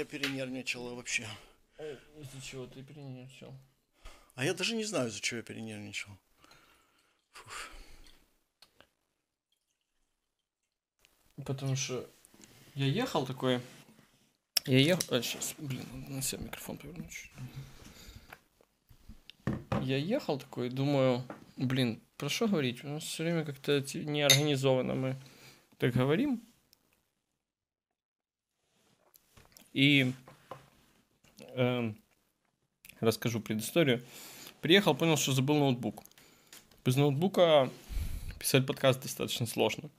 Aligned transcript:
я 0.00 0.04
перенервничал 0.06 0.94
вообще. 0.94 1.26
Из-за 1.78 2.42
чего 2.42 2.66
ты 2.66 2.82
перенервничал? 2.82 3.54
А 4.34 4.44
я 4.44 4.54
даже 4.54 4.74
не 4.74 4.84
знаю, 4.84 5.08
из-за 5.08 5.20
чего 5.20 5.38
я 5.38 5.42
перенервничал. 5.42 6.10
Фух. 7.32 7.68
Потому 11.44 11.76
что 11.76 12.08
я 12.74 12.86
ехал 12.86 13.26
такой... 13.26 13.60
Я 14.66 14.78
ехал... 14.78 15.02
А, 15.14 15.22
сейчас, 15.22 15.54
блин, 15.58 15.86
надо 15.92 16.12
на 16.12 16.22
себя 16.22 16.44
микрофон 16.44 16.78
повернуть. 16.78 17.10
чуть. 17.10 17.30
Я 19.82 19.96
ехал 19.96 20.38
такой, 20.38 20.68
думаю, 20.68 21.24
блин, 21.56 22.02
про 22.16 22.28
что 22.28 22.46
говорить? 22.46 22.84
У 22.84 22.88
нас 22.88 23.04
все 23.04 23.24
время 23.24 23.44
как-то 23.44 23.80
неорганизованно 23.94 24.94
мы 24.94 25.22
так 25.78 25.94
говорим. 25.94 26.42
И 29.72 30.12
эм, 31.54 31.96
расскажу 33.00 33.40
предысторию. 33.40 34.02
Приехал, 34.60 34.94
понял, 34.94 35.16
что 35.16 35.32
забыл 35.32 35.56
ноутбук. 35.56 36.02
Без 36.84 36.96
ноутбука 36.96 37.70
писать 38.38 38.66
подкаст 38.66 39.02
достаточно 39.02 39.46
сложно. 39.46 39.90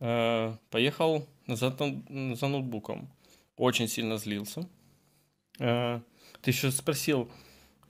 Э, 0.00 0.56
поехал 0.70 1.26
назад 1.46 1.78
на- 1.80 2.34
за 2.34 2.48
ноутбуком. 2.48 3.08
Очень 3.56 3.88
сильно 3.88 4.16
злился. 4.16 4.68
Э, 5.58 6.00
ты 6.40 6.50
еще 6.50 6.70
спросил, 6.70 7.30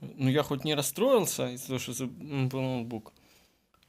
ну 0.01 0.29
я 0.29 0.43
хоть 0.43 0.65
не 0.65 0.75
расстроился 0.75 1.49
из-за 1.51 1.67
того, 1.67 1.79
что 1.79 1.93
забыл 1.93 2.61
ноутбук. 2.61 3.13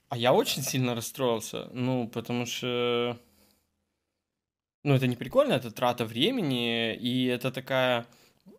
А 0.08 0.16
я 0.16 0.32
очень 0.34 0.62
сильно 0.62 0.94
расстроился. 0.94 1.70
Ну, 1.72 2.06
потому 2.06 2.44
что... 2.44 3.18
Ну, 4.84 4.94
это 4.94 5.06
не 5.06 5.16
прикольно, 5.16 5.52
это 5.52 5.70
трата 5.70 6.04
времени, 6.04 6.94
и 6.94 7.26
это 7.26 7.52
такая 7.52 8.06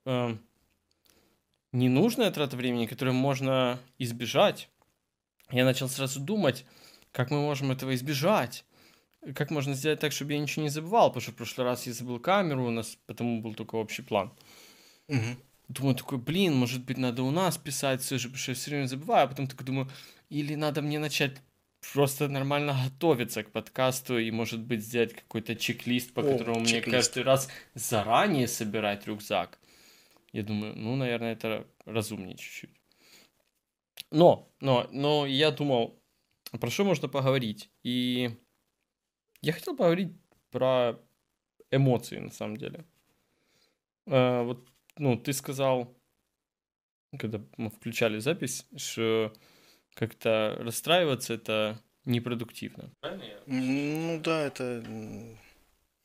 э, 0.05 0.37
ненужная 1.73 2.31
трата 2.31 2.55
времени, 2.55 2.85
которую 2.85 3.13
можно 3.13 3.79
избежать. 3.99 4.69
Я 5.51 5.65
начал 5.65 5.89
сразу 5.89 6.21
думать, 6.21 6.65
как 7.11 7.29
мы 7.29 7.41
можем 7.41 7.71
этого 7.71 7.93
избежать. 7.93 8.65
Как 9.35 9.51
можно 9.51 9.73
сделать 9.73 9.99
так, 9.99 10.11
чтобы 10.11 10.33
я 10.33 10.39
ничего 10.39 10.63
не 10.63 10.69
забывал, 10.69 11.09
потому 11.09 11.21
что 11.21 11.31
в 11.31 11.35
прошлый 11.35 11.65
раз 11.65 11.87
я 11.87 11.93
забыл 11.93 12.19
камеру, 12.19 12.67
у 12.67 12.71
нас 12.71 12.97
потому 13.05 13.41
был 13.41 13.53
только 13.53 13.75
общий 13.75 14.01
план. 14.01 14.33
Мгм. 15.07 15.37
Думаю, 15.69 15.95
такой, 15.95 16.17
блин, 16.17 16.55
может 16.55 16.83
быть, 16.83 16.97
надо 16.97 17.23
у 17.23 17.31
нас 17.31 17.57
писать 17.57 18.01
все 18.01 18.17
же, 18.17 18.27
потому 18.27 18.39
что 18.39 18.51
я 18.51 18.55
все 18.55 18.71
время 18.71 18.87
забываю. 18.87 19.25
А 19.25 19.27
потом 19.27 19.47
такой 19.47 19.65
думаю, 19.65 19.89
или 20.29 20.55
надо 20.55 20.81
мне 20.81 20.99
начать 20.99 21.37
просто 21.91 22.27
нормально 22.27 22.75
готовиться 22.85 23.43
к 23.43 23.51
подкасту 23.51 24.17
и, 24.17 24.31
может 24.31 24.61
быть, 24.61 24.81
сделать 24.83 25.13
какой-то 25.13 25.55
чек-лист, 25.55 26.13
по 26.13 26.21
О, 26.21 26.31
которому 26.31 26.59
мне 26.59 26.69
чек-лист. 26.69 27.13
каждый 27.13 27.23
раз 27.23 27.49
заранее 27.73 28.47
собирать 28.47 29.07
рюкзак. 29.07 29.59
Я 30.31 30.43
думаю, 30.43 30.75
ну, 30.75 30.95
наверное, 30.95 31.33
это 31.33 31.67
разумнее 31.85 32.37
чуть-чуть. 32.37 32.71
Но, 34.11 34.51
но, 34.59 34.87
но 34.91 35.25
я 35.25 35.51
думал, 35.51 35.99
про 36.51 36.69
что 36.69 36.85
можно 36.85 37.07
поговорить? 37.07 37.69
И 37.83 38.31
я 39.41 39.53
хотел 39.53 39.75
поговорить 39.75 40.13
про 40.51 40.99
эмоции, 41.71 42.19
на 42.19 42.31
самом 42.31 42.57
деле. 42.57 42.85
Э, 44.05 44.43
вот, 44.43 44.67
ну, 44.97 45.17
ты 45.17 45.33
сказал, 45.33 45.95
когда 47.17 47.41
мы 47.57 47.69
включали 47.69 48.19
запись, 48.19 48.67
что 48.75 49.33
как-то 49.93 50.55
расстраиваться 50.59 51.33
это 51.33 51.81
непродуктивно. 52.05 52.91
Ну 53.45 54.19
да, 54.21 54.41
это 54.41 54.83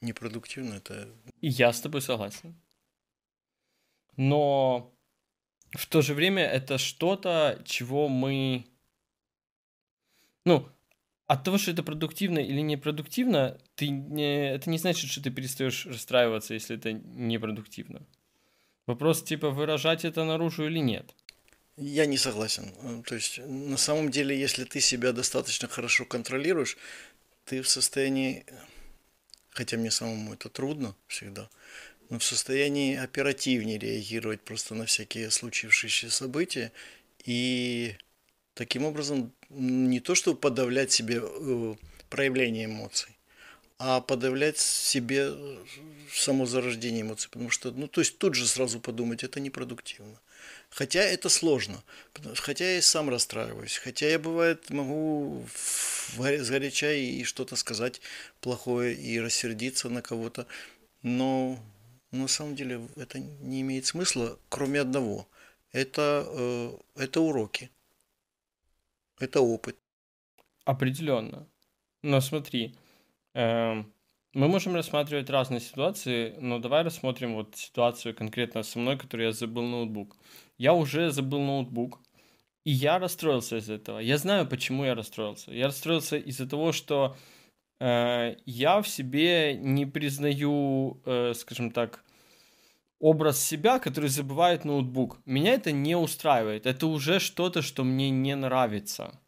непродуктивно, 0.01 0.75
это 0.75 1.09
я 1.41 1.73
с 1.73 1.81
тобой 1.81 2.01
согласен. 2.01 2.55
Но 4.17 4.93
в 5.73 5.87
то 5.87 6.03
же 6.03 6.15
время 6.15 6.43
это 6.43 6.79
что-то, 6.79 7.63
чего 7.65 8.09
мы... 8.09 8.67
Ну, 10.45 10.69
от 11.27 11.45
того, 11.45 11.59
что 11.59 11.71
это 11.71 11.83
продуктивно 11.83 12.39
или 12.39 12.61
непродуктивно, 12.61 13.59
ты 13.75 13.89
не... 13.91 14.51
это 14.51 14.71
не 14.71 14.79
значит, 14.79 15.11
что 15.11 15.23
ты 15.23 15.31
перестаешь 15.31 15.87
расстраиваться, 15.87 16.55
если 16.55 16.77
это 16.77 16.93
непродуктивно. 16.93 18.07
Вопрос, 18.87 19.23
типа, 19.23 19.51
выражать 19.51 20.05
это 20.05 20.25
наружу 20.25 20.67
или 20.67 20.79
нет. 20.79 21.15
Я 21.79 22.07
не 22.07 22.19
согласен. 22.19 22.73
Э, 22.83 23.03
То 23.07 23.15
есть, 23.15 23.39
на 23.39 23.77
самом 23.77 24.11
деле, 24.11 24.39
если 24.39 24.65
ты 24.65 24.81
себя 24.81 25.13
достаточно 25.13 25.69
хорошо 25.69 26.05
контролируешь, 26.05 26.77
ты 27.45 27.63
в 27.63 27.69
состоянии, 27.69 28.45
хотя 29.51 29.77
мне 29.77 29.91
самому 29.91 30.35
это 30.35 30.49
трудно 30.49 30.97
всегда, 31.07 31.49
но 32.11 32.19
в 32.19 32.25
состоянии 32.25 32.97
оперативнее 32.97 33.79
реагировать 33.79 34.41
просто 34.41 34.75
на 34.75 34.87
всякие 34.87 35.31
случившиеся 35.31 36.11
события 36.11 36.73
и 37.25 37.97
таким 38.55 38.85
образом 38.85 39.33
не 39.49 40.01
то, 40.01 40.17
чтобы 40.17 40.39
подавлять 40.39 40.91
себе 40.91 41.21
э, 41.23 41.75
проявление 42.11 42.65
эмоций, 42.65 43.17
а 43.79 44.01
подавлять 44.01 44.59
себе 44.59 45.29
э, 45.31 45.65
само 46.13 46.45
зарождение 46.45 47.03
эмоций, 47.03 47.31
потому 47.31 47.51
что, 47.51 47.71
ну, 47.71 47.87
то 47.87 48.01
есть 48.01 48.19
тут 48.19 48.35
же 48.35 48.49
сразу 48.49 48.81
подумать, 48.81 49.23
это 49.23 49.39
непродуктивно. 49.39 50.19
Хотя 50.71 51.01
это 51.01 51.29
сложно, 51.29 51.83
хотя 52.35 52.65
я 52.65 52.79
и 52.79 52.83
сам 52.83 53.09
расстраиваюсь, 53.09 53.79
хотя 53.79 54.09
я, 54.09 54.19
бывает, 54.19 54.71
могу 54.71 55.47
сгоряча 56.17 56.93
и 56.93 57.25
что-то 57.25 57.57
сказать 57.57 58.01
плохое 58.41 58.95
и 58.95 59.19
рассердиться 59.19 59.89
на 59.89 60.03
кого-то, 60.03 60.47
но 61.03 61.59
на 62.11 62.29
самом 62.29 62.55
деле 62.55 62.87
это 62.97 63.19
не 63.19 63.63
имеет 63.63 63.87
смысла, 63.87 64.39
кроме 64.49 64.81
одного. 64.81 65.29
Это, 65.73 66.27
э, 66.27 66.79
это 66.97 67.21
уроки, 67.21 67.71
это 69.19 69.41
опыт. 69.41 69.77
Определенно. 70.65 71.49
Но 72.03 72.21
смотри, 72.21 72.75
эм, 73.35 73.93
мы 74.35 74.49
можем 74.49 74.75
рассматривать 74.75 75.31
разные 75.31 75.61
ситуации, 75.61 76.35
но 76.39 76.59
давай 76.59 76.83
рассмотрим 76.83 77.35
вот 77.35 77.57
ситуацию 77.57 78.15
конкретно 78.15 78.63
со 78.63 78.79
мной, 78.79 78.99
которой 78.99 79.27
я 79.27 79.33
забыл 79.33 79.65
ноутбук. 79.65 80.17
Я 80.59 80.75
уже 80.75 81.11
забыл 81.11 81.41
ноутбук, 81.41 82.01
и 82.65 82.71
я 82.71 82.99
расстроился 82.99 83.57
из-за 83.57 83.75
этого. 83.75 84.01
Я 84.01 84.19
знаю, 84.19 84.47
почему 84.47 84.85
я 84.85 84.95
расстроился. 84.95 85.53
Я 85.53 85.67
расстроился 85.67 86.17
из-за 86.17 86.49
того, 86.49 86.73
что 86.73 87.17
э, 87.81 88.37
я 88.45 88.83
в 88.83 88.89
себе 88.89 89.55
не 89.55 89.87
признаю, 89.87 91.01
э, 91.07 91.33
скажем 91.35 91.71
так, 91.71 92.05
образ 93.01 93.41
себя, 93.41 93.79
который 93.79 94.11
забывает 94.11 94.65
ноутбук. 94.65 95.19
Меня 95.25 95.55
это 95.55 95.73
не 95.73 95.97
устраивает. 95.97 96.67
Это 96.67 96.87
уже 96.89 97.21
что-то, 97.21 97.63
что 97.63 97.85
мне 97.85 98.11
не 98.11 98.35
нравится. 98.35 99.19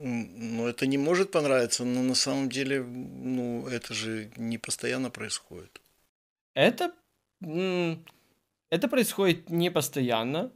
Ну, 0.00 0.66
это 0.68 0.86
не 0.86 0.98
может 0.98 1.32
понравиться, 1.32 1.84
но 1.84 2.02
на 2.02 2.14
самом 2.14 2.48
деле, 2.48 2.82
ну, 2.82 3.66
это 3.66 3.94
же 3.94 4.30
не 4.36 4.58
постоянно 4.58 5.10
происходит. 5.10 5.80
Это, 6.54 6.92
это 8.70 8.88
происходит 8.88 9.50
не 9.50 9.70
постоянно, 9.70 10.52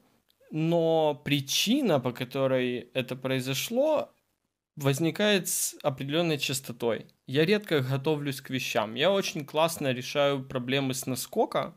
но 0.51 1.21
причина, 1.25 2.01
по 2.01 2.13
которой 2.13 2.91
это 2.95 3.17
произошло, 3.17 4.13
возникает 4.77 5.49
с 5.49 5.77
определенной 5.83 6.39
частотой. 6.39 7.07
Я 7.27 7.45
редко 7.45 7.81
готовлюсь 7.81 8.41
к 8.41 8.51
вещам. 8.51 8.95
Я 8.95 9.11
очень 9.11 9.45
классно 9.45 9.93
решаю 9.93 10.45
проблемы 10.45 10.95
с 10.95 11.07
наскока, 11.07 11.75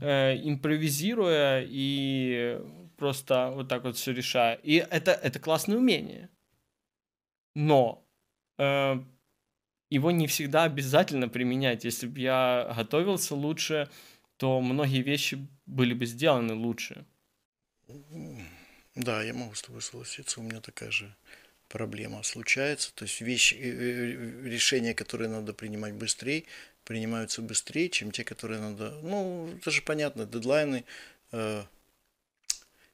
э, 0.00 0.36
импровизируя 0.42 1.64
и 1.66 2.60
просто 2.96 3.50
вот 3.54 3.68
так 3.68 3.84
вот 3.84 3.96
все 3.96 4.12
решаю. 4.12 4.58
И 4.62 4.74
это, 4.74 5.12
это 5.12 5.38
классное 5.38 5.76
умение. 5.76 6.30
Но 7.54 8.04
э, 8.58 9.00
его 9.90 10.10
не 10.10 10.26
всегда 10.26 10.64
обязательно 10.64 11.28
применять. 11.28 11.84
Если 11.84 12.06
бы 12.06 12.20
я 12.20 12.72
готовился 12.76 13.34
лучше, 13.34 13.88
то 14.36 14.60
многие 14.60 15.02
вещи 15.02 15.46
были 15.66 15.94
бы 15.94 16.06
сделаны 16.06 16.54
лучше. 16.54 17.04
Да, 18.94 19.22
я 19.22 19.34
могу 19.34 19.54
с 19.54 19.62
тобой 19.62 19.82
согласиться, 19.82 20.40
у 20.40 20.42
меня 20.42 20.60
такая 20.60 20.90
же 20.90 21.14
проблема 21.68 22.22
случается. 22.22 22.92
То 22.94 23.04
есть 23.04 23.20
вещи, 23.20 23.54
э, 23.54 23.58
э, 23.68 24.48
решения, 24.48 24.94
которые 24.94 25.28
надо 25.28 25.52
принимать 25.52 25.94
быстрее, 25.94 26.44
принимаются 26.84 27.42
быстрее, 27.42 27.88
чем 27.90 28.10
те, 28.10 28.24
которые 28.24 28.60
надо... 28.60 28.90
Ну, 29.02 29.48
это 29.56 29.70
же 29.70 29.82
понятно, 29.82 30.24
дедлайны. 30.24 30.84
э, 31.32 31.64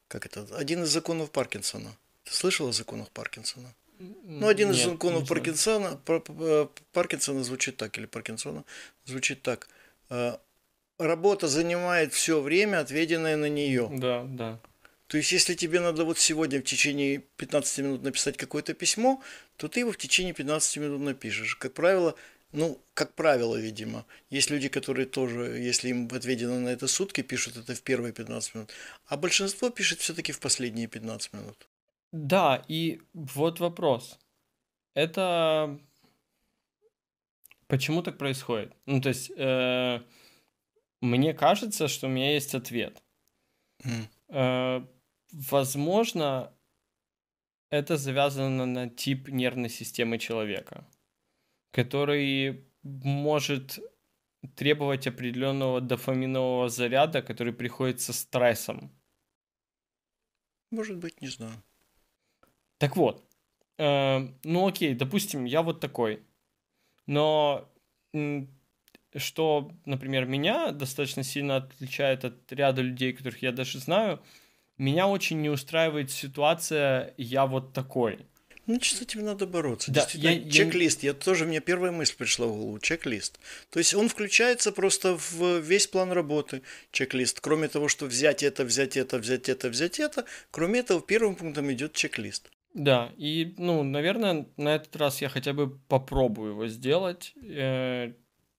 как 0.09 0.27
это? 0.27 0.47
Один 0.57 0.83
из 0.83 0.89
законов 0.89 1.31
Паркинсона. 1.31 1.97
Ты 2.25 2.33
слышал 2.33 2.69
о 2.69 2.73
законах 2.73 3.11
Паркинсона? 3.11 3.73
Ну, 3.99 4.49
один 4.49 4.71
из 4.71 4.79
Нет, 4.79 4.85
законов 4.91 5.21
не 5.23 5.27
знаю. 5.27 5.29
Паркинсона, 5.29 5.97
Пар- 6.05 6.21
Пар- 6.21 6.69
Паркинсона 6.93 7.45
звучит 7.45 7.77
так, 7.77 7.97
или 7.99 8.07
Паркинсона 8.07 8.65
звучит 9.05 9.43
так. 9.43 9.69
Э, 10.11 10.37
Работа 11.07 11.49
занимает 11.49 12.13
все 12.13 12.41
время, 12.41 12.81
отведенное 12.81 13.37
на 13.37 13.49
нее. 13.49 13.89
Да, 13.93 14.25
да. 14.25 14.61
То 15.09 15.19
есть, 15.19 15.33
если 15.33 15.55
тебе 15.55 15.81
надо 15.81 16.05
вот 16.05 16.19
сегодня 16.19 16.61
в 16.61 16.65
течение 16.65 17.19
15 17.37 17.79
минут 17.79 18.03
написать 18.03 18.37
какое-то 18.37 18.73
письмо, 18.75 19.23
то 19.57 19.69
ты 19.69 19.81
его 19.81 19.93
в 19.93 19.99
течение 19.99 20.33
15 20.33 20.77
минут 20.79 21.01
напишешь. 21.03 21.57
Как 21.57 21.75
правило, 21.75 22.15
Ну, 22.53 22.79
как 22.95 23.15
правило, 23.15 23.57
видимо. 23.57 24.05
Есть 24.31 24.51
люди, 24.51 24.69
которые 24.69 25.07
тоже, 25.07 25.59
если 25.59 25.89
им 25.89 26.09
отведено 26.13 26.59
на 26.61 26.69
это 26.69 26.87
сутки, 26.87 27.23
пишут 27.23 27.57
это 27.57 27.75
в 27.75 27.81
первые 27.83 28.13
15 28.13 28.55
минут. 28.55 28.71
А 29.07 29.17
большинство 29.17 29.71
пишет 29.71 30.01
все-таки 30.01 30.33
в 30.33 30.39
последние 30.41 30.87
15 30.87 31.33
минут. 31.33 31.69
Да, 32.13 32.63
и 32.69 33.01
вот 33.15 33.61
вопрос. 33.61 34.19
Это 34.95 35.79
почему 37.69 38.03
так 38.03 38.19
происходит? 38.19 38.73
Ну, 38.87 39.01
то 39.01 39.09
есть, 39.09 39.33
э, 39.35 40.01
мне 41.03 41.35
кажется, 41.35 41.89
что 41.89 42.07
у 42.07 42.11
меня 42.11 42.33
есть 42.33 42.55
ответ. 42.55 43.03
Э, 44.29 44.87
возможно, 45.33 46.55
это 47.71 47.97
завязано 47.97 48.67
на 48.67 48.89
тип 48.89 49.29
нервной 49.29 49.69
системы 49.69 50.19
человека, 50.19 50.89
который 51.73 52.65
может 52.83 53.81
требовать 54.55 55.07
определенного 55.07 55.81
дофаминового 55.81 56.69
заряда, 56.69 57.21
который 57.21 57.53
приходит 57.53 58.01
со 58.01 58.13
стрессом. 58.13 58.91
Может 60.71 60.99
быть, 60.99 61.21
не 61.21 61.29
знаю. 61.29 61.63
Так 62.79 62.97
вот, 62.97 63.29
э, 63.79 64.19
ну 64.45 64.69
окей, 64.69 64.95
допустим, 64.95 65.45
я 65.45 65.63
вот 65.63 65.81
такой, 65.81 66.23
но 67.07 67.69
что, 69.17 69.71
например, 69.85 70.27
меня 70.27 70.71
достаточно 70.73 71.23
сильно 71.23 71.57
отличает 71.57 72.25
от 72.25 72.53
ряда 72.53 72.83
людей, 72.83 73.13
которых 73.13 73.43
я 73.43 73.53
даже 73.53 73.79
знаю, 73.79 74.21
меня 74.79 75.07
очень 75.07 75.41
не 75.41 75.51
устраивает 75.51 76.11
ситуация 76.11 77.15
«я 77.17 77.47
вот 77.47 77.73
такой». 77.73 78.27
Ну, 78.67 78.79
что 78.81 78.97
с 78.99 79.03
этим 79.03 79.25
надо 79.25 79.47
бороться. 79.47 79.91
Да, 79.91 80.01
Действительно, 80.03 80.31
я- 80.31 80.39
я- 80.41 80.51
чек-лист. 80.51 81.03
Я 81.03 81.15
тоже, 81.15 81.47
мне 81.47 81.61
первая 81.61 81.91
мысль 81.91 82.15
пришла 82.17 82.47
в 82.47 82.51
голову. 82.57 82.79
Чек-лист. 82.79 83.41
То 83.71 83.81
есть 83.81 83.93
он 83.93 84.09
включается 84.09 84.71
просто 84.71 85.17
в 85.19 85.59
весь 85.59 85.89
план 85.89 86.13
работы. 86.13 86.63
Чек-лист. 86.93 87.41
Кроме 87.41 87.67
того, 87.67 87.89
что 87.89 88.07
взять 88.07 88.45
это, 88.45 88.65
взять 88.65 88.97
это, 88.97 89.19
взять 89.19 89.49
это, 89.49 89.69
взять 89.69 89.99
это, 89.99 90.27
кроме 90.53 90.79
этого, 90.79 91.01
первым 91.01 91.35
пунктом 91.35 91.73
идет 91.73 91.93
чек-лист. 91.95 92.51
Да, 92.73 93.13
и, 93.19 93.53
ну, 93.59 93.83
наверное, 93.83 94.47
на 94.57 94.77
этот 94.77 94.95
раз 94.95 95.21
я 95.21 95.29
хотя 95.29 95.53
бы 95.53 95.77
попробую 95.89 96.53
его 96.53 96.69
сделать. 96.69 97.35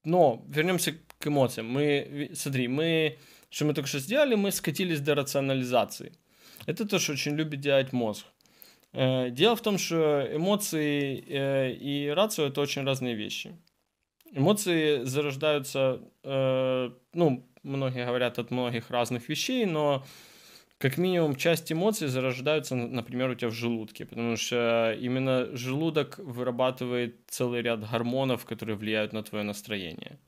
Но 0.04 0.44
вернемся 0.48 0.94
к 1.18 1.26
эмоциям. 1.26 1.68
Мы, 1.68 2.30
смотри, 2.34 2.68
мы, 2.68 3.18
что 3.50 3.64
мы 3.64 3.74
только 3.74 3.88
что 3.88 3.98
сделали, 3.98 4.34
мы 4.34 4.52
скатились 4.52 5.00
до 5.00 5.14
рационализации. 5.14 6.12
Это 6.66 6.86
то, 6.86 6.98
что 6.98 7.12
очень 7.12 7.34
любит 7.36 7.60
делать 7.60 7.92
мозг. 7.92 8.26
Э, 8.92 9.30
Дело 9.30 9.56
в 9.56 9.62
том, 9.62 9.78
что 9.78 10.28
эмоции 10.32 11.24
э, 11.26 11.72
и 11.72 12.08
рацио 12.08 12.46
это 12.46 12.60
очень 12.60 12.84
разные 12.84 13.14
вещи. 13.14 13.56
Эмоции 14.32 15.04
зарождаются, 15.04 16.00
э, 16.22 16.90
ну, 17.12 17.46
многие 17.62 18.04
говорят 18.06 18.38
от 18.38 18.50
многих 18.50 18.90
разных 18.90 19.28
вещей, 19.28 19.64
но 19.64 20.04
как 20.78 20.98
минимум 20.98 21.36
часть 21.36 21.72
эмоций 21.72 22.08
зарождаются, 22.08 22.74
например, 22.74 23.30
у 23.30 23.34
тебя 23.34 23.48
в 23.50 23.54
желудке, 23.54 24.04
потому 24.04 24.36
что 24.36 24.96
именно 25.00 25.56
желудок 25.56 26.18
вырабатывает 26.18 27.20
целый 27.28 27.62
ряд 27.62 27.88
гормонов, 27.90 28.44
которые 28.44 28.76
влияют 28.76 29.12
на 29.12 29.22
твое 29.22 29.44
настроение. 29.44 30.18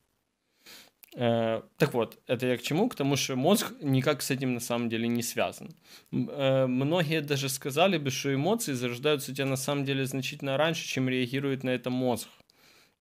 Э, 1.15 1.61
Так 1.77 1.93
вот, 1.93 2.19
это 2.27 2.47
я 2.47 2.57
к 2.57 2.61
чему? 2.61 2.89
К 2.89 2.95
тому, 2.95 3.15
что 3.15 3.35
мозг 3.35 3.73
никак 3.81 4.21
с 4.21 4.31
этим 4.31 4.53
на 4.53 4.59
самом 4.59 4.89
деле 4.89 5.07
не 5.07 5.23
связан. 5.23 5.75
Э, 6.11 6.65
Многие 6.67 7.21
даже 7.21 7.49
сказали 7.49 7.97
бы, 7.97 8.09
что 8.11 8.33
эмоции 8.33 8.73
зарождаются 8.73 9.31
у 9.31 9.35
тебя 9.35 9.45
на 9.45 9.57
самом 9.57 9.85
деле 9.85 10.05
значительно 10.05 10.57
раньше, 10.57 10.87
чем 10.87 11.09
реагирует 11.09 11.63
на 11.63 11.71
это 11.71 11.89
мозг. 11.89 12.27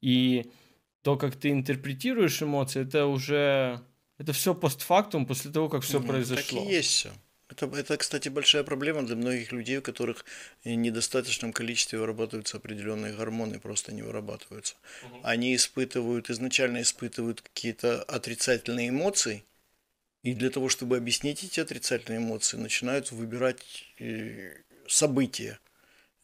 И 0.01 0.51
то, 1.03 1.17
как 1.17 1.37
ты 1.37 1.51
интерпретируешь 1.51 2.43
эмоции, 2.43 2.83
это 2.83 3.07
уже... 3.07 3.81
Это 4.19 4.33
все 4.33 4.55
постфактум 4.55 5.27
после 5.27 5.51
того, 5.51 5.69
как 5.69 5.83
все 5.83 5.99
Мгм. 5.99 6.09
произошло. 6.09 6.61
Так 6.61 6.69
и 6.71 6.75
есть 6.75 6.89
все. 6.91 7.11
Это, 7.49 7.67
это, 7.67 7.97
кстати, 7.97 8.29
большая 8.29 8.65
проблема 8.65 9.03
для 9.07 9.15
многих 9.15 9.53
людей, 9.53 9.79
у 9.79 9.83
которых 9.83 10.25
в 10.65 10.69
недостаточном 10.69 11.53
количестве 11.53 11.99
вырабатываются 11.99 12.57
определенные 12.57 13.13
гормоны, 13.15 13.61
просто 13.61 13.93
не 13.93 14.03
вырабатываются. 14.03 14.75
Они 15.23 15.55
испытывают, 15.55 16.29
изначально 16.29 16.83
испытывают 16.83 17.41
какие-то 17.43 18.03
отрицательные 18.03 18.89
эмоции, 18.89 19.45
и 20.25 20.35
для 20.35 20.51
того, 20.51 20.69
чтобы 20.69 20.97
объяснить 20.97 21.45
эти 21.45 21.61
отрицательные 21.61 22.19
эмоции, 22.19 22.57
начинают 22.57 23.13
выбирать 23.13 23.63
э, 24.01 24.55
события, 24.89 25.61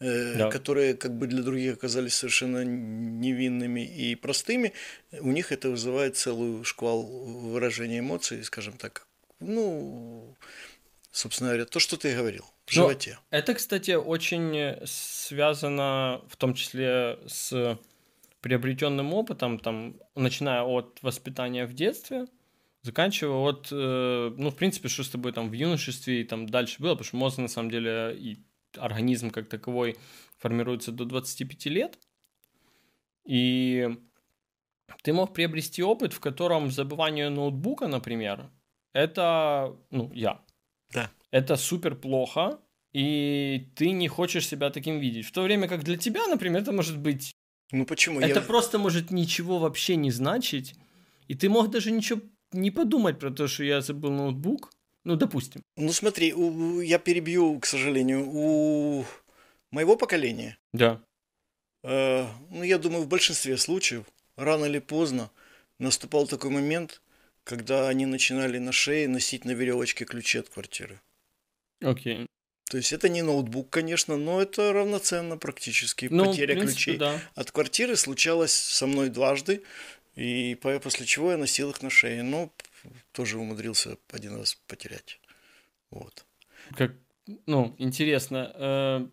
э, 0.01 0.37
Да. 0.39 0.49
которые 0.51 0.95
как 0.95 1.13
бы 1.17 1.27
для 1.27 1.41
других 1.41 1.75
оказались 1.75 2.15
совершенно 2.15 2.65
невинными 2.65 3.79
и 3.85 4.15
простыми. 4.15 4.73
У 5.13 5.31
них 5.31 5.53
это 5.53 5.69
вызывает 5.69 6.17
целую 6.17 6.65
шквал 6.65 7.03
выражения 7.03 7.99
эмоций, 7.99 8.43
скажем 8.43 8.73
так. 8.73 9.07
Ну, 9.39 10.35
собственно 11.13 11.51
говоря, 11.51 11.65
то, 11.65 11.79
что 11.79 11.95
ты 11.95 12.15
говорил, 12.15 12.43
в 12.65 12.75
Но 12.75 12.81
животе. 12.83 13.19
Это, 13.29 13.53
кстати, 13.53 13.91
очень 13.91 14.75
связано 14.85 16.21
в 16.27 16.35
том 16.37 16.55
числе 16.55 17.19
с 17.27 17.79
приобретенным 18.41 19.13
опытом, 19.13 19.59
там, 19.59 19.95
начиная 20.15 20.63
от 20.63 21.01
воспитания 21.01 21.65
в 21.65 21.73
детстве, 21.73 22.25
заканчивая 22.81 23.37
от, 23.37 23.69
э, 23.71 24.33
ну, 24.35 24.49
в 24.49 24.55
принципе, 24.55 24.89
что 24.89 25.03
с 25.03 25.09
тобой 25.09 25.31
там 25.31 25.49
в 25.49 25.53
юношестве 25.53 26.21
и 26.21 26.23
там 26.23 26.47
дальше 26.49 26.81
было, 26.81 26.95
потому 26.95 27.05
что 27.05 27.15
мозг, 27.15 27.37
на 27.37 27.47
самом 27.47 27.69
деле, 27.69 28.13
и 28.17 28.43
организм 28.75 29.29
как 29.29 29.47
таковой 29.47 29.97
формируется 30.39 30.91
до 30.91 31.05
25 31.05 31.65
лет, 31.67 31.99
и 33.23 33.87
ты 35.03 35.13
мог 35.13 35.33
приобрести 35.33 35.83
опыт, 35.83 36.11
в 36.11 36.19
котором 36.19 36.71
забывание 36.71 37.29
ноутбука, 37.29 37.87
например, 37.87 38.49
это, 38.93 39.77
ну, 39.89 40.11
я, 40.13 40.41
Да. 40.93 41.09
это 41.31 41.55
супер 41.55 41.95
плохо, 41.95 42.59
и 42.93 43.67
ты 43.75 43.91
не 43.91 44.07
хочешь 44.07 44.47
себя 44.47 44.69
таким 44.69 44.99
видеть. 44.99 45.25
В 45.25 45.31
то 45.31 45.41
время 45.41 45.67
как 45.67 45.83
для 45.83 45.97
тебя, 45.97 46.27
например, 46.27 46.61
это 46.61 46.71
может 46.71 46.97
быть... 46.97 47.31
Ну 47.71 47.85
почему? 47.85 48.19
Это 48.19 48.39
Я- 48.39 48.45
просто 48.45 48.77
может 48.77 49.11
ничего 49.11 49.57
вообще 49.59 49.95
не 49.95 50.11
значить, 50.11 50.75
и 51.27 51.33
ты 51.35 51.49
мог 51.49 51.71
даже 51.71 51.91
ничего 51.91 52.21
не 52.51 52.69
подумать 52.71 53.17
про 53.19 53.31
то, 53.31 53.47
что 53.47 53.63
я 53.63 53.81
забыл 53.81 54.11
ноутбук. 54.11 54.71
Ну, 55.05 55.15
допустим. 55.15 55.63
Ну 55.75 55.91
смотри, 55.91 56.33
у- 56.33 56.81
я 56.81 56.99
перебью, 56.99 57.59
к 57.59 57.65
сожалению, 57.65 58.25
у 58.29 59.05
моего 59.71 59.95
поколения, 59.97 60.57
Да. 60.71 61.01
э, 61.83 62.25
ну 62.51 62.63
я 62.63 62.77
думаю, 62.77 63.03
в 63.03 63.07
большинстве 63.07 63.57
случаев, 63.57 64.05
рано 64.37 64.65
или 64.65 64.79
поздно 64.79 65.29
наступал 65.79 66.27
такой 66.27 66.51
момент, 66.51 67.01
когда 67.43 67.89
они 67.89 68.05
начинали 68.05 68.57
на 68.57 68.71
шее 68.71 69.07
носить 69.07 69.45
на 69.45 69.51
веревочке 69.51 70.05
ключи 70.05 70.39
от 70.39 70.49
квартиры. 70.49 71.01
Окей. 71.81 72.27
То 72.69 72.77
есть 72.77 72.93
это 72.93 73.09
не 73.09 73.21
ноутбук, 73.21 73.69
конечно, 73.69 74.17
но 74.17 74.41
это 74.41 74.73
равноценно 74.73 75.37
практически. 75.37 76.07
Ну, 76.09 76.25
Потеря 76.25 76.55
принципе, 76.55 76.73
ключей 76.73 76.97
да. 76.97 77.21
от 77.35 77.51
квартиры 77.51 77.95
случалась 77.95 78.53
со 78.53 78.87
мной 78.87 79.09
дважды, 79.09 79.63
и 80.15 80.55
по- 80.55 80.79
после 80.79 81.05
чего 81.05 81.31
я 81.31 81.37
носил 81.37 81.69
их 81.69 81.81
на 81.81 81.89
шее. 81.89 82.23
Но 82.23 82.51
тоже 83.11 83.37
умудрился 83.37 83.97
один 84.11 84.37
раз 84.37 84.55
потерять. 84.67 85.19
Вот. 85.91 86.25
Как, 86.75 86.93
ну, 87.45 87.75
интересно. 87.77 88.51
э, 88.55 89.07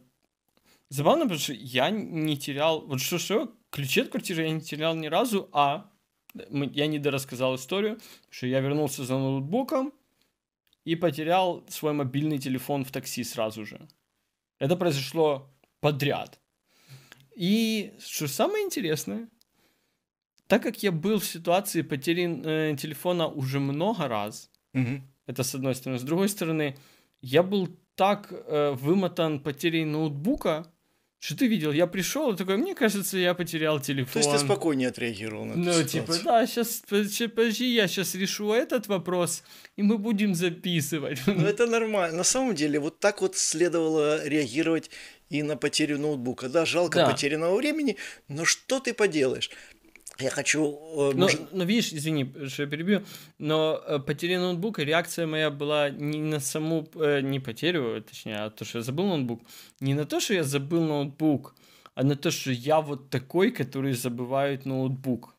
забавно, 0.88 1.24
потому 1.24 1.40
что 1.40 1.52
я 1.52 1.90
не 1.90 2.38
терял... 2.38 2.86
Вот 2.86 3.00
что-что, 3.00 3.54
ключи 3.70 4.00
от 4.00 4.08
квартиры 4.08 4.44
я 4.44 4.50
не 4.50 4.60
терял 4.60 4.94
ни 4.94 5.08
разу, 5.08 5.50
а 5.52 5.90
я 6.34 6.86
не 6.86 6.98
дорассказал 6.98 7.54
историю, 7.56 7.98
что 8.30 8.46
я 8.46 8.60
вернулся 8.60 9.04
за 9.04 9.18
ноутбуком 9.18 9.92
и 10.84 10.96
потерял 10.96 11.64
свой 11.68 11.92
мобильный 11.92 12.38
телефон 12.38 12.84
в 12.84 12.90
такси 12.90 13.24
сразу 13.24 13.64
же. 13.66 13.88
Это 14.58 14.76
произошло 14.76 15.48
подряд. 15.80 16.38
И 17.36 17.92
что 17.98 18.28
самое 18.28 18.64
интересное, 18.64 19.28
так 20.46 20.62
как 20.62 20.82
я 20.82 20.92
был 20.92 21.18
в 21.18 21.24
ситуации 21.24 21.82
потери 21.82 22.28
э, 22.44 22.76
телефона 22.76 23.26
уже 23.28 23.60
много 23.60 24.08
раз, 24.08 24.50
Мгм. 24.72 25.02
это 25.26 25.42
с 25.42 25.54
одной 25.54 25.74
стороны. 25.74 25.98
С 25.98 26.02
другой 26.02 26.28
стороны, 26.28 26.76
я 27.22 27.42
был 27.42 27.68
так 27.94 28.32
э, 28.32 28.72
вымотан 28.72 29.40
потерей 29.40 29.84
ноутбука, 29.84 30.66
что 31.22 31.36
ты 31.36 31.46
видел, 31.48 31.70
я 31.70 31.86
пришел 31.86 32.32
и 32.32 32.36
такой, 32.36 32.56
мне 32.56 32.74
кажется, 32.74 33.18
я 33.18 33.34
потерял 33.34 33.78
телефон. 33.78 34.12
То 34.14 34.18
есть 34.20 34.30
ты 34.32 34.38
спокойнее 34.38 34.88
отреагировал 34.88 35.44
на 35.44 35.52
эту 35.52 35.60
Ну, 35.60 35.72
ситуацию. 35.72 35.88
типа, 36.02 36.14
да, 36.24 36.46
сейчас, 36.46 36.82
подожди, 36.88 37.74
я 37.74 37.86
сейчас 37.88 38.14
решу 38.14 38.52
этот 38.52 38.86
вопрос, 38.88 39.42
и 39.76 39.82
мы 39.82 39.98
будем 39.98 40.34
записывать. 40.34 41.20
Ну, 41.26 41.44
это 41.46 41.66
нормально. 41.66 42.16
На 42.16 42.24
самом 42.24 42.54
деле, 42.54 42.80
вот 42.80 43.00
так 43.00 43.20
вот 43.20 43.36
следовало 43.36 44.26
реагировать 44.26 44.90
и 45.28 45.42
на 45.42 45.56
потерю 45.56 45.98
ноутбука. 45.98 46.48
Да, 46.48 46.64
жалко 46.64 46.96
Да. 46.98 47.10
потерянного 47.10 47.54
времени, 47.56 47.96
но 48.28 48.44
что 48.44 48.80
ты 48.80 48.94
поделаешь? 48.94 49.50
Я 50.20 50.30
хочу... 50.30 50.62
э, 50.64 51.12
Но, 51.14 51.22
может- 51.22 51.52
но 51.52 51.64
видишь, 51.64 51.92
извини, 51.92 52.32
что 52.48 52.62
я 52.62 52.68
перебью, 52.68 53.02
но 53.38 53.80
э, 53.86 53.98
потеря 53.98 54.38
ноутбука, 54.40 54.82
реакция 54.82 55.26
моя 55.26 55.50
была 55.50 55.90
не 55.90 56.18
на 56.20 56.40
саму, 56.40 56.88
э, 56.94 57.20
не 57.22 57.40
потерю, 57.40 58.02
точнее, 58.02 58.36
а 58.36 58.50
то, 58.50 58.64
что 58.64 58.78
я 58.78 58.84
забыл 58.84 59.06
ноутбук, 59.06 59.40
не 59.80 59.94
на 59.94 60.04
то, 60.04 60.20
что 60.20 60.34
я 60.34 60.44
забыл 60.44 60.84
ноутбук, 60.84 61.54
а 61.94 62.02
на 62.02 62.16
то, 62.16 62.30
что 62.30 62.50
я 62.52 62.80
вот 62.80 63.10
такой, 63.10 63.50
который 63.50 63.92
забывает 63.94 64.66
ноутбук. 64.66 65.34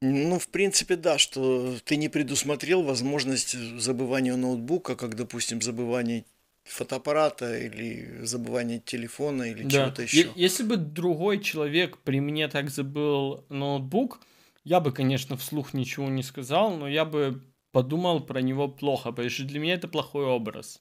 Ну, 0.00 0.38
в 0.38 0.48
принципе, 0.48 0.94
да, 0.96 1.18
что 1.18 1.74
ты 1.84 1.96
не 1.96 2.08
предусмотрел 2.08 2.82
возможность 2.82 3.56
забывания 3.80 4.36
ноутбука, 4.36 4.94
как, 4.94 5.16
допустим, 5.16 5.60
забывание 5.60 6.24
фотоаппарата 6.68 7.58
или 7.58 8.24
забывание 8.24 8.78
телефона 8.78 9.44
или 9.44 9.62
да. 9.64 9.70
чего-то 9.70 10.02
еще. 10.02 10.30
Если 10.36 10.62
бы 10.62 10.76
другой 10.76 11.40
человек 11.40 11.98
при 11.98 12.20
мне 12.20 12.48
так 12.48 12.70
забыл 12.70 13.44
ноутбук, 13.48 14.20
я 14.64 14.80
бы, 14.80 14.92
конечно, 14.92 15.36
вслух 15.36 15.74
ничего 15.74 16.08
не 16.08 16.22
сказал, 16.22 16.76
но 16.76 16.88
я 16.88 17.04
бы 17.04 17.42
подумал 17.72 18.20
про 18.20 18.40
него 18.40 18.68
плохо, 18.68 19.10
потому 19.10 19.30
что 19.30 19.44
для 19.44 19.60
меня 19.60 19.74
это 19.74 19.88
плохой 19.88 20.24
образ. 20.24 20.80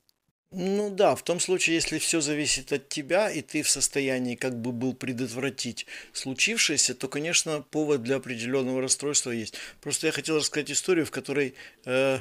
Ну 0.51 0.89
да, 0.89 1.15
в 1.15 1.23
том 1.23 1.41
случае, 1.41 1.75
если 1.75 1.97
все 1.97 2.21
зависит 2.21 2.71
от 2.71 2.87
тебя, 2.87 3.29
и 3.29 3.41
ты 3.41 3.63
в 3.63 3.69
состоянии 3.69 4.35
как 4.35 4.59
бы 4.59 4.71
был 4.71 4.93
предотвратить 4.93 5.85
случившееся, 6.13 6.95
то, 6.95 7.09
конечно, 7.09 7.61
повод 7.61 8.01
для 8.03 8.15
определенного 8.15 8.81
расстройства 8.81 9.31
есть. 9.31 9.55
Просто 9.81 10.07
я 10.07 10.13
хотел 10.13 10.37
рассказать 10.37 10.71
историю, 10.71 11.05
в 11.05 11.11
которой 11.11 11.53
э, 11.83 12.19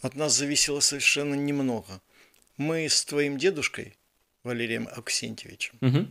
от 0.00 0.14
нас 0.14 0.36
зависело 0.36 0.78
совершенно 0.78 1.34
немного. 1.34 2.00
Мы 2.60 2.90
с 2.90 3.06
твоим 3.06 3.38
дедушкой, 3.38 3.96
Валерием 4.44 4.86
Аксентьевичем, 4.94 5.78
угу. 5.80 6.08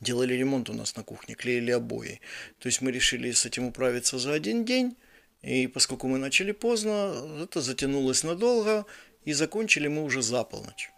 делали 0.00 0.32
ремонт 0.32 0.70
у 0.70 0.72
нас 0.72 0.96
на 0.96 1.02
кухне, 1.02 1.34
клеили 1.34 1.72
обои. 1.72 2.22
То 2.58 2.68
есть 2.68 2.80
мы 2.80 2.90
решили 2.90 3.30
с 3.32 3.44
этим 3.44 3.66
управиться 3.66 4.18
за 4.18 4.32
один 4.32 4.64
день, 4.64 4.96
и 5.42 5.66
поскольку 5.66 6.08
мы 6.08 6.16
начали 6.16 6.52
поздно, 6.52 7.42
это 7.42 7.60
затянулось 7.60 8.24
надолго, 8.24 8.86
и 9.26 9.34
закончили 9.34 9.88
мы 9.88 10.04
уже 10.04 10.22
за 10.22 10.42
полночь. 10.42 10.90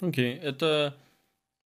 Окей, 0.00 0.36
okay. 0.36 0.40
это... 0.40 0.96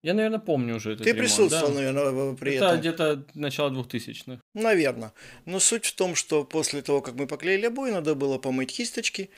Я, 0.03 0.15
наверное, 0.15 0.39
помню 0.39 0.77
уже 0.77 0.95
это. 0.95 1.05
Ты 1.05 1.11
ремонт, 1.11 1.27
присутствовал, 1.27 1.75
да? 1.75 1.93
наверное, 1.93 2.35
при 2.35 2.55
это 2.55 2.65
этом. 2.65 2.69
Это 2.69 2.79
где-то 2.79 3.27
начало 3.35 3.71
2000-х. 3.71 4.41
Наверное. 4.55 5.13
Но 5.45 5.61
суть 5.61 5.85
в 5.85 5.95
том, 5.95 6.15
что 6.15 6.45
после 6.45 6.81
того, 6.81 7.03
как 7.03 7.17
мы 7.17 7.27
поклеили 7.27 7.67
обои, 7.67 7.91
надо 7.91 8.15
было 8.15 8.39
помыть 8.39 8.73
кисточки. 8.73 9.29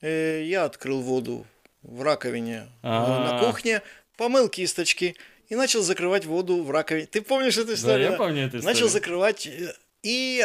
Э, 0.00 0.44
я 0.44 0.66
открыл 0.66 1.00
воду 1.00 1.44
в 1.82 2.02
раковине 2.02 2.68
А-а-а. 2.82 3.32
на 3.32 3.46
кухне, 3.46 3.82
помыл 4.16 4.48
кисточки 4.48 5.16
и 5.48 5.54
начал 5.54 5.82
закрывать 5.82 6.26
воду 6.26 6.62
в 6.62 6.70
раковине. 6.70 7.06
Ты 7.06 7.22
помнишь 7.22 7.56
эту 7.56 7.74
историю? 7.74 8.08
Да, 8.08 8.12
я 8.12 8.18
помню 8.18 8.46
эту 8.46 8.58
историю. 8.58 8.74
Начал 8.74 8.88
закрывать 8.88 9.46
э, 9.46 9.74
и 10.02 10.44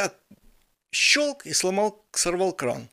щелк 0.92 1.46
и 1.46 1.54
сломал, 1.54 2.06
сорвал 2.12 2.54
кран. 2.54 2.88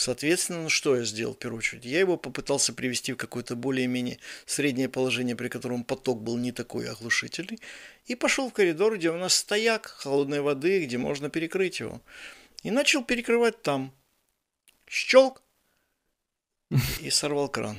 Соответственно, 0.00 0.62
ну 0.62 0.68
что 0.70 0.96
я 0.96 1.04
сделал 1.04 1.34
в 1.34 1.38
первую 1.38 1.58
очередь? 1.58 1.84
Я 1.84 1.98
его 1.98 2.16
попытался 2.16 2.72
привести 2.72 3.12
в 3.12 3.16
какое-то 3.16 3.54
более-менее 3.54 4.18
среднее 4.46 4.88
положение, 4.88 5.36
при 5.36 5.48
котором 5.48 5.84
поток 5.84 6.22
был 6.22 6.38
не 6.38 6.52
такой 6.52 6.88
оглушительный, 6.88 7.60
и 8.06 8.14
пошел 8.14 8.48
в 8.48 8.54
коридор, 8.54 8.96
где 8.96 9.10
у 9.10 9.18
нас 9.18 9.34
стояк 9.34 9.88
холодной 9.88 10.40
воды, 10.40 10.86
где 10.86 10.96
можно 10.96 11.28
перекрыть 11.28 11.80
его. 11.80 12.00
И 12.62 12.70
начал 12.70 13.04
перекрывать 13.04 13.60
там. 13.60 13.92
Щелк! 14.88 15.42
И 17.00 17.10
сорвал 17.10 17.48
кран. 17.48 17.78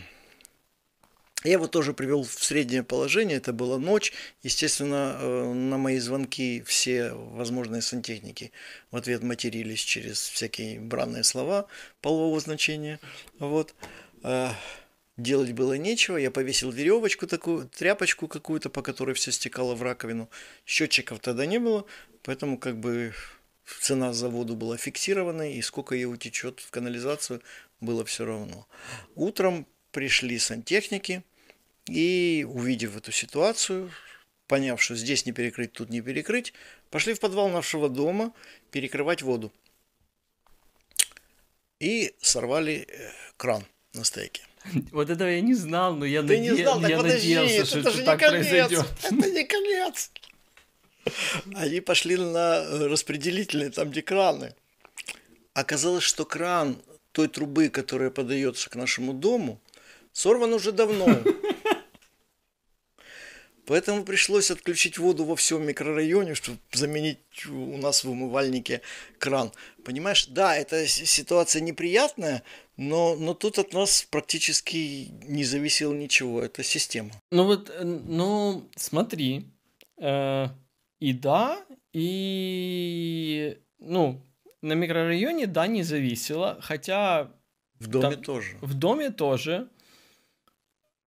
Я 1.43 1.53
его 1.53 1.67
тоже 1.67 1.93
привел 1.93 2.23
в 2.23 2.43
среднее 2.43 2.83
положение, 2.83 3.37
это 3.37 3.51
была 3.51 3.79
ночь. 3.79 4.13
Естественно, 4.43 5.17
э, 5.19 5.53
на 5.53 5.77
мои 5.79 5.97
звонки 5.97 6.61
все 6.67 7.13
возможные 7.13 7.81
сантехники 7.81 8.51
в 8.91 8.95
ответ 8.95 9.23
матерились 9.23 9.79
через 9.79 10.19
всякие 10.19 10.79
бранные 10.79 11.23
слова 11.23 11.65
полового 12.01 12.39
значения. 12.39 12.99
Вот. 13.39 13.73
Э, 14.21 14.51
делать 15.17 15.53
было 15.53 15.73
нечего, 15.73 16.17
я 16.17 16.29
повесил 16.29 16.69
веревочку 16.69 17.25
такую, 17.25 17.67
тряпочку 17.67 18.27
какую-то, 18.27 18.69
по 18.69 18.83
которой 18.83 19.15
все 19.15 19.31
стекало 19.31 19.73
в 19.73 19.81
раковину. 19.81 20.29
Счетчиков 20.67 21.19
тогда 21.21 21.47
не 21.47 21.59
было, 21.59 21.85
поэтому 22.21 22.59
как 22.59 22.77
бы 22.77 23.13
цена 23.79 24.13
за 24.13 24.29
воду 24.29 24.55
была 24.55 24.77
фиксированной, 24.77 25.53
и 25.53 25.61
сколько 25.61 25.95
ее 25.95 26.07
утечет 26.07 26.59
в 26.59 26.69
канализацию, 26.71 27.41
было 27.79 28.05
все 28.05 28.25
равно. 28.25 28.67
Утром 29.15 29.67
пришли 29.91 30.39
сантехники, 30.39 31.23
и 31.87 32.45
увидев 32.47 32.95
эту 32.95 33.11
ситуацию, 33.11 33.91
поняв, 34.47 34.81
что 34.81 34.95
здесь 34.95 35.25
не 35.25 35.31
перекрыть, 35.31 35.73
тут 35.73 35.89
не 35.89 36.01
перекрыть, 36.01 36.53
пошли 36.89 37.13
в 37.13 37.19
подвал 37.19 37.49
нашего 37.49 37.89
дома 37.89 38.33
перекрывать 38.71 39.21
воду. 39.21 39.51
И 41.79 42.13
сорвали 42.21 42.87
э, 42.87 43.11
кран 43.37 43.65
на 43.93 44.03
стейке. 44.03 44.43
Вот 44.91 45.09
этого 45.09 45.27
я 45.27 45.41
не 45.41 45.55
знал, 45.55 45.95
но 45.95 46.05
я, 46.05 46.21
Ты 46.21 46.37
наде... 46.37 46.39
не 46.41 46.61
знал, 46.61 46.79
так 46.79 46.89
я 46.89 46.97
подожди, 46.97 47.35
надеялся, 47.35 47.65
что 47.65 47.79
это, 47.79 47.89
это 47.89 48.03
так 48.03 48.19
конец, 48.19 48.47
произойдет. 48.47 48.85
Это 49.03 49.31
не 49.31 49.43
конец. 49.43 50.11
Они 51.55 51.81
пошли 51.81 52.17
на 52.17 52.63
распределительные, 52.87 53.69
там 53.69 53.89
где 53.91 54.01
краны. 54.01 54.53
Оказалось, 55.53 56.03
что 56.03 56.25
кран 56.25 56.81
той 57.11 57.27
трубы, 57.27 57.69
которая 57.69 58.09
подается 58.09 58.69
к 58.69 58.75
нашему 58.75 59.13
дому, 59.13 59.59
сорван 60.13 60.53
уже 60.53 60.71
давно. 60.71 61.07
Поэтому 63.65 64.03
пришлось 64.03 64.51
отключить 64.51 64.97
воду 64.97 65.23
во 65.23 65.35
всем 65.35 65.65
микрорайоне, 65.65 66.35
чтобы 66.35 66.57
заменить 66.73 67.19
у 67.47 67.77
нас 67.77 68.03
в 68.03 68.09
умывальнике 68.09 68.81
кран. 69.17 69.51
Понимаешь, 69.85 70.25
да, 70.25 70.57
эта 70.57 70.87
ситуация 70.87 71.61
неприятная, 71.61 72.43
но, 72.75 73.15
но 73.15 73.33
тут 73.33 73.59
от 73.59 73.71
нас 73.71 74.05
практически 74.09 75.11
не 75.25 75.43
зависело 75.43 75.93
ничего. 75.93 76.41
Это 76.41 76.63
система. 76.63 77.11
Ну 77.31 77.45
вот, 77.45 77.71
ну 77.81 78.67
смотри, 78.75 79.45
э, 79.99 80.47
и 81.01 81.11
да, 81.11 81.61
и 81.91 83.59
ну 83.79 84.25
на 84.61 84.73
микрорайоне 84.73 85.47
да 85.47 85.67
не 85.67 85.83
зависело, 85.83 86.57
хотя 86.61 87.33
в 87.79 87.87
доме 87.87 88.15
там, 88.15 88.23
тоже. 88.23 88.57
В 88.61 88.73
доме 88.75 89.09
тоже, 89.09 89.67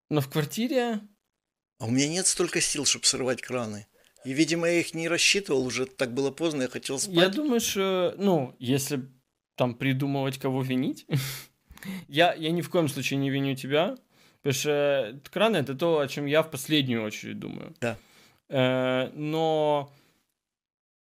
но 0.09 0.19
в 0.19 0.29
квартире 0.29 0.99
а 1.79 1.85
у 1.85 1.91
меня 1.91 2.07
нет 2.07 2.27
столько 2.27 2.61
сил, 2.61 2.85
чтобы 2.85 3.05
срывать 3.05 3.41
краны. 3.41 3.87
И, 4.25 4.31
видимо, 4.31 4.67
я 4.67 4.79
их 4.79 4.93
не 4.93 5.09
рассчитывал, 5.09 5.65
уже 5.65 5.85
так 5.85 6.13
было 6.13 6.31
поздно, 6.31 6.63
я 6.63 6.67
хотел 6.69 6.97
спать. 6.97 7.15
Я 7.15 7.29
думаю, 7.29 7.59
что, 7.59 8.15
ну, 8.17 8.55
если 8.57 9.01
там 9.55 9.75
придумывать, 9.75 10.37
кого 10.37 10.61
винить, 10.61 11.05
я, 12.07 12.33
я 12.33 12.51
ни 12.51 12.61
в 12.61 12.69
коем 12.69 12.87
случае 12.87 13.17
не 13.17 13.29
виню 13.29 13.55
тебя, 13.55 13.97
потому 14.41 14.53
что 14.53 15.19
краны 15.29 15.57
это 15.57 15.75
то, 15.75 15.99
о 15.99 16.07
чем 16.07 16.25
я 16.25 16.41
в 16.41 16.51
последнюю 16.51 17.03
очередь 17.03 17.39
думаю. 17.39 17.75
Да. 17.81 17.97
Э, 18.53 19.09
но 19.13 19.91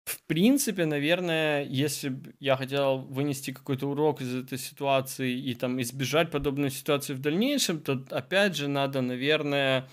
в 0.06 0.24
принципе, 0.26 0.86
наверное, 0.86 1.64
если 1.64 2.10
бы 2.10 2.34
я 2.40 2.56
хотел 2.56 3.00
вынести 3.00 3.52
какой-то 3.52 3.88
урок 3.88 4.22
из 4.22 4.36
этой 4.36 4.58
ситуации 4.58 5.32
и 5.32 5.54
там 5.54 5.80
избежать 5.82 6.32
подобной 6.32 6.72
ситуации 6.72 7.14
в 7.14 7.20
дальнейшем, 7.20 7.80
то 7.80 8.04
опять 8.10 8.56
же 8.56 8.68
надо, 8.68 9.02
наверное, 9.02 9.88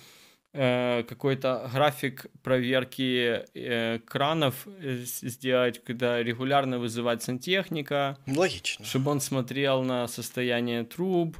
Э, 0.54 1.02
какой-то 1.06 1.70
график 1.72 2.26
проверки 2.42 3.44
э, 3.54 3.98
кранов 3.98 4.66
сделать, 4.80 5.84
когда 5.84 6.22
регулярно 6.22 6.78
вызывать 6.78 7.22
сантехника. 7.22 8.16
Логично. 8.26 8.84
Чтобы 8.84 9.10
он 9.10 9.20
смотрел 9.20 9.82
на 9.82 10.08
состояние 10.08 10.84
труб. 10.84 11.36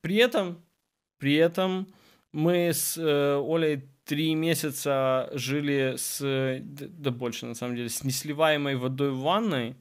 При 0.00 0.16
этом, 0.16 0.62
при 1.18 1.34
этом 1.34 1.86
мы 2.32 2.72
с 2.72 2.98
Олей 2.98 3.88
три 4.08 4.34
месяца 4.34 5.28
жили 5.34 5.96
с, 5.98 6.18
да 6.62 7.10
больше 7.10 7.44
на 7.44 7.54
самом 7.54 7.76
деле, 7.76 7.90
с 7.90 8.02
несливаемой 8.04 8.76
водой 8.76 9.10
в 9.10 9.18
ванной, 9.18 9.76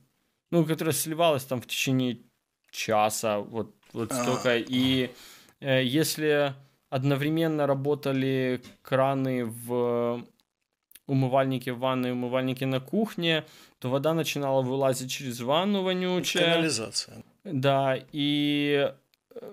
ну, 0.51 0.65
которая 0.65 0.93
сливалась 0.93 1.45
там 1.45 1.61
в 1.61 1.65
течение 1.65 2.17
часа, 2.69 3.39
вот, 3.39 3.73
вот 3.93 4.11
а. 4.11 4.23
столько. 4.23 4.57
И 4.57 5.11
э, 5.61 5.81
если 5.85 6.53
одновременно 6.89 7.67
работали 7.67 8.61
краны 8.81 9.45
в 9.45 10.21
умывальнике 11.07 11.71
в 11.71 11.79
ванной, 11.79 12.11
умывальнике 12.11 12.65
на 12.65 12.81
кухне, 12.81 13.45
то 13.79 13.89
вода 13.89 14.13
начинала 14.13 14.61
вылазить 14.61 15.09
через 15.09 15.39
ванну 15.39 15.83
вонючая. 15.83 16.55
Канализация. 16.55 17.23
Да, 17.45 17.97
и 18.11 18.93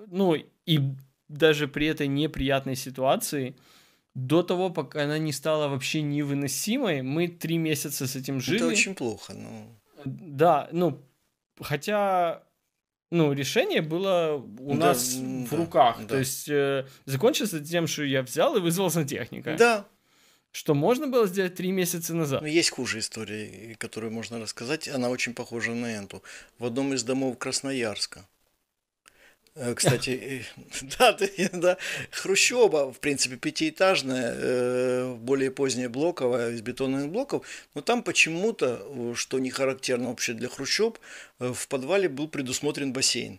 ну 0.09 0.35
и 0.66 0.81
даже 1.28 1.69
при 1.69 1.87
этой 1.87 2.09
неприятной 2.09 2.75
ситуации 2.75 3.54
до 4.14 4.42
того, 4.42 4.71
пока 4.71 5.04
она 5.04 5.18
не 5.18 5.33
стала 5.33 5.68
вообще 5.68 6.02
невыносимой, 6.02 7.02
мы 7.02 7.28
три 7.28 7.59
месяца 7.59 8.06
с 8.06 8.16
этим 8.16 8.40
жили. 8.40 8.59
Это 8.59 8.68
очень 8.68 8.94
плохо, 8.94 9.35
ну. 9.35 9.80
Да, 10.04 10.68
ну, 10.73 11.02
хотя 11.61 12.42
ну, 13.11 13.33
решение 13.33 13.80
было 13.80 14.37
у 14.59 14.75
да, 14.75 14.88
нас 14.88 15.14
да, 15.14 15.47
в 15.47 15.52
руках. 15.54 15.99
Да. 16.00 16.06
То 16.06 16.18
есть 16.18 16.49
э, 16.49 16.87
закончилось 17.06 17.54
тем, 17.68 17.87
что 17.87 18.04
я 18.04 18.23
взял 18.23 18.56
и 18.56 18.61
вызвал 18.61 18.90
сантехника. 18.90 19.56
Да. 19.56 19.87
Что 20.52 20.75
можно 20.75 21.09
было 21.09 21.26
сделать 21.26 21.56
три 21.56 21.73
месяца 21.73 22.14
назад. 22.14 22.42
Но 22.42 22.47
есть 22.47 22.71
хуже 22.71 23.00
истории, 23.00 23.75
которую 23.78 24.12
можно 24.12 24.38
рассказать. 24.38 24.88
Она 24.88 25.11
очень 25.11 25.35
похожа 25.35 25.73
на 25.73 25.87
эту. 25.87 26.23
В 26.59 26.64
одном 26.64 26.92
из 26.92 27.02
домов 27.02 27.38
Красноярска 27.38 28.28
Кстати, 29.77 30.11
э, 30.11 30.43
да, 30.99 31.13
ты- 31.13 31.49
да, 31.53 31.77
Хрущева, 32.11 32.93
в 32.93 32.99
принципе, 32.99 33.37
пятиэтажная, 33.37 34.35
э, 34.37 35.15
более 35.15 35.51
поздняя 35.53 35.89
блоковая, 35.89 36.51
из 36.51 36.61
бетонных 36.61 37.09
блоков, 37.09 37.47
но 37.75 37.81
там 37.81 38.03
почему-то, 38.03 38.83
э, 38.85 39.13
что 39.15 39.39
не 39.39 39.51
характерно 39.51 40.09
вообще 40.09 40.33
для 40.33 40.49
Хрущеб, 40.49 40.99
э, 41.39 41.53
в 41.53 41.69
подвале 41.69 42.09
был 42.09 42.27
предусмотрен 42.27 42.93
бассейн. 42.93 43.39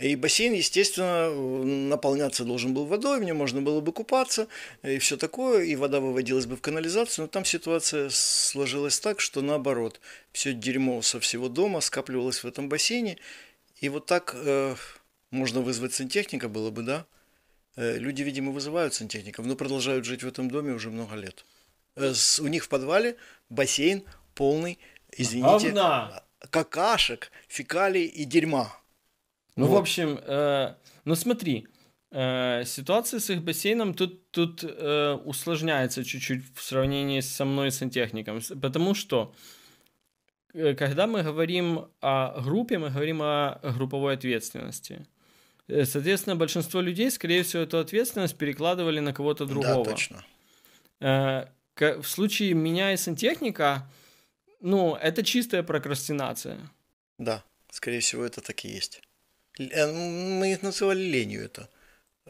И 0.00 0.16
бассейн, 0.16 0.54
естественно, 0.54 1.30
наполняться 1.30 2.44
должен 2.44 2.72
был 2.72 2.86
водой, 2.86 3.20
в 3.20 3.24
нем 3.24 3.36
можно 3.36 3.60
было 3.60 3.80
бы 3.82 3.92
купаться 3.92 4.48
и 4.82 4.98
все 4.98 5.18
такое, 5.18 5.64
и 5.64 5.76
вода 5.76 6.00
выводилась 6.00 6.46
бы 6.46 6.56
в 6.56 6.62
канализацию, 6.62 7.24
но 7.24 7.28
там 7.28 7.44
ситуация 7.44 8.08
сложилась 8.10 8.98
так, 8.98 9.20
что 9.20 9.42
наоборот, 9.42 10.00
все 10.32 10.54
дерьмо 10.54 11.02
со 11.02 11.20
всего 11.20 11.48
дома 11.50 11.82
скапливалось 11.82 12.42
в 12.42 12.46
этом 12.46 12.70
бассейне, 12.70 13.18
и 13.82 13.88
вот 13.88 14.06
так 14.06 14.34
э, 14.34 14.74
можно 15.30 15.60
вызвать 15.60 15.92
сантехника 15.92 16.48
было 16.48 16.70
бы, 16.70 16.82
да? 16.82 17.04
Э, 17.76 17.98
люди, 17.98 18.22
видимо, 18.22 18.52
вызывают 18.52 18.94
сантехников, 18.94 19.46
но 19.46 19.56
продолжают 19.56 20.04
жить 20.04 20.22
в 20.22 20.28
этом 20.28 20.48
доме 20.50 20.72
уже 20.72 20.90
много 20.90 21.16
лет. 21.16 21.44
Э, 21.96 22.14
с- 22.14 22.40
у 22.40 22.46
них 22.46 22.64
в 22.64 22.68
подвале 22.68 23.16
бассейн 23.50 24.02
полный, 24.34 24.78
извините, 25.18 25.68
Говна. 25.70 26.22
какашек, 26.50 27.30
фекалий 27.48 28.06
и 28.06 28.24
дерьма. 28.24 28.72
Ну, 29.56 29.66
в 29.66 29.70
Вот. 29.70 29.80
общем, 29.80 30.18
э, 30.22 30.74
ну 31.04 31.14
смотри, 31.16 31.66
э, 32.12 32.64
ситуация 32.64 33.20
с 33.20 33.30
их 33.30 33.42
бассейном 33.42 33.94
тут, 33.94 34.30
тут 34.30 34.64
э, 34.64 35.12
усложняется 35.24 36.04
чуть-чуть 36.04 36.42
в 36.54 36.62
сравнении 36.62 37.20
со 37.20 37.44
мной 37.44 37.70
сантехником, 37.72 38.40
потому 38.62 38.94
что 38.94 39.16
э, 39.28 39.61
когда 40.52 41.06
мы 41.06 41.22
говорим 41.22 41.86
о 42.00 42.40
группе, 42.42 42.78
мы 42.78 42.90
говорим 42.90 43.20
о 43.22 43.58
групповой 43.62 44.14
ответственности. 44.14 45.06
Э, 45.68 45.84
Соответственно, 45.84 46.36
большинство 46.36 46.80
людей, 46.80 47.10
скорее 47.10 47.42
всего, 47.42 47.62
эту 47.62 47.78
ответственность 47.78 48.36
перекладывали 48.36 49.00
на 49.00 49.12
кого-то 49.12 49.46
другого. 49.46 49.84
Да, 49.84 49.90
точно. 49.90 50.24
Э, 51.00 51.46
В 52.00 52.04
случае 52.06 52.54
меня 52.54 52.92
и 52.92 52.96
сантехника, 52.96 53.90
ну, 54.60 54.94
это 54.94 55.22
чистая 55.22 55.62
прокрастинация. 55.62 56.58
Да, 57.18 57.42
скорее 57.70 58.00
всего, 58.00 58.24
это 58.24 58.40
так 58.40 58.64
и 58.64 58.68
есть. 58.68 59.00
Э, 59.58 59.86
Мы 59.90 60.52
их 60.52 60.62
называли 60.62 61.00
ленью 61.00 61.44
это. 61.44 61.68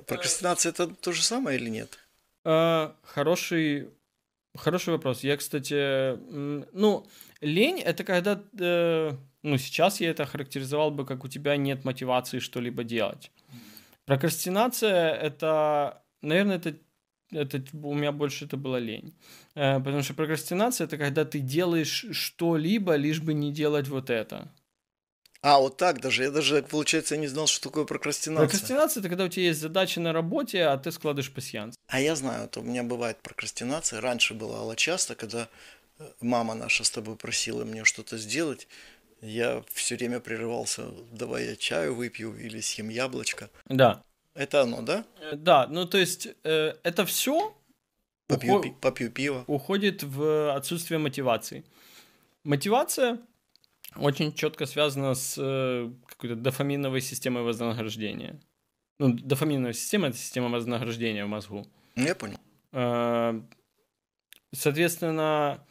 Прокрастинация 0.07 0.71
это 0.71 0.87
то 0.87 1.13
же 1.13 1.23
самое 1.23 1.59
или 1.59 1.71
нет? 1.71 1.99
Хороший, 2.45 3.91
хороший 4.57 4.91
вопрос. 4.91 5.23
Я, 5.23 5.37
кстати, 5.37 6.17
ну, 6.73 7.07
лень 7.43 7.81
это 7.81 8.05
когда, 8.05 8.43
э, 8.59 9.13
ну, 9.43 9.59
сейчас 9.59 10.01
я 10.01 10.11
это 10.11 10.25
характеризовал 10.25 10.91
бы, 10.91 11.05
как 11.05 11.25
у 11.25 11.29
тебя 11.29 11.57
нет 11.57 11.85
мотивации 11.85 12.39
что-либо 12.39 12.85
делать. 12.85 13.31
Прокрастинация 14.07 15.15
это, 15.15 16.03
наверное, 16.23 16.57
это, 16.57 16.75
это 17.31 17.63
у 17.73 17.95
меня 17.95 18.13
больше 18.13 18.47
это 18.47 18.57
была 18.57 18.79
лень. 18.79 19.15
Э, 19.55 19.79
Потому 19.79 20.03
что 20.03 20.15
прокрастинация 20.15 20.87
это 20.87 20.97
когда 20.97 21.25
ты 21.25 21.41
делаешь 21.41 22.07
что-либо, 22.13 22.95
лишь 22.95 23.21
бы 23.21 23.35
не 23.35 23.53
делать 23.53 23.89
вот 23.89 24.11
это. 24.11 24.51
А, 25.45 25.59
вот 25.59 25.77
так 25.77 26.01
даже. 26.01 26.23
Я 26.23 26.31
даже, 26.31 26.63
получается, 26.63 27.17
не 27.17 27.27
знал, 27.27 27.49
что 27.49 27.69
такое 27.69 27.85
прокрастинация. 27.85 28.47
Прокрастинация 28.47 29.01
это 29.01 29.09
когда 29.09 29.25
у 29.25 29.29
тебя 29.29 29.47
есть 29.47 29.61
задача 29.61 30.01
на 30.01 30.13
работе, 30.13 30.63
а 30.63 30.79
ты 30.79 30.93
складываешь 30.93 31.33
пассианс. 31.33 31.75
А 31.89 32.01
я 32.01 32.15
знаю, 32.15 32.45
это 32.45 32.61
у 32.61 32.63
меня 32.63 32.85
бывает 32.85 33.19
прокрастинация. 33.23 34.01
Раньше 34.01 34.35
бывало 34.35 34.77
часто, 34.77 35.17
когда 35.17 35.49
мама 36.21 36.55
наша 36.55 36.85
с 36.85 36.91
тобой 36.91 37.17
просила 37.17 37.65
мне 37.65 37.85
что-то 37.85 38.19
сделать, 38.19 38.69
я 39.21 39.63
все 39.73 39.97
время 39.97 40.21
прерывался, 40.21 40.87
давай 41.13 41.47
я 41.47 41.57
чаю 41.57 41.95
выпью 41.95 42.35
или 42.37 42.61
съем 42.61 42.89
яблочко. 42.89 43.51
Да. 43.69 44.03
Это 44.35 44.63
оно, 44.63 44.83
да? 44.83 45.05
Э, 45.21 45.37
Да, 45.37 45.67
ну 45.69 45.87
то 45.87 45.99
есть 45.99 46.29
э, 46.45 46.75
это 46.83 47.05
все 47.07 47.55
Попью, 48.27 48.63
пи- 48.63 48.75
попью 48.81 49.11
пиво. 49.11 49.45
уходит 49.47 50.03
в 50.03 50.55
отсутствие 50.57 50.99
мотивации. 50.99 51.65
Мотивация 52.45 53.19
очень 53.97 54.33
четко 54.33 54.67
связана 54.67 55.15
с 55.15 55.37
э, 55.39 55.91
какой-то 56.09 56.35
дофаминовой 56.37 57.01
системой 57.03 57.43
вознаграждения. 57.43 58.41
Ну, 58.99 59.13
дофаминовая 59.13 59.75
система 59.75 60.09
это 60.09 60.17
система 60.17 60.49
вознаграждения 60.49 61.25
в 61.25 61.29
мозгу. 61.29 61.67
Ну, 61.97 62.05
Я 62.07 62.15
понял. 62.15 62.39
Э, 62.73 63.41
Соответственно, 64.55 65.65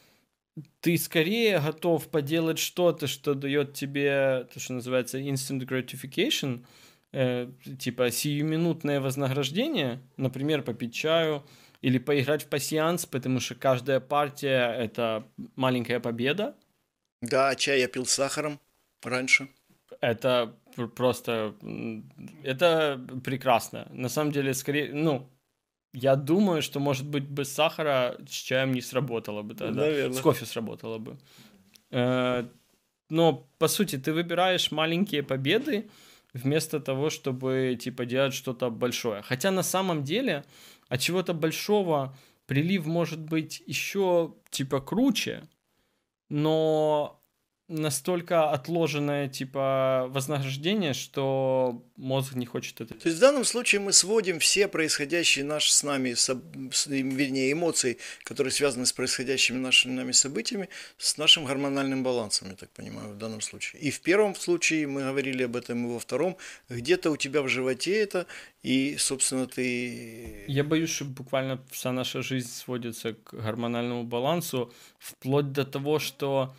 ты 0.81 0.97
скорее 0.97 1.59
готов 1.59 2.09
поделать 2.09 2.59
что-то, 2.59 3.07
что 3.07 3.33
дает 3.33 3.73
тебе 3.73 4.47
то, 4.53 4.59
что 4.59 4.73
называется 4.73 5.19
instant 5.19 5.65
gratification, 5.65 6.65
э, 7.13 7.49
типа 7.79 8.11
сиюминутное 8.11 8.99
вознаграждение, 8.99 10.01
например, 10.17 10.63
попить 10.63 10.93
чаю 10.93 11.45
или 11.81 11.97
поиграть 11.97 12.43
в 12.43 12.47
пассианс, 12.47 13.05
потому 13.05 13.39
что 13.39 13.55
каждая 13.55 13.99
партия— 13.99 14.73
это 14.77 15.27
маленькая 15.55 15.99
победа. 15.99 16.55
Да, 17.21 17.55
чай 17.55 17.79
я 17.79 17.87
пил 17.87 18.05
с 18.05 18.11
сахаром 18.11 18.59
раньше. 19.03 19.47
Это 19.99 20.55
пр- 20.75 20.89
просто... 20.89 21.55
Это 22.43 22.99
прекрасно. 23.23 23.87
На 23.91 24.09
самом 24.09 24.31
деле, 24.31 24.53
скорее... 24.53 24.93
Ну, 24.93 25.29
я 25.93 26.15
думаю, 26.15 26.61
что, 26.61 26.79
может 26.79 27.05
быть, 27.07 27.23
без 27.23 27.53
сахара 27.53 28.17
с 28.27 28.31
чаем 28.31 28.73
не 28.73 28.81
сработало 28.81 29.41
бы 29.41 29.55
тогда. 29.55 29.81
Наверно. 29.81 30.13
С 30.13 30.21
кофе 30.21 30.45
сработало 30.45 30.97
бы. 30.97 31.17
Э, 31.91 32.45
Но, 33.09 33.49
по 33.57 33.67
сути, 33.67 33.97
ты 33.97 34.13
выбираешь 34.13 34.71
маленькие 34.71 35.21
победы 35.21 35.89
вместо 36.33 36.79
того, 36.79 37.09
чтобы, 37.09 37.77
типа, 37.79 38.05
делать 38.05 38.33
что-то 38.33 38.69
большое. 38.69 39.21
Хотя 39.21 39.51
на 39.51 39.63
самом 39.63 40.03
деле 40.03 40.45
от 40.87 41.01
чего-то 41.01 41.33
большого 41.33 42.17
прилив 42.45 42.85
может 42.85 43.19
быть 43.19 43.61
еще, 43.67 44.33
типа, 44.49 44.79
круче, 44.79 45.43
но 46.29 47.20
настолько 47.71 48.49
отложенное, 48.49 49.29
типа, 49.29 50.07
вознаграждение, 50.09 50.93
что 50.93 51.83
мозг 51.95 52.33
не 52.35 52.45
хочет 52.45 52.81
это 52.81 52.93
То 52.93 53.07
есть 53.07 53.17
в 53.17 53.21
данном 53.21 53.45
случае 53.45 53.79
мы 53.81 53.93
сводим 53.93 54.39
все 54.39 54.67
происходящие 54.67 55.45
наши 55.45 55.71
с 55.71 55.83
нами, 55.83 56.13
с- 56.13 56.29
вернее, 56.87 57.51
эмоции, 57.53 57.97
которые 58.23 58.51
связаны 58.51 58.85
с 58.85 58.93
происходящими 58.93 59.57
нашими 59.57 59.93
нами 59.93 60.11
событиями, 60.11 60.67
с 60.97 61.17
нашим 61.17 61.45
гормональным 61.45 62.03
балансом, 62.03 62.49
я 62.49 62.55
так 62.55 62.69
понимаю, 62.71 63.13
в 63.13 63.17
данном 63.17 63.41
случае. 63.41 63.81
И 63.81 63.89
в 63.89 64.01
первом 64.01 64.35
случае 64.35 64.87
мы 64.87 65.01
говорили 65.01 65.43
об 65.43 65.55
этом, 65.55 65.85
и 65.85 65.93
во 65.93 65.99
втором, 65.99 66.37
где-то 66.69 67.09
у 67.11 67.17
тебя 67.17 67.41
в 67.41 67.47
животе 67.47 67.97
это, 67.97 68.25
и, 68.63 68.97
собственно, 68.97 69.47
ты... 69.47 70.43
Я 70.47 70.63
боюсь, 70.63 70.89
что 70.89 71.05
буквально 71.05 71.63
вся 71.71 71.91
наша 71.91 72.21
жизнь 72.21 72.49
сводится 72.49 73.13
к 73.13 73.33
гормональному 73.33 74.03
балансу, 74.03 74.73
вплоть 74.99 75.51
до 75.51 75.63
того, 75.65 75.99
что 75.99 76.53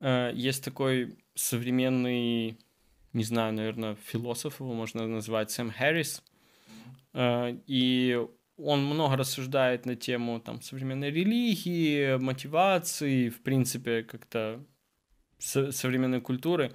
есть 0.00 0.64
такой 0.64 1.18
современный, 1.34 2.58
не 3.12 3.24
знаю, 3.24 3.52
наверное, 3.54 3.96
философ 3.96 4.60
его 4.60 4.72
можно 4.74 5.06
назвать, 5.06 5.50
Сэм 5.50 5.70
Харрис, 5.70 6.22
Э, 7.16 7.56
и 7.66 8.20
он 8.58 8.84
много 8.84 9.16
рассуждает 9.16 9.86
на 9.86 9.96
тему 9.96 10.38
там, 10.40 10.60
современной 10.60 11.10
религии, 11.10 12.16
мотивации, 12.18 13.30
в 13.30 13.42
принципе, 13.42 14.02
как-то 14.02 14.64
со- 15.38 15.72
современной 15.72 16.20
культуры. 16.20 16.72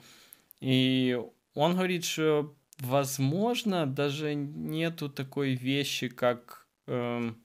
И 0.59 1.19
он 1.53 1.73
говорит, 1.73 2.05
что 2.05 2.55
возможно 2.79 3.85
даже 3.85 4.33
нету 4.33 5.09
такой 5.09 5.53
вещи, 5.53 6.07
как, 6.07 6.67
эм, 6.87 7.43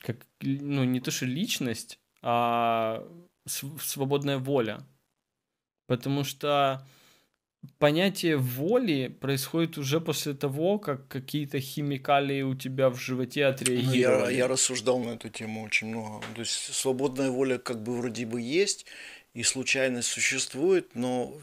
как 0.00 0.26
ну 0.40 0.84
не 0.84 1.00
то 1.00 1.10
что 1.10 1.26
личность, 1.26 2.00
а 2.22 3.06
свободная 3.46 4.38
воля, 4.38 4.80
потому 5.86 6.24
что 6.24 6.86
понятие 7.78 8.36
воли 8.36 9.08
происходит 9.08 9.78
уже 9.78 10.00
после 10.00 10.34
того, 10.34 10.78
как 10.78 11.08
какие-то 11.08 11.60
химикалии 11.60 12.42
у 12.42 12.54
тебя 12.54 12.90
в 12.90 12.98
животе 13.00 13.44
Ну, 13.44 13.50
отреагировали. 13.50 14.32
я, 14.32 14.38
я 14.38 14.48
рассуждал 14.48 14.98
на 15.00 15.10
эту 15.10 15.28
тему 15.28 15.62
очень 15.62 15.88
много. 15.88 16.22
То 16.34 16.40
есть 16.40 16.52
свободная 16.74 17.30
воля 17.30 17.58
как 17.58 17.82
бы 17.82 17.96
вроде 17.96 18.26
бы 18.26 18.40
есть, 18.40 18.86
и 19.36 19.42
случайность 19.42 20.08
существует, 20.08 20.94
но 20.94 21.38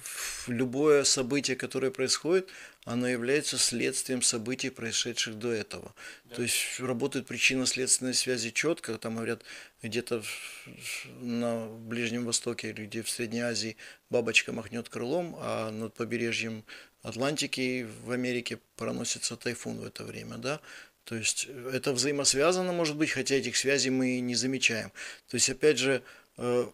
любое 0.48 1.04
событие, 1.04 1.56
которое 1.56 1.92
происходит, 1.92 2.50
оно 2.86 3.08
является 3.08 3.60
следствием 3.60 4.24
событий, 4.24 4.72
происшедших 4.72 5.38
до 5.38 5.52
этого. 5.52 5.94
То 6.34 6.42
есть 6.42 6.80
работают 6.80 7.28
причинно-следственные 7.28 8.16
связи 8.16 8.50
четко. 8.50 8.98
Там 8.98 9.18
говорят, 9.18 9.44
где-то 9.84 10.24
на 11.22 11.68
Ближнем 11.68 12.26
Востоке 12.26 12.72
или 12.72 12.88
где 12.88 13.04
в 13.04 13.10
Средней 13.12 13.42
Азии 13.42 13.78
бабочка 14.10 14.52
махнет 14.52 14.90
крылом, 14.90 15.36
а 15.38 15.70
над 15.70 15.94
побережьем 15.94 16.66
Атлантики 17.04 17.88
в 18.06 18.10
Америке 18.10 18.58
проносится 18.76 19.36
тайфун 19.36 19.78
в 19.78 19.86
это 19.86 20.04
время, 20.04 20.38
да. 20.38 20.62
То 21.04 21.14
есть 21.14 21.48
это 21.72 21.94
взаимосвязано, 21.94 22.72
может 22.72 22.96
быть, 22.96 23.12
хотя 23.12 23.36
этих 23.36 23.56
связей 23.56 23.92
мы 23.92 24.20
не 24.20 24.34
замечаем. 24.34 24.92
То 25.28 25.36
есть, 25.36 25.52
опять 25.52 25.78
же, 25.78 26.02
э, 26.38 26.66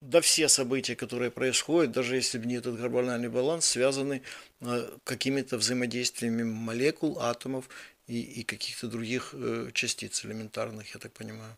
да 0.00 0.20
все 0.20 0.48
события, 0.48 0.94
которые 0.96 1.30
происходят, 1.30 1.92
даже 1.92 2.16
если 2.16 2.38
бы 2.38 2.46
не 2.46 2.54
этот 2.56 2.76
гормональный 2.78 3.28
баланс, 3.28 3.66
связаны 3.66 4.22
э, 4.60 4.88
какими-то 5.04 5.56
взаимодействиями 5.58 6.42
молекул, 6.42 7.18
атомов 7.20 7.68
и, 8.06 8.20
и 8.20 8.42
каких-то 8.44 8.88
других 8.88 9.30
э, 9.32 9.70
частиц 9.72 10.24
элементарных, 10.24 10.94
я 10.94 11.00
так 11.00 11.12
понимаю. 11.12 11.56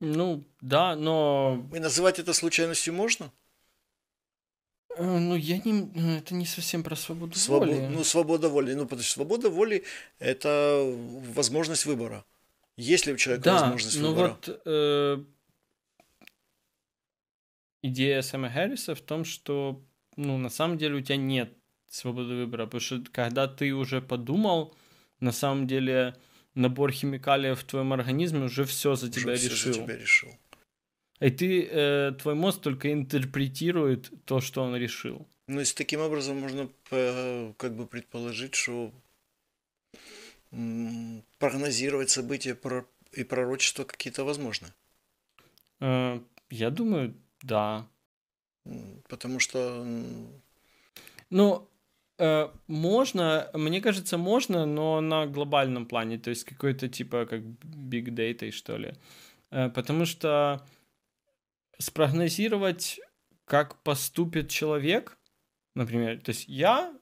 Ну, 0.00 0.42
да, 0.62 0.96
но... 0.96 1.68
И 1.74 1.78
называть 1.78 2.18
это 2.18 2.32
случайностью 2.32 2.94
можно? 2.94 3.30
Э, 4.96 5.18
Ну, 5.18 5.36
я 5.36 5.58
не... 5.58 5.72
ну, 5.72 6.16
Это 6.16 6.34
не 6.34 6.46
совсем 6.46 6.82
про 6.82 6.96
свободу 6.96 7.32
Свобо- 7.34 7.66
воли. 7.66 7.88
Ну, 7.92 8.04
свобода 8.04 8.48
воли. 8.48 8.74
Ну, 8.74 8.84
потому 8.84 9.02
что 9.02 9.12
свобода 9.12 9.50
воли– 9.50 9.84
это 10.18 10.82
возможность 11.34 11.86
выбора. 11.86 12.24
Есть 12.76 13.06
ли 13.06 13.12
у 13.12 13.16
человека 13.16 13.44
Да, 13.44 13.60
возможность 13.60 13.98
ну 14.00 14.08
выбора? 14.08 14.28
вот 14.46 14.60
э, 14.64 15.18
идея 17.82 18.22
Сэма 18.22 18.50
Харриса 18.50 18.94
в 18.94 19.00
том, 19.00 19.24
что, 19.24 19.82
ну, 20.16 20.38
на 20.38 20.48
самом 20.50 20.78
деле 20.78 20.96
у 20.96 21.00
тебя 21.00 21.16
нет 21.16 21.52
свободы 21.88 22.34
выбора, 22.34 22.66
потому 22.66 22.80
что 22.80 23.02
когда 23.12 23.46
ты 23.48 23.72
уже 23.74 24.00
подумал, 24.00 24.74
на 25.20 25.32
самом 25.32 25.66
деле 25.66 26.14
набор 26.54 26.92
химикалий 26.92 27.54
в 27.54 27.64
твоем 27.64 27.92
организме 27.92 28.44
уже 28.44 28.64
все 28.64 28.94
за 28.94 29.08
Уже 29.08 29.20
тебя 29.20 29.36
всё 29.36 29.48
решил. 29.50 29.72
за 29.72 29.82
тебя 29.82 29.96
решил. 29.96 30.28
И 31.20 31.30
ты, 31.30 31.68
э, 31.70 32.12
твой 32.18 32.34
мозг 32.34 32.60
только 32.62 32.92
интерпретирует 32.92 34.10
то, 34.24 34.40
что 34.40 34.62
он 34.62 34.74
решил. 34.76 35.28
Ну, 35.48 35.60
и 35.60 35.64
с 35.64 35.74
таким 35.74 36.00
образом 36.00 36.38
можно 36.38 36.70
э, 36.90 37.52
как 37.56 37.74
бы 37.76 37.86
предположить, 37.86 38.54
что 38.54 38.92
прогнозировать 41.38 42.10
события 42.10 42.56
и 43.12 43.24
пророчества 43.24 43.84
какие-то 43.84 44.24
возможны. 44.24 44.68
Э, 45.80 46.20
я 46.50 46.70
думаю, 46.70 47.14
да. 47.42 47.86
Потому 49.08 49.40
что 49.40 49.84
Ну, 51.30 51.68
э, 52.18 52.48
можно, 52.66 53.50
мне 53.54 53.80
кажется, 53.80 54.18
можно, 54.18 54.66
но 54.66 55.00
на 55.00 55.26
глобальном 55.26 55.86
плане, 55.86 56.18
то 56.18 56.30
есть 56.30 56.44
какой-то 56.44 56.88
типа 56.88 57.26
как 57.26 57.40
big 57.40 58.06
data, 58.08 58.50
что 58.50 58.76
ли. 58.76 58.94
Э, 59.50 59.70
потому 59.70 60.06
что 60.06 60.66
спрогнозировать, 61.78 63.00
как 63.44 63.82
поступит 63.82 64.50
человек, 64.50 65.18
например, 65.74 66.20
то 66.20 66.30
есть 66.30 66.48
я, 66.48 66.92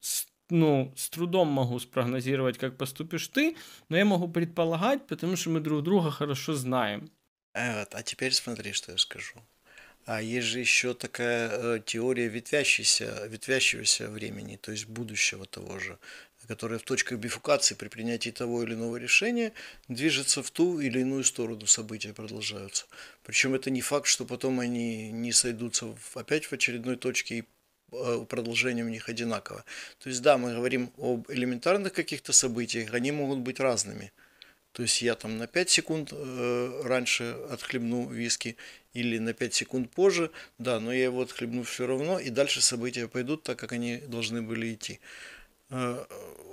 с- 0.00 0.26
ну, 0.50 0.92
с 0.96 1.10
трудом 1.10 1.48
могу 1.48 1.78
спрогнозировать, 1.78 2.58
как 2.58 2.76
поступишь 2.76 3.28
ты, 3.28 3.56
но 3.88 3.96
я 3.96 4.04
могу 4.04 4.28
предполагать, 4.28 5.06
потому 5.06 5.36
что 5.36 5.50
мы 5.50 5.60
друг 5.60 5.82
друга 5.82 6.10
хорошо 6.10 6.54
знаем. 6.54 7.10
э, 7.54 7.80
вот, 7.80 7.94
а 7.94 8.02
теперь 8.02 8.32
смотри, 8.32 8.72
что 8.72 8.92
я 8.92 8.98
скажу. 8.98 9.34
А 10.12 10.20
есть 10.20 10.48
же 10.48 10.58
еще 10.58 10.92
такая 10.92 11.48
э, 11.52 11.80
теория 11.86 12.26
ветвящейся, 12.26 13.28
ветвящегося 13.28 14.08
времени, 14.08 14.56
то 14.56 14.72
есть 14.72 14.86
будущего 14.86 15.46
того 15.46 15.78
же, 15.78 16.00
которая 16.48 16.80
в 16.80 16.82
точках 16.82 17.20
бифукации 17.20 17.76
при 17.76 17.86
принятии 17.86 18.30
того 18.30 18.64
или 18.64 18.74
иного 18.74 18.96
решения 18.96 19.52
движется 19.86 20.42
в 20.42 20.50
ту 20.50 20.80
или 20.80 20.98
иную 20.98 21.22
сторону, 21.22 21.64
события 21.66 22.12
продолжаются. 22.12 22.86
Причем 23.22 23.54
это 23.54 23.70
не 23.70 23.82
факт, 23.82 24.08
что 24.08 24.24
потом 24.24 24.58
они 24.58 25.12
не 25.12 25.30
сойдутся 25.30 25.94
опять 26.14 26.46
в 26.46 26.52
очередной 26.52 26.96
точке 26.96 27.38
и 27.38 27.44
э, 27.92 28.26
продолжение 28.28 28.84
у 28.84 28.88
них 28.88 29.08
одинаково. 29.08 29.64
То 30.00 30.08
есть 30.08 30.22
да, 30.22 30.38
мы 30.38 30.56
говорим 30.56 30.90
об 30.98 31.30
элементарных 31.30 31.92
каких-то 31.92 32.32
событиях, 32.32 32.94
они 32.94 33.12
могут 33.12 33.38
быть 33.38 33.60
разными. 33.60 34.10
То 34.72 34.82
есть 34.82 35.02
я 35.02 35.14
там 35.16 35.36
на 35.36 35.46
5 35.46 35.70
секунд 35.70 36.12
э, 36.12 36.82
раньше 36.84 37.36
отхлебну 37.50 38.08
виски 38.08 38.56
или 38.92 39.18
на 39.18 39.32
5 39.32 39.54
секунд 39.54 39.90
позже, 39.90 40.30
да, 40.58 40.78
но 40.78 40.92
я 40.92 41.04
его 41.04 41.22
отхлебну 41.22 41.64
все 41.64 41.86
равно, 41.86 42.20
и 42.20 42.30
дальше 42.30 42.60
события 42.60 43.08
пойдут 43.08 43.42
так, 43.42 43.58
как 43.58 43.72
они 43.72 43.96
должны 43.96 44.42
были 44.42 44.72
идти. 44.72 45.00
Э, 45.70 46.04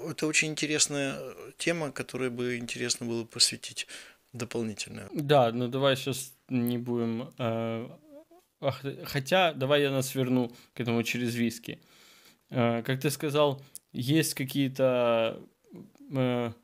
Это 0.09 0.25
очень 0.25 0.47
интересная 0.49 1.19
тема, 1.57 1.91
которой 1.91 2.29
бы 2.29 2.57
интересно 2.57 3.05
было 3.05 3.23
посвятить 3.23 3.87
дополнительно. 4.33 5.07
Да, 5.13 5.51
ну 5.51 5.67
давай 5.67 5.95
сейчас 5.95 6.33
не 6.49 6.79
будем... 6.79 7.31
э, 7.37 7.87
хотя, 9.05 9.53
давай 9.53 9.83
я 9.83 9.91
нас 9.91 10.15
верну 10.15 10.51
к 10.73 10.79
этому 10.79 11.03
через 11.03 11.35
виски. 11.35 11.79
Как 12.49 12.99
ты 12.99 13.11
сказал, 13.11 13.61
есть 13.91 14.33
какие-то 14.33 15.39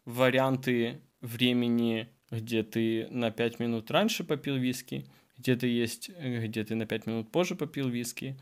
варианты 0.06 1.02
времени, 1.23 2.09
где 2.29 2.62
ты 2.62 3.07
на 3.09 3.31
5 3.31 3.59
минут 3.59 3.89
раньше 3.89 4.23
попил 4.23 4.57
виски, 4.57 5.07
где-то 5.38 5.65
есть, 5.65 6.12
э, 6.15 6.45
где 6.45 6.63
ты 6.63 6.75
на 6.75 6.86
5 6.86 7.07
минут 7.07 7.31
позже 7.31 7.55
попил 7.55 7.89
виски. 7.89 8.38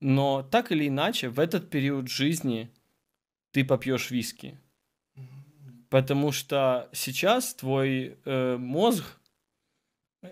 Но 0.00 0.42
так 0.42 0.72
или 0.72 0.88
иначе, 0.88 1.28
в 1.28 1.38
этот 1.38 1.68
период 1.68 2.08
жизни 2.08 2.70
ты 3.50 3.64
попьешь 3.64 4.10
виски. 4.10 4.58
Потому 5.88 6.32
что 6.32 6.88
сейчас 6.92 7.54
твой 7.54 8.18
э, 8.24 8.56
мозг 8.56 9.04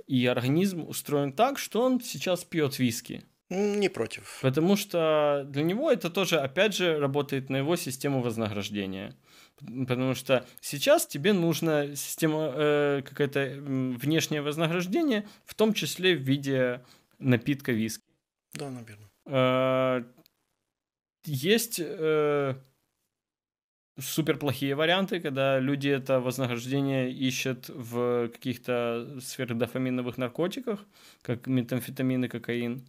и 0.07 0.27
организм 0.27 0.89
устроен 0.89 1.33
так, 1.33 1.59
что 1.59 1.83
он 1.83 2.01
сейчас 2.01 2.45
пьет 2.45 2.79
виски. 2.79 3.25
Не 3.51 3.89
против. 3.89 4.39
Потому 4.43 4.77
что 4.77 5.45
для 5.49 5.63
него 5.63 5.91
это 5.91 6.11
тоже, 6.11 6.41
опять 6.41 6.75
же, 6.75 6.99
работает 6.99 7.51
на 7.51 7.57
его 7.59 7.77
систему 7.77 8.21
вознаграждения. 8.21 9.15
Потому 9.59 10.15
что 10.15 10.47
сейчас 10.61 11.07
тебе 11.07 11.33
нужна 11.33 11.95
система, 11.95 12.53
э, 12.55 13.03
какое-то 13.03 13.55
внешнее 13.61 14.43
вознаграждение, 14.43 15.27
в 15.45 15.55
том 15.55 15.73
числе 15.75 16.17
в 16.17 16.21
виде 16.21 16.85
напитка 17.19 17.73
виски. 17.73 18.03
Да, 18.55 18.71
наверное. 18.71 19.09
Э, 19.27 20.05
Есть 21.25 21.81
э, 21.81 22.55
супер 23.99 24.39
плохие 24.39 24.75
варианты, 24.75 25.21
когда 25.21 25.59
люди 25.61 25.89
это 25.89 26.21
вознаграждение 26.21 27.13
ищут 27.13 27.69
в 27.69 28.29
каких-то 28.29 29.19
сверхдофаминовых 29.21 30.19
наркотиках, 30.19 30.85
как 31.23 31.47
метамфетамин 31.47 32.25
и 32.25 32.29
кокаин. 32.29 32.85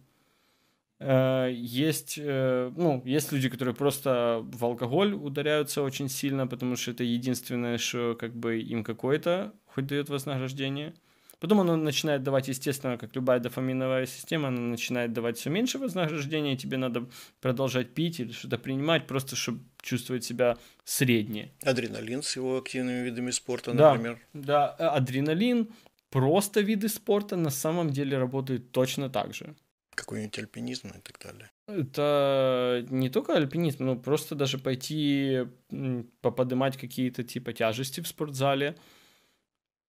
Э, 0.98 1.50
Есть, 1.52 2.18
э, 2.18 2.72
ну, 2.76 3.02
есть 3.04 3.32
люди, 3.32 3.48
которые 3.48 3.74
просто 3.74 4.40
в 4.42 4.64
алкоголь 4.64 5.12
ударяются 5.12 5.82
очень 5.82 6.08
сильно, 6.08 6.46
потому 6.46 6.76
что 6.76 6.92
это 6.92 7.04
единственное, 7.04 7.78
что 7.78 8.16
как 8.18 8.34
бы 8.34 8.60
им 8.60 8.82
какое-то 8.84 9.52
хоть 9.66 9.86
дает 9.86 10.08
вознаграждение. 10.08 10.94
Потом 11.38 11.60
оно 11.60 11.76
начинает 11.76 12.22
давать, 12.22 12.48
естественно, 12.48 12.96
как 12.96 13.14
любая 13.14 13.40
дофаминовая 13.40 14.06
система, 14.06 14.48
она 14.48 14.60
начинает 14.60 15.12
давать 15.12 15.36
все 15.36 15.50
меньше 15.50 15.78
вознаграждения, 15.78 16.54
и 16.54 16.56
тебе 16.56 16.78
надо 16.78 17.06
продолжать 17.42 17.92
пить 17.92 18.20
или 18.20 18.32
что-то 18.32 18.56
принимать, 18.56 19.06
просто 19.06 19.36
чтобы 19.36 19.60
чувствовать 19.82 20.24
себя 20.24 20.56
средне. 20.84 21.52
Адреналин 21.62 22.22
с 22.22 22.36
его 22.36 22.56
активными 22.56 23.04
видами 23.04 23.30
спорта, 23.32 23.72
Да. 23.74 23.92
например. 23.92 24.18
Да, 24.32 24.74
э, 24.78 24.84
адреналин, 24.86 25.68
просто 26.08 26.62
виды 26.62 26.88
спорта 26.88 27.36
на 27.36 27.50
самом 27.50 27.90
деле 27.90 28.16
работают 28.16 28.72
точно 28.72 29.10
так 29.10 29.34
же. 29.34 29.54
Какой-нибудь 29.96 30.38
альпинизм 30.38 30.88
и 30.88 31.00
так 31.00 31.18
далее. 31.18 31.50
Это 31.66 32.86
не 32.90 33.08
только 33.10 33.34
альпинизм, 33.34 33.86
но 33.86 33.96
просто 33.96 34.34
даже 34.36 34.58
пойти 34.58 35.46
м, 35.72 36.10
поподымать 36.20 36.76
какие-то 36.76 37.24
типа 37.24 37.52
тяжести 37.52 38.00
в 38.00 38.06
спортзале. 38.06 38.76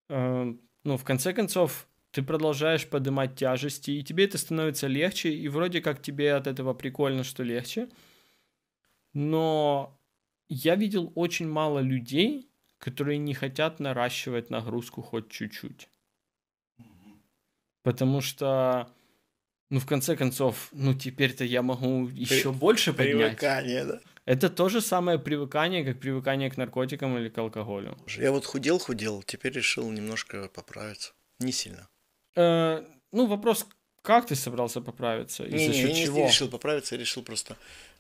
Э, 0.09 0.53
Ну, 0.83 0.95
в 0.97 1.03
конце 1.03 1.33
концов, 1.33 1.87
ты 2.11 2.21
продолжаешь 2.23 2.87
поднимать 2.89 3.35
тяжести, 3.35 3.91
и 3.91 4.03
тебе 4.03 4.23
это 4.25 4.37
становится 4.37 4.87
легче, 4.87 5.33
и 5.33 5.49
вроде 5.49 5.81
как 5.81 6.01
тебе 6.01 6.33
от 6.33 6.47
этого 6.47 6.73
прикольно, 6.73 7.23
что 7.23 7.43
легче. 7.43 7.89
Но 9.13 9.99
я 10.47 10.75
видел 10.75 11.11
очень 11.15 11.47
мало 11.49 11.79
людей, 11.79 12.49
которые 12.77 13.17
не 13.17 13.33
хотят 13.33 13.79
наращивать 13.81 14.49
нагрузку 14.49 15.01
хоть 15.01 15.29
чуть-чуть. 15.29 15.89
Потому 17.83 18.21
что, 18.21 18.89
ну, 19.69 19.79
в 19.79 19.85
конце 19.85 20.15
концов, 20.15 20.69
ну, 20.71 20.93
теперь-то 20.93 21.43
я 21.43 21.61
могу 21.61 22.07
еще 22.07 22.51
больше 22.51 22.93
поднять. 22.93 23.37
Привыкание, 23.37 23.85
да. 23.85 23.99
Это 24.25 24.49
то 24.49 24.69
же 24.69 24.81
самое 24.81 25.19
привыкание, 25.19 25.85
как 25.85 25.99
привыкание 25.99 26.49
к 26.49 26.57
наркотикам 26.57 27.17
или 27.17 27.29
к 27.29 27.37
алкоголю. 27.37 27.97
Я 28.17 28.31
вот 28.31 28.45
худел-худел, 28.45 29.23
теперь 29.23 29.53
решил 29.53 29.89
немножко 29.89 30.49
поправиться. 30.53 31.13
Не 31.39 31.51
сильно. 31.53 31.87
Э, 32.35 32.83
ну, 33.13 33.27
вопрос, 33.27 33.65
как 34.01 34.25
ты 34.27 34.35
собрался 34.35 34.81
поправиться? 34.81 35.43
И 35.45 35.51
Не, 35.53 35.59
за 35.67 35.71
не, 35.71 35.73
счет 35.73 35.89
я 35.89 35.95
не 35.95 36.05
чего? 36.05 36.27
решил 36.27 36.49
поправиться, 36.49 36.95
я 36.95 36.99
решил 37.01 37.23
просто 37.23 37.55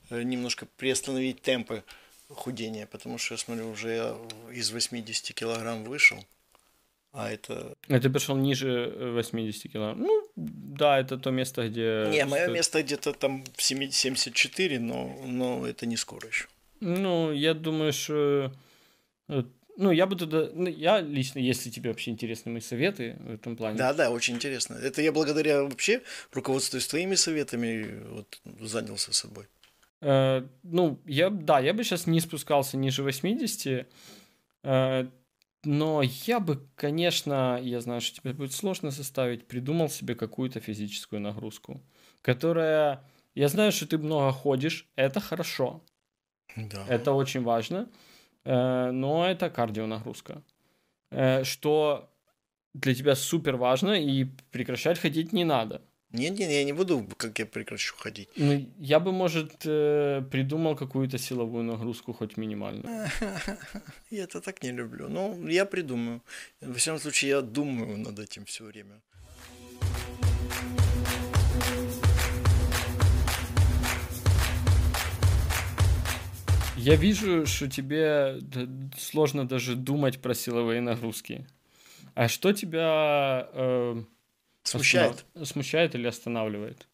э, 0.09 0.21
немножко 0.23 0.65
приостановить 0.77 1.41
темпы 1.41 1.83
худения, 2.29 2.85
потому 2.87 3.17
что 3.17 3.33
я 3.35 3.37
смотрю, 3.37 3.69
уже 3.69 3.89
я 3.95 4.17
из 4.53 4.71
80 4.71 5.33
килограмм 5.33 5.85
вышел, 5.85 6.25
а 7.13 7.31
это... 7.31 7.75
Ты 7.87 8.09
пришел 8.09 8.35
ниже 8.35 8.93
э, 8.95 9.11
80 9.11 9.71
килограмм. 9.71 9.99
Ну, 9.99 10.27
да, 10.35 10.99
это 10.99 11.17
то 11.17 11.31
место, 11.31 11.67
где... 11.67 12.07
Не, 12.09 12.25
мое 12.25 12.43
стоит- 12.43 12.53
место 12.53 12.83
где-то 12.83 13.13
там 13.13 13.43
в 13.55 13.61
7 13.61 13.89
74, 13.91 14.79
но, 14.79 15.19
но 15.25 15.65
это 15.67 15.85
не 15.85 15.97
скоро 15.97 16.27
еще. 16.27 16.47
Ну, 16.79 17.31
я 17.31 17.53
думаю, 17.53 17.91
что 17.93 18.51
э, 19.29 19.43
ну, 19.77 19.91
я 19.91 20.07
бы 20.07 20.15
туда, 20.15 20.49
ну, 20.53 20.67
я 20.67 21.01
лично, 21.01 21.39
если 21.39 21.69
тебе 21.69 21.91
вообще 21.91 22.11
интересны 22.11 22.51
мои 22.51 22.61
советы 22.61 23.15
в 23.19 23.31
этом 23.31 23.55
плане. 23.55 23.77
Да, 23.77 23.93
да, 23.93 24.09
очень 24.09 24.35
интересно. 24.35 24.75
Это 24.75 25.01
я 25.01 25.11
благодаря 25.11 25.63
вообще 25.63 26.01
руководствуясь 26.33 26.87
твоими 26.87 27.15
советами 27.15 28.03
вот 28.09 28.39
занялся 28.59 29.13
собой. 29.13 29.45
Э, 30.01 30.43
ну, 30.63 30.99
я, 31.05 31.29
да, 31.29 31.59
я 31.59 31.73
бы 31.73 31.83
сейчас 31.83 32.07
не 32.07 32.19
спускался 32.19 32.75
ниже 32.77 33.03
80, 33.03 33.87
э, 34.63 35.07
но 35.67 36.01
я 36.03 36.39
бы, 36.39 36.67
конечно, 36.75 37.59
я 37.61 37.81
знаю, 37.81 38.01
что 38.01 38.21
тебе 38.21 38.33
будет 38.33 38.53
сложно 38.53 38.91
составить, 38.91 39.47
придумал 39.47 39.89
себе 39.89 40.15
какую-то 40.15 40.59
физическую 40.59 41.21
нагрузку, 41.21 41.81
которая, 42.21 43.03
я 43.35 43.47
знаю, 43.49 43.71
что 43.71 43.87
ты 43.87 43.97
много 43.97 44.31
ходишь, 44.31 44.89
это 44.95 45.19
хорошо, 45.19 45.83
Да. 46.57 46.85
это 46.87 47.11
очень 47.13 47.43
важно, 47.43 47.89
э, 48.45 48.91
но 48.91 49.25
это 49.27 49.49
кардионагрузка, 49.49 50.43
э, 51.11 51.43
что 51.45 52.13
для 52.73 52.95
тебя 52.95 53.15
супер 53.15 53.57
важно, 53.57 53.93
и 53.93 54.25
прекращать 54.51 54.99
ходить 54.99 55.33
не 55.33 55.45
надо. 55.45 55.86
Нет, 56.13 56.39
нет, 56.39 56.49
я 56.49 56.63
не 56.63 56.73
буду, 56.73 57.05
как 57.17 57.37
я 57.39 57.45
прекращу 57.45 57.93
ходить. 57.97 58.29
Ну, 58.37 58.65
я 58.79 58.99
бы, 58.99 59.11
может, 59.11 59.65
э, 59.65 60.23
придумал 60.31 60.75
какую-то 60.75 61.17
силовую 61.17 61.63
нагрузку, 61.65 62.13
хоть 62.13 62.37
минимальную. 62.37 63.09
Я 64.09 64.23
это 64.23 64.39
так 64.39 64.63
не 64.63 64.71
люблю. 64.71 65.09
Ну, 65.09 65.47
я 65.49 65.65
придумаю. 65.65 66.21
Во 66.61 66.73
всяком 66.73 67.01
случае, 67.01 67.31
я 67.31 67.41
думаю 67.41 67.97
над 67.97 68.19
этим 68.19 68.45
все 68.45 68.63
время. 68.63 69.01
Я 76.77 76.95
вижу, 76.95 77.45
что 77.45 77.67
тебе 77.67 78.39
сложно 78.97 79.45
даже 79.45 79.75
думать 79.75 80.21
про 80.21 80.33
силовые 80.33 80.79
нагрузки. 80.79 81.45
А 82.15 82.29
что 82.29 82.53
тебя 82.53 83.49
э, 83.51 84.03
Смущает? 84.67 85.25
останов- 85.33 85.47
смущает 85.47 85.95
или 85.95 86.07
останавливает? 86.07 86.87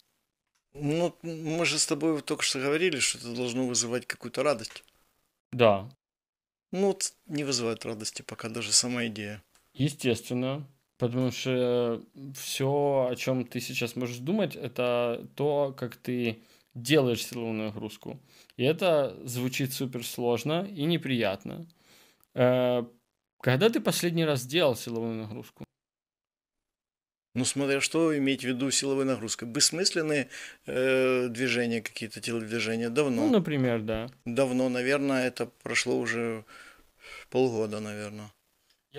Ну, 0.74 1.14
мы 1.22 1.64
же 1.64 1.78
с 1.78 1.86
тобой 1.86 2.20
только 2.22 2.42
что 2.42 2.58
говорили, 2.60 2.98
что 2.98 3.18
это 3.18 3.34
должно 3.34 3.66
вызывать 3.66 4.06
какую-то 4.06 4.42
радость. 4.42 4.82
Да, 5.52 5.88
Ну, 6.72 6.88
вот 6.88 7.12
не 7.26 7.44
вызывает 7.44 7.84
радости 7.84 8.22
пока 8.22 8.48
даже 8.48 8.72
сама 8.72 9.06
идея. 9.06 9.42
естественно. 9.74 10.66
Потому 10.96 11.32
что 11.32 12.00
все, 12.34 13.08
о 13.10 13.16
чем 13.16 13.44
ты 13.44 13.60
сейчас 13.60 13.96
можешь 13.96 14.18
думать, 14.18 14.54
это 14.56 15.28
то, 15.34 15.74
как 15.76 15.96
ты 15.96 16.38
делаешь 16.74 17.26
силовую 17.26 17.54
нагрузку. 17.54 18.20
И 18.56 18.62
это 18.62 19.16
звучит 19.24 19.72
супер 19.72 20.04
сложно 20.06 20.64
и 20.64 20.84
неприятно. 20.84 21.66
Э, 22.34 22.84
Когда 23.42 23.68
ты 23.70 23.80
последний 23.80 24.24
раз 24.24 24.46
делал 24.46 24.76
силовую 24.76 25.14
нагрузку? 25.16 25.64
Ну, 27.34 27.44
смотря 27.44 27.80
что 27.80 28.16
иметь 28.16 28.42
в 28.42 28.44
виду 28.48 28.70
силовой 28.70 29.04
нагрузкой. 29.04 29.48
Бессмысленные 29.48 30.28
э, 30.66 31.26
движения, 31.28 31.82
какие-то 31.82 32.20
телодвижения. 32.20 32.90
Давно. 32.90 33.26
Ну, 33.26 33.30
например, 33.32 33.80
да. 33.82 34.08
Давно, 34.24 34.68
наверное, 34.68 35.26
это 35.26 35.46
прошло 35.64 35.98
уже 35.98 36.44
полгода, 37.30 37.80
наверное. 37.80 38.30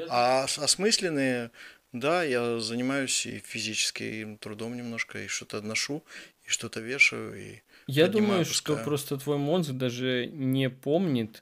А 0.10 0.46
с- 0.48 0.60
осмысленные, 0.60 1.52
да, 1.94 2.24
я 2.24 2.60
занимаюсь 2.60 3.26
и 3.26 3.40
физическим 3.40 4.38
трудом 4.38 4.76
немножко, 4.76 5.24
и 5.24 5.28
что-то 5.28 5.62
ношу, 5.62 6.04
и 6.44 6.50
что-то 6.50 6.82
вешаю, 6.82 7.40
и 7.42 7.62
Я 7.88 8.08
поднимаю, 8.08 8.12
думаю, 8.12 8.46
что 8.46 8.74
опускаю. 8.74 8.84
просто 8.84 9.18
твой 9.18 9.38
мозг 9.38 9.72
даже 9.72 10.26
не 10.26 10.70
помнит, 10.70 11.42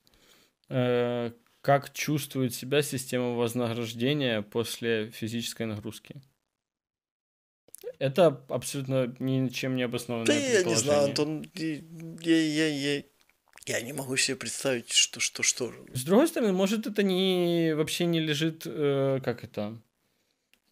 э, 0.70 1.32
как 1.62 1.92
чувствует 1.94 2.54
себя 2.54 2.84
система 2.84 3.30
вознаграждения 3.32 4.44
после 4.44 5.10
физической 5.10 5.66
нагрузки. 5.66 6.22
Это 8.04 8.44
абсолютно 8.50 9.16
ничем 9.20 9.78
не 9.78 9.84
обоснованное 9.84 10.26
Да 10.26 10.36
я 10.36 10.64
не 10.64 10.76
знаю. 10.76 11.06
Антон, 11.06 11.50
я, 11.56 12.42
я, 12.42 12.68
я, 12.68 13.04
я 13.66 13.82
не 13.82 13.94
могу 13.94 14.18
себе 14.18 14.36
представить, 14.36 14.92
что, 14.92 15.22
что, 15.22 15.42
что. 15.42 15.74
С 15.94 16.04
другой 16.04 16.28
стороны, 16.28 16.52
может, 16.52 16.86
это 16.86 17.02
не 17.02 17.74
вообще 17.74 18.04
не 18.04 18.20
лежит, 18.20 18.64
э, 18.66 19.22
как 19.24 19.46
это, 19.46 19.82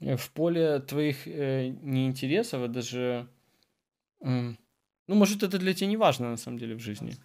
э, 0.02 0.17
в 0.17 0.30
поле 0.32 0.80
твоих 0.80 1.26
э, 1.26 1.67
не 1.67 2.06
интересов, 2.06 2.63
а 2.63 2.67
даже, 2.67 3.30
м, 4.20 4.58
ну, 5.08 5.15
может, 5.15 5.41
это 5.41 5.58
для 5.58 5.74
тебя 5.74 5.88
не 5.88 5.96
важно 5.96 6.32
на 6.32 6.38
самом 6.38 6.58
деле 6.58 6.76
в 6.76 6.80
жизни. 6.80 7.15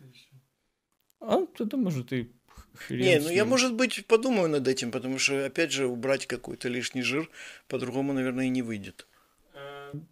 А 1.19 1.45
тогда, 1.47 1.77
может, 1.77 2.13
и 2.13 2.31
хрен 2.75 3.01
Не, 3.01 3.19
ну 3.19 3.31
я, 3.31 3.45
может 3.45 3.75
быть, 3.75 4.07
подумаю 4.07 4.49
над 4.49 4.69
этим, 4.69 4.93
потому 4.93 5.19
что, 5.19 5.45
опять 5.47 5.73
же, 5.73 5.89
убрать 5.89 6.27
какой-то 6.27 6.69
лишний 6.69 7.03
жир 7.03 7.29
по-другому, 7.67 8.13
наверное, 8.13 8.45
и 8.45 8.51
не 8.51 8.63
выйдет. 8.63 9.09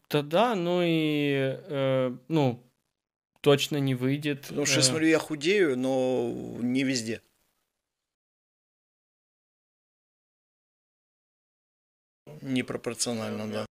Тогда, 0.09 0.55
ну 0.55 0.81
и, 0.83 1.59
э, 1.69 2.17
ну, 2.29 2.63
точно 3.41 3.79
не 3.79 3.95
выйдет. 3.95 4.43
Потому 4.49 4.67
что, 4.67 4.77
я 4.77 4.81
э, 4.81 4.85
смотрю, 4.85 5.07
я 5.09 5.19
худею, 5.19 5.79
но 5.79 6.31
не 6.61 6.85
везде. 6.85 7.21
Непропорционально, 12.41 13.51
да. 13.51 13.67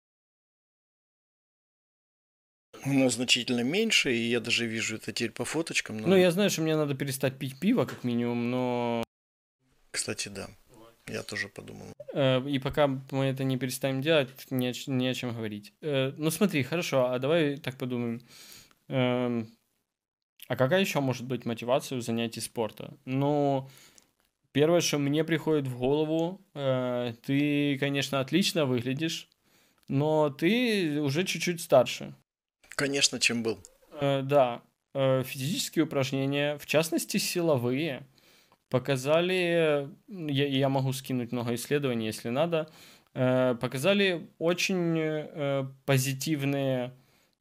Но 2.85 3.09
значительно 3.11 3.61
меньше, 3.61 4.15
и 4.15 4.31
я 4.31 4.41
даже 4.41 4.67
вижу 4.67 4.97
это 4.97 5.13
теперь 5.13 5.33
по 5.33 5.45
фоточкам. 5.45 5.99
но, 5.99 6.09
Ну, 6.09 6.17
я 6.17 6.31
знаю, 6.31 6.51
что 6.51 6.63
мне 6.63 6.77
надо 6.77 6.95
перестать 6.95 7.39
пить 7.39 7.59
пиво, 7.59 7.85
как 7.85 8.05
минимум, 8.05 8.51
но 8.51 9.03
Кстати, 9.91 10.29
да. 10.29 10.49
Я 11.09 11.23
тоже 11.23 11.49
подумал. 11.49 11.93
э, 12.13 12.49
и 12.49 12.59
пока 12.59 12.87
мы 12.87 13.25
это 13.27 13.45
не 13.45 13.57
перестанем 13.57 14.03
делать, 14.03 14.29
не 14.51 14.69
о, 14.69 14.73
не 14.87 15.09
о 15.09 15.15
чем 15.15 15.35
говорить. 15.35 15.73
Э, 15.81 16.13
ну, 16.17 16.31
смотри, 16.31 16.63
хорошо, 16.63 17.11
а 17.11 17.19
давай 17.19 17.57
так 17.57 17.77
подумаем. 17.79 18.21
Эм, 18.89 19.49
а 20.49 20.57
какая 20.57 20.81
еще 20.81 21.01
может 21.01 21.25
быть 21.25 21.45
мотивация 21.45 21.99
у 21.99 22.01
занятий 22.01 22.41
спорта? 22.41 22.97
Ну, 23.05 23.69
первое, 24.53 24.81
что 24.81 24.99
мне 24.99 25.25
приходит 25.25 25.67
в 25.67 25.79
голову, 25.79 26.41
э, 26.55 27.15
ты, 27.25 27.79
конечно, 27.79 28.21
отлично 28.21 28.67
выглядишь, 28.67 29.29
но 29.89 30.31
ты 30.31 31.01
уже 31.01 31.25
чуть-чуть 31.25 31.61
старше. 31.61 32.15
Конечно, 32.71 33.19
чем 33.19 33.43
был. 33.43 33.59
Да, 34.01 34.63
физические 34.95 35.85
упражнения, 35.85 36.57
в 36.59 36.67
частности 36.67 37.17
силовые, 37.17 38.07
показали, 38.69 39.89
я, 40.09 40.47
я 40.47 40.69
могу 40.69 40.93
скинуть 40.93 41.33
много 41.33 41.55
исследований, 41.55 42.07
если 42.07 42.29
надо, 42.29 42.71
э, 43.15 43.55
показали 43.61 44.29
очень 44.39 44.99
э, 44.99 45.65
позитивные, 45.87 46.95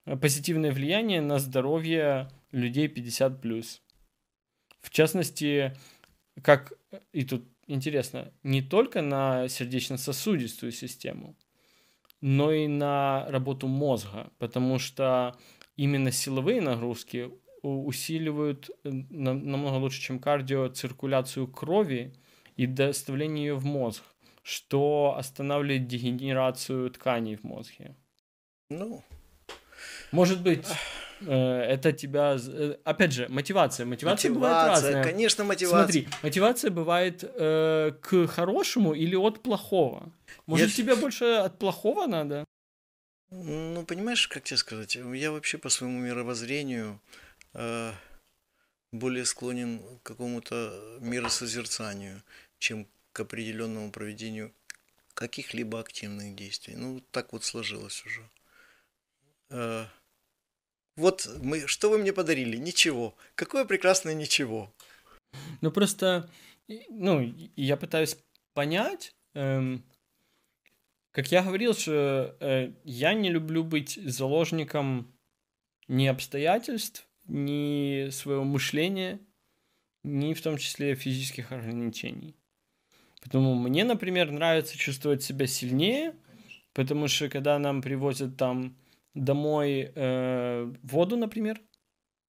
э, 0.06 0.16
позитивное 0.18 0.72
влияние 0.72 1.22
на 1.22 1.40
здоровье 1.40 2.30
людей 2.52 2.88
50+. 2.88 3.82
В 4.82 4.90
частности, 4.90 5.76
как, 6.42 6.74
и 7.12 7.24
тут 7.26 7.46
интересно, 7.68 8.32
не 8.44 8.62
только 8.62 9.02
на 9.02 9.48
сердечно-сосудистую 9.50 10.72
систему, 10.72 11.36
но 12.22 12.52
и 12.52 12.68
на 12.68 13.26
работу 13.30 13.68
мозга, 13.68 14.32
потому 14.40 14.80
что 14.80 15.36
именно 15.76 16.12
силовые 16.12 16.62
нагрузки 16.62 17.32
усиливают 17.86 18.70
э, 18.84 18.90
нам- 19.10 19.46
намного 19.50 19.76
лучше, 19.76 20.02
чем 20.02 20.20
кардио, 20.20 20.68
циркуляцию 20.70 21.48
крови 21.48 22.14
и 22.56 22.66
доставление 22.68 23.48
ее 23.48 23.56
в 23.56 23.66
мозг, 23.66 24.04
что 24.44 25.16
останавливает 25.18 25.88
дегенерацию 25.88 26.90
тканей 26.92 27.36
в 27.36 27.44
мозге. 27.44 27.96
Ну, 28.70 29.04
Может 30.12 30.42
быть, 30.42 30.66
э, 31.22 31.34
это 31.34 31.92
тебя... 31.92 32.38
э, 32.40 32.76
Опять 32.84 33.12
же, 33.14 33.28
мотивация. 33.30 33.86
Мотивация, 33.86 34.32
бывает 34.32 34.56
мотивация, 34.58 34.88
разная. 34.96 35.04
конечно, 35.04 35.44
мотивация. 35.44 35.84
Смотри, 35.84 36.08
мотивация 36.24 36.72
бывает 36.72 37.24
э, 37.24 37.92
к 38.02 38.28
хорошему 38.28 38.94
или 38.94 39.16
от 39.16 39.44
плохого. 39.44 40.12
Может, 40.46 40.70
Я- 40.70 40.76
тебе 40.76 40.96
больше 40.96 41.26
от 41.26 41.60
плохого 41.60 42.08
надо? 42.08 42.44
Ну, 43.30 43.84
понимаешь, 43.86 44.28
как 44.30 44.44
тебе 44.44 44.58
сказать, 44.58 44.96
я 44.96 45.32
вообще 45.32 45.58
по 45.58 45.70
своему 45.70 46.00
мировоззрению 46.00 47.00
более 48.91 49.26
склонен 49.26 49.80
к 50.00 50.04
какому-то 50.04 51.00
миросозерцанию, 51.02 52.24
чем 52.60 52.88
к 53.12 53.20
определенному 53.20 53.91
проведению 53.91 54.54
каких-либо 55.13 55.80
активных 55.80 56.36
действий. 56.36 56.76
Ну, 56.76 57.02
так 57.12 57.34
вот 57.34 57.43
сложилось 57.43 58.06
уже. 58.06 58.30
Э, 59.50 59.86
вот 60.96 61.28
мы, 61.41 61.65
что 61.67 61.89
вы 61.89 61.98
мне 61.98 62.13
подарили? 62.13 62.58
Ничего. 62.58 63.15
Какое 63.36 63.65
прекрасное 63.65 64.13
ничего. 64.13 64.72
Ну, 65.62 65.72
просто, 65.72 66.30
ну, 66.89 67.34
я 67.56 67.78
пытаюсь 67.78 68.17
понять, 68.54 69.15
эм, 69.34 69.84
как 71.12 71.32
я 71.32 71.41
говорил, 71.41 71.74
что 71.74 72.36
э, 72.39 72.74
я 72.84 73.13
не 73.15 73.32
люблю 73.32 73.63
быть 73.63 74.00
заложником 74.06 75.12
ни 75.88 76.06
обстоятельств, 76.06 77.07
ни 77.28 78.10
своего 78.10 78.44
мышления, 78.44 79.20
ни 80.04 80.34
в 80.34 80.42
том 80.42 80.58
числе 80.58 80.96
физических 80.96 81.52
ограничений. 81.52 82.36
Поэтому 83.22 83.56
мне, 83.56 83.84
например, 83.84 84.32
нравится 84.32 84.78
чувствовать 84.78 85.24
себя 85.24 85.48
сильнее, 85.48 86.13
потому 86.74 87.08
что 87.08 87.30
когда 87.30 87.60
нам 87.60 87.82
привозят 87.82 88.38
там 88.38 88.76
домой 89.13 89.92
э, 89.94 90.74
воду, 90.84 91.18
например, 91.18 91.60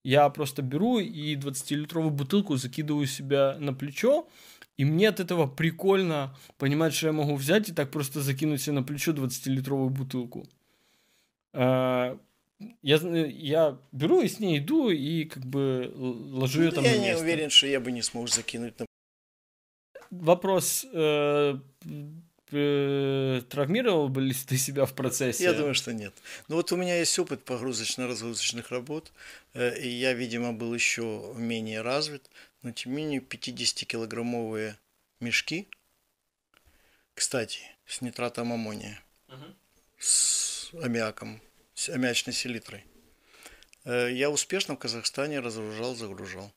я 0.03 0.29
просто 0.31 0.63
беру 0.63 0.99
и 0.99 1.37
20-литровую 1.37 2.11
бутылку 2.11 2.57
закидываю 2.57 3.07
себя 3.07 3.57
на 3.59 3.75
плечо, 3.75 4.29
и 4.77 4.85
мне 4.85 5.09
от 5.09 5.21
этого 5.21 5.47
прикольно 5.47 6.37
понимать, 6.57 6.95
что 6.95 7.09
я 7.09 7.13
могу 7.13 7.35
взять 7.35 7.69
и 7.69 7.73
так 7.73 7.91
просто 7.91 8.21
закинуть 8.21 8.63
себе 8.63 8.75
на 8.75 8.83
плечо 8.83 9.13
20-литровую 9.13 9.91
бутылку. 9.91 10.47
Э, 11.53 12.17
я, 12.83 12.97
я 12.97 13.79
беру 13.93 14.21
и 14.21 14.29
с 14.29 14.41
ней 14.41 14.59
иду 14.59 14.91
и 14.91 15.25
как 15.25 15.45
бы 15.45 15.91
ложу 15.95 16.63
ее 16.63 16.71
там 16.73 16.85
Я 16.85 16.93
на 16.93 16.97
не 16.97 17.07
место. 17.09 17.23
уверен, 17.23 17.51
что 17.51 17.67
я 17.67 17.81
бы 17.81 17.93
не 17.93 18.03
смог 18.03 18.29
закинуть 18.29 18.79
на... 18.79 18.87
Вопрос, 20.11 20.87
э, 20.93 21.59
э, 22.51 23.43
травмировал 23.51 24.09
бы 24.09 24.23
ли 24.23 24.33
ты 24.35 24.57
себя 24.57 24.87
в 24.87 24.95
процессе? 24.95 25.45
Я 25.45 25.53
думаю, 25.53 25.75
что 25.75 25.93
нет. 25.93 26.15
Ну 26.49 26.57
вот 26.57 26.73
у 26.73 26.77
меня 26.77 26.99
есть 26.99 27.19
опыт 27.19 27.45
погрузочно-разгрузочных 27.45 28.71
работ, 28.71 29.13
э, 29.55 29.79
и 29.81 29.89
я, 29.89 30.15
видимо, 30.15 30.53
был 30.53 30.73
еще 30.75 31.33
менее 31.37 31.83
развит, 31.83 32.31
но 32.63 32.73
тем 32.73 32.93
не 32.93 33.03
менее 33.03 33.21
50-килограммовые 33.21 34.75
мешки, 35.21 35.69
кстати, 37.15 37.61
с 37.87 38.01
нитратом 38.01 38.53
аммония, 38.53 39.01
Мгм. 39.29 39.55
с 39.99 40.71
аммиаком, 40.83 41.41
с 41.79 41.89
аммиачной 41.89 42.35
селитрой. 42.35 42.85
Э, 43.85 44.11
Я 44.13 44.31
успешно 44.31 44.75
в 44.75 44.79
Казахстане 44.79 45.41
разгружал, 45.41 45.95
загружал. 45.95 46.53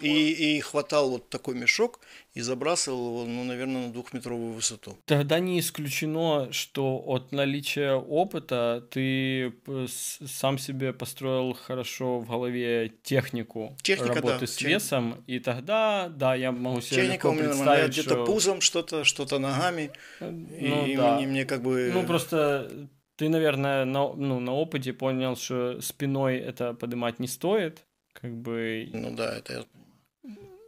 И, 0.00 0.56
и 0.56 0.60
хватал 0.60 1.10
вот 1.10 1.30
такой 1.30 1.54
мешок 1.54 2.00
и 2.34 2.40
забрасывал 2.42 3.06
его, 3.08 3.24
ну, 3.24 3.44
наверное, 3.44 3.86
на 3.86 3.92
двухметровую 3.92 4.52
высоту. 4.52 4.98
Тогда 5.06 5.38
не 5.38 5.58
исключено, 5.60 6.52
что 6.52 7.02
от 7.06 7.32
наличия 7.32 7.92
опыта 7.94 8.86
ты 8.90 9.54
с- 9.66 10.18
сам 10.26 10.58
себе 10.58 10.92
построил 10.92 11.54
хорошо 11.54 12.18
в 12.20 12.28
голове 12.28 12.92
технику 13.04 13.74
Техника, 13.82 14.14
работы 14.16 14.40
да, 14.40 14.46
с 14.46 14.56
тех- 14.56 14.68
весом, 14.68 15.24
и 15.26 15.38
тогда, 15.38 16.08
да, 16.08 16.34
я 16.34 16.52
могу 16.52 16.80
себе 16.82 16.96
Техника 17.02 17.28
легко 17.28 17.28
у 17.28 17.32
меня. 17.34 17.44
Я 17.44 17.50
представить, 17.52 17.90
где-то 17.92 18.10
что... 18.10 18.24
пузом 18.26 18.60
что-то, 18.60 19.04
что-то 19.04 19.38
ногами. 19.38 19.92
э, 20.20 20.28
И, 20.60 20.68
Ну, 20.68 20.86
и 20.86 20.96
да. 20.96 21.16
мне, 21.16 21.26
мне 21.26 21.44
как 21.46 21.62
бы... 21.62 21.90
Ну, 21.94 22.02
просто 22.04 22.88
ты, 23.16 23.28
наверное, 23.28 23.84
на, 23.84 24.12
ну, 24.12 24.40
на 24.40 24.52
опыте 24.52 24.92
понял, 24.92 25.36
что 25.36 25.80
спиной 25.80 26.36
это 26.36 26.74
поднимать 26.74 27.18
не 27.18 27.28
стоит, 27.28 27.84
как 28.12 28.32
бы... 28.32 28.88
Ну 28.92 29.16
да, 29.16 29.38
это... 29.38 29.66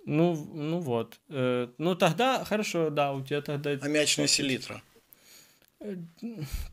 Ну, 0.07 0.35
ну 0.55 0.81
вот. 0.81 1.21
Э, 1.29 1.69
ну, 1.77 1.95
тогда, 1.95 2.45
хорошо, 2.45 2.89
да, 2.89 3.13
у 3.13 3.23
тебя 3.23 3.43
тогда... 3.43 3.71
Аммиачная 3.73 4.27
селитра. 4.27 4.83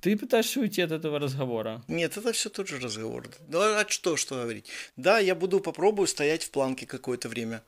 Ты 0.01 0.17
пытаешься 0.17 0.61
уйти 0.61 0.81
от 0.81 0.91
этого 0.91 1.19
разговора. 1.19 1.83
Нет, 1.87 2.17
это 2.17 2.31
все 2.31 2.49
тот 2.49 2.67
же 2.67 2.79
разговор. 2.79 3.27
Ну, 3.49 3.59
а 3.59 3.85
что, 3.87 4.15
что 4.15 4.35
говорить? 4.35 4.69
Да, 4.95 5.19
я 5.19 5.35
буду 5.35 5.59
попробую 5.59 6.07
стоять 6.07 6.43
в 6.43 6.51
планке 6.51 6.87
какое-то 6.87 7.29
время. 7.29 7.61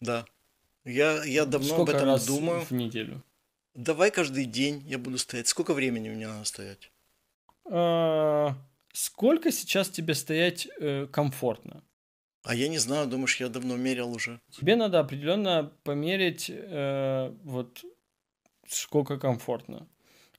Да. 0.00 0.24
Я, 0.84 1.24
я 1.24 1.44
давно 1.44 1.74
Сколько 1.74 1.92
об 1.92 1.96
этом 1.96 2.08
раз 2.08 2.26
думаю. 2.26 2.60
в 2.60 2.70
неделю? 2.70 3.22
Давай 3.74 4.10
каждый 4.10 4.44
день 4.44 4.84
я 4.86 4.98
буду 4.98 5.18
стоять. 5.18 5.48
Сколько 5.48 5.74
времени 5.74 6.08
у 6.08 6.14
меня 6.14 6.28
надо 6.28 6.44
стоять? 6.44 6.91
А, 7.74 8.54
Сколько 8.92 9.50
сейчас 9.50 9.88
тебе 9.88 10.14
стоять 10.14 10.68
э, 10.78 11.06
комфортно? 11.06 11.82
А 12.44 12.54
я 12.54 12.68
не 12.68 12.78
знаю, 12.78 13.06
думаешь, 13.06 13.40
я 13.40 13.48
давно 13.48 13.76
мерил 13.76 14.12
уже. 14.12 14.38
Тебе 14.50 14.76
надо 14.76 15.00
определенно 15.00 15.72
померить 15.82 16.50
э, 16.52 17.34
вот 17.42 17.84
сколько 18.68 19.18
комфортно. 19.18 19.88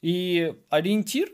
И 0.02 0.54
ориентир 0.70 1.32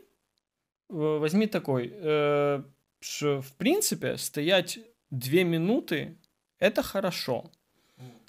возьми 0.88 1.46
такой, 1.46 1.90
э, 1.92 2.62
что 3.00 3.42
в 3.42 3.52
принципе 3.56 4.16
стоять 4.16 4.78
две 5.10 5.44
минуты 5.44 6.16
это 6.58 6.82
хорошо. 6.82 7.50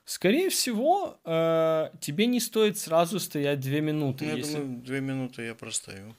Скорее 0.04 0.50
всего, 0.50 1.18
э, 1.24 1.92
тебе 2.02 2.26
не 2.26 2.42
стоит 2.42 2.78
сразу 2.78 3.20
стоять 3.20 3.62
две 3.62 3.80
минуты. 3.80 4.26
Ну, 4.26 4.32
я 4.32 4.38
если 4.38 4.58
думаю, 4.58 4.82
две 4.82 5.00
минуты 5.00 5.44
я 5.44 5.56
простою. 5.56 6.14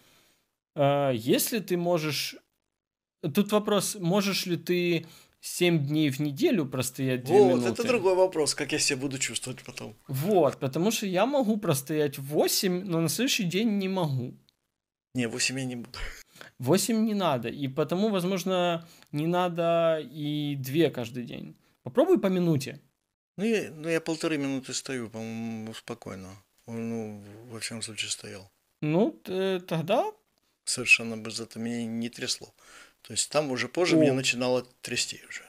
А, 0.74 1.10
Если 1.10 1.58
ты 1.60 1.76
можешь... 1.76 2.36
Тут 3.34 3.52
вопрос, 3.52 3.96
можешь 4.00 4.46
ли 4.46 4.56
ты 4.56 5.06
7 5.40 5.86
дней 5.86 6.10
в 6.10 6.20
неделю 6.20 6.66
простоять 6.66 7.24
2 7.24 7.36
Вот, 7.36 7.48
минуты? 7.48 7.68
это 7.68 7.84
другой 7.88 8.14
вопрос, 8.14 8.54
как 8.54 8.72
я 8.72 8.78
себя 8.78 9.00
буду 9.00 9.18
чувствовать 9.18 9.62
потом. 9.64 9.96
Вот, 10.08 10.58
потому 10.58 10.90
что 10.90 11.06
я 11.06 11.26
могу 11.26 11.56
простоять 11.56 12.18
8, 12.18 12.84
но 12.84 13.00
на 13.00 13.08
следующий 13.08 13.44
день 13.44 13.78
не 13.78 13.88
могу. 13.88 14.34
Не, 15.14 15.28
8 15.28 15.58
я 15.58 15.64
не 15.64 15.76
буду. 15.76 15.98
8 16.58 17.04
не 17.04 17.14
надо, 17.14 17.48
и 17.48 17.68
потому, 17.68 18.08
возможно, 18.08 18.88
не 19.12 19.26
надо 19.26 20.00
и 20.00 20.56
2 20.56 20.90
каждый 20.90 21.24
день. 21.24 21.56
Попробуй 21.82 22.20
по 22.20 22.28
минуте. 22.28 22.80
Ну 23.36 23.44
я, 23.44 23.70
ну, 23.70 23.88
я 23.88 24.00
полторы 24.00 24.38
минуты 24.38 24.74
стою, 24.74 25.08
по-моему, 25.10 25.74
спокойно. 25.74 26.28
Ну, 26.66 27.24
во 27.50 27.58
всяком 27.58 27.82
случае, 27.82 28.10
стоял. 28.10 28.50
Ну, 28.80 29.10
тогда 29.66 30.12
Совершенно 30.72 31.18
без 31.18 31.38
этого 31.38 31.62
меня 31.62 31.84
не 31.84 32.08
трясло. 32.08 32.54
То 33.02 33.12
есть 33.12 33.30
там 33.30 33.50
уже 33.50 33.68
позже 33.68 33.96
О. 33.96 34.00
меня 34.00 34.14
начинало 34.14 34.66
трясти 34.80 35.20
уже. 35.28 35.42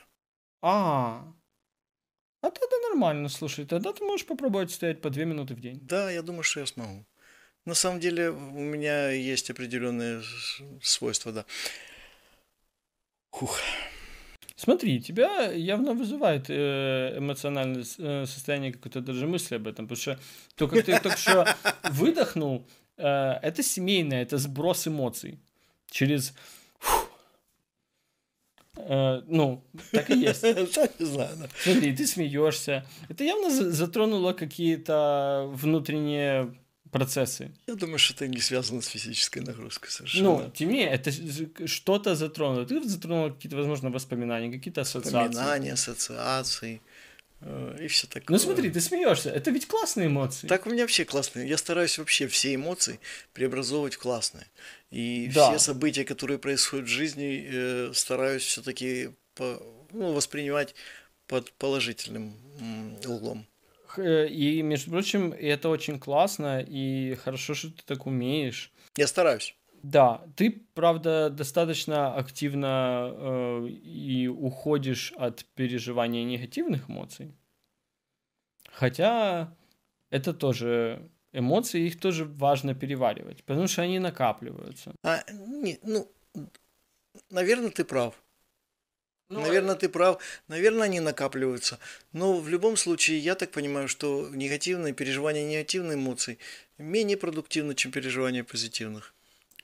А, 0.62 1.26
а 2.42 2.52
тогда 2.52 2.78
нормально, 2.90 3.30
слушай, 3.30 3.66
тогда 3.66 3.94
ты 3.94 4.04
можешь 4.04 4.26
попробовать 4.26 4.72
стоять 4.72 5.02
по 5.02 5.10
2 5.10 5.24
минуты 5.24 5.56
в 5.56 5.62
день. 5.62 5.80
Да, 5.82 6.12
я 6.12 6.22
думаю, 6.22 6.44
что 6.44 6.60
я 6.60 6.66
смогу. 6.66 7.06
На 7.66 7.74
самом 7.74 8.02
деле 8.02 8.32
у 8.32 8.60
меня 8.60 9.12
есть 9.12 9.50
определенные 9.50 10.22
свойства, 10.82 11.32
да. 11.32 11.46
Хух. 13.32 13.58
Смотри, 14.58 15.02
тебя 15.02 15.52
явно 15.52 15.94
вызывает 15.94 16.50
э, 16.50 17.18
эмоциональное 17.18 17.86
э, 17.98 18.26
состояние, 18.26 18.74
какое-то 18.74 19.00
даже 19.00 19.26
мысли 19.26 19.56
об 19.56 19.68
этом, 19.68 19.88
потому 19.88 20.02
что 20.02 20.20
то, 20.56 20.68
как 20.68 20.84
ты 20.84 21.00
только 21.00 21.18
что 21.18 21.48
выдохнул, 21.92 22.68
это 22.98 23.64
семейное, 23.64 24.24
это 24.24 24.38
сброс 24.38 24.88
эмоций 24.88 25.40
через... 25.90 26.34
Э, 28.76 29.22
ну, 29.28 29.64
так 29.92 30.10
и 30.10 30.18
есть. 30.20 30.44
Не 31.00 31.06
знаю, 31.06 31.38
да. 31.38 31.48
Смотри, 31.64 31.96
ты 31.96 32.08
смеешься. 32.08 32.86
Это 33.10 33.24
явно 33.24 33.50
за- 33.52 33.72
затронуло 33.72 34.34
какие-то 34.34 35.50
внутренние 35.54 36.56
процессы. 36.92 37.52
Я 37.68 37.76
думаю, 37.76 37.98
что 38.00 38.14
это 38.14 38.28
не 38.28 38.40
связано 38.40 38.82
с 38.82 38.88
физической 38.88 39.40
нагрузкой 39.40 39.92
совершенно. 39.92 40.24
Ну, 40.24 40.52
тем 40.54 40.70
не 40.70 40.76
менее, 40.76 40.94
это 40.94 41.12
что-то 41.68 42.16
затронуло. 42.16 42.66
Ты 42.66 42.82
затронул 42.88 43.32
какие-то, 43.32 43.58
возможно, 43.58 43.90
воспоминания, 43.90 44.52
какие-то 44.52 44.82
ассоциации. 44.82 45.28
Воспоминания, 45.28 45.74
ассоциации 45.74 46.76
э, 46.76 46.80
и 47.80 47.88
все 47.88 48.08
такое. 48.08 48.26
Ну 48.30 48.40
смотри, 48.40 48.70
ты 48.70 48.80
смеешься. 48.82 49.30
Это 49.30 49.52
ведь 49.52 49.68
классные 49.68 50.08
эмоции. 50.08 50.48
Так 50.48 50.66
у 50.66 50.70
меня 50.70 50.84
вообще 50.84 51.06
классные. 51.06 51.48
Я 51.48 51.58
стараюсь 51.58 51.98
вообще 51.98 52.28
все 52.28 52.56
эмоции 52.56 53.00
преобразовывать 53.34 53.96
в 53.96 54.00
классные. 54.00 54.46
И 54.92 55.30
Да. 55.34 55.50
все 55.50 55.60
события, 55.60 56.06
которые 56.06 56.38
происходят 56.38 56.86
в 56.86 56.90
жизни, 56.90 57.46
э, 57.52 57.92
стараюсь 57.94 58.44
все-таки 58.44 59.10
ну, 59.40 60.12
воспринимать 60.14 60.76
под 61.28 61.52
положительным 61.54 62.36
углом. 63.08 63.46
Э, 63.98 64.28
И, 64.28 64.62
между 64.62 64.92
прочим, 64.92 65.34
это 65.34 65.70
очень 65.70 66.00
классно, 66.00 66.62
и 66.66 67.16
хорошо, 67.16 67.54
что 67.56 67.70
ты 67.70 67.82
так 67.86 68.06
умеешь. 68.06 68.72
Я 68.96 69.08
стараюсь. 69.08 69.56
Да, 69.84 70.26
ты, 70.38 70.66
правда, 70.74 71.30
достаточно 71.30 72.16
активно 72.16 73.12
э, 73.14 73.68
и 73.68 74.28
уходишь 74.28 75.12
от 75.18 75.44
переживания 75.56 76.24
негативных 76.24 76.90
эмоций. 76.90 77.36
Хотя 78.72 79.54
это 80.10 80.34
тоже 80.34 81.10
эмоции, 81.34 81.86
их 81.86 82.00
тоже 82.00 82.24
важно 82.24 82.74
переваривать, 82.74 83.44
потому 83.44 83.68
что 83.68 83.82
они 83.82 84.00
накапливаются. 84.00 84.96
А, 85.04 85.22
не, 85.32 85.78
ну, 85.84 86.10
наверное, 87.30 87.70
ты 87.70 87.84
прав. 87.84 88.16
Ну, 89.28 89.42
Наверное, 89.42 89.76
ты 89.76 89.90
прав. 89.90 90.22
Наверное, 90.48 90.84
они 90.84 91.00
накапливаются. 91.02 91.80
Но 92.14 92.40
в 92.40 92.48
любом 92.48 92.78
случае, 92.78 93.20
я 93.20 93.36
так 93.36 93.52
понимаю, 93.52 93.88
что 93.88 94.30
негативные 94.30 94.94
переживания 94.94 95.46
негативных 95.46 95.96
эмоций 95.96 96.40
менее 96.78 97.18
продуктивны, 97.18 97.74
чем 97.76 97.92
переживания 97.92 98.44
позитивных. 98.44 99.14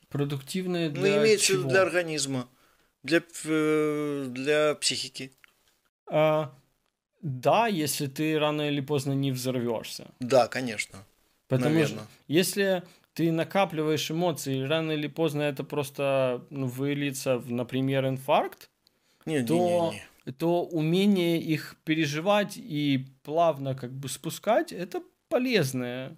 Продуктивные 0.09 0.89
Ну, 0.89 0.95
для 0.95 1.21
имеется 1.21 1.53
в 1.53 1.57
виду 1.57 1.69
для 1.69 1.81
организма, 1.81 2.49
для, 3.03 3.21
э, 3.45 4.25
для 4.29 4.75
психики. 4.75 5.31
А, 6.07 6.53
да, 7.21 7.67
если 7.67 8.07
ты 8.07 8.37
рано 8.39 8.69
или 8.69 8.81
поздно 8.81 9.11
не 9.13 9.31
взорвешься. 9.31 10.07
Да, 10.19 10.47
конечно. 10.47 11.05
Потому 11.47 11.75
Наверно. 11.75 12.01
что 12.01 12.07
если 12.27 12.83
ты 13.13 13.31
накапливаешь 13.31 14.09
эмоции, 14.09 14.61
рано 14.61 14.93
или 14.93 15.07
поздно 15.07 15.41
это 15.43 15.63
просто 15.63 16.45
ну, 16.49 16.67
выльется 16.67 17.37
в, 17.37 17.51
например, 17.51 18.07
инфаркт, 18.07 18.69
Не, 19.25 19.41
не, 19.41 19.45
то, 19.45 19.91
не, 19.91 20.01
не. 20.25 20.31
то 20.33 20.63
умение 20.63 21.39
их 21.39 21.75
переживать 21.83 22.57
и 22.57 23.05
плавно 23.23 23.75
как 23.75 23.91
бы 23.91 24.09
спускать, 24.09 24.71
это 24.71 25.03
полезное. 25.27 26.15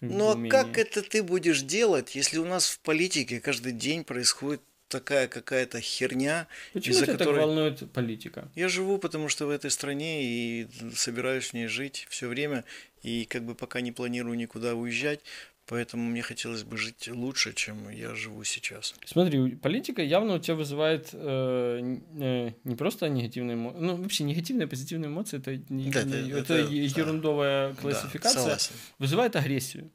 Ну 0.00 0.30
а 0.30 0.48
как 0.48 0.78
это 0.78 1.02
ты 1.02 1.22
будешь 1.22 1.62
делать, 1.62 2.14
если 2.14 2.38
у 2.38 2.44
нас 2.44 2.68
в 2.68 2.80
политике 2.80 3.40
каждый 3.40 3.72
день 3.72 4.04
происходит 4.04 4.60
такая 4.88 5.28
какая-то 5.28 5.80
херня, 5.80 6.46
Почему 6.72 6.94
из-за 6.94 7.06
тебя 7.06 7.16
которой- 7.16 7.34
так 7.36 7.46
волнует 7.46 7.90
политика? 7.92 8.48
Я 8.54 8.68
живу, 8.68 8.98
потому 8.98 9.28
что 9.28 9.46
в 9.46 9.50
этой 9.50 9.70
стране 9.70 10.24
и 10.24 10.68
собираюсь 10.94 11.46
в 11.48 11.54
ней 11.54 11.66
жить 11.66 12.06
все 12.10 12.28
время, 12.28 12.64
и 13.02 13.24
как 13.24 13.44
бы 13.44 13.54
пока 13.54 13.80
не 13.80 13.92
планирую 13.92 14.36
никуда 14.36 14.74
уезжать, 14.74 15.20
поэтому 15.66 16.04
мне 16.10 16.22
хотелось 16.22 16.62
бы 16.62 16.76
жить 16.76 17.08
лучше, 17.08 17.52
чем 17.54 17.88
я 17.90 18.14
живу 18.14 18.44
сейчас. 18.44 18.94
Смотри, 19.06 19.56
политика 19.56 20.02
явно 20.02 20.34
у 20.34 20.38
тебя 20.38 20.54
вызывает 20.56 21.10
э, 21.12 21.98
э, 22.20 22.52
не 22.64 22.76
просто 22.76 23.08
негативные 23.08 23.54
эмоции, 23.56 23.78
ну 23.80 23.96
вообще 23.96 24.24
негативные, 24.24 24.66
позитивные 24.68 25.08
эмоции, 25.08 25.38
это, 25.38 25.56
не- 25.72 25.90
Да, 25.90 26.02
не- 26.04 26.30
это- 26.30 26.54
это 26.54 26.68
да. 26.68 26.70
ерундовая 27.00 27.68
Да, 27.72 27.80
классификация, 27.80 28.40
согласен. 28.42 28.74
вызывает 28.98 29.36
агрессию. 29.36 29.90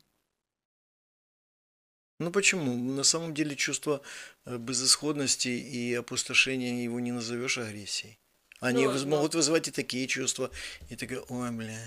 Ну 2.19 2.31
почему? 2.31 2.75
На 2.75 3.03
самом 3.03 3.33
деле 3.33 3.55
чувство 3.55 4.01
э, 4.45 4.57
безысходности 4.57 5.47
и 5.49 5.93
опустошения 5.93 6.83
его 6.83 6.99
не 6.99 7.11
назовешь 7.13 7.57
агрессией. 7.57 8.19
Они 8.59 8.85
Ну, 8.85 8.91
но- 8.93 9.05
могут 9.07 9.35
вызывать 9.35 9.69
и 9.69 9.71
такие 9.71 10.05
чувства, 10.07 10.51
и 10.89 10.97
такое, 10.97 11.21
ой, 11.29 11.51
бля. 11.51 11.79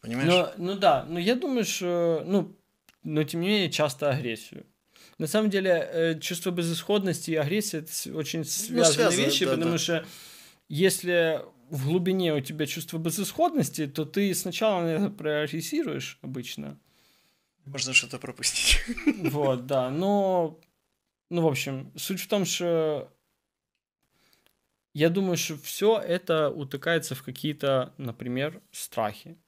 Понимаешь? 0.00 0.28
Но, 0.28 0.52
ну 0.56 0.74
да, 0.76 1.04
но 1.04 1.20
я 1.20 1.36
думаю, 1.36 1.64
что, 1.64 2.24
ну, 2.26 2.56
но 3.02 3.22
тем 3.24 3.40
не 3.40 3.48
менее 3.48 3.70
часто 3.70 4.10
агрессию. 4.10 4.66
На 5.18 5.26
самом 5.26 5.50
деле, 5.50 5.70
э, 5.70 6.20
чувство 6.20 6.50
безысходности 6.50 7.32
и 7.32 7.36
агрессия 7.36 7.78
это 7.78 7.92
очень 8.16 8.44
связанные 8.44 8.84
Ну, 8.86 8.92
связаны, 8.92 9.26
вещи, 9.26 9.44
да, 9.44 9.50
потому 9.52 9.72
да. 9.72 9.78
что 9.78 10.06
если 10.68 11.42
в 11.70 11.86
глубине 11.86 12.34
у 12.34 12.40
тебя 12.40 12.66
чувство 12.66 12.98
безысходности, 12.98 13.86
то 13.86 14.04
ты 14.04 14.34
сначала, 14.34 14.82
наверное, 14.82 15.10
прогрессируешь 15.10 16.18
обычно. 16.22 16.78
Можно 17.64 17.92
что-то 17.92 18.18
пропустить. 18.18 18.80
Вот, 19.30 19.66
да, 19.66 19.90
но, 19.90 20.58
ну, 21.30 21.42
в 21.42 21.46
общем, 21.46 21.92
суть 21.96 22.20
в 22.20 22.28
том, 22.28 22.44
что 22.44 23.12
я 24.94 25.08
думаю, 25.08 25.36
что 25.36 25.56
все 25.58 25.98
это 25.98 26.50
утыкается 26.50 27.14
в 27.14 27.22
какие-то, 27.22 27.94
например, 27.96 28.60
страхи. 28.72 29.38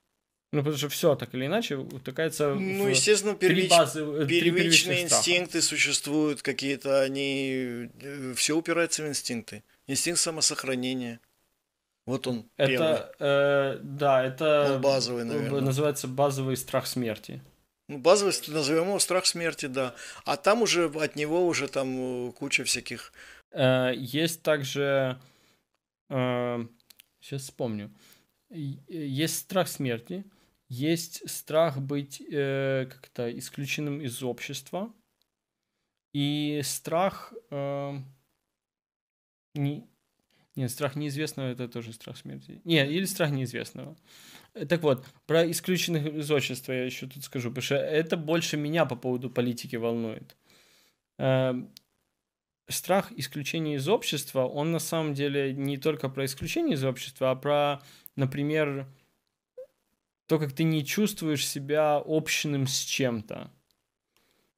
Ну, 0.53 0.59
потому 0.61 0.77
что 0.77 0.91
все 0.91 1.15
так 1.15 1.35
или 1.35 1.47
иначе 1.47 1.77
утыкается 1.77 2.55
Ну, 2.55 2.85
в 2.85 2.89
естественно, 2.91 3.33
первич- 3.33 3.71
базы, 3.71 4.01
э, 4.05 4.27
первичные 4.27 5.03
инстинкты 5.05 5.63
существуют, 5.63 6.43
какие-то 6.43 7.01
они... 7.01 7.89
Все 8.37 8.55
упирается 8.55 9.03
в 9.03 9.09
инстинкты. 9.09 9.63
Инстинкт 9.87 10.21
самосохранения. 10.21 11.21
Вот 12.05 12.27
он, 12.27 12.45
первый. 12.57 12.75
Это, 12.75 13.15
э, 13.19 13.79
да, 13.83 14.25
это 14.25 14.75
Он 14.75 14.81
базовый, 14.83 15.23
э, 15.23 15.25
наверное. 15.25 15.61
называется 15.63 16.07
базовый 16.07 16.57
страх 16.59 16.87
смерти. 16.87 17.41
Ну, 17.89 17.99
базовый, 17.99 18.35
назовем 18.49 18.89
его 18.89 18.99
страх 18.99 19.25
смерти, 19.25 19.67
да. 19.67 19.95
А 20.25 20.37
там 20.37 20.61
уже 20.63 20.87
от 20.91 21.17
него 21.17 21.47
уже 21.47 21.67
там 21.69 22.29
э, 22.29 22.33
куча 22.33 22.65
всяких... 22.65 23.13
Э, 23.53 23.93
Есть 23.97 24.43
также, 24.43 25.19
сейчас 26.11 27.43
вспомню, 27.43 27.91
есть 28.51 29.39
страх 29.39 29.69
смерти, 29.69 30.25
есть 30.73 31.29
страх 31.29 31.83
быть 31.83 32.23
э, 32.23 32.87
как-то 32.91 33.31
исключенным 33.39 34.01
из 34.01 34.23
общества, 34.23 34.91
и 36.15 36.63
страх... 36.65 37.35
э, 37.51 37.99
не, 39.55 39.87
нет, 40.57 40.71
страх 40.71 40.97
неизвестного 40.97 41.49
это 41.49 41.69
тоже 41.69 41.93
страх 41.93 42.17
смерти. 42.17 42.63
Нет, 42.65 42.91
или 42.91 43.05
страх 43.05 43.31
неизвестного. 43.31 43.99
Э, 44.55 44.65
Так 44.65 44.83
вот, 44.83 45.05
про 45.27 45.51
исключенных 45.51 46.07
из 46.07 46.31
общества 46.31 46.73
я 46.73 46.87
еще 46.87 47.07
тут 47.07 47.23
скажу, 47.25 47.51
потому 47.51 47.63
что 47.63 47.77
это 47.77 48.17
больше 48.17 48.57
меня 48.57 48.87
по 48.87 48.97
поводу 48.97 49.29
политики 49.29 49.77
волнует. 49.77 50.37
Эм, 51.19 51.71
страх 52.71 53.13
исключения 53.13 53.75
из 53.75 53.89
общества, 53.89 54.47
он 54.47 54.73
на 54.73 54.79
самом 54.79 55.13
деле 55.13 55.53
не 55.53 55.77
только 55.77 56.09
про 56.09 56.25
исключение 56.25 56.77
из 56.77 56.85
общества, 56.85 57.31
а 57.31 57.37
про, 57.37 57.83
например, 58.17 58.87
то, 60.27 60.39
как 60.39 60.53
ты 60.53 60.65
не 60.65 60.85
чувствуешь 60.85 61.47
себя 61.47 61.99
общным 61.99 62.67
с 62.67 62.81
чем-то. 62.81 63.51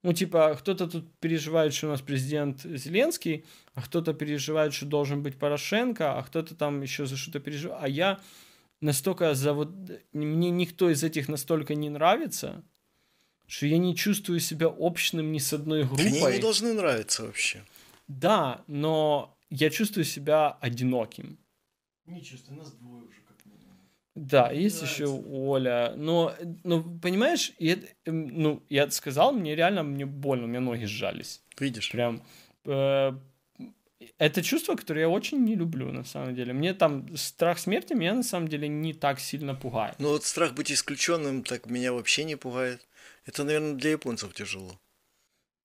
Ну, 0.02 0.12
типа, 0.12 0.54
кто-то 0.58 0.86
тут 0.86 1.18
переживает, 1.18 1.72
что 1.72 1.86
у 1.86 1.90
нас 1.90 2.02
президент 2.02 2.60
Зеленский, 2.62 3.46
а 3.72 3.80
кто-то 3.80 4.12
переживает, 4.12 4.74
что 4.74 4.84
должен 4.84 5.22
быть 5.22 5.38
Порошенко, 5.38 6.18
а 6.18 6.22
кто-то 6.22 6.54
там 6.54 6.82
еще 6.82 7.06
за 7.06 7.16
что-то 7.16 7.40
переживает. 7.40 7.82
А 7.82 7.88
я 7.88 8.20
настолько 8.82 9.34
за 9.34 9.54
вот... 9.54 9.70
Мне 10.12 10.50
никто 10.50 10.90
из 10.90 11.02
этих 11.02 11.28
настолько 11.28 11.74
не 11.74 11.88
нравится, 11.88 12.62
что 13.46 13.66
я 13.66 13.78
не 13.78 13.96
чувствую 13.96 14.40
себя 14.40 14.68
общным 14.68 15.32
ни 15.32 15.38
с 15.38 15.54
одной 15.54 15.84
группой. 15.84 16.06
Они 16.06 16.36
не 16.36 16.38
должны 16.38 16.74
нравиться 16.74 17.24
вообще. 17.24 17.64
Да, 18.06 18.62
но 18.66 19.38
я 19.48 19.70
чувствую 19.70 20.04
себя 20.04 20.50
одиноким. 20.60 21.38
Не 22.04 22.22
чувствую, 22.22 22.58
нас 22.58 22.72
двое 22.72 23.04
уже. 23.04 23.23
Да, 24.14 24.52
есть 24.52 24.80
еще 24.80 25.06
Оля. 25.06 25.94
Но, 25.96 26.34
ну, 26.62 26.98
понимаешь, 27.00 27.52
это, 27.58 27.86
эм, 28.04 28.28
ну, 28.28 28.62
я 28.68 28.88
сказал, 28.90 29.32
мне 29.32 29.56
реально 29.56 29.82
мне 29.82 30.06
больно, 30.06 30.44
у 30.44 30.46
меня 30.46 30.60
ноги 30.60 30.84
сжались. 30.84 31.42
Видишь? 31.58 31.90
Прям. 31.90 32.22
э, 32.64 33.12
это 34.18 34.42
чувство, 34.42 34.76
которое 34.76 35.02
я 35.02 35.08
очень 35.08 35.44
не 35.44 35.56
люблю, 35.56 35.90
на 35.92 36.04
самом 36.04 36.34
деле. 36.34 36.52
Мне 36.52 36.74
там 36.74 37.16
страх 37.16 37.58
смерти 37.58 37.94
меня 37.94 38.14
на 38.14 38.22
самом 38.22 38.48
деле 38.48 38.68
не 38.68 38.92
так 38.92 39.18
сильно 39.18 39.54
пугает. 39.54 39.96
Ну 39.98 40.10
вот 40.10 40.24
страх 40.24 40.54
быть 40.54 40.70
исключенным 40.70 41.42
так 41.42 41.66
меня 41.66 41.92
вообще 41.92 42.24
не 42.24 42.36
пугает. 42.36 42.86
Это, 43.26 43.44
наверное, 43.44 43.74
для 43.74 43.90
японцев 43.92 44.32
тяжело. 44.34 44.78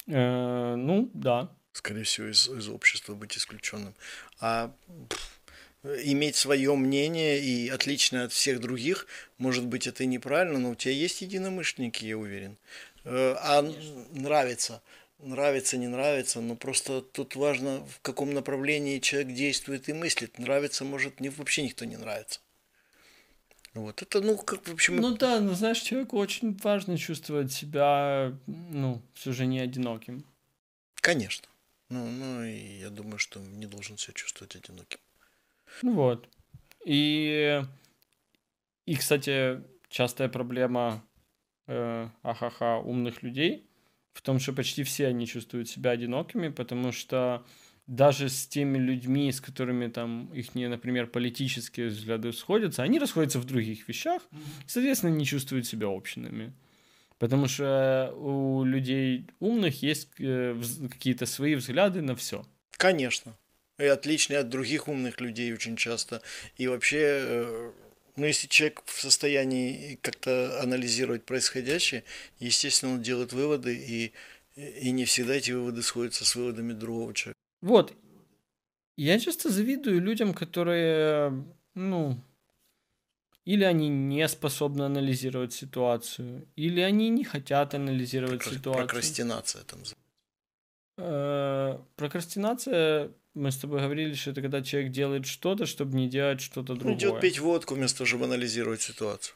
Э, 0.08 0.76
ну, 0.76 1.12
да. 1.14 1.52
Скорее 1.74 2.04
всего, 2.04 2.28
из, 2.28 2.50
из 2.50 2.68
общества 2.68 3.14
быть 3.14 3.38
исключенным. 3.38 3.94
А 4.40 4.74
пф, 5.10 5.39
иметь 5.84 6.36
свое 6.36 6.76
мнение 6.76 7.40
и 7.40 7.70
отличное 7.70 8.26
от 8.26 8.32
всех 8.34 8.60
других, 8.60 9.08
может 9.38 9.66
быть, 9.66 9.88
это 9.88 10.04
и 10.04 10.08
неправильно, 10.08 10.60
но 10.60 10.72
у 10.72 10.76
тебя 10.76 10.94
есть 10.94 11.22
единомышленники, 11.22 12.06
я 12.06 12.18
уверен. 12.18 12.58
Э, 13.06 13.36
А 13.40 13.60
н- 13.60 13.76
нравится, 14.12 14.82
нравится, 15.20 15.78
не 15.78 15.88
нравится, 15.88 16.42
но 16.42 16.56
просто 16.56 17.02
тут 17.02 17.36
важно, 17.36 17.86
в 17.86 18.02
каком 18.02 18.34
направлении 18.34 19.00
человек 19.00 19.34
действует 19.34 19.88
и 19.90 19.94
мыслит. 19.94 20.38
Нравится, 20.38 20.84
может, 20.84 21.20
не, 21.20 21.30
вообще 21.30 21.64
никто 21.64 21.86
не 21.86 21.98
нравится. 21.98 22.42
Вот 23.74 24.02
это, 24.02 24.20
ну, 24.22 24.38
как, 24.38 24.68
в 24.68 24.74
общем, 24.74 25.00
Ну 25.00 25.16
да, 25.16 25.40
но 25.40 25.54
знаешь, 25.54 25.80
человеку 25.80 26.18
очень 26.18 26.58
важно 26.58 26.98
чувствовать 26.98 27.52
себя, 27.54 28.36
ну, 28.48 29.02
все 29.14 29.32
же 29.32 29.46
не 29.46 29.60
одиноким. 29.60 30.26
конечно. 30.96 31.48
Ну, 31.90 32.06
ну, 32.06 32.44
и 32.44 32.80
я 32.80 32.90
думаю, 32.90 33.18
что 33.20 33.40
не 33.40 33.66
должен 33.66 33.98
себя 33.98 34.14
чувствовать 34.14 34.56
одиноким. 34.56 35.00
Ну 35.82 35.94
вот. 35.94 36.30
И, 36.86 37.62
и 38.86 38.96
кстати, 38.96 39.62
частая 39.90 40.30
проблема 40.30 41.04
э, 41.68 42.10
ахаха 42.24 42.78
умных 42.78 43.24
людей 43.24 43.70
в 44.14 44.22
том, 44.22 44.40
что 44.40 44.54
почти 44.54 44.84
все 44.84 45.08
они 45.08 45.28
чувствуют 45.28 45.70
себя 45.70 45.92
одинокими, 45.92 46.50
потому 46.50 46.92
что 46.92 47.46
даже 47.88 48.30
с 48.30 48.48
теми 48.48 48.78
людьми, 48.78 49.32
с 49.32 49.42
которыми 49.42 49.88
там 49.88 50.32
их, 50.34 50.54
например, 50.54 51.08
политические 51.08 51.88
взгляды 51.88 52.32
сходятся, 52.34 52.84
они 52.84 53.00
расходятся 53.00 53.40
в 53.40 53.46
других 53.46 53.88
вещах, 53.88 54.22
и, 54.32 54.70
соответственно, 54.70 55.12
не 55.12 55.26
чувствуют 55.26 55.66
себя 55.66 55.88
общинами. 55.88 56.54
Потому 57.18 57.48
что 57.48 58.14
у 58.16 58.64
людей 58.64 59.28
умных 59.40 59.82
есть 59.84 60.10
э, 60.20 60.56
какие-то 60.90 61.26
свои 61.26 61.56
взгляды 61.56 62.02
на 62.02 62.16
все. 62.16 62.46
Конечно. 62.72 63.36
И 63.80 63.86
отличные 63.86 64.40
от 64.40 64.50
других 64.50 64.88
умных 64.88 65.22
людей 65.22 65.54
очень 65.54 65.78
часто. 65.78 66.22
И 66.58 66.68
вообще, 66.68 67.00
э, 67.02 67.72
ну, 68.18 68.26
если 68.26 68.48
человек 68.48 68.82
в 68.86 69.00
состоянии 69.00 69.98
как-то 70.02 70.62
анализировать 70.62 71.24
происходящее, 71.26 72.04
естественно, 72.40 72.94
он 72.94 73.02
делает 73.02 73.32
выводы, 73.32 73.74
и, 73.76 74.12
и 74.58 74.92
не 74.92 75.06
всегда 75.06 75.36
эти 75.36 75.52
выводы 75.52 75.82
сходятся 75.82 76.26
с 76.26 76.36
выводами 76.36 76.74
другого 76.74 77.14
человека. 77.14 77.40
Вот. 77.62 77.94
Я 78.98 79.18
часто 79.18 79.50
завидую 79.50 80.02
людям, 80.02 80.34
которые, 80.34 81.46
ну, 81.74 82.22
или 83.46 83.64
они 83.64 83.88
не 83.88 84.28
способны 84.28 84.84
анализировать 84.84 85.54
ситуацию, 85.54 86.46
или 86.58 86.82
они 86.82 87.08
не 87.08 87.24
хотят 87.24 87.74
анализировать 87.74 88.42
Прокра- 88.42 88.54
ситуацию. 88.56 88.88
Прокрастинация 88.88 89.64
там. 89.64 89.80
Э, 91.00 91.80
Прокрастинация, 91.96 93.12
мы 93.34 93.52
с 93.52 93.58
тобой 93.58 93.80
говорили, 93.82 94.14
что 94.14 94.32
это 94.32 94.42
когда 94.42 94.62
человек 94.62 94.92
делает 94.92 95.26
что-то, 95.26 95.66
чтобы 95.66 95.96
не 95.96 96.10
делать 96.10 96.42
что-то 96.42 96.74
Ну, 96.74 96.80
другое. 96.80 96.96
идет 96.96 97.22
пить 97.22 97.40
водку 97.40 97.76
вместо 97.76 98.00
того, 98.00 98.08
чтобы 98.08 98.26
анализировать 98.26 98.82
ситуацию. 98.82 99.36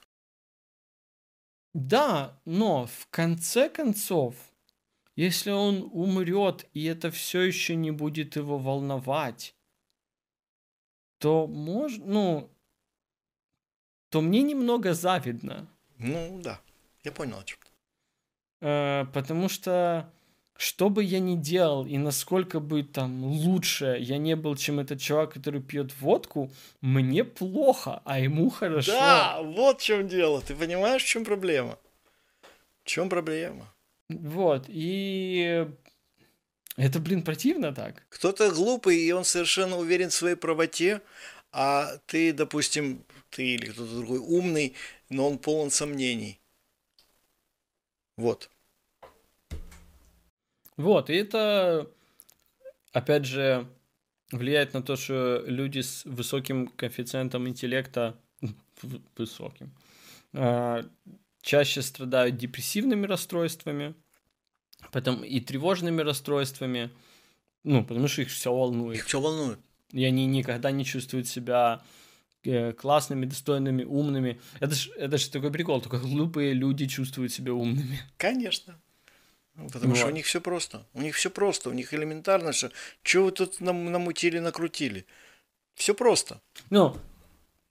Да, 1.74 2.40
но 2.46 2.86
в 2.86 3.08
конце 3.10 3.70
концов, 3.70 4.36
если 5.16 5.52
он 5.52 5.90
умрет, 5.92 6.66
и 6.74 6.84
это 6.86 7.10
все 7.12 7.42
еще 7.42 7.76
не 7.76 7.92
будет 7.92 8.36
его 8.36 8.58
волновать, 8.60 9.56
то 11.20 11.48
можно, 11.48 12.06
ну, 12.06 12.50
то 14.10 14.22
мне 14.22 14.44
немного 14.44 14.94
завидно. 14.94 15.68
Ну, 15.98 16.42
да. 16.44 16.60
Я 17.04 17.12
понял, 17.12 17.40
о 17.40 17.44
чем 17.44 17.58
Э, 18.66 19.06
потому 19.14 19.50
что 19.50 20.10
что 20.56 20.90
бы 20.90 21.04
я 21.04 21.20
ни 21.20 21.36
делал 21.36 21.86
и 21.86 21.98
насколько 21.98 22.60
бы 22.60 22.84
там 22.84 23.24
лучше 23.24 23.98
я 24.00 24.18
не 24.18 24.36
был, 24.36 24.56
чем 24.56 24.80
этот 24.80 25.02
чувак, 25.02 25.34
который 25.34 25.62
пьет 25.62 25.94
водку, 26.00 26.52
мне 26.82 27.24
плохо, 27.24 28.02
а 28.06 28.20
ему 28.20 28.50
хорошо. 28.50 28.92
Да, 28.92 29.42
вот 29.42 29.82
в 29.82 29.84
чем 29.84 30.08
дело. 30.08 30.42
Ты 30.42 30.56
понимаешь, 30.56 31.04
в 31.04 31.08
чем 31.08 31.26
проблема? 31.26 31.78
В 32.84 32.88
чем 32.88 33.10
проблема? 33.10 33.74
Вот, 34.10 34.66
и 34.68 35.68
это, 36.76 37.00
блин, 37.00 37.24
противно 37.24 37.74
так. 37.74 38.04
Кто-то 38.10 38.52
глупый, 38.52 38.98
и 39.00 39.12
он 39.12 39.26
совершенно 39.26 39.78
уверен 39.78 40.10
в 40.10 40.14
своей 40.14 40.36
правоте, 40.36 41.02
а 41.52 41.98
ты, 42.08 42.34
допустим, 42.34 43.04
ты 43.30 43.56
или 43.56 43.68
кто-то 43.68 43.96
другой 43.96 44.20
умный, 44.20 44.76
но 45.10 45.28
он 45.28 45.38
полон 45.38 45.70
сомнений. 45.70 46.40
Вот. 48.18 48.50
Вот, 50.78 51.10
и 51.10 51.14
это, 51.14 51.90
опять 52.92 53.26
же, 53.26 53.68
влияет 54.32 54.74
на 54.74 54.82
то, 54.82 54.96
что 54.96 55.44
люди 55.46 55.80
с 55.80 56.06
высоким 56.06 56.68
коэффициентом 56.68 57.48
интеллекта, 57.48 58.20
высоким, 59.18 59.72
а, 60.34 60.84
чаще 61.42 61.82
страдают 61.82 62.38
депрессивными 62.38 63.06
расстройствами, 63.06 63.94
потом 64.92 65.24
и 65.24 65.40
тревожными 65.40 66.02
расстройствами, 66.02 66.90
ну, 67.64 67.86
потому 67.86 68.08
что 68.08 68.24
их 68.24 68.30
все 68.30 68.54
волнует. 68.54 68.98
Их 68.98 69.06
все 69.06 69.22
волнует. 69.22 69.60
И 69.92 70.04
они 70.04 70.26
никогда 70.26 70.72
не 70.72 70.84
чувствуют 70.84 71.28
себя 71.28 71.84
э, 72.44 72.74
классными, 72.74 73.26
достойными, 73.26 73.84
умными. 73.84 74.42
Это 74.60 74.76
же 74.76 74.92
это 74.94 75.18
ж 75.18 75.28
такой 75.28 75.52
прикол, 75.52 75.82
только 75.82 76.00
глупые 76.00 76.54
люди 76.54 76.88
чувствуют 76.88 77.32
себя 77.32 77.54
умными. 77.54 78.00
Конечно. 78.18 78.82
Потому 79.56 79.92
вот. 79.92 79.98
что 79.98 80.08
у 80.08 80.12
них 80.12 80.26
все 80.26 80.42
просто. 80.42 80.86
У 80.94 81.02
них 81.02 81.16
все 81.16 81.30
просто. 81.30 81.70
У 81.70 81.74
них 81.74 81.94
элементарно, 81.94 82.54
что 82.54 82.72
что 83.04 83.26
вы 83.26 83.32
тут 83.32 83.62
нам, 83.62 83.92
намутили, 83.92 84.40
накрутили. 84.40 85.06
Все 85.76 85.94
просто. 85.94 86.42
Ну, 86.70 86.98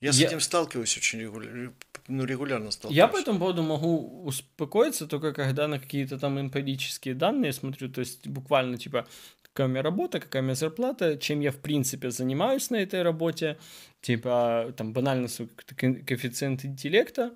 я 0.00 0.12
с 0.12 0.18
я... 0.18 0.26
этим 0.26 0.40
сталкиваюсь 0.40 0.96
очень 0.96 1.20
регулярно, 1.20 1.72
ну, 2.08 2.24
регулярно 2.24 2.70
сталкиваюсь. 2.72 2.96
Я 2.96 3.08
по 3.08 3.16
этому 3.16 3.38
поводу 3.38 3.62
могу 3.62 4.24
успокоиться 4.24 5.06
только 5.06 5.32
когда 5.32 5.68
на 5.68 5.78
какие-то 5.78 6.18
там 6.18 6.40
эмпирические 6.40 7.14
данные 7.14 7.52
смотрю, 7.52 7.88
то 7.88 8.00
есть 8.00 8.26
буквально 8.26 8.78
типа 8.78 9.06
какая 9.42 9.68
у 9.68 9.70
меня 9.70 9.82
работа, 9.82 10.18
какая 10.18 10.42
у 10.42 10.44
меня 10.44 10.54
зарплата, 10.54 11.16
чем 11.18 11.40
я 11.40 11.52
в 11.52 11.58
принципе 11.58 12.10
занимаюсь 12.10 12.70
на 12.70 12.76
этой 12.76 13.02
работе, 13.02 13.58
типа 14.00 14.74
там 14.76 14.92
банально 14.92 15.28
коэффициент 15.76 16.64
интеллекта. 16.64 17.32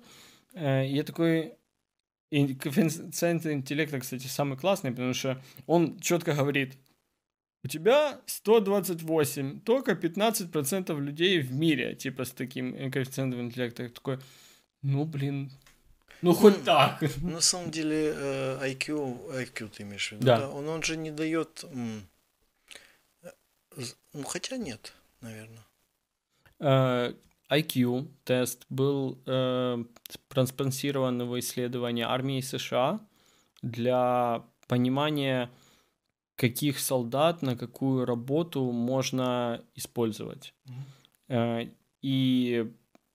Э, 0.53 0.85
я 0.85 1.03
такой, 1.03 1.53
и 2.29 2.55
коэффициент 2.55 3.45
интеллекта, 3.45 3.99
кстати, 3.99 4.27
самый 4.27 4.57
классный, 4.57 4.91
потому 4.91 5.13
что 5.13 5.41
он 5.65 5.99
четко 5.99 6.33
говорит, 6.33 6.77
у 7.63 7.67
тебя 7.67 8.19
128, 8.25 9.61
только 9.61 9.93
15% 9.93 10.99
людей 10.99 11.39
в 11.39 11.51
мире, 11.51 11.95
типа, 11.95 12.25
с 12.25 12.31
таким 12.31 12.91
коэффициентом 12.91 13.41
интеллекта. 13.41 13.83
Я 13.83 13.89
такой, 13.89 14.19
ну, 14.81 15.05
блин, 15.05 15.51
ну, 16.21 16.33
хоть 16.33 16.63
так. 16.63 17.01
На 17.21 17.41
самом 17.41 17.71
деле, 17.71 18.13
IQ, 18.61 19.31
э, 19.33 19.43
IQ 19.43 19.69
ты 19.69 19.83
имеешь 19.83 20.09
в 20.09 20.11
виду, 20.13 20.25
да. 20.25 20.39
да? 20.39 20.49
Он, 20.49 20.67
он 20.67 20.81
же 20.83 20.97
не 20.97 21.11
дает... 21.11 21.63
Э, 23.23 23.31
ну, 24.13 24.23
хотя 24.23 24.57
нет, 24.57 24.93
наверное. 25.21 25.63
Э, 27.49 27.59
IQ 27.59 28.07
тест 28.23 28.65
был 28.69 29.19
э, 29.25 29.83
транспонсирован 30.27 31.27
в 31.27 31.39
исследование 31.39 32.05
армии 32.05 32.41
США 32.41 32.99
для 33.61 34.43
понимания, 34.67 35.49
каких 36.35 36.79
солдат 36.79 37.41
на 37.41 37.55
какую 37.55 38.05
работу 38.05 38.71
можно 38.71 39.61
использовать. 39.75 40.53
Mm-hmm. 40.65 40.73
Э, 41.29 41.69
и, 42.01 42.71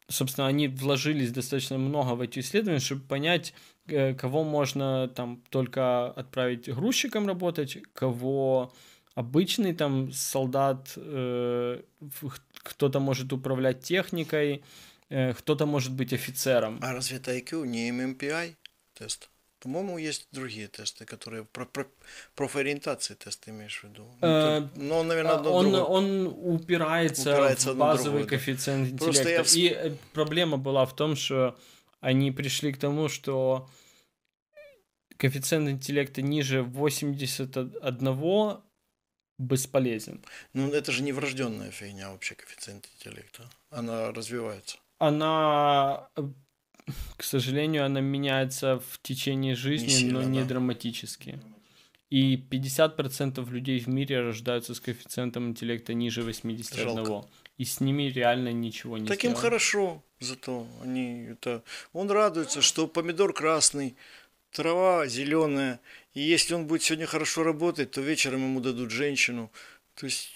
собственно, 0.09 0.47
они 0.49 0.69
вложились 0.69 1.33
достаточно 1.33 1.79
много 1.79 2.15
в 2.15 2.21
эти 2.21 2.41
исследования, 2.41 2.81
чтобы 2.81 3.03
понять, 3.03 3.55
э, 3.87 4.15
кого 4.15 4.45
можно 4.45 5.09
там 5.09 5.43
только 5.51 6.07
отправить 6.07 6.69
грузчиком 6.69 7.27
работать, 7.27 7.79
кого 7.93 8.73
обычный 9.15 9.75
там 9.75 10.11
солдат, 10.13 10.93
э, 10.97 11.83
кто-то 12.63 13.01
может 13.01 13.33
управлять 13.33 13.83
техникой, 13.83 14.63
э, 15.09 15.33
кто-то 15.35 15.67
может 15.67 15.93
быть 15.93 16.13
офицером. 16.13 16.79
А 16.83 16.93
разве 16.93 17.19
это 17.19 17.37
IQ 17.37 17.67
не 17.67 17.91
MMPI 17.91 18.57
тест? 18.95 19.29
По-моему, 19.63 19.97
есть 19.97 20.27
другие 20.33 20.67
тесты, 20.67 21.05
которые 21.05 21.45
про, 21.45 21.67
про 21.67 21.87
профориентации 22.35 23.15
тесты 23.15 23.51
имеешь 23.51 23.81
в 23.81 23.85
виду. 23.85 24.05
Ну, 24.21 24.27
э, 24.27 24.69
но, 24.75 25.05
наверное, 25.05 25.35
одно 25.35 25.53
он, 25.53 25.65
другое. 25.71 25.85
он 25.85 26.27
упирается, 26.27 27.31
упирается 27.33 27.73
в 27.73 27.77
базовый 27.77 28.23
другое, 28.23 28.29
коэффициент 28.39 28.97
да. 28.97 29.07
интеллекта. 29.07 29.57
Я... 29.57 29.63
И 29.63 29.73
э, 29.73 29.97
проблема 30.13 30.57
была 30.57 30.85
в 30.85 30.97
том, 30.97 31.15
что 31.15 31.57
они 32.01 32.33
пришли 32.33 32.73
к 32.73 32.79
тому, 32.79 33.09
что 33.09 33.71
коэффициент 35.17 35.69
интеллекта 35.69 36.23
ниже 36.23 36.65
81 36.65 38.61
бесполезен. 39.43 40.21
Ну, 40.55 40.73
это 40.73 40.93
же 40.93 41.03
не 41.03 41.13
врожденная 41.13 41.71
фигня 41.71 42.11
вообще, 42.11 42.35
коэффициент 42.35 42.89
интеллекта. 42.95 43.43
Она 43.71 44.13
развивается. 44.13 44.79
Она, 44.99 46.09
э, 46.17 46.23
к 47.17 47.25
сожалению, 47.25 47.85
она 47.85 48.01
меняется 48.01 48.79
в 48.79 49.01
течение 49.03 49.55
жизни, 49.55 49.87
не 49.87 49.93
сильно, 49.93 50.21
но 50.21 50.29
не 50.29 50.41
да. 50.41 50.47
драматически. 50.47 51.41
И 52.11 52.37
50% 52.37 53.49
людей 53.51 53.81
в 53.81 53.89
мире 53.89 54.21
рождаются 54.21 54.75
с 54.75 54.81
коэффициентом 54.81 55.49
интеллекта 55.49 55.95
ниже 55.95 56.23
81. 56.23 57.05
Жалко. 57.05 57.29
И 57.57 57.65
с 57.65 57.81
ними 57.81 58.05
реально 58.05 58.53
ничего 58.53 58.99
не 58.99 59.07
Таким 59.07 59.35
хорошо, 59.35 60.03
зато 60.21 60.67
они 60.83 61.25
это... 61.31 61.63
Он 61.93 62.11
радуется, 62.11 62.61
что 62.61 62.87
помидор 62.87 63.33
красный, 63.33 63.97
трава 64.51 65.07
зеленая, 65.07 65.81
и 66.15 66.21
если 66.21 66.55
он 66.55 66.67
будет 66.67 66.83
сегодня 66.83 67.07
хорошо 67.07 67.43
работать, 67.43 67.91
то 67.91 68.01
вечером 68.01 68.43
ему 68.43 68.61
дадут 68.61 68.91
женщину. 68.91 69.51
То 69.95 70.07
есть... 70.07 70.31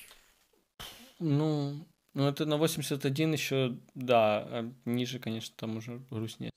Ну, 1.18 1.86
ну 2.14 2.28
это 2.28 2.46
на 2.46 2.56
81 2.56 3.32
еще, 3.32 3.76
да, 3.94 4.38
а 4.38 4.72
ниже, 4.84 5.18
конечно, 5.18 5.54
там 5.56 5.76
уже 5.76 6.00
грустнее. 6.10 6.50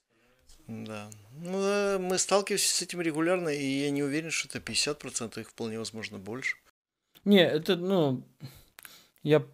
Да. 0.67 1.09
Ну, 1.41 1.61
э, 1.61 1.97
мы 1.97 2.17
сталкиваемся 2.17 2.75
с 2.75 2.81
этим 2.81 3.01
регулярно, 3.01 3.49
и 3.49 3.63
я 3.63 3.89
не 3.89 4.03
уверен, 4.03 4.29
что 4.29 4.47
это 4.47 4.59
50%, 4.59 5.39
их 5.39 5.49
вполне 5.49 5.79
возможно 5.79 6.19
больше. 6.19 6.57
Не, 7.25 7.41
это, 7.41 7.75
ну, 7.75 8.23
я 9.23 9.45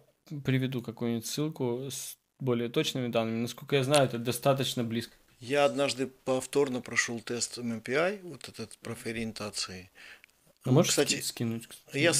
приведу 0.44 0.82
какую-нибудь 0.82 1.26
ссылку 1.26 1.88
с 1.90 2.16
более 2.38 2.68
точными 2.68 3.08
данными. 3.08 3.40
Насколько 3.40 3.76
я 3.76 3.84
знаю, 3.84 4.04
это 4.04 4.18
достаточно 4.18 4.84
близко 4.84 5.16
я 5.40 5.64
однажды 5.64 6.06
повторно 6.06 6.80
прошел 6.80 7.20
тест 7.20 7.58
MMPI, 7.58 8.20
вот 8.22 8.48
этот 8.48 8.76
профориентации. 8.78 9.90
А 10.64 10.70
можешь 10.70 10.90
кстати, 10.90 11.20
скинуть? 11.20 11.66
Кстати? 11.66 11.98
Я 11.98 12.12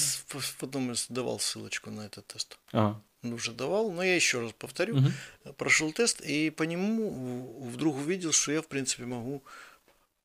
потом 0.59 0.93
давал 1.09 1.39
ссылочку 1.39 1.91
на 1.91 2.01
этот 2.01 2.27
тест. 2.27 2.57
А. 2.71 2.99
Уже 3.23 3.51
давал, 3.51 3.91
но 3.91 4.03
я 4.03 4.15
еще 4.15 4.39
раз 4.41 4.53
повторю. 4.53 4.97
Угу. 4.97 5.53
Прошел 5.53 5.91
тест 5.91 6.21
и 6.21 6.49
по 6.49 6.63
нему 6.63 7.59
вдруг 7.61 7.97
увидел, 7.97 8.31
что 8.31 8.51
я, 8.51 8.61
в 8.61 8.67
принципе, 8.67 9.03
могу 9.05 9.43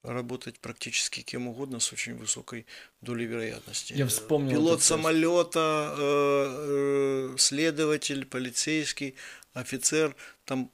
работать 0.03 0.59
практически 0.59 1.21
кем 1.23 1.49
угодно 1.49 1.81
с 1.81 1.93
очень 1.93 2.17
высокой 2.17 2.67
долей 3.01 3.27
вероятности. 3.27 3.93
Я 3.93 4.07
вспомнил. 4.07 4.51
Пилот 4.51 4.83
самолета, 4.83 5.95
э, 5.97 7.35
э, 7.35 7.39
следователь, 7.39 8.27
полицейский, 8.27 9.15
офицер. 9.55 10.15
Там 10.45 10.71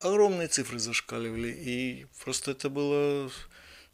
огромные 0.00 0.48
цифры 0.48 0.78
зашкаливали, 0.78 1.48
и 1.48 2.06
просто 2.22 2.52
это 2.52 2.68
было 2.68 3.30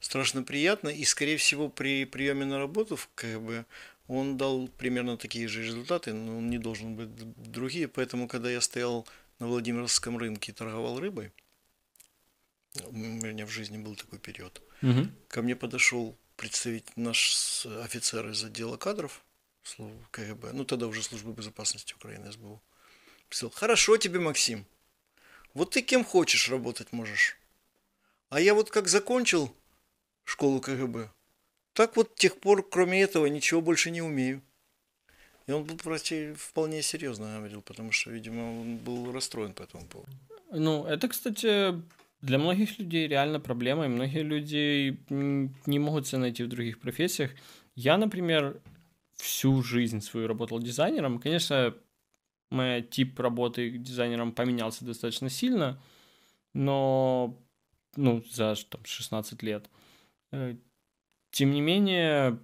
страшно 0.00 0.42
приятно, 0.42 0.88
и, 0.88 1.04
скорее 1.04 1.36
всего, 1.36 1.68
при 1.68 2.04
приеме 2.04 2.44
на 2.44 2.58
работу 2.58 2.96
в 2.96 3.08
КГБ 3.14 3.64
он 4.08 4.36
дал 4.36 4.68
примерно 4.68 5.16
такие 5.16 5.48
же 5.48 5.62
результаты, 5.62 6.12
но 6.12 6.38
он 6.38 6.50
не 6.50 6.58
должен 6.58 6.96
быть 6.96 7.08
другие, 7.36 7.88
поэтому, 7.88 8.28
когда 8.28 8.50
я 8.50 8.60
стоял 8.60 9.06
на 9.38 9.46
Владимирском 9.46 10.18
рынке 10.18 10.52
и 10.52 10.54
торговал 10.54 10.98
рыбой, 10.98 11.32
у 12.86 12.92
меня 12.92 13.46
в 13.46 13.50
жизни 13.50 13.78
был 13.78 13.94
такой 13.96 14.18
период, 14.18 14.60
угу. 14.82 15.08
ко 15.28 15.42
мне 15.42 15.54
подошел 15.54 16.16
представитель 16.36 16.92
наш 16.96 17.66
офицер 17.82 18.28
из 18.28 18.42
отдела 18.42 18.76
кадров 18.76 19.22
КГБ, 20.10 20.52
ну 20.52 20.64
тогда 20.64 20.86
уже 20.88 21.02
службы 21.02 21.32
безопасности 21.32 21.94
Украины 21.94 22.32
СБУ, 22.32 22.60
сказал, 23.30 23.52
хорошо 23.52 23.96
тебе, 23.96 24.18
Максим, 24.18 24.66
вот 25.54 25.70
ты 25.70 25.82
кем 25.82 26.04
хочешь 26.04 26.50
работать 26.50 26.92
можешь. 26.92 27.38
А 28.30 28.40
я 28.40 28.54
вот 28.54 28.70
как 28.70 28.88
закончил 28.88 29.54
школу 30.24 30.60
КГБ, 30.60 31.10
так 31.72 31.96
вот 31.96 32.14
тех 32.14 32.38
пор, 32.38 32.68
кроме 32.68 33.02
этого, 33.02 33.26
ничего 33.26 33.60
больше 33.60 33.90
не 33.90 34.02
умею. 34.02 34.42
И 35.46 35.52
он 35.52 35.64
был 35.64 35.76
вроде 35.82 36.34
вполне 36.34 36.82
серьезно 36.82 37.36
говорил, 37.36 37.62
потому 37.62 37.92
что, 37.92 38.10
видимо, 38.10 38.60
он 38.60 38.76
был 38.76 39.12
расстроен 39.12 39.52
по 39.52 39.62
этому 39.62 39.86
поводу. 39.86 40.12
Ну, 40.52 40.84
это, 40.84 41.08
кстати, 41.08 41.74
для 42.20 42.38
многих 42.38 42.78
людей 42.78 43.08
реально 43.08 43.40
проблема, 43.40 43.86
и 43.86 43.88
многие 43.88 44.22
люди 44.22 44.98
не 45.08 45.78
могут 45.78 46.06
себя 46.06 46.20
найти 46.20 46.44
в 46.44 46.48
других 46.48 46.78
профессиях. 46.78 47.32
Я, 47.74 47.96
например, 47.96 48.60
всю 49.16 49.62
жизнь 49.62 50.00
свою 50.00 50.28
работал 50.28 50.60
дизайнером. 50.60 51.18
Конечно, 51.18 51.74
мой 52.52 52.82
тип 52.82 53.18
работы 53.18 53.70
дизайнером 53.70 54.32
поменялся 54.32 54.84
достаточно 54.84 55.30
сильно, 55.30 55.80
но 56.54 57.38
ну, 57.96 58.22
за 58.30 58.54
там, 58.68 58.84
16 58.84 59.42
лет. 59.42 59.68
Э, 60.32 60.56
тем 61.30 61.50
не 61.50 61.60
менее, 61.60 62.38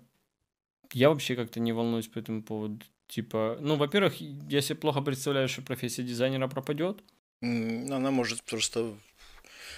я 0.93 1.11
вообще 1.11 1.37
как-то 1.37 1.61
не 1.61 1.73
волнуюсь 1.73 2.09
по 2.09 2.19
этому 2.19 2.43
поводу. 2.43 2.85
Типа, 3.07 3.57
ну, 3.61 3.77
во-первых, 3.77 4.21
я 4.21 4.61
себе 4.61 4.77
плохо 4.77 5.01
представляю, 5.01 5.49
что 5.49 5.63
профессия 5.63 6.03
дизайнера 6.03 6.49
пропадет. 6.49 7.03
Она 7.41 8.11
может 8.11 8.43
просто... 8.43 8.95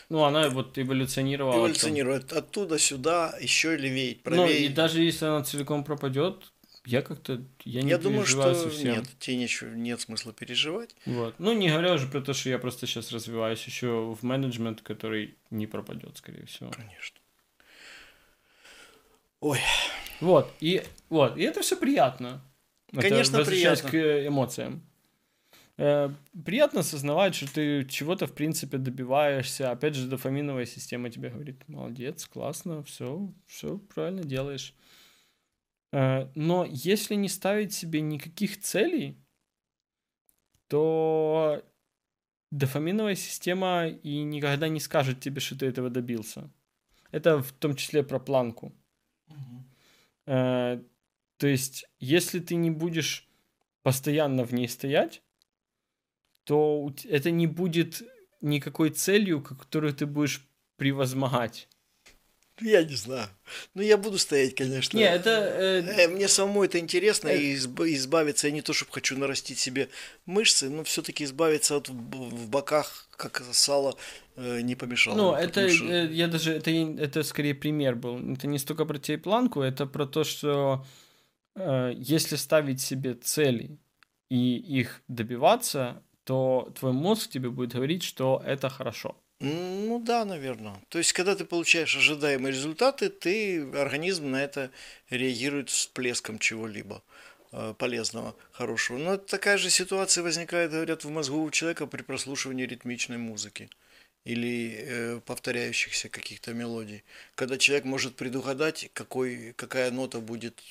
Ну, 0.09 0.24
она 0.24 0.49
вот 0.49 0.76
эволюционировала. 0.76 1.61
Эволюционирует 1.61 2.28
там. 2.28 2.39
оттуда 2.39 2.78
сюда, 2.78 3.37
еще 3.41 3.76
левее, 3.76 4.16
правее. 4.16 4.45
Ну, 4.45 4.51
и 4.51 4.68
даже 4.68 5.03
если 5.03 5.26
она 5.26 5.45
целиком 5.45 5.85
пропадет, 5.85 6.53
я 6.85 7.03
как-то, 7.03 7.43
я 7.64 7.83
не 7.83 7.91
Я 7.91 7.99
думаю, 7.99 8.24
что 8.26 8.55
совсем. 8.55 8.95
нет, 8.95 9.07
тебе 9.18 9.37
ничего, 9.37 9.70
нет 9.70 10.01
смысла 10.01 10.33
переживать. 10.33 10.95
Вот. 11.07 11.35
Ну, 11.39 11.53
не 11.53 11.68
говоря 11.68 11.95
уже 11.95 12.07
про 12.07 12.20
то, 12.20 12.33
что 12.33 12.49
я 12.49 12.59
просто 12.59 12.87
сейчас 12.87 13.12
развиваюсь 13.12 13.64
еще 13.64 14.14
в 14.18 14.22
менеджмент, 14.22 14.81
который 14.81 15.37
не 15.51 15.66
пропадет, 15.66 16.16
скорее 16.16 16.47
всего. 16.47 16.70
Конечно. 16.70 17.18
Ой. 19.41 19.59
Вот, 20.20 20.53
и, 20.61 20.83
вот, 21.09 21.39
и 21.39 21.43
это 21.43 21.62
все 21.62 21.76
приятно. 21.76 22.43
Конечно, 22.93 23.39
это 23.39 23.51
приятно. 23.51 23.91
к 23.91 24.26
эмоциям. 24.26 24.83
Э, 25.78 26.11
приятно 26.45 26.81
осознавать, 26.81 27.35
что 27.35 27.51
ты 27.55 27.87
чего-то, 27.87 28.26
в 28.26 28.35
принципе, 28.35 28.76
добиваешься. 28.76 29.70
Опять 29.70 29.95
же, 29.95 30.09
дофаминовая 30.09 30.66
система 30.66 31.09
тебе 31.09 31.31
говорит, 31.31 31.66
молодец, 31.68 32.26
классно, 32.26 32.83
все, 32.85 33.33
все 33.47 33.78
правильно 33.95 34.22
делаешь. 34.22 34.74
Э, 35.93 36.28
но 36.34 36.64
если 36.64 37.14
не 37.14 37.28
ставить 37.28 37.72
себе 37.72 38.01
никаких 38.01 38.61
целей, 38.61 39.18
то 40.68 41.62
дофаминовая 42.51 43.14
система 43.14 43.88
и 43.88 44.22
никогда 44.22 44.68
не 44.68 44.80
скажет 44.80 45.20
тебе, 45.20 45.41
что 45.41 45.59
ты 45.59 45.66
этого 45.66 45.91
добился. 45.91 46.51
Это 47.11 47.43
в 47.43 47.53
том 47.53 47.74
числе 47.74 48.03
про 48.03 48.20
планку. 48.20 48.72
Угу. 49.28 49.64
То 50.26 51.47
есть, 51.47 51.86
если 51.99 52.38
ты 52.38 52.55
не 52.55 52.70
будешь 52.70 53.28
постоянно 53.82 54.45
в 54.45 54.53
ней 54.53 54.68
стоять, 54.68 55.22
то 56.45 56.93
это 57.05 57.30
не 57.30 57.47
будет 57.47 58.03
никакой 58.41 58.91
целью, 58.91 59.43
которую 59.43 59.95
ты 59.95 60.07
будешь 60.07 60.47
превозмогать. 60.76 61.68
Я 62.64 62.82
не 62.82 62.94
знаю. 62.94 63.28
Ну, 63.74 63.82
я 63.82 63.96
буду 63.96 64.18
стоять, 64.18 64.54
конечно. 64.54 64.96
Не, 64.96 65.04
это... 65.04 65.30
Э... 65.30 65.82
э 65.82 66.08
мне 66.08 66.28
самому 66.28 66.64
это 66.64 66.78
интересно, 66.78 67.28
э... 67.28 67.38
и 67.38 67.54
избавиться, 67.54 68.46
я 68.46 68.52
не 68.52 68.62
то, 68.62 68.72
чтобы 68.72 68.92
хочу 68.92 69.18
нарастить 69.18 69.58
себе 69.58 69.88
мышцы, 70.26 70.68
но 70.68 70.84
все 70.84 71.02
таки 71.02 71.24
избавиться 71.24 71.76
от 71.76 71.88
в 71.88 72.48
боках, 72.48 73.08
как 73.11 73.42
сало, 73.52 73.96
э, 74.36 74.61
не 74.61 74.76
помешало. 74.76 75.16
Ну, 75.16 75.32
это, 75.34 75.68
что... 75.68 75.84
э, 75.86 76.12
я 76.12 76.28
даже, 76.28 76.52
это, 76.52 76.70
это 76.70 77.22
скорее 77.22 77.54
пример 77.54 77.96
был. 77.96 78.18
Это 78.32 78.46
не 78.46 78.58
столько 78.58 78.84
про 78.84 78.98
тебе 78.98 79.18
планку, 79.18 79.62
это 79.62 79.86
про 79.86 80.06
то, 80.06 80.24
что 80.24 80.84
э, 81.56 81.92
если 81.96 82.36
ставить 82.36 82.80
себе 82.80 83.14
цели 83.14 83.78
и 84.30 84.56
их 84.56 85.02
добиваться, 85.08 86.02
то 86.24 86.72
твой 86.78 86.92
мозг 86.92 87.30
тебе 87.30 87.50
будет 87.50 87.74
говорить, 87.74 88.02
что 88.02 88.42
это 88.44 88.68
хорошо. 88.68 89.16
Ну 89.41 89.99
да, 90.05 90.24
наверное. 90.26 90.82
То 90.91 90.99
есть, 90.99 91.14
когда 91.14 91.34
ты 91.34 91.45
получаешь 91.47 91.97
ожидаемые 91.97 92.53
результаты, 92.53 93.09
ты, 93.09 93.62
организм 93.72 94.30
на 94.30 94.43
это 94.43 94.70
реагирует 95.09 95.70
всплеском 95.70 96.38
чего-либо 96.38 97.03
э, 97.53 97.74
полезного, 97.78 98.36
хорошего. 98.53 98.99
Но 98.99 99.16
такая 99.16 99.57
же 99.57 99.70
ситуация 99.70 100.22
возникает, 100.22 100.72
говорят, 100.72 101.05
в 101.05 101.11
мозгу 101.11 101.43
у 101.43 101.51
человека 101.51 101.86
при 101.86 102.03
прослушивании 102.03 102.66
ритмичной 102.66 103.16
музыки 103.16 103.70
или 104.24 104.74
э, 104.78 105.20
повторяющихся 105.24 106.11
каких-то 106.11 106.53
мелодий. 106.53 107.03
Когда 107.34 107.57
человек 107.57 107.86
может 107.86 108.16
предугадать, 108.16 108.91
какой, 108.93 109.55
какая 109.57 109.91
нота 109.91 110.20
будет 110.20 110.62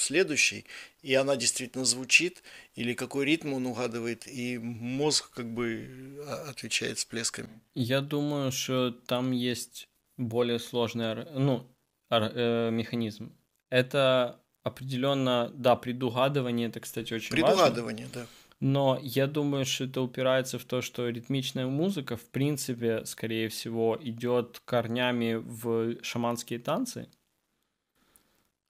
следующий, 0.00 0.64
и 1.02 1.14
она 1.14 1.36
действительно 1.36 1.84
звучит, 1.84 2.42
или 2.74 2.94
какой 2.94 3.24
ритм 3.24 3.52
он 3.52 3.66
угадывает, 3.66 4.26
и 4.26 4.58
мозг 4.58 5.30
как 5.34 5.52
бы 5.52 5.88
а, 6.26 6.50
отвечает 6.50 6.98
всплесками. 6.98 7.48
Я 7.74 8.00
думаю, 8.00 8.52
что 8.52 8.90
там 8.90 9.32
есть 9.32 9.88
более 10.16 10.58
сложный 10.58 11.24
ну, 11.32 11.66
э, 12.10 12.70
механизм. 12.70 13.32
Это 13.70 14.40
определенно, 14.62 15.50
да, 15.54 15.76
предугадывание, 15.76 16.68
это, 16.68 16.80
кстати, 16.80 17.14
очень 17.14 17.30
предугадывание, 17.30 18.06
важно. 18.06 18.22
да. 18.22 18.26
Но 18.60 18.98
я 19.02 19.28
думаю, 19.28 19.64
что 19.64 19.84
это 19.84 20.00
упирается 20.00 20.58
в 20.58 20.64
то, 20.64 20.82
что 20.82 21.08
ритмичная 21.08 21.66
музыка, 21.66 22.16
в 22.16 22.24
принципе, 22.24 23.04
скорее 23.04 23.48
всего, 23.48 23.96
идет 24.00 24.60
корнями 24.64 25.34
в 25.34 26.02
шаманские 26.02 26.58
танцы. 26.58 27.08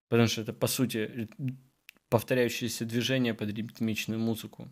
Потому 0.09 0.28
что 0.28 0.42
это, 0.42 0.52
по 0.52 0.66
сути, 0.66 1.28
повторяющиеся 2.09 2.84
движения 2.84 3.34
под 3.34 3.50
ритмичную 3.50 4.18
музыку. 4.18 4.70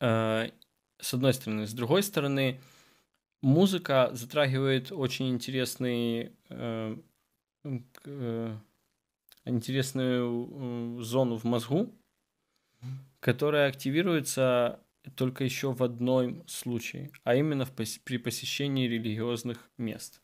Э, 0.00 0.50
с 1.00 1.14
одной 1.14 1.34
стороны. 1.34 1.66
С 1.66 1.72
другой 1.72 2.02
стороны, 2.02 2.60
музыка 3.42 4.10
затрагивает 4.12 4.92
очень 4.92 5.28
интересный, 5.28 6.32
э, 6.48 6.96
э, 8.04 8.56
интересную 9.44 11.00
зону 11.02 11.36
в 11.36 11.44
мозгу, 11.44 11.94
которая 13.20 13.68
активируется 13.68 14.80
только 15.16 15.44
еще 15.44 15.72
в 15.72 15.82
одном 15.82 16.46
случае, 16.48 17.10
а 17.24 17.34
именно 17.34 17.64
в, 17.64 17.72
при 17.72 18.16
посещении 18.18 18.88
религиозных 18.88 19.70
мест. 19.76 20.23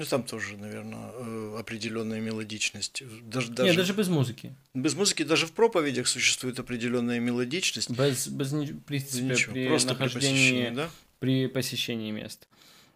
Ну, 0.00 0.06
там 0.06 0.22
тоже, 0.22 0.56
наверное, 0.56 1.12
э, 1.12 1.56
определенная 1.58 2.20
мелодичность. 2.20 3.02
Даже, 3.22 3.50
даже, 3.50 3.68
Нет, 3.68 3.76
даже 3.76 3.92
без 3.92 4.08
музыки. 4.08 4.54
Без 4.72 4.94
музыки 4.94 5.24
даже 5.24 5.46
в 5.46 5.52
проповедях 5.52 6.08
существует 6.08 6.58
определенная 6.58 7.20
мелодичность. 7.20 7.90
Без, 7.90 8.28
без, 8.28 8.50
в 8.50 8.80
принципе, 8.80 9.22
без 9.28 9.38
ничего. 9.38 9.52
при 9.52 9.68
Просто 9.68 9.88
нахождении, 9.90 10.30
при 10.30 10.38
посещении, 10.38 10.70
да? 10.74 10.90
при 11.18 11.46
посещении 11.48 12.10
мест. 12.12 12.48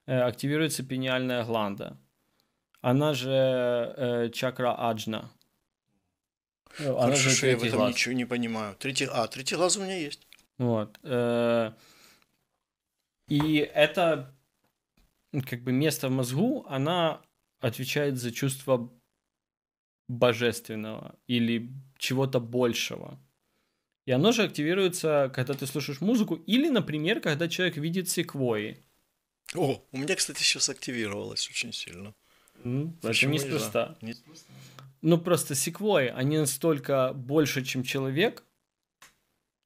Э, 0.07 0.22
активируется 0.22 0.82
пениальная 0.82 1.44
гланда. 1.44 1.98
Она 2.80 3.12
же 3.12 3.28
э, 3.30 4.30
чакра 4.32 4.74
аджна. 4.74 5.30
Она 6.78 7.00
Хорошо, 7.02 7.28
же 7.28 7.36
что 7.36 7.46
я 7.48 7.59
в 7.59 7.64
этом 7.64 7.80
глаз. 7.80 7.92
ничего 7.92 8.14
не 8.14 8.24
понимаю. 8.24 8.76
Третий, 8.78 9.07
а, 9.12 9.26
третий 9.26 9.57
глаз 9.57 9.76
у 9.76 9.82
меня 9.82 9.98
есть. 9.98 10.26
Вот. 10.57 10.98
Э, 11.02 11.72
и 13.28 13.57
это 13.59 14.34
как 15.43 15.62
бы 15.62 15.72
место 15.72 16.09
в 16.09 16.12
мозгу, 16.12 16.64
она 16.68 17.22
отвечает 17.61 18.18
за 18.18 18.30
чувство 18.32 18.93
божественного 20.09 21.18
или 21.26 21.70
чего-то 21.99 22.41
большего. 22.41 23.18
И 24.07 24.12
оно 24.12 24.32
же 24.32 24.43
активируется, 24.43 25.30
когда 25.35 25.55
ты 25.55 25.66
слушаешь 25.66 26.01
музыку, 26.01 26.35
или, 26.35 26.68
например, 26.68 27.20
когда 27.20 27.49
человек 27.49 27.76
видит 27.76 28.09
секвои. 28.09 28.78
О, 29.55 29.82
у 29.93 29.99
меня, 29.99 30.14
кстати, 30.14 30.43
сейчас 30.43 30.68
активировалось 30.68 31.49
очень 31.49 31.72
сильно. 31.72 32.14
Ну, 32.64 32.95
это 33.03 33.26
неспроста. 33.26 33.97
Не... 34.03 34.14
Ну, 35.01 35.18
просто 35.18 35.55
секвои, 35.55 36.09
они 36.09 36.39
настолько 36.39 37.12
больше, 37.14 37.64
чем 37.64 37.82
человек, 37.82 38.45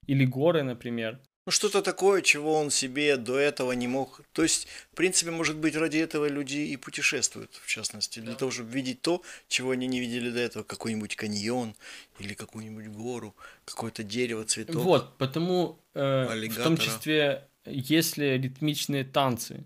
или 0.06 0.24
горы, 0.24 0.62
например, 0.62 1.20
ну, 1.48 1.52
что-то 1.52 1.80
такое, 1.80 2.20
чего 2.20 2.60
он 2.60 2.70
себе 2.70 3.16
до 3.16 3.38
этого 3.38 3.72
не 3.72 3.88
мог. 3.88 4.20
То 4.34 4.42
есть, 4.42 4.68
в 4.92 4.96
принципе, 4.96 5.30
может 5.30 5.56
быть, 5.56 5.76
ради 5.76 5.96
этого 5.96 6.28
люди 6.28 6.58
и 6.58 6.76
путешествуют, 6.76 7.58
в 7.64 7.66
частности, 7.66 8.20
для 8.20 8.32
да. 8.32 8.38
того, 8.38 8.50
чтобы 8.50 8.70
видеть 8.70 9.00
то, 9.00 9.22
чего 9.48 9.70
они 9.70 9.86
не 9.86 9.98
видели 9.98 10.30
до 10.30 10.40
этого, 10.40 10.62
какой-нибудь 10.62 11.16
каньон 11.16 11.74
или 12.18 12.34
какую-нибудь 12.34 12.88
гору, 12.88 13.34
какое-то 13.64 14.02
дерево, 14.02 14.44
цветок. 14.44 14.76
Вот, 14.76 15.16
потому 15.16 15.78
э, 15.94 16.48
в 16.50 16.62
том 16.62 16.76
числе, 16.76 17.48
если 17.64 18.26
ритмичные 18.36 19.04
танцы 19.04 19.64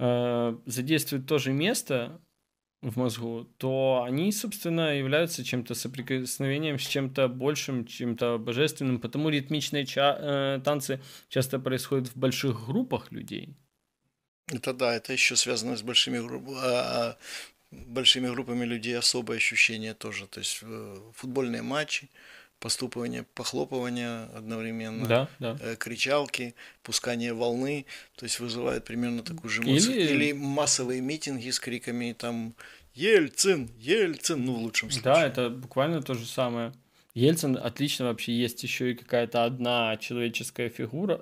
э, 0.00 0.54
задействуют 0.66 1.26
то 1.26 1.38
же 1.38 1.52
место, 1.52 2.20
в 2.82 2.96
мозгу, 2.96 3.46
то 3.58 4.02
они, 4.06 4.32
собственно, 4.32 4.96
являются 4.96 5.44
чем-то 5.44 5.74
соприкосновением 5.74 6.78
с 6.78 6.86
чем-то 6.86 7.28
большим, 7.28 7.86
чем-то 7.86 8.38
божественным. 8.38 9.00
Потому 9.00 9.28
ритмичные 9.28 9.84
ча- 9.84 10.18
э, 10.18 10.60
танцы 10.64 11.00
часто 11.28 11.58
происходят 11.58 12.08
в 12.08 12.16
больших 12.16 12.66
группах 12.66 13.12
людей. 13.12 13.54
Это 14.52 14.72
да, 14.72 14.94
это 14.94 15.12
еще 15.12 15.36
связано 15.36 15.76
с 15.76 15.82
большими 15.82 16.18
группами. 16.18 16.56
А, 16.60 17.16
большими 17.70 18.28
группами 18.28 18.64
людей 18.64 18.96
особое 18.96 19.36
ощущение 19.36 19.94
тоже. 19.94 20.26
То 20.26 20.40
есть 20.40 20.60
э, 20.62 20.96
футбольные 21.14 21.62
матчи, 21.62 22.08
поступывание, 22.60 23.24
похлопывание 23.34 24.24
одновременно, 24.36 25.06
Да, 25.06 25.28
да. 25.38 25.58
э, 25.60 25.76
кричалки, 25.76 26.54
пускание 26.82 27.32
волны, 27.32 27.86
то 28.16 28.24
есть 28.24 28.38
вызывает 28.38 28.84
примерно 28.84 29.22
такую 29.22 29.50
же 29.50 29.62
эмоцию. 29.62 29.96
Или- 29.96 30.12
Или, 30.28 30.32
массовые 30.32 31.00
митинги 31.00 31.50
с 31.50 31.58
криками 31.58 32.12
там 32.16 32.54
«Ельцин! 32.94 33.70
Ельцин!» 33.78 34.44
Ну, 34.44 34.54
в 34.54 34.58
лучшем 34.62 34.90
случае. 34.90 35.04
Да, 35.14 35.26
это 35.26 35.48
буквально 35.50 36.02
то 36.02 36.14
же 36.14 36.26
самое. 36.26 36.72
Ельцин 37.14 37.56
отлично 37.56 38.04
вообще 38.06 38.32
есть 38.32 38.62
еще 38.62 38.92
и 38.92 38.94
какая-то 38.94 39.44
одна 39.44 39.96
человеческая 39.96 40.68
фигура, 40.68 41.20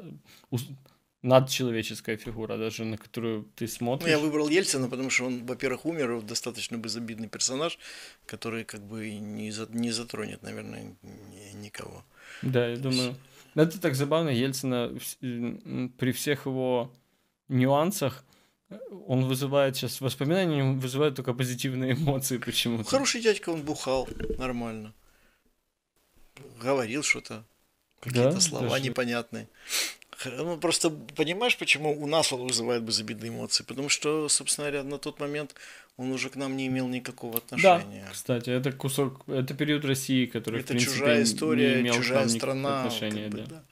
надчеловеческая 1.23 2.17
фигура 2.17 2.57
даже, 2.57 2.85
на 2.85 2.97
которую 2.97 3.43
ты 3.57 3.65
Ну, 3.65 3.69
смотришь. 3.71 4.09
я 4.11 4.19
выбрал 4.19 4.49
Ельцина, 4.49 4.89
потому 4.89 5.11
что 5.11 5.25
он, 5.27 5.45
во-первых, 5.47 5.85
умер, 5.87 6.23
достаточно 6.23 6.77
безобидный 6.77 7.29
персонаж, 7.29 7.79
который 8.27 8.65
как 8.65 8.81
бы 8.83 9.11
не, 9.19 9.51
за- 9.51 9.67
не 9.71 9.91
затронет, 9.91 10.43
наверное, 10.43 10.95
ни- 11.03 11.53
никого. 11.65 12.05
Да, 12.43 12.69
я 12.69 12.77
думаю. 12.77 13.15
Это 13.55 13.81
так 13.81 13.95
забавно, 13.95 14.29
Ельцина 14.31 14.93
м, 15.23 15.89
при 15.99 16.13
всех 16.13 16.47
его 16.47 16.93
нюансах 17.49 18.25
э, 18.71 18.79
он 19.09 19.25
вызывает 19.25 19.75
сейчас 19.77 20.01
воспоминания, 20.01 20.63
он 20.63 20.79
вызывает 20.79 21.17
только 21.17 21.35
позитивные 21.35 21.95
эмоции 21.95 22.39
почему-то. 22.39 22.85
Хороший 22.91 23.21
дядька, 23.23 23.51
он 23.51 23.63
бухал 23.63 24.09
нормально. 24.39 24.93
Говорил 26.63 27.03
что-то, 27.03 27.45
какие-то 28.01 28.33
Да, 28.35 28.41
слова 28.41 28.69
даже- 28.69 28.85
непонятные. 28.85 29.49
Ну, 30.25 30.59
просто 30.59 30.91
понимаешь, 30.91 31.57
почему 31.57 32.03
у 32.03 32.07
нас 32.07 32.33
он 32.33 32.47
вызывает 32.47 32.83
безобидные 32.83 33.31
эмоции? 33.31 33.65
Потому 33.65 33.89
что, 33.89 34.29
собственно 34.29 34.69
говоря, 34.71 34.83
на 34.89 34.99
тот 34.99 35.21
момент 35.21 35.55
он 35.97 36.13
уже 36.13 36.29
к 36.31 36.37
нам 36.37 36.57
не 36.57 36.67
имел 36.67 36.89
никакого 36.89 37.35
Да, 37.35 37.39
отношения. 37.39 38.09
кстати, 38.13 38.51
это 38.51 38.73
кусок, 38.73 39.23
это 39.29 39.55
период 39.55 39.85
России, 39.85 40.27
который, 40.27 40.61
в 40.61 40.65
Это 40.65 40.69
принципе, 40.75 40.93
чужая 40.93 41.19
не 41.19 41.25
история, 41.25 41.81
имел 41.81 41.95
к 41.95 41.97
чужая 41.97 42.29
страна. 42.29 42.81
отношения, 42.81 43.23
как 43.25 43.33
бы, 43.33 43.39
да. 43.39 43.47
да. 43.47 43.63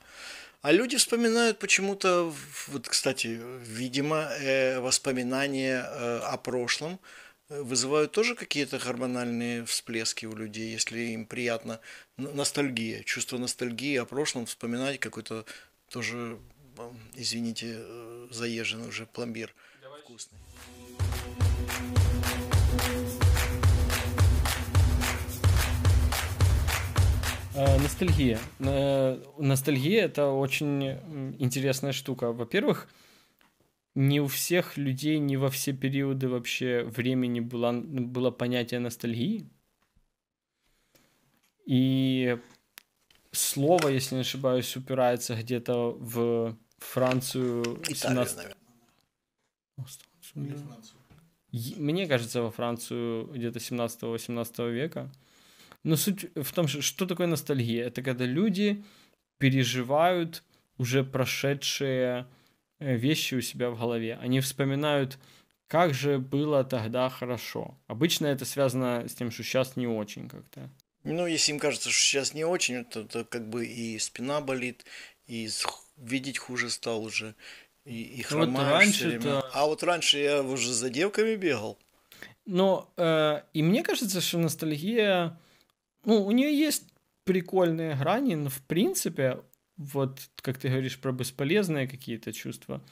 А 0.62 0.72
люди 0.72 0.96
вспоминают 0.96 1.58
почему-то, 1.58 2.30
в- 2.30 2.68
вот, 2.68 2.88
кстати, 2.88 3.40
видимо, 3.64 4.28
э, 4.40 4.80
воспоминания 4.80 5.84
э, 5.84 6.18
о 6.18 6.36
прошлом 6.38 6.98
э, 7.48 7.62
вызывают 7.62 8.10
тоже 8.10 8.34
какие-то 8.34 8.78
гормональные 8.78 9.64
всплески 9.64 10.26
у 10.26 10.34
людей, 10.34 10.72
если 10.72 10.98
им 10.98 11.24
приятно 11.26 11.78
ностальгия, 12.16 13.02
чувство 13.04 13.38
ностальгии 13.38 13.96
о 13.96 14.04
прошлом, 14.04 14.46
вспоминать 14.46 14.98
какой-то 14.98 15.44
тоже, 15.90 16.38
извините, 17.14 17.76
э, 17.78 18.28
заезженный 18.30 18.88
уже 18.88 19.06
пломбир 19.06 19.54
вкусный. 20.02 20.38
Э, 27.54 27.78
Ностальгия. 27.78 28.38
Э, 28.58 29.22
Ностальгия 29.38 30.04
это 30.04 30.28
очень 30.30 30.84
интересная 31.38 31.92
штука. 31.92 32.32
Во-первых, 32.32 32.88
не 33.94 34.20
у 34.20 34.26
всех 34.26 34.76
людей, 34.76 35.18
не 35.18 35.38
во 35.38 35.48
все 35.48 35.72
периоды 35.72 36.28
вообще 36.28 36.82
времени 36.84 37.40
было, 37.40 37.72
было 37.72 38.30
понятие 38.30 38.80
ностальгии. 38.80 39.48
И 41.64 42.38
слово, 43.36 43.88
если 43.88 44.16
не 44.16 44.20
ошибаюсь, 44.22 44.76
упирается 44.76 45.34
где-то 45.34 45.96
в 45.98 46.56
Францию 46.78 47.62
Италия, 47.88 48.26
17 48.26 48.56
наверное. 50.36 50.76
Мне 51.52 52.06
кажется, 52.06 52.42
во 52.42 52.50
Францию 52.50 53.26
где-то 53.26 53.58
17-18 53.58 54.70
века. 54.70 55.10
Но 55.84 55.96
суть 55.96 56.26
в 56.34 56.52
том, 56.52 56.68
что, 56.68 56.82
что 56.82 57.06
такое 57.06 57.26
ностальгия? 57.26 57.86
Это 57.86 58.02
когда 58.02 58.24
люди 58.24 58.84
переживают 59.38 60.42
уже 60.78 61.04
прошедшие 61.04 62.26
э, 62.78 62.96
вещи 62.96 63.36
у 63.36 63.40
себя 63.40 63.70
в 63.70 63.78
голове. 63.78 64.18
Они 64.20 64.40
вспоминают, 64.40 65.18
как 65.68 65.94
же 65.94 66.18
было 66.18 66.64
тогда 66.64 67.08
хорошо. 67.08 67.78
Обычно 67.86 68.26
это 68.26 68.44
связано 68.44 69.08
с 69.08 69.14
тем, 69.14 69.30
что 69.30 69.42
сейчас 69.42 69.76
не 69.76 69.86
очень 69.86 70.28
как-то. 70.28 70.68
Ну, 71.12 71.26
если 71.26 71.52
им 71.52 71.58
кажется, 71.58 71.90
что 71.90 72.00
сейчас 72.02 72.34
не 72.34 72.44
очень, 72.44 72.84
то, 72.84 73.04
то 73.04 73.24
как 73.24 73.48
бы 73.48 73.66
и 73.66 73.98
спина 73.98 74.40
болит, 74.40 74.84
и 75.26 75.48
видеть 75.96 76.38
хуже 76.38 76.70
стал 76.70 77.02
уже, 77.04 77.34
и, 77.84 78.02
и 78.02 78.24
Ну, 78.30 78.38
вот 78.38 78.48
хромаешь 78.48 78.70
раньше 78.70 78.92
всё 78.98 79.08
время. 79.08 79.22
то- 79.22 79.50
А 79.52 79.66
вот 79.66 79.82
раньше 79.82 80.18
я 80.18 80.42
уже 80.42 80.72
за 80.72 80.90
девками 80.90 81.36
бегал. 81.36 81.78
Но 82.44 82.92
э, 82.96 83.42
и 83.54 83.62
мне 83.62 83.82
кажется, 83.82 84.20
что 84.20 84.38
ностальгия, 84.38 85.38
ну, 86.04 86.24
у 86.24 86.30
нее 86.32 86.56
есть 86.56 86.84
прикольные 87.24 87.96
грани, 87.96 88.34
но 88.34 88.48
в 88.50 88.62
принципе, 88.62 89.42
вот 89.76 90.20
как 90.42 90.58
ты 90.58 90.68
говоришь 90.68 90.98
про 90.98 91.12
бесполезные 91.12 91.88
какие-то 91.88 92.32
чувства, 92.32 92.82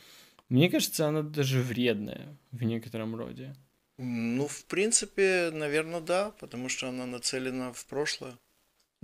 мне 0.48 0.68
кажется, 0.70 1.06
она 1.08 1.22
даже 1.22 1.60
вредная 1.60 2.36
в 2.52 2.62
некотором 2.64 3.14
роде. 3.16 3.54
Ну, 3.98 4.48
в 4.48 4.64
принципе, 4.64 5.50
наверное, 5.52 6.00
да, 6.00 6.32
потому 6.40 6.68
что 6.68 6.88
она 6.88 7.06
нацелена 7.06 7.72
в 7.72 7.86
прошлое, 7.86 8.36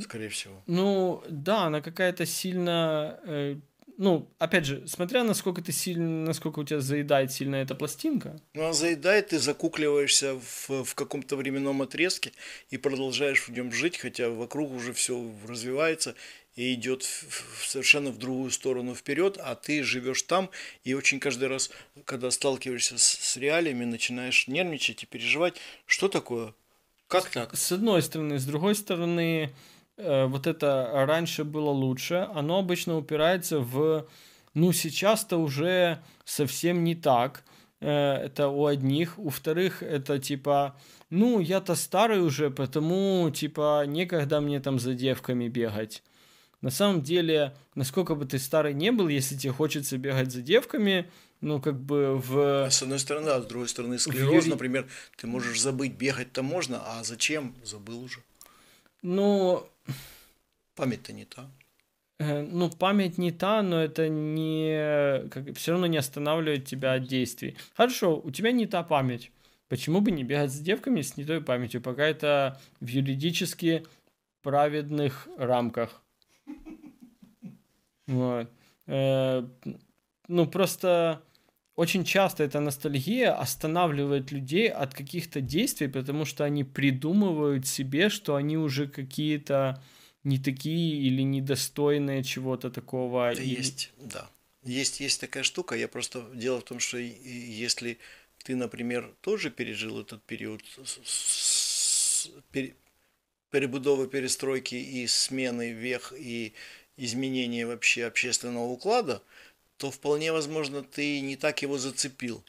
скорее 0.01 0.29
всего. 0.29 0.63
Ну, 0.67 1.23
да, 1.29 1.65
она 1.65 1.81
какая-то 1.81 2.27
сильно, 2.27 3.21
э, 3.25 3.57
ну, 3.97 4.29
опять 4.39 4.65
же, 4.65 4.89
смотря 4.89 5.23
насколько 5.23 5.63
ты 5.63 5.71
сильно, 5.71 6.27
насколько 6.27 6.59
у 6.59 6.65
тебя 6.65 6.81
заедает 6.81 7.31
сильно 7.31 7.57
эта 7.57 7.77
пластинка, 7.77 8.41
Ну, 8.55 8.67
а 8.67 8.73
заедает, 8.73 9.29
ты 9.29 9.39
закукливаешься 9.39 10.35
в, 10.35 10.85
в 10.85 10.95
каком-то 10.97 11.37
временном 11.37 11.83
отрезке 11.83 12.33
и 12.71 12.77
продолжаешь 12.77 13.47
в 13.47 13.53
нем 13.53 13.71
жить, 13.73 13.97
хотя 13.97 14.29
вокруг 14.29 14.73
уже 14.73 14.93
все 14.93 15.25
развивается 15.47 16.17
и 16.55 16.75
идет 16.75 17.07
совершенно 17.65 18.11
в 18.11 18.19
другую 18.19 18.51
сторону 18.51 18.95
вперед, 18.95 19.39
а 19.41 19.55
ты 19.55 19.83
живешь 19.83 20.23
там, 20.23 20.51
и 20.85 20.95
очень 20.95 21.21
каждый 21.21 21.49
раз, 21.49 21.71
когда 22.05 22.31
сталкиваешься 22.31 22.99
с, 22.99 23.05
с 23.05 23.37
реалиями, 23.37 23.85
начинаешь 23.85 24.49
нервничать 24.49 25.03
и 25.03 25.07
переживать, 25.07 25.55
что 25.87 26.09
такое, 26.09 26.55
как 27.07 27.31
так? 27.31 27.57
с 27.57 27.73
одной 27.73 28.03
стороны, 28.03 28.39
с 28.39 28.45
другой 28.45 28.75
стороны, 28.75 29.53
э, 29.97 30.27
вот 30.27 30.47
это 30.47 30.91
раньше 31.07 31.45
было 31.45 31.71
лучше, 31.71 32.29
оно 32.35 32.59
обычно 32.59 32.97
упирается 32.97 33.61
в, 33.61 34.09
ну, 34.55 34.73
сейчас-то 34.73 35.37
уже 35.37 36.03
совсем 36.25 36.85
не 36.85 36.95
так. 36.95 37.45
Э, 37.81 38.15
Это 38.25 38.49
у 38.49 38.67
одних. 38.67 39.19
У 39.19 39.31
вторых 39.31 39.83
это 39.83 40.19
типа, 40.19 40.77
ну, 41.09 41.41
я-то 41.41 41.75
старый 41.75 42.21
уже, 42.21 42.51
потому, 42.51 43.31
типа, 43.31 43.85
некогда 43.87 44.41
мне 44.41 44.61
там 44.61 44.79
за 44.79 44.95
девками 44.95 45.49
бегать. 45.49 46.03
На 46.63 46.71
самом 46.71 47.03
деле, 47.03 47.57
насколько 47.75 48.15
бы 48.15 48.27
ты 48.27 48.39
старый 48.39 48.75
не 48.75 48.93
был, 48.93 49.09
если 49.09 49.37
тебе 49.37 49.53
хочется 49.53 49.97
бегать 49.99 50.31
за 50.31 50.43
девками, 50.43 51.11
ну, 51.41 51.61
как 51.61 51.81
бы 51.81 52.17
в... 52.19 52.69
С 52.71 52.83
одной 52.83 52.99
стороны, 52.99 53.31
а 53.31 53.41
с 53.41 53.47
другой 53.47 53.69
стороны, 53.69 53.99
склероз, 53.99 54.45
юри- 54.45 54.51
например, 54.51 54.87
ты 55.17 55.27
можешь 55.27 55.61
забыть, 55.61 55.93
бегать-то 55.95 56.43
можно, 56.43 56.83
а 56.85 57.03
зачем? 57.03 57.55
Забыл 57.65 58.03
уже. 58.05 58.21
Ну, 59.03 59.67
Память-то 60.75 61.13
не 61.13 61.25
та. 61.25 61.51
Э, 62.19 62.43
Ну, 62.43 62.69
память 62.71 63.19
не 63.19 63.33
та, 63.33 63.63
но 63.63 63.83
это 63.83 64.09
не... 64.09 65.29
Как, 65.31 65.57
все 65.57 65.73
равно 65.73 65.87
не 65.87 65.97
останавливает 65.97 66.67
тебя 66.67 66.95
от 66.95 67.05
действий. 67.07 67.57
Хорошо, 67.75 68.21
у 68.23 68.31
тебя 68.31 68.53
не 68.53 68.67
та 68.67 68.83
память. 68.83 69.31
Почему 69.69 70.01
бы 70.01 70.11
не 70.11 70.25
бегать 70.25 70.53
с 70.53 70.59
девками 70.59 71.01
с 71.01 71.17
не 71.17 71.25
той 71.25 71.41
памятью, 71.41 71.81
пока 71.81 72.05
это 72.05 72.61
в 72.81 72.87
юридически 72.87 73.87
праведных 74.43 75.29
рамках? 75.39 76.03
Вот. 78.07 78.51
Э, 78.87 79.47
Ну, 80.29 80.47
просто 80.47 81.23
очень 81.75 82.05
часто 82.05 82.45
эта 82.45 82.61
ностальгия 82.61 83.35
останавливает 83.35 84.31
людей 84.33 84.69
от 84.69 84.95
каких-то 84.95 85.41
действий, 85.41 85.89
потому 85.89 86.25
что 86.25 86.45
они 86.45 86.63
придумывают 86.63 87.67
себе, 87.67 88.11
что 88.11 88.35
они 88.37 88.57
уже 88.57 88.87
какие-то 88.87 89.83
не 90.25 90.39
такие 90.39 91.01
или 91.03 91.23
недостойные 91.23 92.23
чего-то 92.23 92.71
такого. 92.71 93.33
Это 93.33 93.43
и- 93.43 93.49
есть, 93.49 93.93
да. 93.99 94.31
Есть, 94.63 95.01
есть 95.01 95.21
такая 95.21 95.43
штука. 95.43 95.75
Я 95.75 95.89
просто 95.89 96.23
дело 96.35 96.61
в 96.61 96.65
том, 96.65 96.79
что 96.81 96.99
если 96.99 97.99
ты, 98.45 98.55
например, 98.57 99.13
тоже 99.21 99.51
пережил 99.51 100.01
этот 100.01 100.23
период 100.23 100.63
с- 100.85 101.01
с- 101.05 102.31
пере- 102.53 102.75
перебудовы, 103.51 104.09
перестройки 104.09 104.75
и 104.75 105.07
смены 105.07 105.73
вех 105.73 106.13
и 106.17 106.53
изменения 106.97 107.67
вообще 107.67 108.07
общественного 108.07 108.65
уклада, 108.65 109.23
то 109.77 109.91
вполне 109.91 110.33
возможно 110.33 110.83
ты 110.83 111.21
не 111.21 111.37
так 111.37 111.63
его 111.63 111.79
зацепил. 111.79 112.43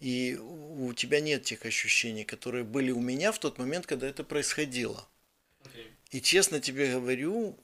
И 0.00 0.38
у 0.38 0.92
тебя 0.92 1.20
нет 1.20 1.42
тех 1.42 1.64
ощущений, 1.64 2.24
которые 2.24 2.62
были 2.62 2.90
у 2.90 3.00
меня 3.00 3.32
в 3.32 3.38
тот 3.38 3.58
момент, 3.58 3.86
когда 3.86 4.06
это 4.08 4.22
происходило. 4.22 5.08
И 6.10 6.20
честно 6.20 6.60
тебе 6.60 6.92
говорю, 6.92 7.56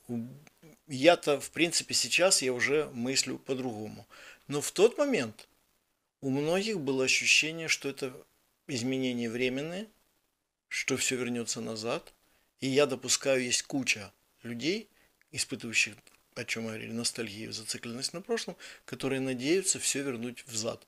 я-то, 0.89 1.41
в 1.41 1.51
принципе, 1.51 1.95
сейчас 1.95 2.43
я 2.43 2.53
уже 2.53 2.91
мыслю 2.93 3.39
по-другому. 3.39 4.07
Но 4.49 4.61
в 4.61 4.73
тот 4.73 4.99
момент 4.99 5.49
у 6.21 6.31
многих 6.31 6.81
было 6.81 7.05
ощущение, 7.05 7.69
что 7.69 7.89
это 7.89 8.13
изменения 8.67 9.31
временные, 9.31 9.87
что 10.69 10.97
все 10.97 11.17
вернется 11.17 11.61
назад. 11.61 12.13
И 12.65 12.69
я 12.69 12.87
допускаю, 12.87 13.43
есть 13.43 13.65
куча 13.65 14.11
людей, 14.43 14.89
испытывающих, 15.33 15.97
о 16.35 16.45
чем 16.47 16.63
мы 16.63 16.69
говорили, 16.71 16.93
ностальгию, 16.93 17.53
зацикленность 17.53 18.15
на 18.15 18.23
прошлом, 18.23 18.57
которые 18.87 19.21
надеются 19.21 19.79
все 19.79 20.03
вернуть 20.03 20.47
взад. 20.47 20.87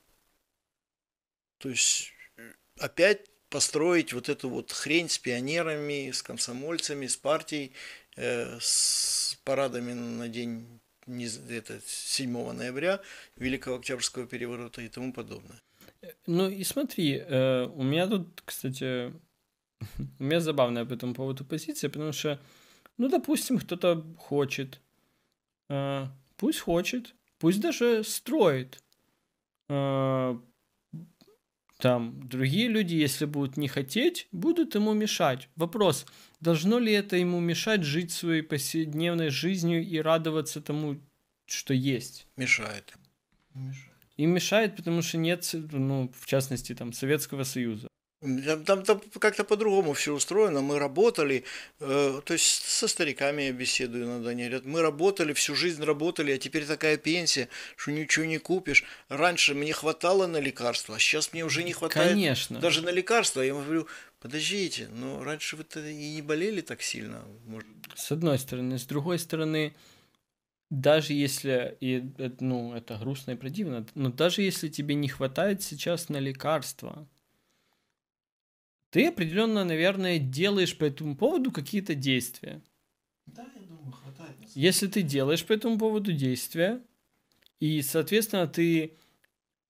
То 1.59 1.69
есть 1.69 2.13
э, 2.37 2.51
опять 2.79 3.29
построить 3.49 4.11
вот 4.11 4.27
эту 4.27 4.49
вот 4.49 4.71
хрень 4.71 5.07
с 5.07 5.19
пионерами, 5.19 6.09
с 6.09 6.23
комсомольцами, 6.23 7.05
с 7.05 7.15
партией, 7.15 7.73
э, 8.15 8.57
с 8.59 9.37
парадами 9.43 9.93
на 9.93 10.27
день 10.29 10.79
не, 11.05 11.27
это, 11.55 11.79
7 11.85 12.53
ноября, 12.53 13.01
Великого 13.35 13.75
Октябрьского 13.75 14.25
переворота 14.25 14.81
и 14.81 14.89
тому 14.89 15.13
подобное. 15.13 15.61
Ну 16.25 16.49
и 16.49 16.63
смотри, 16.63 17.17
э, 17.19 17.65
у 17.67 17.83
меня 17.83 18.07
тут, 18.07 18.41
кстати, 18.43 19.13
у 20.19 20.23
меня 20.23 20.39
забавная 20.39 20.85
по 20.85 20.93
этому 20.93 21.13
поводу 21.13 21.45
позиция, 21.45 21.89
потому 21.89 22.11
что, 22.11 22.39
ну, 22.97 23.09
допустим, 23.09 23.59
кто-то 23.59 24.03
хочет, 24.17 24.81
э, 25.69 26.07
пусть 26.37 26.59
хочет, 26.59 27.15
пусть 27.39 27.61
даже 27.61 28.03
строит, 28.03 28.83
э, 29.69 30.37
там 31.77 32.27
другие 32.27 32.67
люди, 32.67 32.95
если 32.95 33.25
будут 33.25 33.55
не 33.55 33.67
хотеть, 33.67 34.27
будут 34.31 34.73
ему 34.73 34.93
мешать. 34.93 35.47
Вопрос, 35.55 36.07
должно 36.39 36.79
ли 36.79 36.91
это 36.91 37.17
ему 37.17 37.39
мешать 37.39 37.83
жить 37.83 38.11
своей 38.11 38.41
повседневной 38.41 39.29
жизнью 39.29 39.85
и 39.85 39.99
радоваться 39.99 40.59
тому, 40.59 40.99
что 41.45 41.73
есть? 41.75 42.27
Мешает. 42.35 42.95
Мешает. 43.53 43.93
И 44.17 44.25
мешает, 44.25 44.75
потому 44.75 45.03
что 45.03 45.19
нет, 45.19 45.47
ну, 45.53 46.11
в 46.19 46.25
частности, 46.25 46.73
там, 46.73 46.91
Советского 46.93 47.43
Союза. 47.43 47.87
Там, 48.65 48.83
там 48.83 49.01
как-то 49.19 49.43
по-другому 49.43 49.93
все 49.93 50.13
устроено. 50.13 50.61
Мы 50.61 50.79
работали, 50.79 51.43
э, 51.79 52.21
то 52.23 52.33
есть 52.33 52.63
со 52.65 52.87
стариками 52.87 53.43
я 53.43 53.51
беседую 53.51 54.05
иногда, 54.05 54.29
они 54.31 54.43
говорят, 54.43 54.65
мы 54.65 54.81
работали, 54.81 55.33
всю 55.33 55.55
жизнь 55.55 55.83
работали, 55.83 56.31
а 56.31 56.37
теперь 56.37 56.65
такая 56.65 56.97
пенсия, 56.97 57.49
что 57.75 57.91
ничего 57.91 58.25
не 58.25 58.37
купишь. 58.37 58.83
Раньше 59.09 59.53
мне 59.53 59.73
хватало 59.73 60.27
на 60.27 60.37
лекарства, 60.37 60.95
а 60.95 60.99
сейчас 60.99 61.33
мне 61.33 61.45
уже 61.45 61.63
не 61.63 61.73
хватает 61.73 62.11
Конечно. 62.11 62.59
даже 62.59 62.81
на 62.81 62.89
лекарства. 62.89 63.41
Я 63.41 63.53
говорю, 63.53 63.87
подождите, 64.19 64.87
но 64.93 65.23
раньше 65.23 65.55
вы-то 65.55 65.79
и 65.79 66.15
не 66.15 66.21
болели 66.21 66.61
так 66.61 66.81
сильно. 66.81 67.23
Может... 67.45 67.67
С 67.95 68.11
одной 68.11 68.39
стороны. 68.39 68.77
С 68.77 68.85
другой 68.85 69.19
стороны, 69.19 69.73
даже 70.69 71.13
если, 71.13 71.77
и, 71.79 72.03
ну, 72.39 72.73
это 72.73 72.97
грустно 72.97 73.31
и 73.31 73.35
противно, 73.35 73.85
но 73.95 74.09
даже 74.09 74.41
если 74.41 74.67
тебе 74.67 74.95
не 74.95 75.07
хватает 75.07 75.63
сейчас 75.63 76.09
на 76.09 76.17
лекарства, 76.17 77.07
ты 78.89 79.07
определенно, 79.07 79.63
наверное, 79.63 80.19
делаешь 80.19 80.77
по 80.77 80.85
этому 80.85 81.15
поводу 81.15 81.51
какие-то 81.51 81.95
действия. 81.95 82.61
Да, 83.25 83.45
я 83.55 83.61
думаю, 83.61 83.91
хватает. 83.91 84.37
Если 84.55 84.87
ты 84.87 85.01
делаешь 85.01 85.45
по 85.45 85.53
этому 85.53 85.77
поводу 85.77 86.13
действия, 86.13 86.81
и, 87.59 87.81
соответственно, 87.81 88.47
ты 88.47 88.97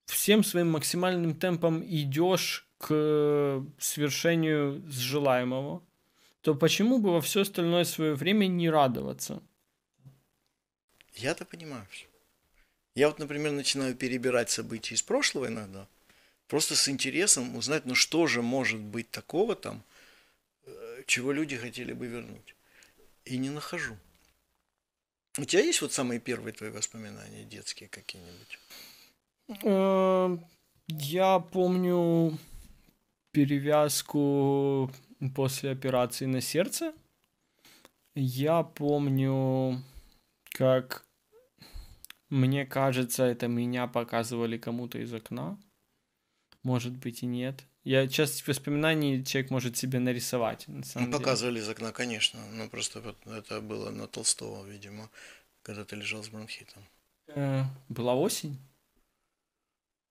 всем 0.06 0.44
своим 0.44 0.72
максимальным 0.72 1.36
темпом 1.36 1.84
идешь 1.84 2.68
к 2.78 3.66
свершению 3.80 4.84
желаемого, 4.88 5.84
то 6.42 6.56
почему 6.56 7.00
бы 7.00 7.12
во 7.12 7.22
все 7.22 7.42
остальное 7.42 7.84
свое 7.84 8.14
время 8.14 8.46
не 8.48 8.70
радоваться? 8.70 9.42
Я-то 11.14 11.46
понимаю 11.46 11.86
все. 11.90 12.06
Я 12.94 13.08
вот, 13.08 13.20
например, 13.20 13.52
начинаю 13.52 13.96
перебирать 13.96 14.50
события 14.50 14.96
из 14.96 15.02
прошлого 15.02 15.48
иногда, 15.48 15.88
просто 16.48 16.76
с 16.76 16.90
интересом 16.90 17.56
узнать, 17.56 17.86
ну 17.86 17.96
что 17.96 18.28
же 18.28 18.42
может 18.42 18.80
быть 18.80 19.10
такого 19.12 19.56
там, 19.56 19.84
э, 20.66 21.04
чего 21.06 21.32
люди 21.32 21.58
хотели 21.58 21.94
бы 21.94 22.08
вернуть. 22.08 22.56
И 23.26 23.38
не 23.38 23.50
нахожу. 23.50 23.98
У 25.38 25.46
тебя 25.46 25.64
есть 25.64 25.82
вот 25.82 25.94
самые 25.94 26.20
первые 26.20 26.54
твои 26.54 26.70
воспоминания 26.70 27.44
детские 27.44 27.90
какие-нибудь? 27.90 28.60
Э, 29.64 30.38
я 30.88 31.40
помню 31.40 32.38
перевязку 33.32 34.92
после 35.36 35.72
операции 35.72 36.26
на 36.26 36.42
сердце. 36.42 36.94
Я 38.16 38.64
помню, 38.64 39.84
как 40.52 41.06
мне 42.30 42.66
кажется, 42.66 43.24
это 43.24 43.48
меня 43.48 43.88
показывали 43.88 44.58
кому-то 44.58 44.98
из 45.00 45.14
окна. 45.14 45.58
Может 46.64 46.94
быть 46.94 47.24
и 47.24 47.26
нет. 47.26 47.66
Я 47.84 48.08
часть 48.08 48.46
воспоминаний 48.48 49.24
человек 49.24 49.52
может 49.52 49.78
себе 49.78 50.00
нарисовать. 50.00 50.68
На 50.68 50.84
самом 50.84 51.10
ну, 51.10 51.18
показывали 51.18 51.60
из 51.60 51.70
окна, 51.70 51.92
конечно. 51.92 52.40
Но 52.54 52.68
просто 52.68 53.02
это 53.26 53.62
было 53.62 53.90
на 53.92 54.08
Толстого, 54.08 54.66
видимо, 54.66 55.10
когда 55.62 55.86
ты 55.86 55.96
лежал 55.96 56.24
с 56.24 56.30
бронхитом. 56.30 56.84
Э, 57.28 57.64
была 57.88 58.16
осень? 58.16 58.58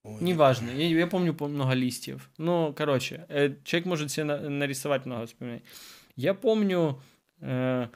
Ой, 0.07 0.23
Неважно, 0.23 0.71
я, 0.71 0.87
я 0.87 1.07
помню 1.07 1.37
много 1.39 1.73
листьев. 1.75 2.31
Ну, 2.39 2.73
короче, 2.73 3.27
э, 3.29 3.57
человек 3.65 3.87
может 3.87 4.11
себе 4.11 4.25
на, 4.25 4.49
нарисовать 4.49 5.05
много 5.05 5.23
воспоминаний. 5.23 5.65
Я 6.15 6.33
помню, 6.33 7.03
э, 7.41 7.89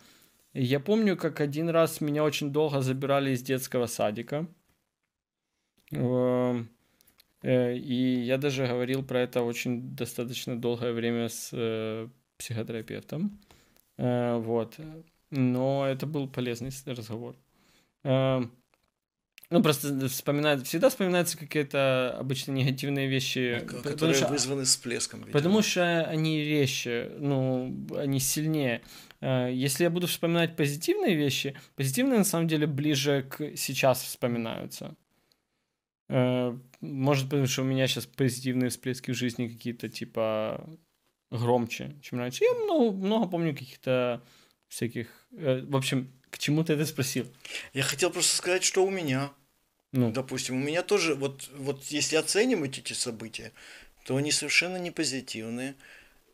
я 0.52 0.80
помню, 0.80 1.16
как 1.16 1.40
один 1.40 1.68
раз 1.68 2.00
меня 2.00 2.24
очень 2.24 2.52
долго 2.52 2.80
забирали 2.80 3.30
из 3.30 3.42
детского 3.42 3.86
садика. 3.86 4.46
Э, 5.92 6.64
и 7.42 8.22
я 8.24 8.36
даже 8.36 8.66
говорил 8.66 9.02
про 9.02 9.20
это 9.20 9.42
очень 9.42 9.96
достаточно 9.96 10.60
долгое 10.60 10.92
время 10.92 11.28
с 11.28 11.50
э, 11.52 12.08
психотерапевтом. 12.36 13.38
Э, 13.96 14.36
вот. 14.36 14.76
Но 15.30 15.86
это 15.86 16.06
был 16.06 16.28
полезный 16.28 16.70
разговор. 16.86 17.36
Ну, 19.52 19.64
просто 19.64 20.08
вспоминает, 20.08 20.64
всегда 20.64 20.90
вспоминаются 20.90 21.36
какие-то 21.36 22.16
обычно 22.16 22.52
негативные 22.52 23.08
вещи. 23.08 23.60
Которые 23.66 24.14
что, 24.14 24.28
вызваны 24.28 24.64
всплеском. 24.64 25.20
Видимо. 25.20 25.32
Потому 25.32 25.62
что 25.62 26.04
они 26.04 26.44
резче, 26.44 27.10
ну, 27.18 27.74
они 27.96 28.20
сильнее. 28.20 28.82
Если 29.20 29.82
я 29.82 29.90
буду 29.90 30.06
вспоминать 30.06 30.54
позитивные 30.54 31.16
вещи, 31.16 31.56
позитивные 31.74 32.18
на 32.18 32.24
самом 32.24 32.46
деле 32.46 32.68
ближе 32.68 33.26
к 33.28 33.56
сейчас 33.56 34.02
вспоминаются. 34.02 34.94
Э, 36.10 36.58
может, 36.80 37.26
потому 37.26 37.46
что 37.46 37.62
у 37.62 37.64
меня 37.64 37.86
сейчас 37.86 38.06
позитивные 38.06 38.70
всплески 38.70 39.12
в 39.12 39.14
жизни 39.14 39.46
какие-то, 39.46 39.88
типа, 39.88 40.68
громче, 41.30 41.96
чем 42.02 42.18
раньше. 42.18 42.42
Я 42.42 42.54
много, 42.54 42.90
много 42.96 43.28
помню 43.28 43.54
каких-то 43.54 44.20
всяких... 44.68 45.06
Э, 45.32 45.60
в 45.62 45.76
общем, 45.76 46.12
к 46.30 46.38
чему 46.38 46.64
ты 46.64 46.72
это 46.72 46.84
спросил? 46.84 47.26
Я 47.72 47.84
хотел 47.84 48.10
просто 48.10 48.36
сказать, 48.36 48.64
что 48.64 48.84
у 48.84 48.90
меня. 48.90 49.30
Ну. 49.92 50.10
Допустим, 50.10 50.56
у 50.56 50.64
меня 50.64 50.82
тоже, 50.82 51.14
вот, 51.14 51.48
вот 51.54 51.84
если 51.84 52.16
оценивать 52.16 52.78
эти 52.78 52.92
события, 52.92 53.52
то 54.04 54.16
они 54.16 54.32
совершенно 54.32 54.78
не 54.78 54.90
позитивные. 54.90 55.76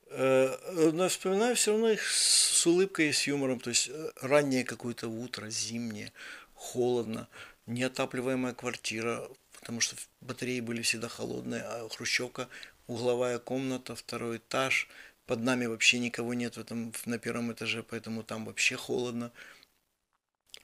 Э, 0.08 0.90
но 0.94 1.10
вспоминаю 1.10 1.54
все 1.54 1.72
равно 1.72 1.90
их 1.90 2.02
с 2.02 2.66
улыбкой 2.66 3.10
и 3.10 3.12
с 3.12 3.26
юмором. 3.26 3.60
То 3.60 3.68
есть 3.68 3.90
раннее 4.22 4.64
какое-то 4.64 5.08
утро, 5.08 5.50
зимнее, 5.50 6.12
холодно, 6.54 7.28
неотапливаемая 7.66 8.54
квартира, 8.54 9.28
потому 9.66 9.80
что 9.80 9.96
батареи 10.20 10.60
были 10.60 10.80
всегда 10.80 11.08
холодные, 11.08 11.60
а 11.62 11.88
хрущевка, 11.88 12.48
угловая 12.86 13.40
комната, 13.40 13.96
второй 13.96 14.36
этаж, 14.36 14.88
под 15.26 15.40
нами 15.40 15.66
вообще 15.66 15.98
никого 15.98 16.34
нет 16.34 16.56
в 16.56 16.60
этом, 16.60 16.92
на 17.04 17.18
первом 17.18 17.52
этаже, 17.52 17.82
поэтому 17.82 18.22
там 18.22 18.44
вообще 18.44 18.76
холодно. 18.76 19.32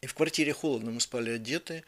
И 0.03 0.07
в 0.07 0.15
квартире 0.15 0.53
холодно, 0.53 0.93
мы 0.93 1.01
спали 1.01 1.31
одеты, 1.31 1.83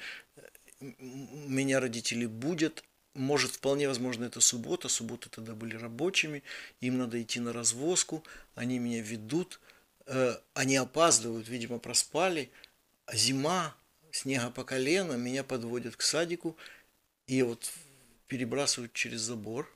меня 0.80 1.78
родители 1.78 2.26
будут, 2.26 2.82
может, 3.14 3.52
вполне 3.52 3.86
возможно, 3.86 4.24
это 4.24 4.40
суббота, 4.40 4.88
субботы 4.88 5.30
тогда 5.30 5.54
были 5.54 5.76
рабочими, 5.76 6.42
им 6.80 6.98
надо 6.98 7.22
идти 7.22 7.38
на 7.38 7.52
развозку, 7.52 8.24
они 8.56 8.80
меня 8.80 9.02
ведут, 9.02 9.60
э, 10.06 10.34
они 10.54 10.74
опаздывают, 10.74 11.46
видимо, 11.46 11.78
проспали, 11.78 12.50
зима, 13.12 13.76
снега 14.10 14.50
по 14.50 14.64
колено, 14.64 15.12
меня 15.12 15.44
подводят 15.44 15.94
к 15.94 16.02
садику, 16.02 16.56
и 17.26 17.42
вот 17.42 17.72
перебрасывают 18.26 18.92
через 18.92 19.20
забор 19.20 19.70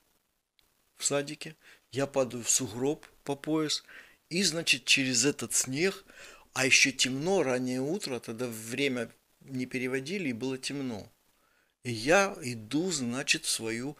в 0.97 1.05
садике. 1.05 1.55
Я 1.91 2.07
падаю 2.07 2.43
в 2.43 2.49
сугроб 2.49 3.05
по 3.23 3.35
пояс. 3.35 3.83
И, 4.29 4.43
значит, 4.43 4.85
через 4.85 5.25
этот 5.25 5.53
снег, 5.53 6.05
а 6.53 6.65
еще 6.65 6.91
темно, 6.91 7.41
раннее 7.41 7.81
утро, 7.81 8.19
тогда 8.19 8.47
время 8.47 9.09
не 9.41 9.65
переводили, 9.65 10.29
и 10.29 10.33
было 10.33 10.57
темно. 10.57 11.11
И 11.83 11.91
я 11.91 12.35
иду, 12.41 12.91
значит, 12.91 13.45
в 13.45 13.49
свою 13.49 13.97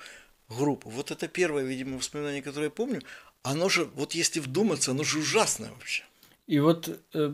группу. 0.48 0.90
Вот 0.90 1.10
это 1.12 1.28
первое, 1.28 1.64
видимо, 1.64 1.98
воспоминание, 1.98 2.44
которое 2.44 2.66
я 2.66 2.72
помню. 2.72 3.02
Оно 3.42 3.70
же, 3.70 3.86
вот 3.86 4.14
если 4.14 4.40
вдуматься, 4.40 4.92
оно 4.92 5.04
же 5.04 5.20
ужасное 5.20 5.72
вообще. 5.72 6.04
И 6.50 6.60
вот 6.60 7.00
э, 7.14 7.34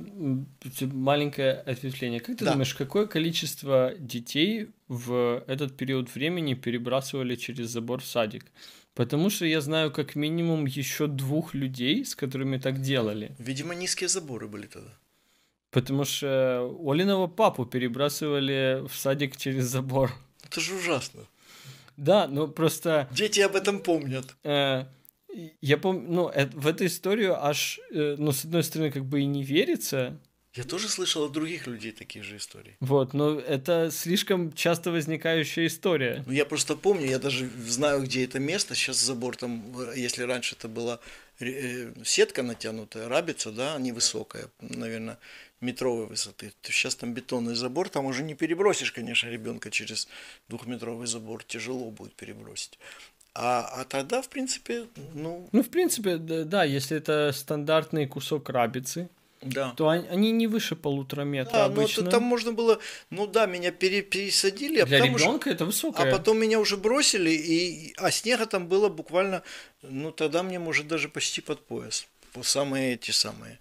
маленькое 0.91 1.53
ответвление. 1.53 2.20
Как 2.20 2.38
ты 2.38 2.43
да. 2.43 2.51
думаешь, 2.51 2.76
какое 2.76 3.07
количество 3.07 3.93
детей 3.97 4.68
в 4.89 5.41
этот 5.47 5.78
период 5.78 6.13
времени 6.13 6.53
перебрасывали 6.53 7.36
через 7.36 7.70
забор 7.70 8.01
в 8.01 8.05
садик? 8.05 8.45
Потому 8.93 9.30
что 9.30 9.45
я 9.45 9.61
знаю 9.61 9.91
как 9.91 10.16
минимум 10.16 10.66
еще 10.66 11.07
двух 11.07 11.53
людей, 11.53 12.03
с 12.03 12.13
которыми 12.13 12.57
так 12.57 12.82
делали. 12.82 13.34
Видимо, 13.39 13.74
низкие 13.74 14.09
заборы 14.09 14.49
были 14.49 14.68
тогда. 14.68 14.91
Потому 15.72 16.03
что 16.03 16.78
Олиного 16.86 17.28
папу 17.28 17.66
перебрасывали 17.66 18.86
в 18.86 18.95
садик 18.95 19.38
через 19.38 19.63
забор. 19.63 20.11
Это 20.43 20.59
же 20.59 20.76
ужасно. 20.76 21.22
Да, 21.95 22.28
ну 22.28 22.49
просто... 22.49 23.07
Дети 23.11 23.39
об 23.39 23.55
этом 23.55 23.80
помнят. 23.80 24.36
Э, 24.43 24.88
я 25.62 25.78
помню, 25.78 26.06
ну, 26.08 26.30
э, 26.30 26.48
в 26.48 26.68
эту 26.68 26.86
историю 26.86 27.44
аж, 27.44 27.80
э, 27.92 28.16
ну, 28.18 28.32
с 28.32 28.46
одной 28.46 28.64
стороны, 28.64 28.92
как 28.92 29.06
бы 29.06 29.22
и 29.22 29.26
не 29.26 29.44
верится. 29.44 30.20
Я 30.54 30.64
тоже 30.64 30.88
слышал 30.88 31.26
от 31.26 31.34
других 31.34 31.68
людей 31.68 31.92
такие 31.92 32.24
же 32.24 32.38
истории. 32.38 32.78
Вот, 32.80 33.14
но 33.14 33.38
это 33.38 33.92
слишком 33.92 34.54
часто 34.54 34.90
возникающая 34.90 35.68
история. 35.68 36.24
Ну, 36.26 36.32
я 36.32 36.46
просто 36.46 36.78
помню, 36.78 37.08
я 37.08 37.20
даже 37.20 37.50
знаю, 37.68 38.04
где 38.04 38.24
это 38.24 38.40
место. 38.40 38.74
Сейчас 38.74 39.02
забор 39.02 39.36
там, 39.36 39.76
если 39.94 40.24
раньше 40.24 40.56
это 40.56 40.70
была 40.70 41.00
э, 41.40 41.92
сетка 42.06 42.42
натянутая, 42.42 43.10
рабица, 43.10 43.52
да, 43.52 43.78
невысокая, 43.78 44.48
наверное, 44.62 45.18
метровой 45.60 46.06
высоты. 46.06 46.54
Сейчас 46.62 46.96
там 46.96 47.14
бетонный 47.14 47.56
забор, 47.56 47.90
там 47.90 48.06
уже 48.06 48.24
не 48.24 48.34
перебросишь, 48.34 48.94
конечно, 48.94 49.28
ребенка 49.28 49.70
через 49.72 50.08
двухметровый 50.48 51.08
забор, 51.08 51.44
тяжело 51.44 51.92
будет 51.92 52.16
перебросить. 52.16 52.80
А, 53.36 53.82
а 53.82 53.84
тогда, 53.84 54.22
в 54.22 54.30
принципе, 54.30 54.86
ну... 55.14 55.50
Ну, 55.52 55.62
в 55.62 55.70
принципе, 55.70 56.16
да, 56.18 56.64
если 56.64 56.98
это 56.98 57.32
стандартный 57.34 58.08
кусок 58.08 58.50
рабицы, 58.50 59.10
да. 59.42 59.74
то 59.76 59.90
они, 59.90 60.08
они 60.08 60.32
не 60.32 60.48
выше 60.48 60.78
полутора 60.78 61.24
метра 61.24 61.52
да, 61.52 61.66
обычно. 61.66 62.04
Ну, 62.04 62.12
там 62.12 62.24
можно 62.24 62.54
было, 62.54 62.80
ну 63.10 63.28
да, 63.28 63.46
меня 63.46 63.72
пере, 63.72 64.02
пересадили. 64.02 64.80
А 64.80 64.86
Для 64.86 65.04
ребенка 65.04 65.50
это 65.50 65.66
высокое. 65.66 66.08
А 66.08 66.18
потом 66.18 66.40
меня 66.40 66.60
уже 66.60 66.78
бросили, 66.78 67.30
и, 67.32 67.94
а 67.98 68.10
снега 68.10 68.46
там 68.46 68.68
было 68.68 68.88
буквально, 68.88 69.44
ну 69.82 70.12
тогда 70.12 70.42
мне, 70.42 70.58
может, 70.58 70.88
даже 70.88 71.10
почти 71.10 71.42
под 71.42 71.60
пояс. 71.66 72.08
Самые 72.42 72.94
эти 72.94 73.12
самые. 73.12 73.60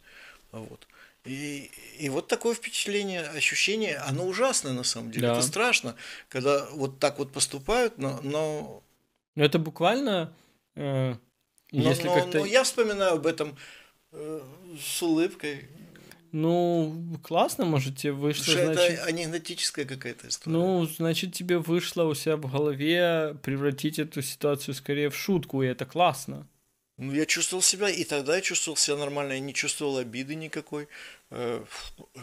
Вот. 0.53 0.87
И, 1.25 1.71
и 1.99 2.09
вот 2.11 2.29
такое 2.29 2.55
впечатление, 2.55 3.23
ощущение, 3.23 3.97
оно 3.97 4.25
ужасное 4.25 4.73
на 4.73 4.85
самом 4.85 5.11
деле. 5.11 5.27
Да. 5.27 5.33
Это 5.33 5.43
страшно, 5.43 5.97
когда 6.29 6.67
вот 6.73 7.01
так 7.01 7.19
вот 7.19 7.33
поступают, 7.33 7.99
но... 7.99 8.21
но... 8.23 8.84
Но 9.35 9.45
это 9.45 9.59
буквально... 9.59 10.35
Э, 10.77 11.15
но, 11.73 11.89
если 11.91 12.07
но, 12.07 12.15
как-то... 12.15 12.39
но 12.39 12.47
я 12.47 12.63
вспоминаю 12.65 13.15
об 13.15 13.27
этом 13.27 13.57
э, 14.13 14.41
с 14.81 15.03
улыбкой. 15.03 15.69
Ну, 16.33 17.19
классно, 17.23 17.65
может, 17.65 17.97
тебе 17.97 18.13
вышло, 18.13 18.45
Что 18.45 18.73
значит... 18.75 18.99
Это 18.99 19.05
анекдотическая 19.05 19.85
какая-то 19.85 20.29
история. 20.29 20.57
Ну, 20.57 20.85
значит, 20.85 21.33
тебе 21.33 21.59
вышло 21.59 22.05
у 22.05 22.15
себя 22.15 22.37
в 22.37 22.51
голове 22.51 23.37
превратить 23.43 24.01
эту 24.01 24.21
ситуацию 24.21 24.75
скорее 24.75 25.11
в 25.11 25.17
шутку, 25.17 25.63
и 25.63 25.67
это 25.69 25.87
классно. 25.87 26.49
Ну, 26.97 27.13
я 27.13 27.27
чувствовал 27.27 27.63
себя, 27.63 27.89
и 27.89 28.05
тогда 28.05 28.37
я 28.37 28.41
чувствовал 28.41 28.77
себя 28.77 28.97
нормально, 28.97 29.33
я 29.33 29.41
не 29.41 29.55
чувствовал 29.55 29.99
обиды 29.99 30.35
никакой. 30.35 30.89
Э, 31.31 31.65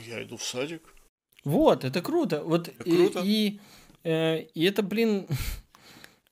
я 0.05 0.23
иду 0.23 0.37
в 0.37 0.43
садик. 0.43 0.93
Вот, 1.43 1.83
это 1.83 2.01
круто. 2.01 2.43
Вот 2.43 2.67
это 2.67 2.83
и, 2.83 2.95
круто. 2.95 3.21
И, 3.23 3.59
э, 4.03 4.43
и 4.43 4.63
это, 4.63 4.83
блин, 4.83 5.27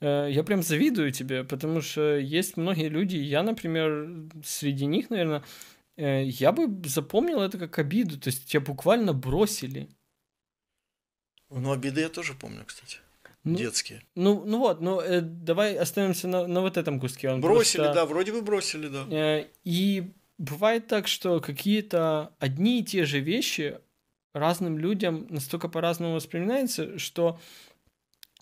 я 0.01 0.43
прям 0.43 0.63
завидую 0.63 1.11
тебе, 1.11 1.43
потому 1.43 1.81
что 1.81 2.17
есть 2.17 2.57
многие 2.57 2.89
люди, 2.89 3.17
я, 3.17 3.43
например, 3.43 4.29
среди 4.45 4.85
них, 4.85 5.09
наверное, 5.09 5.43
я 5.97 6.51
бы 6.51 6.87
запомнил 6.87 7.41
это 7.41 7.57
как 7.57 7.77
обиду, 7.79 8.19
то 8.19 8.29
есть 8.29 8.45
тебя 8.49 8.61
буквально 8.61 9.13
бросили. 9.13 9.89
Ну, 11.49 11.71
обиды 11.71 12.01
я 12.01 12.09
тоже 12.09 12.33
помню, 12.33 12.63
кстати 12.65 12.99
ну, 13.43 13.57
детские. 13.57 14.03
Ну, 14.15 14.43
ну 14.45 14.59
вот, 14.59 14.81
ну 14.81 14.99
э, 14.99 15.21
давай 15.21 15.75
остановимся 15.75 16.27
на, 16.27 16.47
на 16.47 16.61
вот 16.61 16.77
этом 16.77 16.99
куске. 16.99 17.29
Он 17.29 17.41
бросили, 17.41 17.81
просто, 17.81 17.93
да, 17.93 18.05
вроде 18.05 18.31
бы 18.31 18.41
бросили, 18.41 18.87
да. 18.87 19.05
Э, 19.09 19.45
и 19.63 20.13
бывает 20.37 20.87
так, 20.87 21.07
что 21.07 21.39
какие-то 21.39 22.33
одни 22.39 22.79
и 22.79 22.83
те 22.83 23.05
же 23.05 23.19
вещи 23.19 23.79
разным 24.33 24.77
людям 24.77 25.27
настолько 25.29 25.69
по-разному 25.69 26.15
воспринимаются, 26.15 26.99
что 26.99 27.39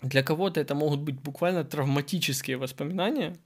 для 0.02 0.22
кого-то 0.22 0.60
это 0.60 0.74
могут 0.74 1.00
быть 1.00 1.20
буквально 1.20 1.64
травматические 1.64 2.56
воспоминания, 2.56 3.36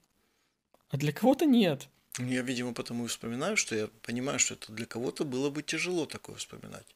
а 0.88 0.96
для 0.96 1.12
кого-то 1.12 1.46
нет. 1.46 1.88
Я, 2.18 2.42
видимо, 2.42 2.74
потому 2.74 3.05
и 3.05 3.09
вспоминаю, 3.09 3.57
что 3.57 3.74
я 3.74 3.88
понимаю, 4.03 4.38
что 4.38 4.55
это 4.55 4.72
для 4.72 4.86
кого-то 4.86 5.24
было 5.24 5.50
бы 5.50 5.62
тяжело 5.62 6.07
такое 6.07 6.36
вспоминать. 6.36 6.86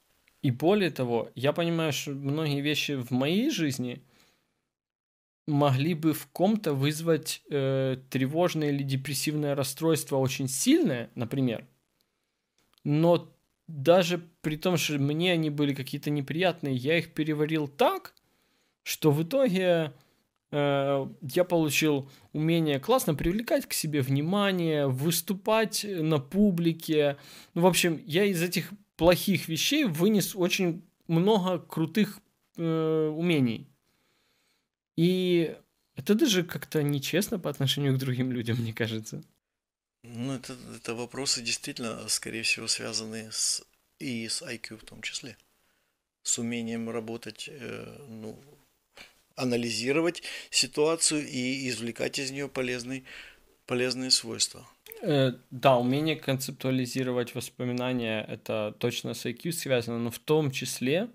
И 0.42 0.50
более 0.50 0.90
того, 0.90 1.30
я 1.34 1.52
понимаю, 1.52 1.92
что 1.92 2.11
многие 2.11 2.61
вещи 2.61 2.92
в 2.92 3.11
моей 3.11 3.50
жизни– 3.50 4.02
могли 5.46 5.94
бы 5.94 6.12
в 6.12 6.26
ком-то 6.28 6.72
вызвать 6.74 7.42
э, 7.48 7.98
тревожное 8.11 8.70
или 8.70 8.82
депрессивное 8.82 9.54
расстройство 9.54 10.16
очень 10.16 10.48
сильное, 10.48 11.11
например. 11.14 11.66
Но 12.84 13.32
даже 13.68 14.18
при 14.40 14.57
том, 14.57 14.76
что 14.76 14.98
мне 14.98 15.32
они 15.32 15.50
были 15.50 15.74
какие-то 15.74 16.11
неприятные, 16.11 16.74
я 16.74 16.98
их 16.98 17.14
переварил 17.14 17.68
так, 17.68 18.14
что 18.87 19.11
в 19.11 19.20
итоге 19.20 19.93
э, 20.53 21.07
я 21.20 21.45
получил 21.45 22.09
умение 22.32 22.78
классно 22.78 23.16
привлекать 23.16 23.66
к 23.66 23.72
себе 23.72 24.01
внимание, 24.01 24.87
выступать 24.87 25.84
на 25.84 26.20
публике. 26.20 27.16
Ну, 27.55 27.62
в 27.62 27.66
общем, 27.66 28.01
я 28.07 28.24
из 28.26 28.41
этих 28.41 28.70
плохих 28.95 29.49
вещей 29.49 29.87
вынес 29.87 30.37
очень 30.37 30.89
много 31.09 31.59
крутых 31.59 32.20
э, 32.57 33.09
умений. 33.09 33.68
И 34.95 35.57
это 35.97 36.14
даже 36.14 36.45
как-то 36.45 36.80
нечестно 36.84 37.41
по 37.41 37.51
отношению 37.51 37.97
к 37.97 37.99
другим 37.99 38.30
людям, 38.30 38.57
мне 38.59 38.72
кажется. 38.72 39.20
Ну, 40.05 40.32
это, 40.32 40.57
это 40.76 40.95
вопросы 40.95 41.43
действительно, 41.43 42.07
скорее 42.09 42.45
всего, 42.45 42.68
связаны 42.68 43.32
с, 43.32 43.64
и 43.99 44.28
с 44.28 44.43
IQ 44.43 44.76
в 44.76 44.84
том 44.84 45.03
числе. 45.03 45.37
С 46.22 46.39
умением 46.39 46.89
работать, 46.89 47.49
э, 47.51 48.07
ну, 48.09 48.41
анализировать 49.37 50.22
ситуацию 50.51 51.26
и 51.26 51.68
извлекать 51.68 52.18
из 52.18 52.30
нее 52.30 52.49
полезный, 52.49 53.05
полезные 53.66 54.11
свойства. 54.11 54.66
Э, 55.03 55.32
да, 55.51 55.76
умение 55.76 56.16
концептуализировать 56.16 57.34
воспоминания 57.34 58.24
это 58.28 58.74
точно 58.78 59.14
с 59.14 59.26
IQ 59.26 59.53
связано, 59.53 59.99
но 59.99 60.11
в 60.11 60.18
том 60.18 60.51
числе, 60.51 61.09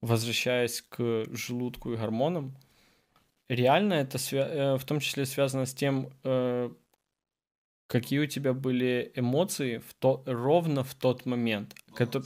возвращаясь 0.00 0.82
к 0.88 1.26
желудку 1.30 1.92
и 1.92 1.96
гормонам, 1.96 2.56
реально 3.48 3.94
это 3.94 4.18
свя- 4.18 4.48
э, 4.48 4.78
в 4.78 4.84
том 4.84 5.00
числе 5.00 5.26
связано 5.26 5.66
с 5.66 5.74
тем, 5.74 6.10
э, 6.24 6.70
какие 7.86 8.18
у 8.20 8.26
тебя 8.26 8.52
были 8.54 9.12
эмоции 9.14 9.78
в 9.78 9.94
то- 9.94 10.22
ровно 10.26 10.82
в 10.82 10.94
тот 10.94 11.26
момент. 11.26 11.74
Это 11.98 12.22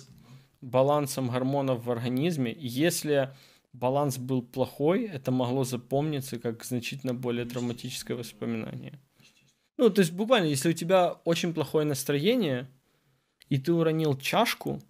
балансом 0.60 1.30
гормонов 1.30 1.84
в 1.84 1.90
организме. 1.90 2.54
Если 2.58 3.30
баланс 3.72 4.18
был 4.18 4.42
плохой, 4.42 5.04
это 5.04 5.30
могло 5.30 5.64
запомниться 5.64 6.38
как 6.38 6.64
значительно 6.64 7.14
более 7.14 7.44
травматическое 7.44 8.16
воспоминание. 8.16 8.98
Ну, 9.76 9.90
то 9.90 10.00
есть 10.00 10.12
буквально, 10.12 10.46
если 10.46 10.70
у 10.70 10.74
тебя 10.74 11.12
очень 11.24 11.54
плохое 11.54 11.86
настроение, 11.86 12.68
и 13.48 13.58
ты 13.58 13.72
уронил 13.72 14.16
чашку, 14.16 14.80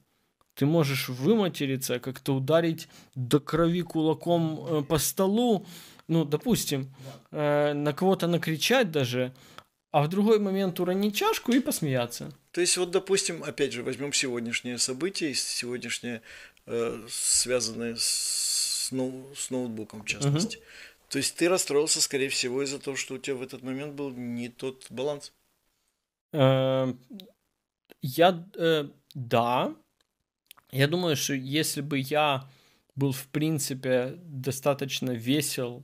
ты 0.54 0.66
можешь 0.66 1.08
выматериться, 1.08 2.00
как-то 2.00 2.34
ударить 2.34 2.88
до 3.14 3.40
крови 3.40 3.82
кулаком 3.82 4.66
э, 4.68 4.82
по 4.82 4.98
столу, 4.98 5.66
ну, 6.08 6.24
допустим, 6.24 6.94
э, 7.30 7.72
на 7.72 7.92
кого-то 7.92 8.26
накричать 8.26 8.90
даже, 8.90 9.32
а 9.92 10.02
в 10.02 10.08
другой 10.08 10.38
момент 10.38 10.78
уронить 10.80 11.16
чашку 11.16 11.52
и 11.52 11.60
посмеяться. 11.60 12.32
То 12.52 12.60
есть, 12.60 12.76
вот, 12.76 12.90
допустим, 12.90 13.42
опять 13.42 13.72
же, 13.72 13.82
возьмем 13.82 14.12
сегодняшнее 14.12 14.78
событие, 14.78 15.34
сегодняшнее, 15.34 16.20
э, 16.66 17.06
связанное 17.08 17.96
с, 17.96 18.69
ноу, 18.92 19.26
с 19.34 19.50
ноутбуком, 19.50 20.02
в 20.02 20.06
частности. 20.06 20.56
Угу. 20.56 20.64
То 21.08 21.18
есть, 21.18 21.36
ты 21.36 21.48
расстроился, 21.48 22.00
скорее 22.00 22.28
всего, 22.28 22.62
из-за 22.62 22.78
того, 22.78 22.96
что 22.96 23.14
у 23.14 23.18
тебя 23.18 23.36
в 23.36 23.42
этот 23.42 23.62
момент 23.62 23.94
был 23.94 24.10
не 24.10 24.48
тот 24.48 24.86
баланс? 24.90 25.32
Э, 26.32 26.92
я, 28.02 28.44
э, 28.56 28.88
да. 29.14 29.74
Я 30.70 30.86
думаю, 30.86 31.16
что 31.16 31.34
если 31.34 31.80
бы 31.80 31.98
я 31.98 32.48
был, 32.94 33.12
в 33.12 33.26
принципе, 33.26 34.14
достаточно 34.24 35.10
весел 35.10 35.82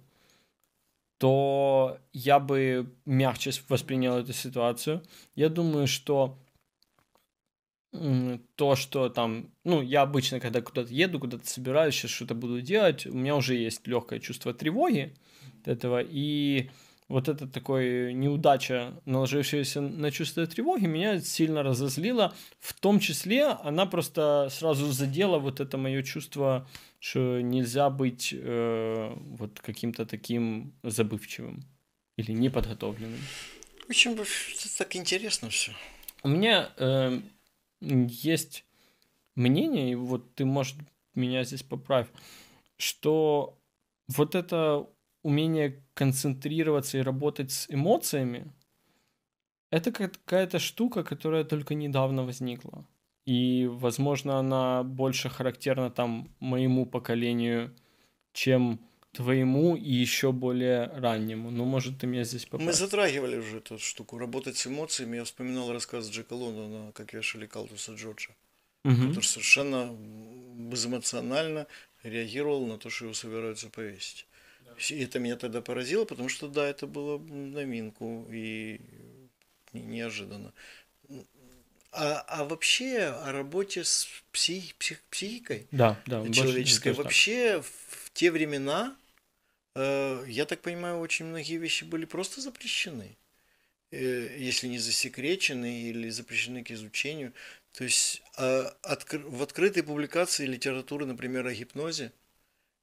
то 1.18 1.98
я 2.12 2.38
бы 2.38 2.92
мягче 3.04 3.50
воспринял 3.68 4.18
эту 4.18 4.32
ситуацию. 4.32 5.02
Я 5.34 5.48
думаю, 5.48 5.86
что 5.86 6.38
то, 8.54 8.76
что 8.76 9.08
там, 9.08 9.50
ну, 9.64 9.82
я 9.82 10.02
обычно, 10.02 10.40
когда 10.40 10.60
куда-то 10.60 10.92
еду, 10.92 11.18
куда-то 11.18 11.46
собираюсь, 11.46 11.94
сейчас 11.94 12.10
что-то 12.10 12.34
буду 12.34 12.60
делать, 12.60 13.06
у 13.06 13.14
меня 13.14 13.36
уже 13.36 13.54
есть 13.54 13.86
легкое 13.86 14.18
чувство 14.20 14.52
тревоги 14.52 15.14
от 15.62 15.68
этого, 15.68 16.02
и 16.02 16.70
вот 17.08 17.28
эта 17.28 17.46
такой 17.46 18.12
неудача, 18.14 19.00
наложившаяся 19.04 19.80
на 19.80 20.10
чувство 20.10 20.46
тревоги, 20.46 20.86
меня 20.86 21.20
сильно 21.20 21.62
разозлила. 21.62 22.34
В 22.58 22.72
том 22.74 22.98
числе 22.98 23.44
она 23.44 23.86
просто 23.86 24.48
сразу 24.50 24.90
задела 24.92 25.38
вот 25.38 25.60
это 25.60 25.78
мое 25.78 26.02
чувство, 26.02 26.68
что 26.98 27.40
нельзя 27.40 27.90
быть 27.90 28.34
э, 28.36 29.12
вот 29.16 29.60
каким-то 29.60 30.04
таким 30.04 30.74
забывчивым 30.82 31.64
или 32.16 32.32
неподготовленным. 32.32 33.20
Очень 33.88 34.18
так 34.76 34.96
интересно 34.96 35.48
все. 35.48 35.72
У 36.24 36.28
меня 36.28 36.70
э, 36.76 37.20
есть 37.80 38.64
мнение, 39.34 39.92
и 39.92 39.94
вот 39.94 40.34
ты, 40.34 40.44
может, 40.44 40.76
меня 41.14 41.44
здесь 41.44 41.62
поправь, 41.62 42.08
что 42.76 43.58
вот 44.08 44.34
это 44.34 44.88
умение 45.22 45.82
концентрироваться 45.94 46.98
и 46.98 47.02
работать 47.02 47.50
с 47.50 47.66
эмоциями, 47.70 48.52
это 49.70 49.92
какая-то 49.92 50.58
штука, 50.58 51.02
которая 51.02 51.44
только 51.44 51.74
недавно 51.74 52.24
возникла. 52.24 52.86
И, 53.26 53.66
возможно, 53.66 54.38
она 54.38 54.84
больше 54.84 55.28
характерна 55.28 55.90
там 55.90 56.28
моему 56.38 56.86
поколению, 56.86 57.74
чем 58.32 58.80
твоему 59.16 59.76
и 59.76 59.92
еще 59.92 60.32
более 60.32 60.86
раннему. 60.94 61.50
Ну, 61.50 61.64
может, 61.64 61.98
ты 61.98 62.06
меня 62.06 62.24
здесь 62.24 62.44
поправишь. 62.44 62.66
Мы 62.66 62.72
затрагивали 62.72 63.38
уже 63.38 63.58
эту 63.58 63.78
штуку. 63.78 64.18
Работать 64.18 64.56
с 64.56 64.66
эмоциями. 64.66 65.16
Я 65.16 65.24
вспоминал 65.24 65.72
рассказ 65.72 66.10
Джека 66.10 66.34
Лондона, 66.34 66.92
как 66.92 67.14
вешали 67.14 67.46
Калтуса 67.46 67.94
Джорджа, 67.94 68.32
угу. 68.84 69.08
который 69.08 69.24
совершенно 69.24 69.96
безэмоционально 70.56 71.66
реагировал 72.02 72.66
на 72.66 72.78
то, 72.78 72.90
что 72.90 73.06
его 73.06 73.14
собираются 73.14 73.68
повесить. 73.68 74.26
И 74.90 75.02
это 75.02 75.18
меня 75.18 75.36
тогда 75.36 75.62
поразило, 75.62 76.04
потому 76.04 76.28
что, 76.28 76.48
да, 76.48 76.66
это 76.66 76.86
было 76.86 77.18
новинку 77.18 78.26
и 78.30 78.80
неожиданно. 79.72 80.52
А, 81.92 82.20
а 82.28 82.44
вообще 82.44 83.04
о 83.04 83.32
работе 83.32 83.82
с 83.82 84.06
псих, 84.30 84.74
псих, 84.74 85.02
психикой 85.10 85.66
да, 85.70 85.98
да, 86.04 86.30
человеческой, 86.30 86.92
вообще 86.92 87.56
так. 87.56 87.64
в 87.64 88.10
те 88.12 88.30
времена, 88.30 88.94
я 90.26 90.44
так 90.46 90.60
понимаю, 90.62 90.98
очень 90.98 91.26
многие 91.26 91.56
вещи 91.56 91.84
были 91.84 92.04
просто 92.04 92.40
запрещены. 92.40 93.16
Э, 93.92 94.36
если 94.38 94.66
не 94.68 94.78
засекречены 94.78 95.82
или 95.82 96.10
запрещены 96.10 96.64
к 96.64 96.70
изучению. 96.70 97.32
То 97.72 97.84
есть 97.84 98.22
э, 98.36 98.70
откр- 98.82 99.24
в 99.28 99.42
открытой 99.42 99.82
публикации 99.82 100.46
литературы, 100.46 101.06
например, 101.06 101.46
о 101.46 101.54
гипнозе 101.54 102.12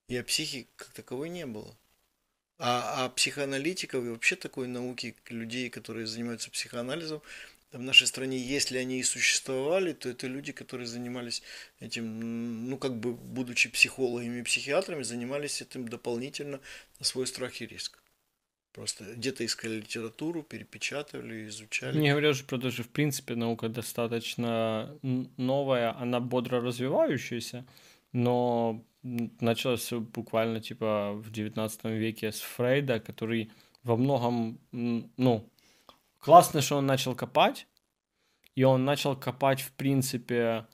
и 0.08 0.16
о 0.18 0.24
психике 0.24 0.68
как 0.76 0.89
таковой 0.89 1.30
не 1.30 1.46
было. 1.46 1.76
А, 2.60 3.06
а 3.06 3.10
психоаналитиков 3.10 4.06
и 4.06 4.10
вообще 4.10 4.36
такой 4.36 4.68
науки, 4.68 5.16
людей, 5.30 5.70
которые 5.70 6.08
занимаются 6.08 6.52
психоанализом, 6.52 7.22
в 7.74 7.82
нашей 7.82 8.07
стране, 8.07 8.38
если 8.38 8.78
они 8.78 8.99
и 8.99 9.03
существовали, 9.03 9.93
то 9.93 10.09
это 10.09 10.28
люди, 10.28 10.51
которые 10.51 10.88
занимались 10.88 11.41
этим, 11.80 12.69
ну, 12.69 12.78
как 12.78 12.99
бы, 12.99 13.13
будучи 13.13 13.69
психологами 13.69 14.39
и 14.39 14.43
психиатрами, 14.43 15.03
занимались 15.03 15.61
этим 15.61 15.88
дополнительно 15.88 16.59
на 16.99 17.05
свой 17.05 17.28
страх 17.28 17.61
и 17.61 17.65
риск. 17.65 17.99
Просто 18.74 19.03
где-то 19.15 19.45
искали 19.45 19.76
литературу, 19.76 20.43
перепечатывали, 20.43 21.47
изучали. 21.47 21.97
Не 21.97 22.09
говоря 22.09 22.34
же 22.34 22.43
про 22.43 22.57
то, 22.57 22.71
что 22.71 22.84
в 22.84 22.89
принципе 22.89 23.36
наука 23.36 23.69
достаточно 23.69 24.97
новая, 25.38 25.95
она 25.95 26.19
бодро 26.19 26.59
развивающаяся, 26.59 27.65
но 28.13 28.84
началось 29.03 29.82
все 29.82 29.99
буквально 29.99 30.59
типа 30.59 31.13
в 31.13 31.32
19 31.32 31.86
веке 31.86 32.32
с 32.32 32.39
Фрейда, 32.39 32.99
который 32.99 33.51
во 33.84 33.95
многом, 33.95 34.59
ну, 34.71 35.47
классно, 36.24 36.61
что 36.61 36.78
он 36.78 36.86
начал 36.86 37.15
копать, 37.15 37.67
и 38.55 38.63
он 38.63 38.86
начал 38.86 39.15
копать, 39.15 39.61
в 39.61 39.71
принципе, 39.74 40.65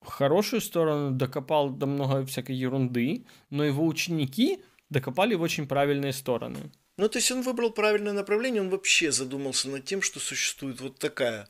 в 0.00 0.08
хорошую 0.08 0.60
сторону, 0.60 1.10
докопал 1.10 1.70
до 1.70 1.86
много 1.86 2.24
всякой 2.24 2.56
ерунды, 2.56 3.26
но 3.50 3.64
его 3.64 3.86
ученики 3.86 4.62
докопали 4.90 5.34
в 5.34 5.42
очень 5.42 5.66
правильные 5.66 6.12
стороны. 6.12 6.70
Ну, 6.96 7.08
то 7.08 7.18
есть 7.18 7.30
он 7.30 7.42
выбрал 7.42 7.70
правильное 7.70 8.12
направление, 8.12 8.62
он 8.62 8.70
вообще 8.70 9.12
задумался 9.12 9.68
над 9.68 9.84
тем, 9.84 10.02
что 10.02 10.18
существует 10.18 10.80
вот 10.80 10.98
такая 10.98 11.48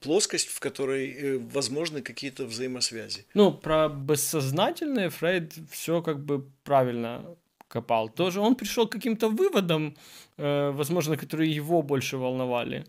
плоскость, 0.00 0.48
в 0.48 0.60
которой 0.60 1.12
э, 1.12 1.38
возможны 1.38 2.02
какие-то 2.02 2.44
взаимосвязи. 2.44 3.26
Ну, 3.34 3.52
про 3.52 3.88
бессознательное 3.88 5.10
Фрейд 5.10 5.54
все 5.70 6.02
как 6.02 6.24
бы 6.24 6.50
правильно 6.64 7.36
копал. 7.74 8.08
Тоже 8.08 8.40
он 8.40 8.54
пришел 8.54 8.86
к 8.86 8.92
каким-то 8.92 9.28
выводам, 9.28 9.94
э, 10.38 10.70
возможно, 10.70 11.16
которые 11.16 11.56
его 11.56 11.82
больше 11.82 12.16
волновали, 12.16 12.84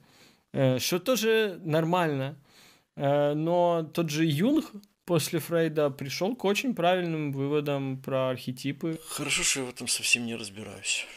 э, 0.54 0.80
что 0.80 1.00
тоже 1.00 1.60
нормально. 1.66 2.36
Э, 2.98 3.34
но 3.34 3.84
тот 3.94 4.10
же 4.10 4.26
Юнг 4.26 4.72
после 5.06 5.40
Фрейда 5.40 5.90
пришел 5.90 6.36
к 6.36 6.46
очень 6.46 6.74
правильным 6.76 7.32
выводам 7.32 7.98
про 8.02 8.30
архетипы. 8.30 9.00
Хорошо, 9.10 9.44
что 9.44 9.60
я 9.60 9.66
в 9.66 9.70
этом 9.70 9.88
совсем 9.88 10.26
не 10.26 10.36
разбираюсь. 10.36 11.08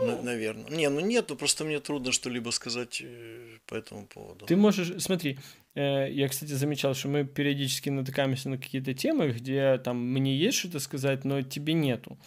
Ну, 0.00 0.22
наверное. 0.22 0.70
Не, 0.70 0.88
ну 0.88 1.00
нет, 1.00 1.26
ну 1.28 1.36
просто 1.36 1.64
мне 1.64 1.80
трудно 1.80 2.12
что-либо 2.12 2.50
сказать 2.50 3.02
э, 3.04 3.58
по 3.66 3.74
этому 3.74 4.06
поводу. 4.06 4.46
Ты 4.46 4.56
можешь, 4.56 5.02
смотри, 5.02 5.38
э, 5.74 6.10
я, 6.10 6.28
кстати, 6.28 6.50
замечал, 6.50 6.94
что 6.94 7.08
мы 7.08 7.24
периодически 7.24 7.90
натыкаемся 7.90 8.48
на 8.48 8.58
какие-то 8.58 8.92
темы, 8.94 9.28
где 9.28 9.78
там 9.78 9.96
мне 9.96 10.36
есть 10.36 10.58
что-то 10.58 10.80
сказать, 10.80 11.24
но 11.24 11.42
тебе 11.42 11.74
нету. 11.74 12.18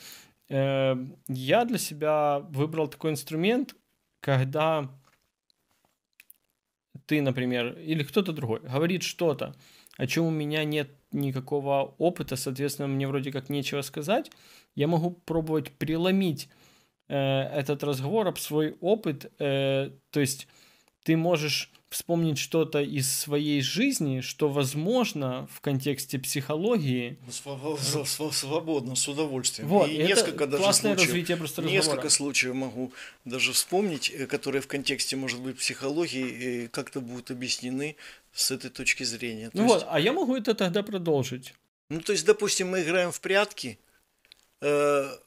Э, 0.49 0.95
я 1.27 1.65
для 1.65 1.77
себя 1.77 2.39
выбрал 2.49 2.87
такой 2.87 3.11
инструмент, 3.11 3.75
когда 4.19 4.89
ты, 7.05 7.21
например, 7.21 7.77
или 7.79 8.03
кто-то 8.03 8.33
другой 8.33 8.59
говорит 8.61 9.03
что-то, 9.03 9.55
о 9.97 10.07
чем 10.07 10.25
у 10.25 10.31
меня 10.31 10.63
нет 10.63 10.89
никакого 11.11 11.95
опыта, 11.97 12.35
соответственно, 12.35 12.87
мне 12.87 13.07
вроде 13.07 13.31
как 13.31 13.49
нечего 13.49 13.81
сказать, 13.81 14.31
я 14.75 14.87
могу 14.87 15.11
пробовать 15.11 15.71
преломить 15.71 16.49
Э, 17.09 17.43
этот 17.53 17.83
разговор 17.83 18.27
об 18.27 18.37
свой 18.37 18.75
опыт, 18.81 19.31
э, 19.39 19.91
то 20.11 20.19
есть 20.19 20.47
ты 21.03 21.15
можешь 21.15 21.71
вспомнить 21.89 22.37
что-то 22.37 22.81
из 22.81 23.11
своей 23.11 23.61
жизни, 23.61 24.21
что 24.21 24.49
возможно 24.49 25.47
в 25.53 25.61
контексте 25.61 26.19
психологии. 26.19 27.17
Свободно, 27.29 28.95
с 28.95 29.07
удовольствием. 29.07 29.69
Вот, 29.69 29.89
и 29.89 29.97
несколько 29.97 30.47
даже 30.47 30.73
случаев, 30.73 30.99
развитие 30.99 31.37
просто 31.37 31.61
Несколько 31.61 32.09
случаев 32.09 32.53
могу 32.55 32.91
даже 33.25 33.53
вспомнить, 33.53 34.11
э, 34.13 34.25
которые 34.25 34.61
в 34.61 34.67
контексте, 34.67 35.15
может 35.15 35.39
быть, 35.39 35.57
психологии 35.57 36.67
как-то 36.67 36.99
будут 36.99 37.31
объяснены 37.31 37.95
с 38.33 38.51
этой 38.51 38.69
точки 38.69 39.03
зрения. 39.03 39.49
То 39.49 39.57
ну 39.57 39.63
есть... 39.63 39.75
вот, 39.75 39.87
а 39.89 39.99
я 39.99 40.13
могу 40.13 40.35
это 40.35 40.53
тогда 40.55 40.83
продолжить. 40.83 41.53
Ну, 41.89 42.01
то 42.01 42.11
есть, 42.11 42.25
допустим, 42.25 42.69
мы 42.69 42.81
играем 42.81 43.11
в 43.11 43.21
прятки, 43.21 43.79
в 44.59 45.19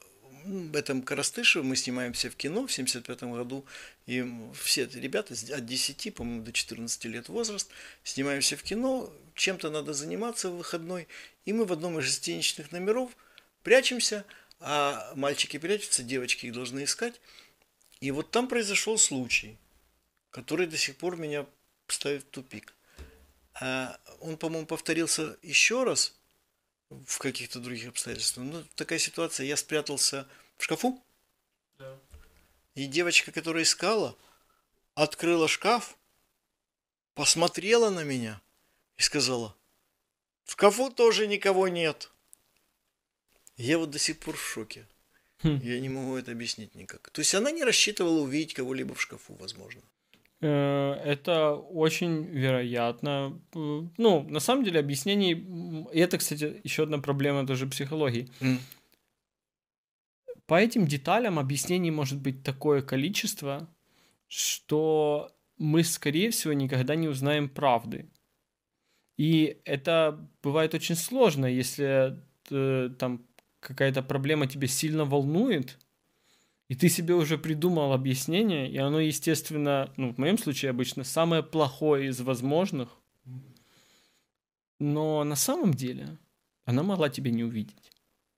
этом 0.73 1.01
Коростышево 1.01 1.63
мы 1.63 1.75
снимаемся 1.75 2.29
в 2.29 2.35
кино 2.35 2.67
в 2.67 2.71
75 2.71 3.23
году, 3.23 3.65
и 4.05 4.25
все 4.53 4.85
ребята 4.85 5.33
от 5.33 5.65
10, 5.65 6.13
по-моему, 6.13 6.43
до 6.43 6.51
14 6.51 7.05
лет 7.05 7.29
возраст, 7.29 7.69
снимаемся 8.03 8.57
в 8.57 8.63
кино, 8.63 9.11
чем-то 9.35 9.69
надо 9.69 9.93
заниматься 9.93 10.49
в 10.49 10.57
выходной, 10.57 11.07
и 11.45 11.53
мы 11.53 11.65
в 11.65 11.73
одном 11.73 11.99
из 11.99 12.05
гостиничных 12.05 12.71
номеров 12.71 13.11
прячемся, 13.63 14.25
а 14.59 15.13
мальчики 15.15 15.57
прячутся, 15.57 16.03
девочки 16.03 16.45
их 16.45 16.53
должны 16.53 16.83
искать. 16.83 17.19
И 17.99 18.11
вот 18.11 18.31
там 18.31 18.47
произошел 18.47 18.97
случай, 18.97 19.57
который 20.29 20.67
до 20.67 20.77
сих 20.77 20.97
пор 20.97 21.17
меня 21.17 21.45
ставит 21.87 22.23
в 22.23 22.29
тупик. 22.29 22.73
А 23.59 23.99
он, 24.19 24.37
по-моему, 24.37 24.65
повторился 24.65 25.37
еще 25.41 25.83
раз– 25.83 26.15
в 27.05 27.17
каких-то 27.19 27.59
других 27.59 27.89
обстоятельствах. 27.89 28.45
Ну, 28.45 28.63
такая 28.75 28.99
ситуация. 28.99 29.45
Я 29.45 29.57
спрятался 29.57 30.27
в 30.57 30.63
шкафу. 30.63 31.01
Да. 31.79 31.97
И 32.75 32.85
девочка, 32.85 33.31
которая 33.31 33.63
искала, 33.63 34.17
открыла 34.93 35.47
шкаф, 35.47 35.97
посмотрела 37.13 37.89
на 37.89 38.03
меня 38.03 38.41
и 38.97 39.01
сказала, 39.01 39.55
в 40.45 40.51
шкафу 40.53 40.91
тоже 40.91 41.27
никого 41.27 41.67
нет. 41.67 42.11
Я 43.57 43.77
вот 43.77 43.91
до 43.91 43.99
сих 43.99 44.19
пор 44.19 44.35
в 44.35 44.43
шоке. 44.45 44.87
Хм. 45.43 45.59
Я 45.63 45.79
не 45.79 45.89
могу 45.89 46.15
это 46.17 46.31
объяснить 46.31 46.75
никак. 46.75 47.09
То 47.09 47.21
есть 47.21 47.33
она 47.33 47.51
не 47.51 47.63
рассчитывала 47.63 48.21
увидеть 48.21 48.53
кого-либо 48.53 48.95
в 48.95 49.01
шкафу, 49.01 49.33
возможно. 49.35 49.81
Э, 50.41 50.93
это 51.05 51.53
очень 51.53 52.23
вероятно. 52.25 53.39
Ну, 53.53 54.27
на 54.29 54.39
самом 54.39 54.63
деле, 54.63 54.79
объяснений... 54.79 55.33
И 55.93 55.99
это, 55.99 56.17
кстати, 56.17 56.59
еще 56.63 56.83
одна 56.83 56.97
проблема 56.97 57.45
тоже 57.45 57.67
психологии. 57.67 58.27
Mm. 58.39 58.57
По 60.47 60.59
этим 60.59 60.87
деталям 60.87 61.39
объяснений 61.39 61.91
может 61.91 62.19
быть 62.19 62.43
такое 62.43 62.81
количество, 62.81 63.69
что 64.27 65.31
мы, 65.57 65.83
скорее 65.83 66.31
всего, 66.31 66.53
никогда 66.53 66.95
не 66.95 67.07
узнаем 67.07 67.47
правды. 67.47 68.09
И 69.17 69.61
это 69.65 70.27
бывает 70.41 70.73
очень 70.73 70.95
сложно, 70.95 71.45
если 71.45 72.19
э, 72.49 72.89
там 72.97 73.27
какая-то 73.59 74.01
проблема 74.01 74.47
тебя 74.47 74.67
сильно 74.67 75.05
волнует, 75.05 75.77
и 76.71 76.75
ты 76.75 76.87
себе 76.87 77.15
уже 77.15 77.37
придумал 77.37 77.91
объяснение, 77.91 78.71
и 78.71 78.77
оно, 78.77 79.01
естественно, 79.01 79.93
ну, 79.97 80.13
в 80.13 80.17
моем 80.17 80.37
случае 80.37 80.71
обычно 80.71 81.03
самое 81.03 81.43
плохое 81.43 82.07
из 82.07 82.21
возможных, 82.21 82.87
но 84.79 85.25
на 85.25 85.35
самом 85.35 85.73
деле 85.73 86.17
она 86.63 86.81
могла 86.81 87.09
тебя 87.09 87.29
не 87.29 87.43
увидеть. 87.43 87.91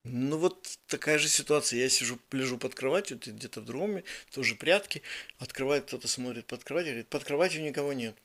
Ну 0.04 0.40
вот 0.40 0.80
такая 0.88 1.20
же 1.20 1.30
ситуация. 1.30 1.80
Я 1.80 1.90
сижу, 1.90 2.18
лежу 2.32 2.58
под 2.58 2.74
кроватью, 2.74 3.20
ты 3.20 3.30
где-то 3.30 3.62
в 3.62 3.66
другом, 3.66 4.02
тоже 4.32 4.56
прятки. 4.56 5.04
Открывает 5.38 5.86
кто-то, 5.86 6.08
смотрит 6.08 6.48
под 6.48 6.64
кроватью, 6.64 6.94
говорит, 6.94 7.10
под 7.10 7.24
кроватью 7.26 7.62
никого 7.62 7.94
нет. 7.94 8.18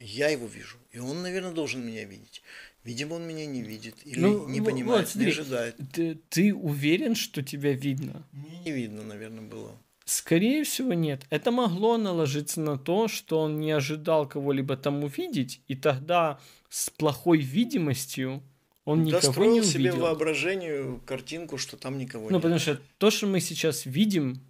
Я 0.00 0.30
его 0.30 0.46
вижу, 0.46 0.78
и 0.90 0.98
он, 0.98 1.20
наверное, 1.20 1.52
должен 1.52 1.86
меня 1.86 2.04
видеть. 2.04 2.42
Видимо, 2.84 3.14
он 3.14 3.26
меня 3.26 3.46
не 3.46 3.62
видит 3.62 3.96
или 4.04 4.20
Ну, 4.20 4.46
не 4.46 4.60
вот 4.60 4.70
понимает, 4.70 5.08
смотри, 5.08 5.26
не 5.26 5.32
ожидает. 5.32 5.76
Ты, 5.92 6.16
ты 6.28 6.54
уверен, 6.54 7.14
что 7.14 7.42
тебя 7.42 7.72
видно? 7.72 8.26
Мне 8.32 8.58
не 8.64 8.72
видно, 8.72 9.02
наверное, 9.02 9.42
было. 9.42 9.72
Скорее 10.04 10.64
всего, 10.64 10.92
нет. 10.92 11.24
Это 11.30 11.50
могло 11.50 11.96
наложиться 11.96 12.60
на 12.60 12.76
то, 12.76 13.08
что 13.08 13.40
он 13.40 13.58
не 13.58 13.70
ожидал 13.70 14.28
кого-либо 14.28 14.76
там 14.76 15.02
увидеть, 15.02 15.62
и 15.66 15.74
тогда 15.74 16.38
с 16.68 16.90
плохой 16.90 17.38
видимостью 17.38 18.42
он 18.84 19.02
никого 19.04 19.20
не 19.20 19.26
Достроил 19.28 19.64
себе 19.64 19.90
увидел. 19.90 20.00
воображению 20.02 21.00
картинку, 21.06 21.56
что 21.56 21.78
там 21.78 21.96
никого 21.96 22.24
Ну, 22.28 22.34
нет. 22.34 22.42
потому 22.42 22.60
что 22.60 22.78
то, 22.98 23.10
что 23.10 23.26
мы 23.26 23.40
сейчас 23.40 23.86
видим, 23.86 24.42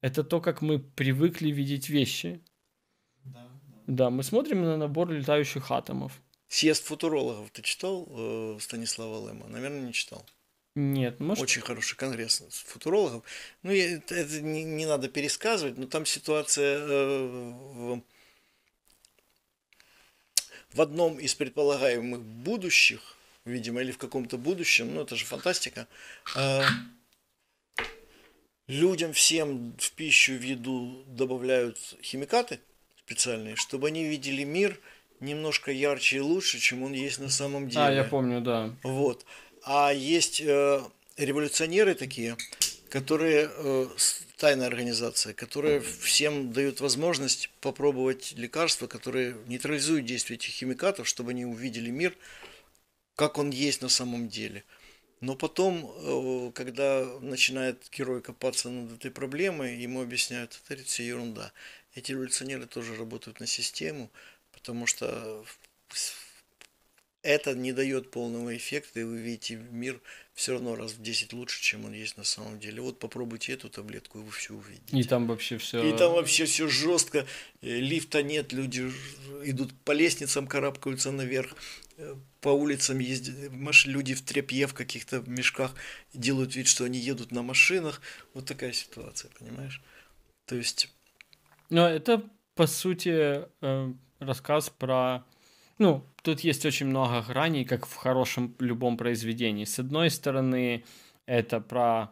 это 0.00 0.24
то, 0.24 0.40
как 0.40 0.60
мы 0.60 0.80
привыкли 0.80 1.50
видеть 1.52 1.88
вещи. 1.88 2.40
Да, 3.86 4.10
мы 4.10 4.24
смотрим 4.24 4.62
на 4.62 4.76
набор 4.76 5.10
летающих 5.12 5.70
атомов. 5.70 6.20
Съезд 6.48 6.84
футурологов 6.84 7.50
ты 7.50 7.62
читал 7.62 8.06
э, 8.08 8.58
Станислава 8.60 9.28
Лема? 9.28 9.48
Наверное, 9.48 9.80
не 9.80 9.92
читал. 9.92 10.24
Нет, 10.76 11.18
может, 11.20 11.42
Очень 11.42 11.62
хороший 11.62 11.96
конгресс 11.96 12.42
футурологов. 12.50 13.24
Ну, 13.62 13.72
это 13.72 14.40
не, 14.42 14.62
не 14.62 14.84
надо 14.84 15.08
пересказывать, 15.08 15.78
но 15.78 15.86
там 15.86 16.04
ситуация 16.04 16.78
э, 16.78 17.26
в, 17.26 18.02
в 20.74 20.80
одном 20.80 21.18
из 21.18 21.34
предполагаемых 21.34 22.20
будущих, 22.20 23.16
видимо, 23.46 23.80
или 23.80 23.90
в 23.90 23.96
каком-то 23.96 24.36
будущем, 24.36 24.94
ну, 24.94 25.00
это 25.00 25.16
же 25.16 25.24
фантастика, 25.24 25.88
э, 26.36 26.62
людям 28.66 29.14
всем 29.14 29.74
в 29.78 29.92
пищу, 29.92 30.34
в 30.34 30.42
еду 30.42 31.04
добавляют 31.06 31.78
химикаты 32.02 32.60
специальные, 32.98 33.56
чтобы 33.56 33.88
они 33.88 34.04
видели 34.04 34.44
мир 34.44 34.78
немножко 35.20 35.70
ярче 35.70 36.16
и 36.16 36.20
лучше, 36.20 36.58
чем 36.58 36.82
он 36.82 36.92
есть 36.92 37.18
на 37.18 37.30
самом 37.30 37.68
деле. 37.68 37.84
А, 37.84 37.92
я 37.92 38.04
помню, 38.04 38.40
да. 38.40 38.70
Вот. 38.82 39.24
А 39.62 39.92
есть 39.92 40.40
э, 40.40 40.80
революционеры 41.16 41.94
такие, 41.94 42.36
которые, 42.88 43.50
э, 43.52 43.86
тайная 44.36 44.66
организация, 44.66 45.34
которые 45.34 45.80
всем 45.80 46.52
дают 46.52 46.80
возможность 46.80 47.50
попробовать 47.60 48.34
лекарства, 48.36 48.86
которые 48.86 49.36
нейтрализуют 49.46 50.04
действие 50.04 50.36
этих 50.36 50.50
химикатов, 50.50 51.08
чтобы 51.08 51.30
они 51.30 51.44
увидели 51.44 51.90
мир, 51.90 52.14
как 53.14 53.38
он 53.38 53.50
есть 53.50 53.82
на 53.82 53.88
самом 53.88 54.28
деле. 54.28 54.64
Но 55.20 55.34
потом, 55.34 55.90
э, 55.96 56.52
когда 56.54 57.04
начинает 57.20 57.82
герой 57.90 58.20
копаться 58.20 58.68
над 58.68 58.92
этой 58.92 59.10
проблемой, 59.10 59.76
ему 59.76 60.02
объясняют, 60.02 60.60
это 60.68 60.84
все 60.84 61.06
ерунда. 61.06 61.52
Эти 61.94 62.12
революционеры 62.12 62.66
тоже 62.66 62.94
работают 62.94 63.40
на 63.40 63.46
систему, 63.46 64.10
потому 64.66 64.86
что 64.86 65.44
это 67.22 67.54
не 67.54 67.72
дает 67.72 68.10
полного 68.10 68.56
эффекта, 68.56 68.98
и 68.98 69.04
вы 69.04 69.18
видите 69.18 69.54
мир 69.54 70.00
все 70.34 70.54
равно 70.54 70.74
раз 70.74 70.92
в 70.92 71.02
10 71.02 71.32
лучше, 71.34 71.62
чем 71.62 71.84
он 71.84 71.92
есть 71.92 72.16
на 72.16 72.24
самом 72.24 72.58
деле. 72.58 72.80
Вот 72.82 72.98
попробуйте 72.98 73.52
эту 73.52 73.70
таблетку, 73.70 74.18
и 74.18 74.22
вы 74.22 74.30
все 74.32 74.54
увидите. 74.54 74.98
И 74.98 75.04
там 75.04 75.28
вообще 75.28 75.58
все. 75.58 75.88
И 75.88 75.96
там 75.96 76.12
вообще 76.12 76.46
все 76.46 76.66
жестко, 76.68 77.26
э, 77.62 77.78
лифта 77.78 78.24
нет, 78.24 78.52
люди 78.52 78.90
идут 79.44 79.72
по 79.84 79.92
лестницам, 79.92 80.48
карабкаются 80.48 81.12
наверх, 81.12 81.54
э, 81.96 82.16
по 82.40 82.48
улицам 82.48 82.98
ездят, 82.98 83.52
маш- 83.52 83.86
люди 83.86 84.14
в 84.14 84.22
тряпье, 84.22 84.66
в 84.66 84.74
каких-то 84.74 85.20
мешках, 85.26 85.74
делают 86.12 86.56
вид, 86.56 86.66
что 86.66 86.84
они 86.84 86.98
едут 86.98 87.30
на 87.30 87.42
машинах. 87.42 88.00
Вот 88.34 88.46
такая 88.46 88.72
ситуация, 88.72 89.30
понимаешь? 89.38 89.80
То 90.44 90.56
есть, 90.56 90.88
Но 91.70 91.88
это, 91.88 92.28
по 92.54 92.66
сути, 92.66 93.44
э, 93.60 93.92
рассказ 94.18 94.70
про... 94.70 95.24
Ну, 95.78 96.02
тут 96.22 96.40
есть 96.40 96.64
очень 96.66 96.86
много 96.86 97.22
граней, 97.22 97.64
как 97.64 97.86
в 97.86 97.94
хорошем 97.96 98.54
любом 98.60 98.96
произведении. 98.96 99.64
С 99.64 99.78
одной 99.78 100.10
стороны, 100.10 100.84
это 101.26 101.60
про 101.60 102.10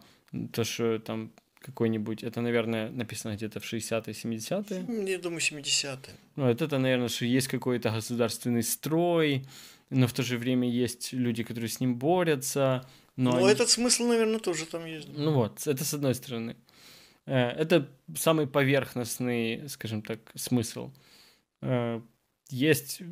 то, 0.52 0.64
что 0.64 0.98
там 0.98 1.30
какой-нибудь... 1.60 2.22
Это, 2.22 2.42
наверное, 2.42 2.90
написано 2.90 3.34
где-то 3.36 3.58
в 3.60 3.64
60-е, 3.72 4.12
70-е. 4.12 4.80
м, 4.86 5.06
я 5.06 5.18
думаю, 5.18 5.40
70-е. 5.40 6.14
Ну, 6.36 6.46
вот 6.48 6.60
это, 6.60 6.78
наверное, 6.78 7.08
что 7.08 7.24
есть 7.24 7.48
какой-то 7.48 7.90
государственный 7.90 8.62
строй, 8.62 9.46
но 9.88 10.06
в 10.06 10.12
то 10.12 10.22
же 10.22 10.36
время 10.36 10.68
есть 10.68 11.14
люди, 11.14 11.42
которые 11.42 11.68
с 11.70 11.80
ним 11.80 11.96
борются. 11.96 12.84
Но 13.16 13.30
Но 13.30 13.36
они- 13.38 13.48
этот 13.52 13.70
смысл, 13.70 14.04
наверное, 14.08 14.40
тоже 14.40 14.66
там 14.66 14.84
есть. 14.84 15.08
Ну 15.16 15.32
вот, 15.32 15.66
это 15.66 15.84
с 15.84 15.94
одной 15.94 16.14
стороны. 16.14 16.56
Э, 17.26 17.48
Это 17.62 17.88
самый 18.14 18.46
поверхностный, 18.46 19.66
скажем 19.68 20.02
так, 20.02 20.18
смысл. 20.34 20.90
Э, 21.64 22.00
Есть 22.50 23.02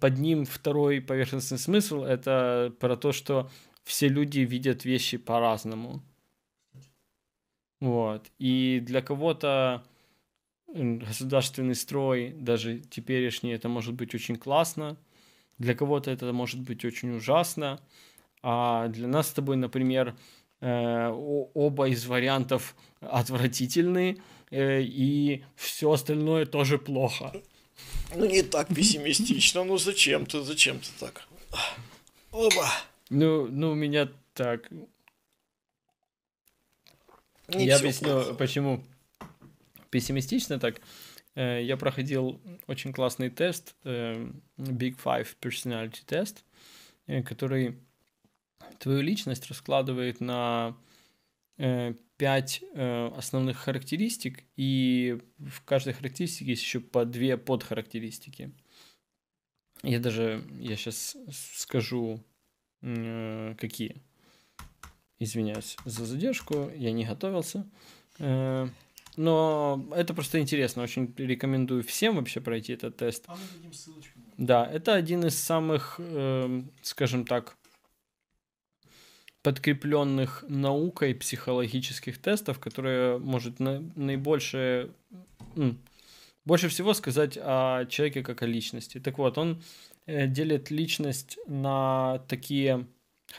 под 0.00 0.18
ним 0.18 0.44
второй 0.44 1.00
поверхностный 1.00 1.58
смысл, 1.58 2.02
это 2.02 2.72
про 2.78 2.96
то, 2.96 3.12
что 3.12 3.50
все 3.82 4.08
люди 4.08 4.40
видят 4.40 4.84
вещи 4.84 5.16
по-разному. 5.16 6.02
Вот. 7.80 8.30
И 8.38 8.80
для 8.80 9.02
кого-то 9.02 9.84
государственный 10.68 11.74
строй, 11.74 12.32
даже 12.32 12.80
теперешний, 12.80 13.52
это 13.52 13.68
может 13.68 13.94
быть 13.94 14.14
очень 14.14 14.36
классно, 14.36 14.96
для 15.58 15.74
кого-то 15.74 16.10
это 16.10 16.32
может 16.32 16.60
быть 16.60 16.84
очень 16.84 17.16
ужасно, 17.16 17.80
а 18.42 18.88
для 18.88 19.08
нас 19.08 19.28
с 19.28 19.32
тобой, 19.32 19.56
например, 19.56 20.16
э, 20.60 21.08
оба 21.54 21.88
из 21.88 22.06
вариантов 22.06 22.76
отвратительны, 23.00 24.18
э, 24.50 24.82
и 24.82 25.44
все 25.56 25.92
остальное 25.92 26.46
тоже 26.46 26.78
плохо. 26.78 27.32
Ну, 28.14 28.26
не 28.26 28.42
так 28.42 28.68
пессимистично. 28.68 29.64
Ну, 29.64 29.78
зачем 29.78 30.26
ты, 30.26 30.42
зачем 30.42 30.78
ты 30.80 30.88
так? 31.00 31.26
Оба. 32.30 32.68
Ну, 33.10 33.46
ну 33.46 33.72
у 33.72 33.74
меня 33.74 34.08
так. 34.34 34.70
Не 37.48 37.66
Я 37.66 37.76
объясню, 37.76 38.08
плохо. 38.08 38.34
почему 38.34 38.84
пессимистично 39.90 40.58
так. 40.58 40.80
Э, 41.34 41.62
Я 41.62 41.76
проходил 41.76 42.40
очень 42.66 42.92
классный 42.92 43.30
тест, 43.30 43.74
э, 43.84 44.26
Big 44.56 44.96
Five 45.02 45.36
Personality 45.40 46.04
Test, 46.06 46.42
э, 47.06 47.22
который 47.22 47.78
твою 48.78 49.00
личность 49.02 49.46
раскладывает 49.48 50.20
на 50.20 50.76
э, 51.56 51.94
пять 52.16 52.62
э, 52.74 53.06
основных 53.16 53.58
характеристик, 53.58 54.44
и 54.56 55.18
в 55.38 55.64
каждой 55.64 55.92
характеристике 55.92 56.50
есть 56.50 56.62
еще 56.62 56.80
по 56.80 57.04
две 57.04 57.36
подхарактеристики. 57.36 58.52
Я 59.82 60.00
даже, 60.00 60.42
я 60.58 60.76
сейчас 60.76 61.16
скажу, 61.32 62.24
э, 62.82 63.54
какие. 63.58 64.02
Извиняюсь 65.18 65.76
за 65.84 66.04
задержку, 66.04 66.70
я 66.74 66.92
не 66.92 67.04
готовился. 67.04 67.66
Но 69.16 69.88
это 69.94 70.12
просто 70.12 70.40
интересно, 70.40 70.82
очень 70.82 71.14
рекомендую 71.16 71.84
всем 71.84 72.16
вообще 72.16 72.40
пройти 72.40 72.72
этот 72.72 72.96
тест. 72.96 73.24
А 73.28 73.36
мы 73.36 73.40
дадим 73.54 73.72
ссылочку. 73.72 74.18
Да, 74.36 74.66
это 74.66 74.94
один 74.94 75.24
из 75.24 75.38
самых, 75.38 76.00
скажем 76.82 77.24
так, 77.24 77.56
подкрепленных 79.44 80.42
наукой 80.48 81.14
психологических 81.14 82.18
тестов, 82.18 82.58
которые 82.58 83.18
может 83.18 83.60
на- 83.60 83.80
наибольше, 83.94 84.90
м, 85.54 85.78
больше 86.46 86.68
всего 86.68 86.94
сказать 86.94 87.38
о 87.40 87.84
человеке 87.84 88.22
как 88.22 88.42
о 88.42 88.46
личности. 88.46 88.98
Так 88.98 89.18
вот, 89.18 89.38
он 89.38 89.62
э, 90.06 90.26
делит 90.26 90.70
личность 90.70 91.38
на 91.46 92.22
такие 92.28 92.86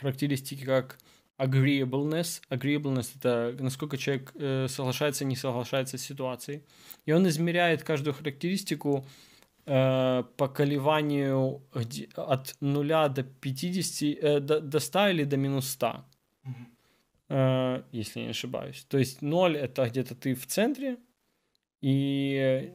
характеристики, 0.00 0.64
как 0.64 0.98
agreeableness. 1.38 2.40
Agreeableness— 2.50 3.08
это 3.18 3.56
насколько 3.60 3.96
человек 3.96 4.32
э, 4.34 4.66
соглашается, 4.68 5.24
не 5.24 5.36
соглашается 5.36 5.96
с 5.98 6.02
ситуацией. 6.02 6.62
И 7.04 7.12
он 7.12 7.26
измеряет 7.28 7.82
каждую 7.82 8.14
характеристику 8.14 9.06
по 9.66 10.48
колебанию 10.48 11.60
где- 11.74 12.08
от 12.14 12.56
0 12.60 13.08
до 13.08 13.24
50, 13.24 14.16
э, 14.22 14.40
до, 14.40 14.60
до 14.60 14.78
100 14.78 15.08
или 15.08 15.24
до 15.24 15.36
минус 15.36 15.68
100, 15.70 16.04
э, 17.28 17.82
если 17.90 18.20
не 18.20 18.28
ошибаюсь. 18.28 18.84
То 18.88 18.98
есть 18.98 19.22
0— 19.22 19.56
это 19.56 19.88
где-то 19.88 20.14
ты 20.14 20.34
в 20.34 20.46
центре, 20.46 20.98
и 21.82 22.72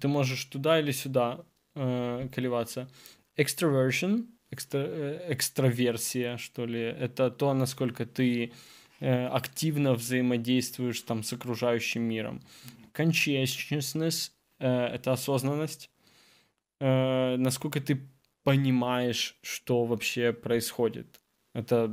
ты 0.00 0.08
можешь 0.08 0.44
туда 0.44 0.80
или 0.80 0.92
сюда 0.92 1.44
э, 1.74 2.28
колебаться. 2.34 2.88
Extroversion, 3.38 4.26
экстра, 4.50 4.80
э, 4.80 5.32
экстраверсия, 5.32 6.36
что 6.36 6.66
ли, 6.66 6.80
это 6.80 7.30
то, 7.30 7.54
насколько 7.54 8.04
ты 8.04 8.52
э, 9.00 9.26
активно 9.26 9.94
взаимодействуешь 9.94 11.00
там 11.02 11.22
с 11.22 11.32
окружающим 11.32 12.02
миром. 12.02 12.42
Conscientiousness 12.94 14.30
э, 14.30 14.35
это 14.64 15.12
осознанность, 15.12 15.90
э, 16.80 17.36
насколько 17.36 17.80
ты 17.80 18.00
понимаешь, 18.42 19.36
что 19.42 19.84
вообще 19.84 20.32
происходит. 20.32 21.20
Это 21.52 21.88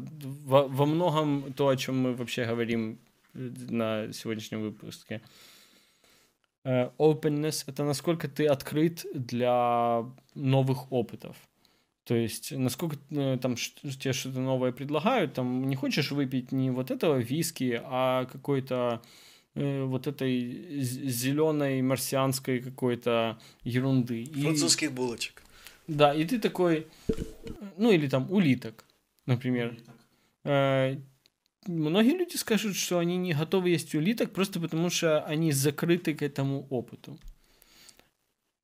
во, 0.45 0.67
во 0.67 0.85
многом 0.85 1.53
то, 1.53 1.69
о 1.69 1.75
чем 1.75 1.99
мы 1.99 2.15
вообще 2.15 2.45
говорим 2.45 2.99
э, 3.33 3.51
на 3.69 4.13
сегодняшнем 4.13 4.61
выпуске. 4.61 5.21
Э, 6.65 6.89
openness— 6.97 7.63
это 7.67 7.83
насколько 7.83 8.27
ты 8.27 8.45
открыт 8.45 9.05
для 9.13 10.05
новых 10.35 10.91
опытов. 10.91 11.37
То 12.03 12.15
есть, 12.15 12.51
насколько 12.51 12.97
э, 13.09 13.37
там 13.41 13.55
тебе 13.55 14.13
что-то 14.13 14.39
новое 14.39 14.73
предлагают, 14.73 15.33
там 15.33 15.67
не 15.67 15.75
хочешь 15.75 16.11
выпить 16.11 16.51
не 16.51 16.71
вот 16.71 16.91
этого 16.91 17.17
виски, 17.17 17.81
а 17.83 18.25
какой-то 18.25 19.01
э, 19.01 19.07
вот 19.55 20.07
этой 20.07 20.79
зеленой 20.81 21.81
марсианской 21.81 22.59
какой-то 22.59 23.39
ерунды. 23.63 24.25
Французских 24.25 24.89
и, 24.89 24.93
булочек. 24.93 25.43
Да, 25.87 26.13
и 26.13 26.25
ты 26.25 26.39
такой, 26.39 26.87
ну 27.77 27.91
или 27.91 28.07
там 28.07 28.31
улиток, 28.31 28.85
например. 29.25 29.69
Улиток. 29.69 29.95
Э, 30.43 30.97
многие 31.67 32.17
люди 32.17 32.35
скажут, 32.35 32.75
что 32.75 32.99
они 32.99 33.17
не 33.17 33.33
готовы 33.33 33.69
есть 33.69 33.93
улиток 33.95 34.31
просто 34.31 34.59
потому, 34.59 34.89
что 34.89 35.23
они 35.23 35.51
закрыты 35.51 36.13
к 36.13 36.21
этому 36.21 36.67
опыту. 36.69 37.17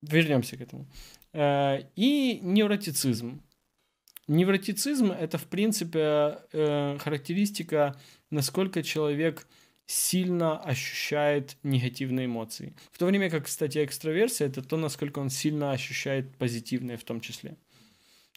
Вернемся 0.02 0.56
к 0.56 0.60
этому. 0.60 0.86
Э, 1.32 1.82
и 1.96 2.40
невротицизм. 2.42 3.42
Невротицизм– 4.28 5.10
это, 5.20 5.38
в 5.38 5.46
принципе, 5.46 6.38
э, 6.52 6.98
характеристика, 7.00 8.00
насколько 8.30 8.82
человек 8.82 9.46
сильно 9.90 10.56
ощущает 10.56 11.56
негативные 11.64 12.26
эмоции. 12.26 12.74
В 12.92 12.98
то 12.98 13.06
время 13.06 13.28
как, 13.28 13.46
кстати, 13.46 13.84
экстраверсия– 13.84 14.46
это 14.48 14.62
то, 14.62 14.76
насколько 14.76 15.18
он 15.18 15.30
сильно 15.30 15.72
ощущает 15.72 16.36
позитивные 16.36 16.96
в 16.96 17.02
том 17.02 17.20
числе. 17.20 17.56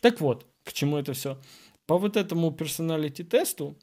Так 0.01 0.19
вот, 0.19 0.47
к 0.63 0.73
чему 0.73 0.97
это 0.97 1.13
все? 1.13 1.39
По 1.85 1.99
вот 1.99 2.17
этому 2.17 2.51
персоналити-тесту 2.51 3.77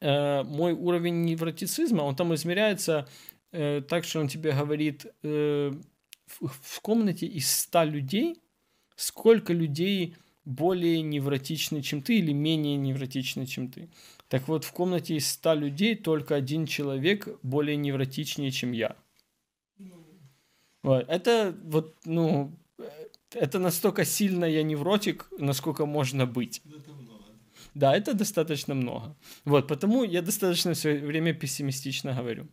э, 0.00 0.44
мой 0.44 0.72
уровень 0.72 1.24
невротицизма, 1.24 2.02
он 2.02 2.14
там 2.14 2.32
измеряется 2.34 3.08
э, 3.50 3.82
так, 3.88 4.04
что 4.04 4.20
он 4.20 4.28
тебе 4.28 4.52
говорит, 4.52 5.06
э, 5.24 5.72
в, 6.26 6.48
в 6.48 6.80
комнате 6.82 7.26
из 7.26 7.50
100 7.50 7.82
людей, 7.84 8.40
сколько 8.94 9.52
людей 9.52 10.14
более 10.44 11.02
невротичны, 11.02 11.82
чем 11.82 12.00
ты, 12.00 12.18
или 12.18 12.32
менее 12.32 12.76
невротичны, 12.76 13.44
чем 13.46 13.72
ты. 13.72 13.88
Так 14.30 14.46
вот, 14.46 14.64
в 14.64 14.72
комнате 14.72 15.16
из 15.16 15.28
100 15.28 15.54
людей 15.54 15.96
только 15.96 16.36
один 16.36 16.64
человек 16.64 17.26
более 17.42 17.76
невротичнее, 17.76 18.52
чем 18.52 18.70
я. 18.70 18.96
Вот. 20.84 21.04
Это 21.08 21.52
вот, 21.64 21.96
ну, 22.04 22.56
это 23.32 23.58
настолько 23.58 24.04
сильно 24.04 24.44
я 24.44 24.62
невротик, 24.62 25.28
насколько 25.36 25.84
можно 25.84 26.26
быть. 26.26 26.62
Да, 27.74 27.96
это 27.96 28.14
достаточно 28.14 28.72
много. 28.74 29.16
Вот, 29.44 29.66
потому 29.66 30.04
я 30.04 30.22
достаточно 30.22 30.74
все 30.74 30.96
время 30.98 31.34
пессимистично 31.34 32.14
говорю. 32.14 32.46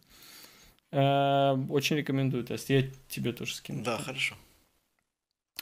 Э, 0.92 1.54
очень 1.70 1.98
рекомендую 1.98 2.44
тест. 2.44 2.72
Я 2.72 2.86
тебе 3.08 3.34
тоже 3.34 3.54
скину. 3.54 3.84
Да, 3.84 4.00
хорошо. 4.00 4.36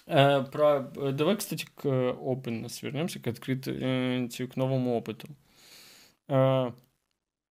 Э, 0.06 0.44
про... 0.44 0.90
Э, 0.96 1.12
давай, 1.12 1.36
кстати, 1.36 1.68
к 1.76 1.86
openness 1.86 2.80
вернемся, 2.82 3.20
к 3.20 3.28
открытию, 3.28 4.30
к 4.50 4.56
новому 4.56 4.96
опыту. 4.96 5.28
Я 6.28 6.74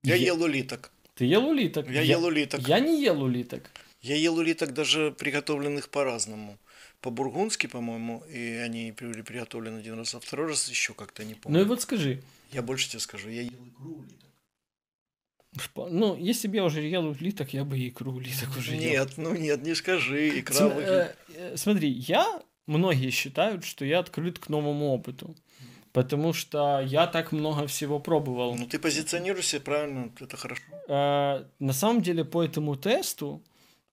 ел 0.03 0.41
улиток. 0.41 0.91
Ты 1.15 1.25
ел 1.25 1.45
улиток? 1.47 1.87
Я, 1.87 2.01
я 2.01 2.15
ел 2.17 2.25
улиток. 2.25 2.67
Я 2.67 2.79
не 2.79 3.01
ел 3.01 3.21
улиток. 3.21 3.69
Я 4.01 4.15
ел 4.15 4.37
улиток 4.37 4.73
даже 4.73 5.11
приготовленных 5.11 5.89
по-разному. 5.89 6.57
По-бургундски, 7.01 7.67
по-моему, 7.67 8.23
и 8.29 8.39
они 8.65 8.91
были 8.91 9.21
приготовлены 9.21 9.79
один 9.79 9.97
раз, 9.97 10.15
а 10.15 10.19
второй 10.19 10.47
раз 10.47 10.69
еще 10.69 10.93
как-то 10.93 11.23
не 11.23 11.35
помню. 11.35 11.59
Ну 11.59 11.65
и 11.65 11.67
вот 11.67 11.81
скажи. 11.81 12.21
Я 12.51 12.61
больше 12.61 12.89
тебе 12.89 12.99
скажу, 12.99 13.29
я 13.29 13.41
ел 13.41 13.51
икру 13.67 13.95
улиток. 13.95 14.19
Ну, 15.91 16.15
если 16.17 16.47
бы 16.47 16.55
я 16.55 16.63
уже 16.63 16.81
ел 16.81 17.05
улиток, 17.07 17.53
я 17.53 17.63
бы 17.63 17.77
и 17.77 17.89
икру 17.89 18.13
улиток 18.13 18.49
уже 18.57 18.73
ел. 18.75 18.81
Нет, 18.81 19.17
ну 19.17 19.35
нет, 19.35 19.63
не 19.63 19.75
скажи, 19.75 20.39
икра 20.39 20.55
См- 20.55 20.79
э, 20.79 21.15
э, 21.35 21.57
Смотри, 21.57 21.89
я, 21.89 22.41
многие 22.67 23.09
считают, 23.11 23.63
что 23.63 23.85
я 23.85 23.99
открыт 23.99 24.39
к 24.39 24.49
новому 24.49 24.93
опыту. 24.93 25.35
Потому 25.93 26.33
что 26.33 26.81
я 26.81 27.05
так 27.07 27.31
много 27.31 27.67
всего 27.67 27.99
пробовал. 27.99 28.55
Ну, 28.55 28.65
ты 28.65 28.79
позиционируешься 28.79 29.59
правильно, 29.59 30.11
это 30.19 30.37
хорошо. 30.37 30.63
Э, 30.87 31.45
на 31.59 31.73
самом 31.73 32.01
деле, 32.01 32.25
по 32.25 32.43
этому 32.43 32.75
тесту 32.75 33.43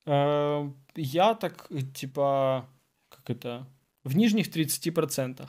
э, 0.06 0.70
я 0.96 1.34
так, 1.34 1.68
типа, 1.94 2.66
как 3.10 3.30
это, 3.30 3.66
в 4.04 4.16
нижних 4.16 4.48
30%. 4.48 5.46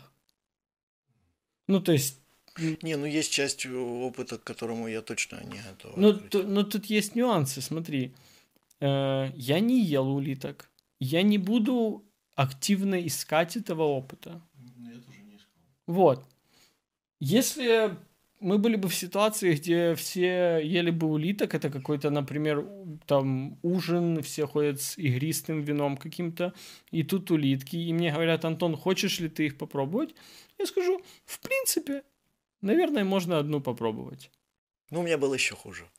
Ну, 1.68 1.80
то 1.80 1.94
есть 1.94 2.20
не, 2.82 2.98
ну 2.98 3.06
есть 3.06 3.32
часть 3.32 3.66
опыта, 3.66 4.38
к 4.38 4.44
которому 4.44 4.90
я 4.90 5.02
точно 5.02 5.42
не 5.46 5.62
готов. 5.70 5.96
Ну, 5.96 6.14
то, 6.14 6.44
ну 6.44 6.64
тут 6.64 6.86
есть 6.86 7.16
нюансы, 7.16 7.62
смотри. 7.62 8.14
Э, 8.82 9.32
я 9.36 9.62
не 9.62 9.82
ел 9.82 10.10
улиток. 10.10 10.70
Я 11.00 11.22
не 11.22 11.38
буду 11.38 12.04
активно 12.36 13.08
искать 13.08 13.56
этого 13.56 13.84
опыта. 13.84 14.42
Ну, 14.78 14.90
я 14.90 15.00
тоже 15.00 15.24
не 15.24 15.38
искал. 15.38 15.62
Вот. 15.88 16.31
Если 17.22 17.96
мы 18.42 18.58
были 18.58 18.76
бы 18.76 18.90
в 18.90 18.96
ситуации, 18.96 19.54
где 19.54 19.96
все 19.96 20.60
ели 20.62 20.92
бы 20.92 21.08
улиток, 21.08 21.56
это 21.56 21.70
какой-то, 21.70 22.10
например, 22.10 22.68
там 23.06 23.58
ужин, 23.62 24.22
все 24.22 24.46
ходят 24.46 24.82
с 24.82 24.98
игристым 24.98 25.62
вином 25.62 25.96
каким-то, 25.96 26.54
и 26.92 27.04
тут 27.04 27.32
улитки, 27.32 27.78
и 27.78 27.94
мне 27.94 28.12
говорят, 28.12 28.44
Антон, 28.44 28.76
хочешь 28.76 29.22
ли 29.22 29.30
ты 29.30 29.46
их 29.46 29.58
попробовать? 29.58 30.14
Я 30.60 30.66
скажу, 30.66 31.02
в 31.26 31.40
принципе, 31.40 32.04
Наверное, 32.62 33.04
можно 33.04 33.40
одну 33.40 33.60
попробовать. 33.60 34.30
Ну, 34.92 35.00
у 35.00 35.04
меня 35.04 35.18
было 35.18 35.34
еще 35.34 35.56
хуже. 35.56 35.90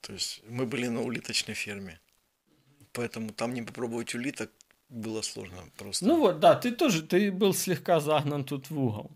То 0.00 0.12
есть 0.12 0.42
мы 0.48 0.66
были 0.66 0.88
на 0.88 1.02
улиточной 1.02 1.54
ферме. 1.54 2.00
Поэтому 2.92 3.32
там 3.32 3.54
не 3.54 3.62
попробовать 3.62 4.14
улиток 4.14 4.50
было 4.88 5.22
сложно 5.22 5.62
просто. 5.76 6.06
Ну 6.06 6.18
вот, 6.18 6.40
да, 6.40 6.54
ты 6.54 6.72
тоже, 6.72 7.02
ты 7.02 7.30
был 7.30 7.54
слегка 7.54 8.00
загнан 8.00 8.44
тут 8.44 8.70
в 8.70 8.78
угол. 8.78 9.10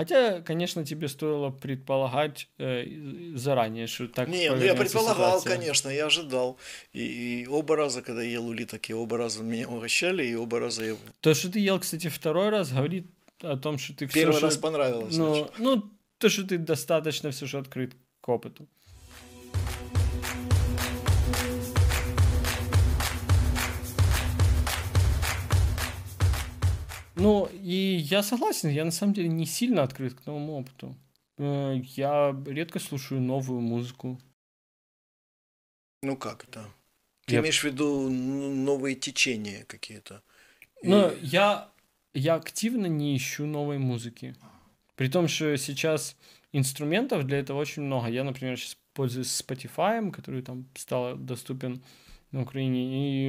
Хотя, 0.00 0.40
конечно, 0.40 0.82
тебе 0.82 1.08
стоило 1.08 1.50
предполагать 1.50 2.48
э, 2.56 2.86
заранее, 3.34 3.86
что 3.86 4.08
так 4.08 4.28
Не, 4.28 4.50
ну 4.50 4.62
я 4.62 4.74
предполагал, 4.74 5.40
ситуация. 5.40 5.58
конечно, 5.58 5.90
я 5.90 6.06
ожидал. 6.06 6.56
И, 6.94 7.42
и 7.42 7.46
оба 7.46 7.76
раза, 7.76 8.00
когда 8.00 8.22
я 8.22 8.30
ел 8.30 8.46
улиток, 8.48 8.88
и 8.88 8.94
оба 8.94 9.18
раза 9.18 9.42
меня 9.42 9.68
угощали, 9.68 10.24
и 10.24 10.34
оба 10.34 10.58
раза 10.58 10.84
я... 10.86 10.96
То, 11.20 11.34
что 11.34 11.52
ты 11.52 11.58
ел, 11.58 11.78
кстати, 11.78 12.08
второй 12.08 12.48
раз, 12.48 12.72
говорит 12.72 13.08
о 13.42 13.58
том, 13.58 13.76
что 13.76 13.94
ты 13.94 14.06
Первый 14.06 14.32
все 14.32 14.40
раз 14.40 14.54
же... 14.54 14.60
понравилось. 14.60 15.14
Ну, 15.14 15.50
ну, 15.58 15.90
то, 16.16 16.30
что 16.30 16.46
ты 16.46 16.56
достаточно 16.56 17.30
все 17.30 17.44
же 17.44 17.58
открыт 17.58 17.92
к 18.22 18.28
опыту. 18.30 18.66
Ну, 27.20 27.50
и 27.52 27.98
я 28.00 28.22
согласен, 28.22 28.70
я 28.70 28.84
на 28.84 28.90
самом 28.90 29.12
деле 29.12 29.28
не 29.28 29.44
сильно 29.44 29.82
открыт 29.82 30.14
к 30.14 30.24
новому 30.26 30.58
опыту. 30.58 30.96
Э, 31.36 31.74
я 31.96 32.34
редко 32.46 32.78
слушаю 32.78 33.20
новую 33.20 33.60
музыку. 33.60 34.18
Ну 36.02 36.16
как 36.16 36.44
это? 36.44 36.64
Ты 37.26 37.34
я... 37.34 37.40
имеешь 37.40 37.60
в 37.60 37.64
виду 37.64 38.08
новые 38.08 38.96
течения 38.96 39.64
какие-то? 39.64 40.22
Ну, 40.82 41.10
и... 41.10 41.18
я, 41.20 41.70
я 42.14 42.36
активно 42.36 42.86
не 42.86 43.16
ищу 43.16 43.44
новой 43.44 43.76
музыки. 43.76 44.34
При 44.96 45.08
том, 45.08 45.28
что 45.28 45.56
сейчас 45.58 46.16
инструментов 46.52 47.26
для 47.26 47.38
этого 47.38 47.58
очень 47.58 47.82
много. 47.82 48.08
Я, 48.08 48.24
например, 48.24 48.58
сейчас 48.58 48.78
пользуюсь 48.94 49.28
Spotify, 49.28 50.10
который 50.10 50.42
там 50.42 50.66
стал 50.74 51.16
доступен 51.16 51.82
на 52.32 52.42
Украине, 52.42 52.80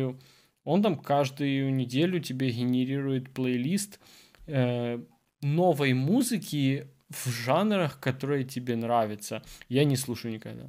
и 0.01 0.15
он 0.63 0.83
там 0.83 0.97
каждую 0.97 1.73
неделю 1.73 2.19
тебе 2.19 2.51
генерирует 2.51 3.33
плейлист 3.33 3.99
э, 4.47 4.99
новой 5.41 5.93
музыки 5.93 6.87
в 7.09 7.29
жанрах, 7.29 7.99
которые 7.99 8.43
тебе 8.43 8.75
нравятся. 8.75 9.43
Я 9.69 9.85
не 9.85 9.95
слушаю 9.95 10.33
никогда. 10.33 10.67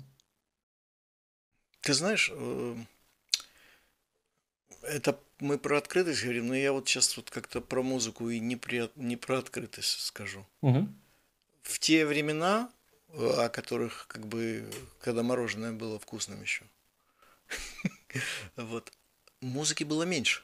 Ты 1.80 1.94
знаешь, 1.94 2.30
э, 2.32 2.76
это 4.82 5.18
мы 5.40 5.58
про 5.58 5.78
открытость 5.78 6.22
говорим, 6.22 6.48
но 6.48 6.54
я 6.54 6.72
вот 6.72 6.88
сейчас 6.88 7.16
вот 7.16 7.30
как-то 7.30 7.60
про 7.60 7.82
музыку 7.82 8.30
и 8.30 8.38
не, 8.38 8.56
при, 8.56 8.90
не 8.96 9.16
про 9.16 9.38
открытость 9.38 10.00
скажу. 10.00 10.46
Угу. 10.62 10.88
В 11.62 11.78
те 11.78 12.06
времена, 12.06 12.70
о 13.08 13.48
которых 13.48 14.06
как 14.08 14.26
бы, 14.26 14.68
когда 15.00 15.22
мороженое 15.22 15.72
было 15.72 15.98
вкусным 15.98 16.40
еще, 16.40 16.64
вот, 18.56 18.92
музыки 19.42 19.84
было 19.84 20.04
меньше. 20.04 20.42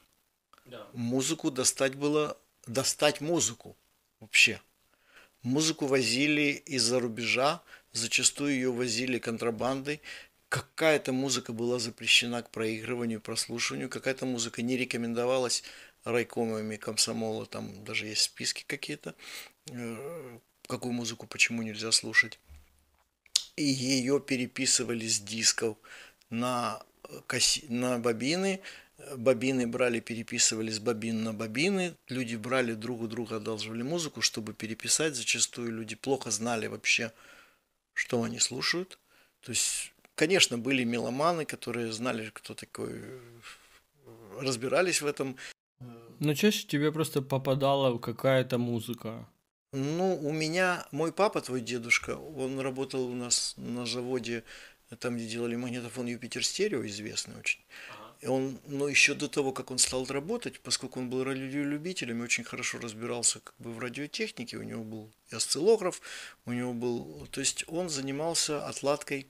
Да. 0.66 0.86
Музыку 0.92 1.50
достать 1.50 1.94
было, 1.94 2.36
достать 2.66 3.20
музыку 3.20 3.76
вообще. 4.20 4.60
Музыку 5.42 5.86
возили 5.86 6.62
из-за 6.66 7.00
рубежа, 7.00 7.62
зачастую 7.92 8.52
ее 8.52 8.72
возили 8.72 9.18
контрабандой, 9.18 10.02
какая-то 10.48 11.12
музыка 11.12 11.52
была 11.52 11.78
запрещена 11.78 12.42
к 12.42 12.50
проигрыванию, 12.50 13.20
прослушиванию, 13.20 13.88
какая-то 13.88 14.26
музыка 14.26 14.62
не 14.62 14.76
рекомендовалась 14.76 15.62
райкомами 16.04 16.76
комсомола, 16.76 17.46
там 17.46 17.84
даже 17.84 18.06
есть 18.06 18.22
списки 18.22 18.64
какие-то, 18.66 19.14
э, 19.70 20.38
какую 20.66 20.92
музыку 20.92 21.26
почему 21.26 21.62
нельзя 21.62 21.92
слушать. 21.92 22.38
И 23.56 23.64
ее 23.64 24.20
переписывали 24.20 25.06
с 25.06 25.20
дисков 25.20 25.76
на 26.30 26.82
касси... 27.26 27.66
на 27.68 27.98
бобины, 27.98 28.60
бобины 29.16 29.66
брали, 29.66 30.00
переписывали 30.00 30.70
с 30.70 30.78
бобин 30.78 31.22
на 31.24 31.32
бобины, 31.32 31.94
люди 32.08 32.36
брали 32.36 32.74
друг 32.74 33.00
у 33.02 33.06
друга, 33.06 33.36
одалживали 33.36 33.82
музыку, 33.82 34.22
чтобы 34.22 34.52
переписать, 34.52 35.14
зачастую 35.14 35.72
люди 35.72 35.94
плохо 35.94 36.30
знали 36.30 36.66
вообще, 36.66 37.12
что 37.94 38.22
они 38.22 38.38
слушают. 38.38 38.98
То 39.40 39.50
есть, 39.52 39.92
конечно, 40.14 40.58
были 40.58 40.84
меломаны, 40.84 41.44
которые 41.44 41.92
знали, 41.92 42.30
кто 42.32 42.54
такой, 42.54 43.00
разбирались 44.38 45.00
в 45.00 45.06
этом. 45.06 45.36
Но 46.18 46.34
чаще 46.34 46.66
тебе 46.66 46.90
просто 46.90 47.22
попадала 47.22 47.98
какая-то 47.98 48.58
музыка. 48.58 49.28
Ну, 49.72 50.18
у 50.20 50.32
меня, 50.32 50.86
мой 50.92 51.12
папа, 51.12 51.40
твой 51.40 51.60
дедушка, 51.60 52.16
он 52.16 52.58
работал 52.58 53.04
у 53.04 53.14
нас 53.14 53.54
на 53.58 53.84
заводе, 53.84 54.42
там, 54.98 55.16
где 55.16 55.26
делали 55.26 55.56
магнитофон 55.56 56.06
Юпитер 56.06 56.44
Стерео, 56.44 56.86
известный 56.86 57.36
очень. 57.38 57.60
Он, 58.26 58.58
но 58.66 58.88
еще 58.88 59.14
до 59.14 59.28
того, 59.28 59.52
как 59.52 59.70
он 59.70 59.78
стал 59.78 60.04
работать, 60.06 60.58
поскольку 60.60 60.98
он 60.98 61.08
был 61.08 61.22
радиолюбителем 61.22 62.20
и 62.20 62.24
очень 62.24 62.42
хорошо 62.42 62.78
разбирался 62.78 63.38
как 63.40 63.54
бы 63.58 63.72
в 63.72 63.78
радиотехнике, 63.78 64.56
у 64.56 64.62
него 64.64 64.82
был 64.82 65.10
и 65.30 65.36
осциллограф, 65.36 66.00
у 66.44 66.52
него 66.52 66.72
был, 66.72 67.28
то 67.30 67.38
есть 67.40 67.64
он 67.68 67.88
занимался 67.88 68.66
отладкой 68.66 69.28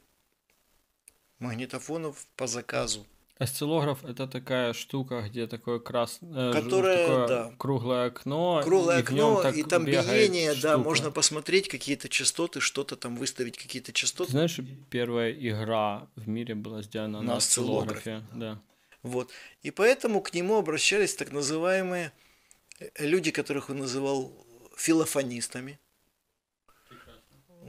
магнитофонов 1.39 2.27
по 2.37 2.47
заказу. 2.47 3.07
Осциллограф 3.39 4.05
это 4.05 4.27
такая 4.27 4.73
штука, 4.73 5.23
где 5.29 5.47
такое 5.47 5.79
крас... 5.79 6.19
э, 6.23 6.51
Которая, 6.53 7.07
такое 7.07 7.29
да. 7.29 7.53
круглое 7.57 8.07
окно, 8.09 8.61
Круглое 8.65 8.99
и 8.99 9.01
окно, 9.03 9.41
так 9.43 9.55
и 9.57 9.63
там 9.63 9.85
биение, 9.85 10.55
да, 10.55 10.73
штука. 10.73 10.79
можно 10.79 11.11
посмотреть 11.13 11.69
какие-то 11.69 12.09
частоты, 12.09 12.59
что-то 12.61 12.97
там 12.97 13.15
выставить, 13.17 13.57
какие-то 13.57 13.93
Ты 13.93 13.93
частоты. 13.93 14.33
знаешь, 14.33 14.59
первая 14.91 15.31
игра 15.31 16.09
в 16.17 16.27
мире 16.27 16.57
была 16.57 16.83
сделана 16.83 17.21
на, 17.21 17.25
На 17.29 17.37
осциллографе. 17.37 18.15
осциллографе, 18.17 18.39
да. 18.41 18.61
Вот. 19.09 19.31
И 19.63 19.71
поэтому 19.71 20.21
к 20.21 20.35
нему 20.35 20.57
обращались 20.57 21.15
так 21.15 21.33
называемые 21.33 22.13
э, 22.79 22.89
люди, 22.99 23.31
которых 23.31 23.71
он 23.71 23.79
называл 23.79 24.33
филофонистами. 24.77 25.79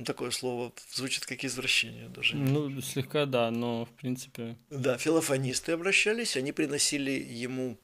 Такое 0.06 0.32
слово 0.32 0.72
звучит 0.94 1.26
как 1.26 1.44
извращение 1.44 2.08
даже. 2.08 2.38
Ну, 2.38 2.80
слегка 2.82 3.26
да, 3.26 3.52
но 3.52 3.86
в 3.86 3.90
принципе... 3.92 4.58
Да, 4.70 4.98
филофонисты 4.98 5.74
обращались, 5.74 6.38
они 6.38 6.54
приносили 6.54 7.12
ему 7.12 7.78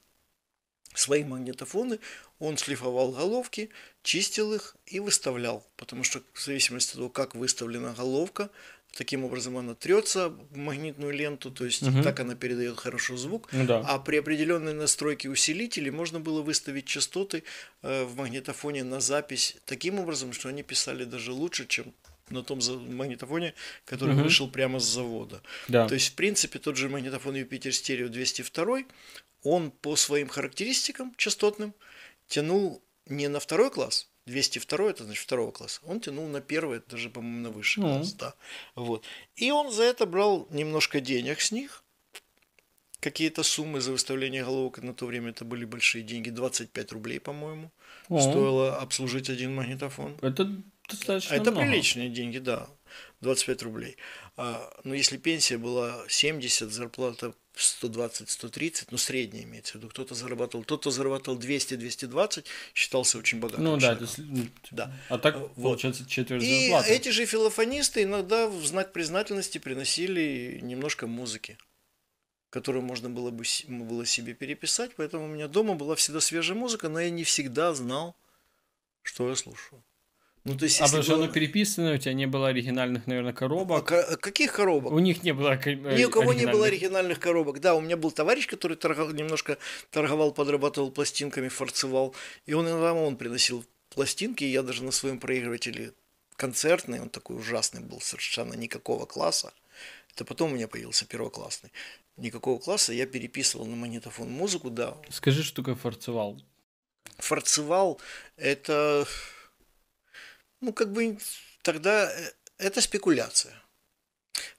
свои 0.94 1.24
магнитофоны, 1.24 2.00
он 2.40 2.58
шлифовал 2.58 3.12
головки, 3.12 3.70
чистил 4.04 4.54
их 4.54 4.78
и 4.86 5.00
выставлял, 5.00 5.66
потому 5.76 6.04
что 6.04 6.22
в 6.34 6.42
зависимости 6.42 6.92
от 6.92 6.98
того, 6.98 7.10
как 7.10 7.36
выставлена 7.36 7.94
головка, 7.94 8.50
таким 8.96 9.24
образом 9.26 9.58
она 9.58 9.76
трется 9.76 10.30
в 10.30 10.58
магнитную 10.58 11.12
ленту, 11.14 11.52
то 11.52 11.66
есть 11.66 11.82
Мгм. 11.84 12.02
так 12.04 12.20
она 12.20 12.34
передает 12.36 12.78
хорошо 12.80 13.18
звук, 13.18 13.50
Ну 13.52 13.66
да. 13.66 13.80
а 13.86 14.00
при 14.00 14.18
определенной 14.18 14.74
настройке 14.74 15.30
усилителей 15.30 15.92
можно 15.92 16.20
было 16.20 16.42
выставить 16.42 16.86
частоты 16.86 17.44
э, 17.84 18.04
в 18.06 18.16
магнитофоне 18.16 18.84
на 18.84 19.00
запись 19.02 19.58
таким 19.66 20.00
образом, 20.00 20.34
что 20.34 20.50
они 20.50 20.64
писали 20.64 21.04
даже 21.04 21.32
лучше, 21.34 21.68
чем 21.68 21.94
на 22.30 22.42
том 22.42 22.60
магнитофоне, 22.96 23.54
который 23.86 24.16
Мгм. 24.16 24.24
вышел 24.24 24.50
прямо 24.50 24.80
с 24.80 24.86
завода. 24.86 25.42
Да. 25.68 25.88
То 25.88 25.94
есть, 25.94 26.10
в 26.14 26.16
принципе, 26.16 26.58
тот 26.60 26.76
же 26.78 26.90
магнитофон 26.90 27.36
Юпитер 27.36 27.72
Стерео 27.74 28.08
202, 28.08 28.84
он 29.44 29.70
по 29.72 29.96
своим 29.96 30.28
характеристикам 30.28 31.14
частотным 31.18 31.74
тянул 32.28 32.82
не 33.08 33.28
на 33.28 33.40
второй 33.40 33.70
класс, 33.70 34.08
202 34.26 34.90
это 34.90 35.04
значит 35.04 35.24
второго 35.24 35.52
класса, 35.52 35.82
он 35.86 36.00
тянул 36.00 36.28
на 36.28 36.42
первый, 36.42 36.78
это 36.80 36.92
даже, 36.92 37.10
по-моему, 37.10 37.40
на 37.42 37.50
высший 37.52 37.84
Ну. 37.84 37.96
класс, 37.98 38.14
да. 38.14 38.34
Вот. 38.76 39.04
И 39.36 39.52
он 39.52 39.72
за 39.72 39.84
это 39.84 40.06
брал 40.06 40.48
немножко 40.50 41.00
денег 41.00 41.42
с 41.42 41.52
них, 41.52 41.84
какие-то 43.00 43.44
суммы 43.44 43.82
за 43.82 43.92
выставление 43.92 44.44
головок, 44.44 44.80
на 44.82 44.94
то 44.94 45.06
время 45.06 45.30
это 45.30 45.46
были 45.46 45.66
большие 45.66 46.04
деньги, 46.04 46.30
25 46.32 46.92
рублей, 46.94 47.20
по-моему, 47.20 47.72
О, 48.10 48.20
стоило 48.20 48.78
обслужить 48.78 49.30
один 49.30 49.54
магнитофон. 49.54 50.18
Это 50.22 50.52
достаточно 50.90 51.36
Это 51.36 51.52
много. 51.52 51.68
приличные 51.68 52.10
деньги, 52.10 52.40
да. 52.40 52.68
25 53.22 53.62
рублей. 53.64 53.98
А, 54.38 54.72
но 54.84 54.94
если 54.96 55.18
пенсия 55.18 55.58
была 55.58 56.04
70, 56.08 56.72
зарплата 56.72 57.34
120-130, 57.60 58.88
ну 58.92 58.98
средняя 58.98 59.44
имеется 59.44 59.74
в 59.74 59.76
виду, 59.76 59.90
кто-то 59.90 60.16
зарабатывал, 60.16 60.64
тот, 60.64 60.82
кто 60.82 60.92
зарабатывал 60.92 61.38
200-220, 61.40 62.46
считался 62.74 63.18
очень 63.18 63.40
богатым 63.40 63.64
Ну 63.64 63.74
да, 63.78 63.96
человеком. 63.96 64.04
это 64.06 64.14
с- 64.14 64.18
ну, 64.18 64.48
Да. 64.72 64.94
А 65.10 65.18
так 65.18 65.38
Вот. 65.38 65.56
получается 65.56 66.06
четверть 66.08 66.44
И 66.44 66.70
зарплаты. 66.70 66.90
эти 66.92 67.10
же 67.10 67.26
филофонисты 67.26 68.04
иногда 68.04 68.48
в 68.48 68.66
знак 68.66 68.94
признательности 68.94 69.58
приносили 69.58 70.60
немножко 70.62 71.08
музыки, 71.08 71.58
которую 72.50 72.84
можно 72.84 73.10
было 73.10 73.32
бы 73.32 73.44
было 73.68 74.06
себе 74.06 74.34
переписать, 74.34 74.92
поэтому 74.96 75.26
у 75.26 75.28
меня 75.28 75.48
дома 75.48 75.76
была 75.76 75.96
всегда 75.96 76.20
свежая 76.22 76.58
музыка, 76.58 76.90
но 76.90 77.00
я 77.00 77.10
не 77.10 77.24
всегда 77.24 77.74
знал, 77.74 78.16
что 79.02 79.30
я 79.30 79.36
слушаю. 79.36 79.84
Ну, 80.46 80.56
то 80.56 80.66
есть, 80.66 80.80
А 80.80 80.86
потому 80.86 81.02
что 81.04 81.16
было- 81.16 81.24
оно 81.26 81.34
переписано, 81.34 81.94
у 81.94 81.98
тебя 81.98 82.14
не 82.14 82.28
было 82.28 82.50
оригинальных, 82.50 83.08
наверное, 83.08 83.32
А 83.32 83.36
коробок. 83.36 83.86
ка- 83.88 84.16
каких 84.18 84.54
коробок? 84.54 84.92
У 84.94 85.00
них 85.00 85.24
не 85.24 85.34
было 85.34 85.60
э, 85.66 85.98
Ни 85.98 86.06
у 86.06 86.10
кого 86.12 86.34
не 86.34 86.46
было 86.46 86.68
оригинальных. 86.68 87.20
коробок. 87.20 87.60
Да, 87.60 87.74
у 87.74 87.82
меня 87.82 87.98
был 87.98 88.12
товарищ, 88.12 88.46
который 88.48 88.78
торговал, 88.78 89.12
немножко 89.14 89.58
торговал, 89.90 90.32
подрабатывал 90.32 90.92
пластинками, 90.92 91.48
фарцевал. 91.48 92.14
И 92.46 92.54
он 92.54 92.68
иногда 92.68 92.94
он 92.94 93.16
приносил 93.18 93.66
пластинки, 93.90 94.44
и 94.44 94.52
я 94.52 94.62
даже 94.62 94.84
на 94.84 94.92
своем 94.92 95.20
проигрывателе 95.20 95.94
концертный, 96.36 97.00
он 97.02 97.10
такой 97.10 97.38
ужасный 97.38 97.82
был, 97.82 98.00
совершенно 98.00 98.54
никакого 98.54 99.06
класса. 99.08 99.52
Это 100.14 100.26
потом 100.26 100.52
у 100.52 100.56
меня 100.56 100.68
появился 100.68 101.06
первоклассный. 101.06 101.72
Никакого 102.18 102.60
класса 102.60 102.94
я 102.94 103.06
переписывал 103.08 103.66
на 103.66 103.76
магнитофон 103.76 104.30
музыку, 104.30 104.70
да. 104.70 104.96
Скажи, 105.10 105.44
что 105.44 105.62
такое 105.64 105.76
фарцевал. 105.76 106.38
Фарцевал 107.18 108.00
это, 108.38 109.08
ну, 110.66 110.74
как 110.74 110.92
бы 110.92 111.18
тогда 111.62 112.12
э, 112.12 112.32
это 112.58 112.82
спекуляция. 112.82 113.54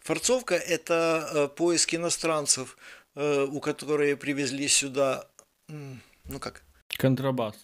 Форцовка– 0.00 0.54
это 0.54 1.28
э, 1.34 1.48
поиск 1.48 1.94
иностранцев, 1.94 2.78
э, 3.16 3.44
у 3.44 3.60
которых 3.60 4.18
привезли 4.20 4.68
сюда, 4.68 5.28
ну 5.68 6.38
как, 6.38 6.62
Контрабас. 6.96 7.56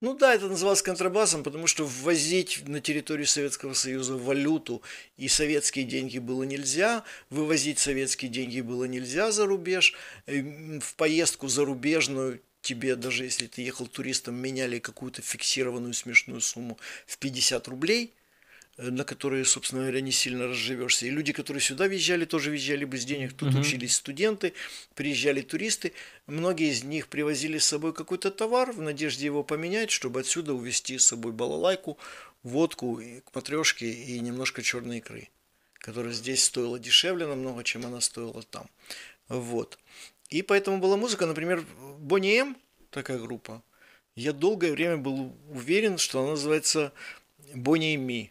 ну 0.00 0.16
да, 0.16 0.34
это 0.34 0.46
называлось 0.46 0.80
контрабасом, 0.80 1.42
потому 1.42 1.66
что 1.66 1.84
ввозить 1.84 2.66
на 2.68 2.80
территорию 2.80 3.26
Советского 3.26 3.74
Союза 3.74 4.16
валюту 4.16 4.82
и 5.16 5.26
советские 5.26 5.84
деньги 5.84 6.20
было 6.20 6.44
нельзя, 6.44 7.02
вывозить 7.30 7.80
советские 7.80 8.30
деньги 8.30 8.60
было 8.60 8.84
нельзя 8.84 9.32
за 9.32 9.46
рубеж, 9.46 9.94
в 10.26 10.94
поездку 10.96 11.48
зарубежную 11.48 12.40
тебе, 12.66 12.96
даже 12.96 13.24
если 13.24 13.46
ты 13.46 13.62
ехал 13.62 13.86
туристом, 13.86 14.34
меняли 14.34 14.78
какую-то 14.80 15.22
фиксированную 15.22 15.94
смешную 15.94 16.40
сумму 16.40 16.78
в 17.06 17.16
50 17.18 17.68
рублей, 17.68 18.12
э, 18.78 18.90
на 18.90 19.04
которые, 19.04 19.44
собственно 19.44 19.82
говоря, 19.82 20.00
не 20.00 20.12
сильно 20.12 20.46
разживешься. 20.48 21.06
И 21.06 21.10
люди, 21.10 21.32
которые 21.32 21.60
сюда 21.62 21.86
въезжали, 21.86 22.24
тоже 22.24 22.50
въезжали 22.50 22.84
без 22.84 23.04
денег. 23.04 23.32
Тут 23.34 23.50
Мгм. 23.50 23.60
учились 23.60 23.94
студенты, 23.94 24.52
приезжали 24.94 25.42
туристы. 25.42 25.92
Многие 26.26 26.70
из 26.70 26.82
них 26.84 27.06
привозили 27.08 27.58
с 27.58 27.64
собой 27.66 27.92
какой-то 27.92 28.30
товар 28.30 28.72
в 28.72 28.80
надежде 28.82 29.24
его 29.26 29.44
поменять, 29.44 29.90
чтобы 29.90 30.20
отсюда 30.20 30.52
увезти 30.52 30.98
с 30.98 31.06
собой 31.06 31.32
балалайку, 31.32 31.96
водку, 32.42 32.98
и 33.00 33.22
матрешки 33.34 33.84
и 33.84 34.18
немножко 34.20 34.62
черной 34.62 34.98
икры, 34.98 35.28
которая 35.78 36.12
здесь 36.12 36.42
стоила 36.44 36.78
дешевле 36.78 37.26
намного, 37.26 37.62
чем 37.64 37.86
она 37.86 38.00
стоила 38.00 38.42
там. 38.42 38.66
Вот. 39.28 39.78
И 40.30 40.42
поэтому 40.42 40.78
была 40.78 40.96
музыка, 40.96 41.26
например, 41.26 41.64
Бонни 41.98 42.38
М, 42.38 42.56
такая 42.90 43.18
группа. 43.18 43.62
Я 44.16 44.32
долгое 44.32 44.72
время 44.72 44.96
был 44.96 45.32
уверен, 45.50 45.98
что 45.98 46.20
она 46.20 46.30
называется 46.30 46.92
Бонни 47.54 47.94
и 47.94 47.96
Ми. 47.96 48.30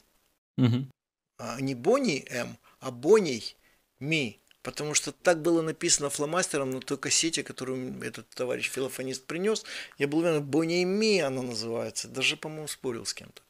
А 1.38 1.60
не 1.62 1.76
Бонни 1.76 2.26
М, 2.30 2.58
а 2.80 2.92
Бонни 2.92 3.42
Ми. 4.00 4.40
Потому 4.62 4.96
что 4.96 5.12
так 5.12 5.44
было 5.44 5.62
написано 5.62 6.10
фломастером 6.10 6.72
на 6.72 6.80
той 6.80 6.98
кассете, 6.98 7.44
которую 7.44 8.02
этот 8.02 8.28
товарищ 8.30 8.68
филофонист 8.72 9.26
принес. 9.26 9.64
Я 10.00 10.08
был 10.08 10.20
уверен, 10.20 10.44
Бонни 10.44 10.82
и 10.82 10.86
Ми 10.86 11.20
она 11.20 11.44
называется. 11.44 12.08
Даже, 12.08 12.36
по-моему, 12.36 12.68
спорил 12.68 13.06
с 13.06 13.14
кем-то. 13.14 13.42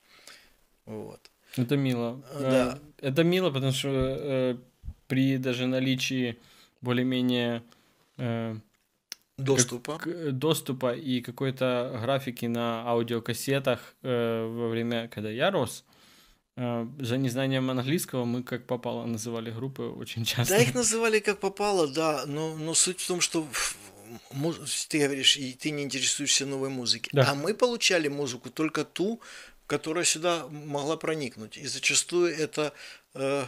Вот. 0.86 1.32
Это 1.56 1.78
мило. 1.78 2.22
А, 2.34 2.42
да. 2.42 2.80
Это 3.00 3.24
мило, 3.24 3.50
потому 3.50 3.72
что 3.72 3.90
э, 3.90 4.58
при 5.08 5.38
даже 5.38 5.68
наличии 5.68 6.38
более-менее 6.82 7.64
э, 8.18 8.56
Доступа. 9.38 9.98
к- 9.98 10.32
доступа 10.32 10.94
и 10.96 11.22
какой-то 11.22 12.00
графики 12.02 12.46
на 12.46 12.88
аудиокассетах 12.88 13.96
э, 14.02 14.46
во 14.48 14.70
время, 14.70 15.10
когда 15.10 15.30
я 15.30 15.52
рос, 15.52 15.84
э, 16.56 16.88
за 17.00 17.18
незнанием 17.18 17.70
английского 17.70 18.24
мы 18.24 18.44
как 18.44 18.66
попало 18.66 19.06
называли 19.06 19.52
группы 19.52 19.84
очень 19.84 20.24
часто. 20.24 20.56
Да, 20.56 20.62
их 20.62 20.74
называли 20.74 21.20
как 21.20 21.40
попало, 21.40 21.88
да, 21.88 22.24
но, 22.28 22.56
но 22.56 22.74
суть 22.74 23.02
в 23.02 23.08
том, 23.08 23.20
что 23.20 23.46
ты 24.88 25.00
говоришь, 25.00 25.36
и 25.38 25.54
ты 25.54 25.72
не 25.72 25.84
интересуешься 25.84 26.46
новой 26.46 26.70
музыкой. 26.70 27.10
Да. 27.12 27.32
А 27.32 27.36
мы 27.36 27.54
получали 27.54 28.08
музыку 28.08 28.50
только 28.50 28.86
ту, 28.86 29.20
которая 29.68 30.06
сюда 30.06 30.48
могла 30.48 30.96
проникнуть. 30.96 31.58
И 31.58 31.68
зачастую 31.68 32.34
это 32.34 32.72
э, 33.16 33.44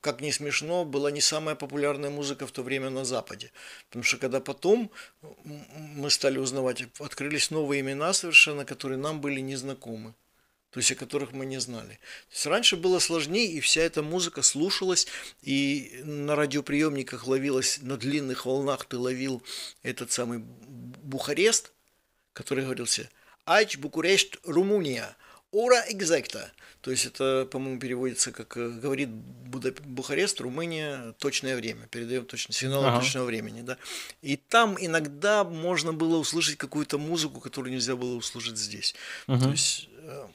как 0.00 0.20
ни 0.20 0.30
смешно, 0.30 0.84
была 0.84 1.10
не 1.10 1.20
самая 1.20 1.54
популярная 1.54 2.10
музыка 2.10 2.46
в 2.46 2.52
то 2.52 2.62
время 2.62 2.90
на 2.90 3.04
Западе. 3.04 3.50
Потому 3.88 4.02
что 4.04 4.16
когда 4.16 4.40
потом 4.40 4.90
мы 5.44 6.10
стали 6.10 6.38
узнавать, 6.38 6.84
открылись 6.98 7.50
новые 7.50 7.80
имена 7.80 8.12
совершенно, 8.12 8.64
которые 8.64 8.98
нам 8.98 9.20
были 9.20 9.40
незнакомы 9.40 10.14
то 10.72 10.78
есть 10.80 10.90
о 10.90 10.94
которых 10.94 11.32
мы 11.32 11.44
не 11.44 11.60
знали. 11.60 11.98
То 12.28 12.34
есть 12.34 12.46
раньше 12.46 12.76
было 12.78 12.98
сложнее, 12.98 13.46
и 13.52 13.60
вся 13.60 13.82
эта 13.82 14.02
музыка 14.02 14.40
слушалась, 14.40 15.06
и 15.42 16.00
на 16.04 16.34
радиоприемниках 16.34 17.26
ловилась, 17.26 17.78
на 17.82 17.98
длинных 17.98 18.46
волнах 18.46 18.86
ты 18.86 18.96
ловил 18.96 19.42
этот 19.82 20.12
самый 20.12 20.38
Бухарест, 20.38 21.72
который 22.32 22.64
говорился 22.64 23.10
«Айч 23.44 23.76
Букурешт 23.76 24.38
Румыния», 24.44 25.14
«Ура 25.52 25.84
экзекта». 25.88 26.50
То 26.80 26.90
есть 26.90 27.06
это, 27.06 27.46
по-моему, 27.50 27.78
переводится 27.78 28.32
как 28.32 28.56
э, 28.56 28.68
говорит 28.68 29.08
Бухарест, 29.08 30.40
Румыния, 30.40 31.14
точное 31.18 31.54
время, 31.54 31.86
передаем 31.86 32.26
точно 32.26 32.52
сигнал 32.52 32.84
ага. 32.84 32.98
точного 32.98 33.26
времени, 33.26 33.62
да. 33.62 33.78
И 34.20 34.36
там 34.36 34.76
иногда 34.80 35.44
можно 35.44 35.92
было 35.92 36.16
услышать 36.16 36.56
какую-то 36.56 36.98
музыку, 36.98 37.40
которую 37.40 37.72
нельзя 37.72 37.94
было 37.94 38.16
услышать 38.16 38.58
здесь. 38.58 38.96
Угу. 39.28 39.38
То 39.38 39.50
есть 39.50 39.88
э, 39.98 40.26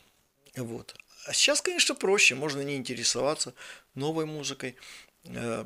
вот. 0.56 0.96
А 1.26 1.34
сейчас, 1.34 1.62
конечно, 1.62 1.96
проще, 1.96 2.36
можно 2.36 2.62
не 2.62 2.78
интересоваться 2.78 3.54
новой 3.96 4.26
музыкой, 4.26 4.78
э, 5.26 5.66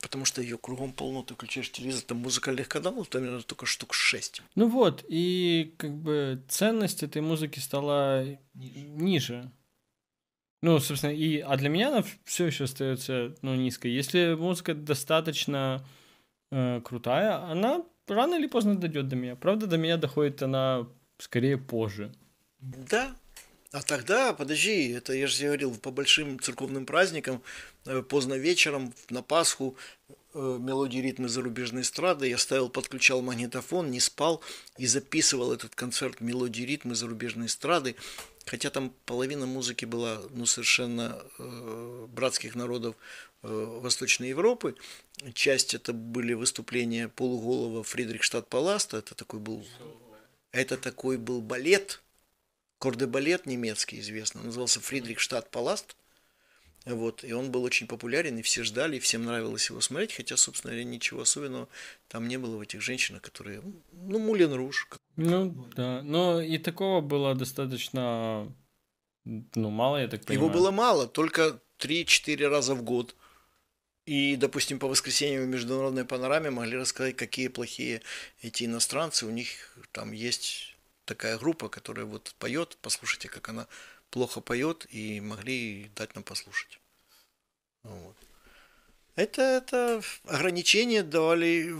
потому 0.00 0.24
что 0.24 0.42
ее 0.42 0.58
кругом 0.58 0.92
полно, 0.92 1.22
ты 1.22 1.34
включаешь 1.34 1.70
телевизор, 1.70 2.02
там 2.02 2.18
музыкальных 2.18 2.68
каналов, 2.68 3.08
там 3.08 3.22
наверное, 3.22 3.44
только 3.44 3.66
штук 3.66 3.94
6. 3.94 4.42
Ну 4.54 4.68
вот, 4.68 5.04
и 5.08 5.74
как 5.78 5.94
бы 5.94 6.42
ценность 6.48 7.02
этой 7.02 7.22
музыки 7.22 7.58
стала 7.58 8.24
ниже. 8.54 8.88
ниже. 8.88 9.52
Ну, 10.62 10.78
собственно, 10.78 11.10
и, 11.10 11.40
а 11.40 11.56
для 11.56 11.68
меня 11.68 11.88
она 11.88 12.04
все 12.24 12.46
еще 12.46 12.64
остается 12.64 13.34
ну, 13.42 13.56
низкой. 13.56 13.90
Если 13.90 14.34
музыка 14.34 14.74
достаточно 14.74 15.84
э, 16.52 16.80
крутая, 16.84 17.42
она 17.50 17.84
рано 18.06 18.36
или 18.36 18.46
поздно 18.46 18.76
дойдет 18.76 19.08
до 19.08 19.16
меня. 19.16 19.34
Правда, 19.34 19.66
до 19.66 19.76
меня 19.76 19.96
доходит 19.96 20.40
она 20.42 20.86
скорее 21.18 21.58
позже. 21.58 22.12
Да, 22.60 23.16
а 23.72 23.80
тогда, 23.80 24.34
подожди, 24.34 24.90
это 24.90 25.14
я 25.14 25.26
же 25.26 25.44
говорил, 25.44 25.74
по 25.74 25.90
большим 25.90 26.38
церковным 26.38 26.84
праздникам, 26.84 27.42
э, 27.86 28.02
поздно 28.02 28.34
вечером, 28.34 28.92
на 29.08 29.22
Пасху, 29.22 29.76
э, 30.34 30.58
мелодии 30.60 30.98
ритмы 30.98 31.30
зарубежной 31.30 31.80
эстрады, 31.80 32.28
я 32.28 32.36
ставил, 32.36 32.68
подключал 32.68 33.22
магнитофон, 33.22 33.90
не 33.90 33.98
спал 33.98 34.42
и 34.76 34.86
записывал 34.86 35.54
этот 35.54 35.74
концерт 35.74 36.20
мелодии 36.20 36.64
ритмы 36.64 36.94
зарубежной 36.94 37.46
эстрады, 37.46 37.96
хотя 38.44 38.68
там 38.68 38.92
половина 39.06 39.46
музыки 39.46 39.86
была 39.86 40.20
ну, 40.30 40.44
совершенно 40.44 41.22
э, 41.38 42.06
братских 42.10 42.54
народов 42.54 42.94
э, 43.42 43.78
Восточной 43.80 44.28
Европы, 44.28 44.74
часть 45.32 45.72
это 45.72 45.94
были 45.94 46.34
выступления 46.34 47.08
полуголого 47.08 47.84
Фридрихштадт 47.84 48.48
Паласта, 48.48 48.98
это 48.98 49.14
такой 49.14 49.40
был, 49.40 49.64
это 50.50 50.76
такой 50.76 51.16
был 51.16 51.40
балет, 51.40 52.02
кордебалет 52.82 53.46
немецкий 53.46 54.00
известный, 54.00 54.42
назывался 54.42 54.80
Фридрихштадт 54.80 55.52
Паласт. 55.52 55.94
Вот, 56.84 57.22
и 57.22 57.32
он 57.32 57.52
был 57.52 57.62
очень 57.62 57.86
популярен, 57.86 58.38
и 58.38 58.42
все 58.42 58.64
ждали, 58.64 58.96
и 58.96 58.98
всем 58.98 59.24
нравилось 59.24 59.70
его 59.70 59.80
смотреть, 59.80 60.14
хотя, 60.14 60.36
собственно 60.36 60.72
говоря, 60.72 60.84
ничего 60.84 61.20
особенного 61.20 61.68
там 62.08 62.26
не 62.26 62.38
было 62.38 62.56
в 62.56 62.60
этих 62.60 62.80
женщинах, 62.82 63.22
которые, 63.22 63.62
ну, 63.92 64.18
Мулен 64.18 64.52
Руж. 64.52 64.88
Ну, 65.14 65.68
да, 65.76 66.02
но 66.02 66.42
и 66.42 66.58
такого 66.58 67.00
было 67.00 67.36
достаточно, 67.36 68.52
ну, 69.24 69.70
мало, 69.70 69.98
я 69.98 70.08
так 70.08 70.24
понимаю. 70.24 70.48
Его 70.48 70.52
было 70.52 70.72
мало, 70.72 71.06
только 71.06 71.60
3-4 71.78 72.48
раза 72.48 72.74
в 72.74 72.82
год. 72.82 73.14
И, 74.06 74.34
допустим, 74.34 74.80
по 74.80 74.88
воскресеньям 74.88 75.44
в 75.44 75.46
международной 75.46 76.04
панораме 76.04 76.50
могли 76.50 76.78
рассказать, 76.78 77.14
какие 77.14 77.46
плохие 77.46 78.02
эти 78.40 78.64
иностранцы, 78.64 79.24
у 79.24 79.30
них 79.30 79.78
там 79.92 80.10
есть 80.10 80.71
такая 81.04 81.38
группа, 81.38 81.68
которая 81.68 82.06
вот 82.06 82.34
поет, 82.38 82.78
послушайте, 82.80 83.28
как 83.28 83.48
она 83.48 83.66
плохо 84.10 84.40
поет, 84.40 84.86
и 84.90 85.20
могли 85.20 85.90
дать 85.96 86.14
нам 86.14 86.24
послушать. 86.24 86.78
Вот. 87.82 88.16
Это, 89.14 89.42
это 89.42 90.02
ограничения 90.24 91.02
давали, 91.02 91.74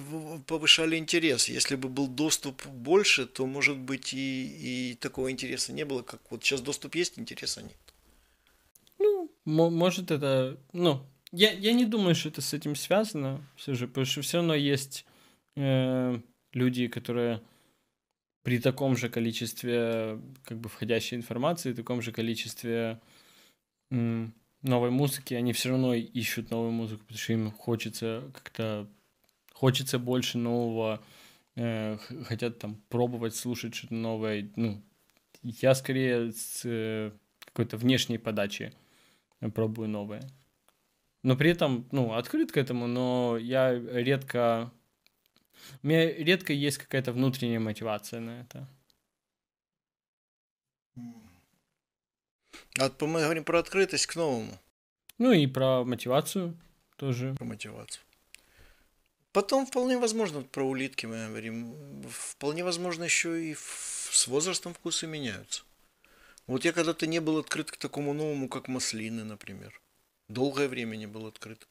повышали 0.47 0.97
интерес. 0.97 1.49
Если 1.49 1.77
бы 1.77 1.89
был 1.89 2.07
доступ 2.07 2.67
больше, 2.67 3.25
то, 3.25 3.47
может 3.47 3.79
быть, 3.79 4.13
и, 4.13 4.91
и 4.91 4.95
такого 4.97 5.31
интереса 5.31 5.73
не 5.73 5.85
было, 5.85 6.03
как 6.03 6.21
вот 6.31 6.45
сейчас 6.45 6.61
доступ 6.61 6.95
есть, 6.95 7.19
интереса 7.19 7.63
нет. 7.63 7.77
Ну, 8.99 9.31
может, 9.71 10.11
это, 10.11 10.59
ну, 10.73 11.07
я, 11.33 11.53
я 11.53 11.73
не 11.73 11.87
думаю, 11.87 12.15
что 12.15 12.29
это 12.29 12.43
с 12.43 12.53
этим 12.53 12.77
связано, 12.77 13.41
все 13.57 13.75
же, 13.75 13.89
потому 13.89 14.05
что 14.05 14.21
все 14.21 14.37
равно 14.39 14.55
есть 14.55 15.07
э, 15.57 16.21
люди, 16.53 16.89
которые 16.89 17.41
при 18.43 18.59
таком 18.59 18.97
же 18.97 19.09
количестве 19.09 20.21
как 20.45 20.59
бы 20.59 20.69
входящей 20.69 21.17
информации, 21.17 21.73
таком 21.73 22.03
же 22.03 22.13
количестве 22.13 23.01
новой 23.91 24.91
музыки, 24.91 25.35
они 25.35 25.53
все 25.53 25.71
равно 25.71 25.95
ищут 25.95 26.51
новую 26.51 26.73
музыку, 26.73 27.03
потому 27.03 27.19
что 27.19 27.33
им 27.33 27.51
хочется 27.51 28.31
как-то 28.33 28.89
хочется 29.53 29.99
больше 29.99 30.39
нового, 30.39 31.03
э, 31.57 31.97
хотят 32.25 32.59
там 32.59 32.83
пробовать 32.89 33.37
слушать 33.37 33.75
что-то 33.75 33.95
новое. 33.95 34.51
Ну, 34.57 34.83
я 35.43 35.75
скорее 35.75 36.33
с 36.33 36.63
э, 36.65 37.13
какой-то 37.45 37.77
внешней 37.77 38.19
подачи 38.19 38.73
пробую 39.55 39.89
новое. 39.89 40.23
Но 41.23 41.37
при 41.37 41.51
этом, 41.51 41.87
ну, 41.93 42.15
открыт 42.15 42.51
к 42.51 42.57
этому, 42.57 42.87
но 42.87 43.37
я 43.39 43.73
редко 43.73 44.73
у 45.83 45.87
меня 45.87 46.13
редко 46.13 46.53
есть 46.53 46.79
какая-то 46.79 47.13
внутренняя 47.13 47.61
мотивация 47.61 48.21
на 48.21 48.41
это. 48.41 48.69
А 52.79 52.91
мы 53.01 53.21
говорим 53.21 53.45
про 53.45 53.59
открытость 53.59 54.07
к 54.07 54.17
новому. 54.17 54.59
Ну 55.19 55.33
и 55.33 55.47
про 55.47 55.85
мотивацию 55.85 56.57
тоже. 56.97 57.35
Про 57.35 57.45
мотивацию. 57.45 58.03
Потом 59.33 59.67
вполне 59.67 59.99
возможно, 59.99 60.43
про 60.43 60.63
улитки 60.63 61.07
мы 61.07 61.29
говорим, 61.29 62.03
вполне 62.11 62.65
возможно 62.65 63.05
еще 63.05 63.43
и 63.43 63.55
с 63.55 64.27
возрастом 64.27 64.75
вкусы 64.75 65.07
меняются. 65.07 65.63
Вот 66.47 66.65
я 66.65 66.73
когда-то 66.73 67.07
не 67.07 67.21
был 67.21 67.39
открыт 67.39 67.71
к 67.71 67.77
такому 67.79 68.13
новому, 68.13 68.49
как 68.49 68.69
маслины, 68.69 69.25
например. 69.25 69.81
Долгое 70.29 70.69
время 70.69 70.97
не 70.97 71.07
был 71.07 71.27
открыт. 71.27 71.67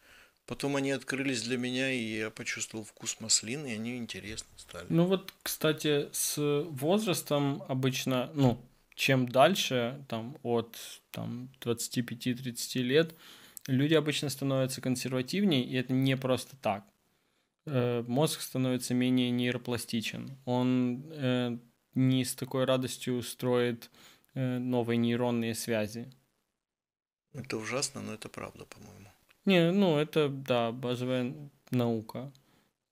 Потом 0.52 0.76
они 0.76 0.92
открылись 0.92 1.44
для 1.44 1.58
меня, 1.58 1.90
и 1.94 2.18
я 2.18 2.30
почувствовал 2.30 2.84
вкус 2.84 3.22
маслин, 3.22 3.66
и 3.66 3.72
они 3.72 3.96
интересны 3.96 4.50
стали. 4.58 4.86
Ну 4.90 5.06
вот, 5.06 5.34
кстати, 5.44 6.10
с 6.12 6.36
возрастом 6.72 7.64
обычно, 7.70 8.30
ну, 8.34 8.62
чем 8.94 9.30
дальше, 9.30 10.04
там, 10.10 10.38
от 10.44 10.78
там, 11.12 11.48
25-30 11.62 12.82
лет, 12.82 13.16
люди 13.68 13.94
обычно 13.94 14.30
становятся 14.30 14.82
консервативнее, 14.82 15.64
и 15.64 15.74
это 15.78 15.94
не 15.94 16.18
просто 16.18 16.58
так. 16.58 16.84
Э, 17.66 18.04
мозг 18.06 18.42
становится 18.42 18.94
менее 18.94 19.32
нейропластичен. 19.32 20.38
Он 20.44 21.06
э, 21.12 21.58
не 21.96 22.26
с 22.26 22.36
такой 22.36 22.66
радостью 22.66 23.24
строит 23.24 23.90
э, 24.34 24.58
новые 24.58 24.98
нейронные 24.98 25.56
связи. 25.56 26.12
Это 27.32 27.56
ужасно, 27.56 28.02
но 28.02 28.16
это 28.16 28.28
правда, 28.28 28.66
по-моему. 28.66 29.11
Не, 29.46 29.72
ну 29.72 29.98
это, 29.98 30.30
да, 30.30 30.72
базовая 30.72 31.34
наука. 31.72 32.32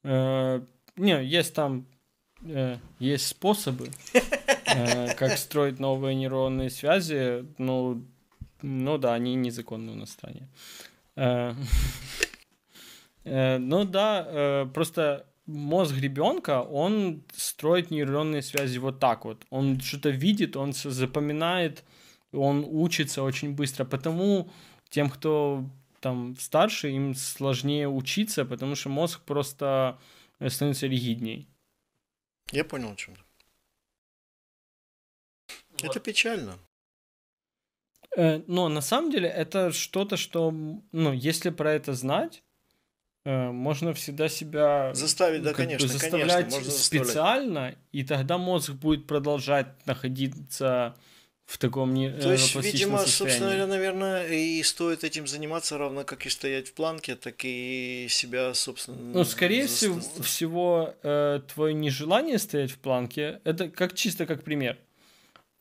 Э, 0.03 0.61
не, 0.95 1.23
есть 1.23 1.53
там, 1.53 1.85
э, 2.43 2.77
есть 2.99 3.27
способы, 3.27 3.89
э, 4.65 5.13
как 5.15 5.37
строить 5.37 5.79
новые 5.79 6.15
нейронные 6.15 6.69
связи, 6.69 7.45
ну, 7.57 8.03
ну 8.61 8.97
да, 8.97 9.13
они 9.13 9.35
незаконны 9.35 9.91
у 9.91 9.95
нас 9.95 10.09
в 10.09 10.13
стране. 10.13 10.47
Э, 11.15 11.53
э, 13.25 13.57
ну 13.57 13.85
да, 13.85 14.25
э, 14.27 14.65
просто 14.73 15.25
мозг 15.49 15.95
ребенка, 15.97 16.61
он 16.61 17.23
строит 17.35 17.91
нейронные 17.91 18.41
связи 18.41 18.77
вот 18.77 18.99
так 18.99 19.25
вот. 19.25 19.45
Он 19.49 19.79
что-то 19.79 20.09
видит, 20.09 20.55
он 20.55 20.73
запоминает, 20.73 21.83
он 22.31 22.65
учится 22.67 23.23
очень 23.23 23.53
быстро. 23.53 23.85
Потому 23.85 24.49
тем, 24.89 25.09
кто 25.09 25.65
там 25.99 26.35
старше, 26.37 26.89
им 26.89 27.15
сложнее 27.15 27.87
учиться, 27.87 28.45
потому 28.45 28.75
что 28.75 28.89
мозг 28.89 29.21
просто 29.23 29.99
становится 30.47 30.87
ригидней. 30.87 31.47
Я 32.51 32.63
понял, 32.63 32.91
о 32.91 32.95
чем 32.95 33.15
ты. 33.15 33.21
Вот. 35.71 35.83
Это 35.83 35.99
печально. 35.99 36.57
Э, 38.15 38.41
но 38.47 38.69
на 38.69 38.81
самом 38.81 39.11
деле 39.11 39.29
это 39.29 39.71
что-то, 39.71 40.17
что, 40.17 40.51
ну, 40.51 41.13
если 41.13 41.51
про 41.51 41.73
это 41.73 41.93
знать, 41.93 42.43
э, 43.25 43.51
можно 43.51 43.93
всегда 43.93 44.29
себя 44.29 44.93
заставить, 44.93 45.43
да, 45.43 45.53
конечно, 45.53 45.87
заставлять 45.87 46.45
конечно, 46.45 46.57
можно 46.57 46.71
специально, 46.71 47.75
и 47.91 48.03
тогда 48.03 48.37
мозг 48.37 48.71
будет 48.71 49.07
продолжать 49.07 49.85
находиться 49.85 50.95
в 51.49 51.57
таком 51.57 51.95
не 51.95 52.11
То 52.11 52.31
есть, 52.31 52.53
видимо, 52.55 52.99
собственно 53.07 53.47
говоря, 53.47 53.65
наверное, 53.65 54.27
и 54.27 54.61
стоит 54.61 55.03
этим 55.03 55.25
заниматься, 55.25 55.79
равно 55.79 56.03
как 56.03 56.27
и 56.27 56.29
стоять 56.29 56.67
в 56.67 56.73
планке, 56.73 57.15
так 57.15 57.43
и 57.43 58.05
себя, 58.07 58.53
собственно... 58.53 58.97
Ну, 58.99 59.23
скорее 59.23 59.67
за... 59.67 59.75
всего, 59.75 59.99
всего 60.21 60.93
э, 61.01 61.41
твое 61.51 61.73
нежелание 61.73 62.37
стоять 62.37 62.69
в 62.69 62.77
планке, 62.77 63.41
это 63.45 63.67
как 63.67 63.95
чисто 63.95 64.27
как 64.27 64.43
пример, 64.43 64.77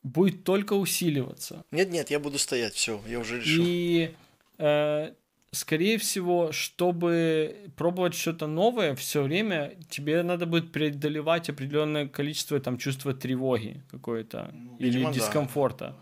будет 0.03 0.45
только 0.45 0.75
усиливаться. 0.75 1.65
Нет-нет, 1.71 2.11
я 2.11 2.21
буду 2.21 2.39
стоять, 2.39 2.75
все, 2.75 3.01
я 3.09 3.19
уже 3.19 3.41
решил. 3.41 3.65
И 3.67 4.15
э, 4.59 5.13
скорее 5.51 5.99
всего, 5.99 6.53
чтобы 6.53 7.71
пробовать 7.77 8.15
что-то 8.15 8.47
новое, 8.47 8.95
все 8.95 9.23
время 9.23 9.75
тебе 9.89 10.23
надо 10.23 10.47
будет 10.47 10.73
преодолевать 10.73 11.49
определенное 11.49 12.07
количество 12.07 12.61
там 12.61 12.79
чувства 12.79 13.15
тревоги 13.15 13.83
какое-то 13.91 14.51
ну, 14.53 14.77
или 14.79 15.13
дискомфорта. 15.13 15.97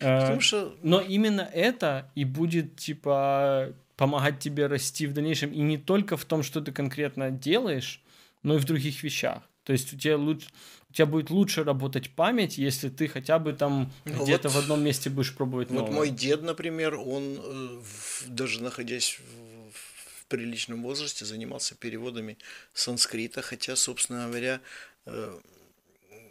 Да. 0.00 0.20
Потому 0.20 0.40
что... 0.40 0.76
Но 0.82 1.00
именно 1.00 1.48
это 1.52 2.10
и 2.14 2.24
будет 2.24 2.76
типа 2.76 3.74
помогать 3.96 4.40
тебе 4.40 4.66
расти 4.66 5.06
в 5.06 5.12
дальнейшем 5.12 5.52
и 5.52 5.60
не 5.60 5.78
только 5.78 6.16
в 6.16 6.24
том, 6.24 6.42
что 6.42 6.60
ты 6.60 6.72
конкретно 6.72 7.30
делаешь, 7.30 8.02
но 8.42 8.56
и 8.56 8.58
в 8.58 8.64
других 8.64 9.02
вещах. 9.02 9.42
То 9.64 9.72
есть 9.72 9.92
у 9.94 9.96
тебя 9.96 10.16
лучше, 10.16 10.48
у 10.94 10.96
тебя 10.96 11.06
будет 11.06 11.30
лучше 11.30 11.64
работать 11.64 12.10
память, 12.10 12.56
если 12.56 12.88
ты 12.88 13.08
хотя 13.08 13.40
бы 13.40 13.52
там 13.52 13.92
ну, 14.04 14.22
где-то 14.22 14.48
вот, 14.48 14.54
в 14.54 14.58
одном 14.60 14.84
месте 14.84 15.10
будешь 15.10 15.34
пробовать 15.34 15.70
новое. 15.70 15.86
Вот 15.86 15.92
мой 15.92 16.10
дед, 16.10 16.42
например, 16.42 16.94
он 16.94 17.36
э, 17.42 17.80
даже 18.28 18.62
находясь 18.62 19.18
в, 19.18 19.72
в 19.72 20.26
приличном 20.26 20.84
возрасте 20.84 21.24
занимался 21.24 21.74
переводами 21.74 22.38
санскрита, 22.74 23.42
хотя, 23.42 23.74
собственно 23.74 24.28
говоря, 24.28 24.60
э, 25.06 25.40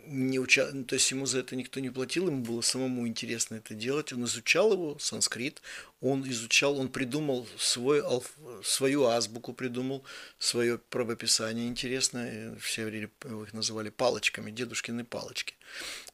не 0.06 0.40
уча... 0.40 0.70
Ну, 0.74 0.84
то 0.84 0.96
есть 0.96 1.10
ему 1.12 1.26
за 1.26 1.40
это 1.40 1.56
никто 1.56 1.80
не 1.80 1.90
платил, 1.90 2.28
ему 2.28 2.44
было 2.44 2.62
самому 2.62 3.08
интересно 3.08 3.56
это 3.56 3.74
делать. 3.74 4.14
Он 4.14 4.26
изучал 4.26 4.74
его, 4.74 4.98
санскрит, 5.00 5.62
он 6.02 6.28
изучал, 6.30 6.80
он 6.80 6.90
придумал 6.90 7.48
свой, 7.58 8.02
алф... 8.02 8.36
свою 8.64 9.06
азбуку, 9.06 9.54
придумал 9.54 10.04
свое 10.40 10.78
правописание 10.78 11.68
интересное. 11.68 12.56
Все 12.58 12.88
их 12.90 13.54
называли 13.54 13.90
палочками, 13.90 14.52
дедушкины 14.52 15.06
палочки. 15.06 15.56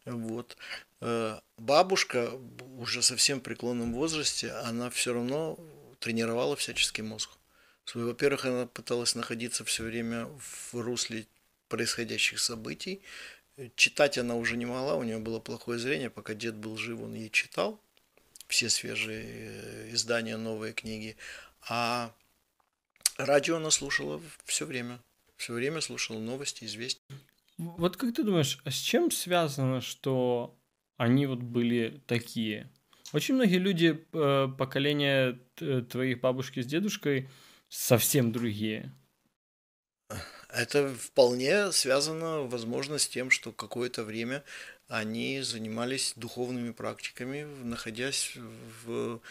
Вот. 0.06 0.58
Э, 1.02 1.40
бабушка 1.58 2.32
уже 2.78 3.02
совсем 3.02 3.40
в 3.40 3.44
преклонном 3.44 3.94
возрасте, 3.94 4.52
она 4.52 4.90
все 4.90 5.14
равно 5.14 5.58
тренировала 6.00 6.56
всяческий 6.56 7.02
мозг. 7.02 7.32
Во-первых, 7.94 8.46
она 8.46 8.68
пыталась 8.68 9.16
находиться 9.16 9.64
все 9.66 9.84
время 9.84 10.28
в 10.72 10.76
русле 10.76 11.26
происходящих 11.70 12.40
событий, 12.40 13.02
Читать 13.76 14.18
она 14.18 14.36
уже 14.36 14.58
не 14.58 14.66
могла, 14.66 14.96
у 14.96 15.04
нее 15.04 15.20
было 15.20 15.40
плохое 15.40 15.80
зрение, 15.80 16.10
пока 16.10 16.34
дед 16.34 16.56
был 16.56 16.78
жив, 16.78 17.02
он 17.02 17.14
ей 17.14 17.30
читал 17.30 17.82
все 18.50 18.70
свежие 18.70 19.24
э, 19.26 19.90
издания, 19.94 20.36
новые 20.36 20.74
книги. 20.74 21.16
А 21.70 22.14
радио 23.18 23.58
она 23.58 23.70
слушала 23.70 24.22
все 24.44 24.66
время. 24.66 25.00
Все 25.38 25.54
время 25.54 25.80
слушала 25.80 26.20
новости, 26.20 26.66
известия. 26.66 27.02
Вот 27.58 27.96
как 27.96 28.14
ты 28.14 28.24
думаешь, 28.24 28.60
а 28.66 28.72
с 28.72 28.76
чем 28.76 29.12
связано, 29.12 29.82
что 29.82 30.58
они 30.98 31.28
вот 31.28 31.40
были 31.40 32.02
такие? 32.08 32.70
Очень 33.14 33.36
многие 33.36 33.58
люди 33.58 34.06
э, 34.14 34.48
поколения 34.58 35.40
твоих 35.56 36.20
бабушки 36.20 36.62
с 36.62 36.66
дедушкой 36.66 37.30
совсем 37.70 38.32
другие. 38.32 38.94
Это 40.50 40.94
вполне 40.94 41.72
связано, 41.72 42.42
возможно, 42.42 42.98
с 42.98 43.08
тем, 43.08 43.30
что 43.30 43.52
какое-то 43.52 44.04
время 44.04 44.44
они 44.88 45.42
занимались 45.42 46.14
духовными 46.16 46.72
практиками, 46.72 47.46
находясь 47.64 48.36
в, 48.84 49.22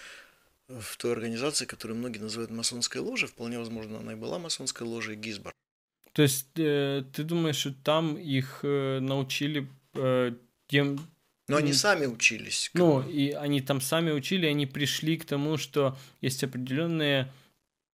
в 0.68 0.96
той 0.96 1.12
организации, 1.12 1.66
которую 1.66 1.98
многие 1.98 2.18
называют 2.18 2.52
масонской 2.52 3.00
ложей. 3.00 3.28
Вполне 3.28 3.58
возможно, 3.58 3.98
она 3.98 4.12
и 4.12 4.16
была 4.16 4.38
масонской 4.38 4.86
ложей 4.86 5.16
Гизбор. 5.16 5.52
То 6.12 6.22
есть 6.22 6.48
э, 6.56 7.04
ты 7.12 7.24
думаешь, 7.24 7.56
что 7.56 7.72
там 7.72 8.16
их 8.16 8.60
э, 8.62 9.00
научили 9.00 9.68
э, 9.94 10.32
тем... 10.68 10.98
Но 11.48 11.56
они 11.56 11.72
сами 11.72 12.06
учились. 12.06 12.70
Ну, 12.74 13.00
и 13.08 13.30
они 13.30 13.60
там 13.60 13.80
сами 13.80 14.10
учили, 14.10 14.46
они 14.46 14.66
пришли 14.66 15.16
к 15.16 15.24
тому, 15.24 15.56
что 15.56 15.96
есть 16.20 16.44
определенные 16.44 17.32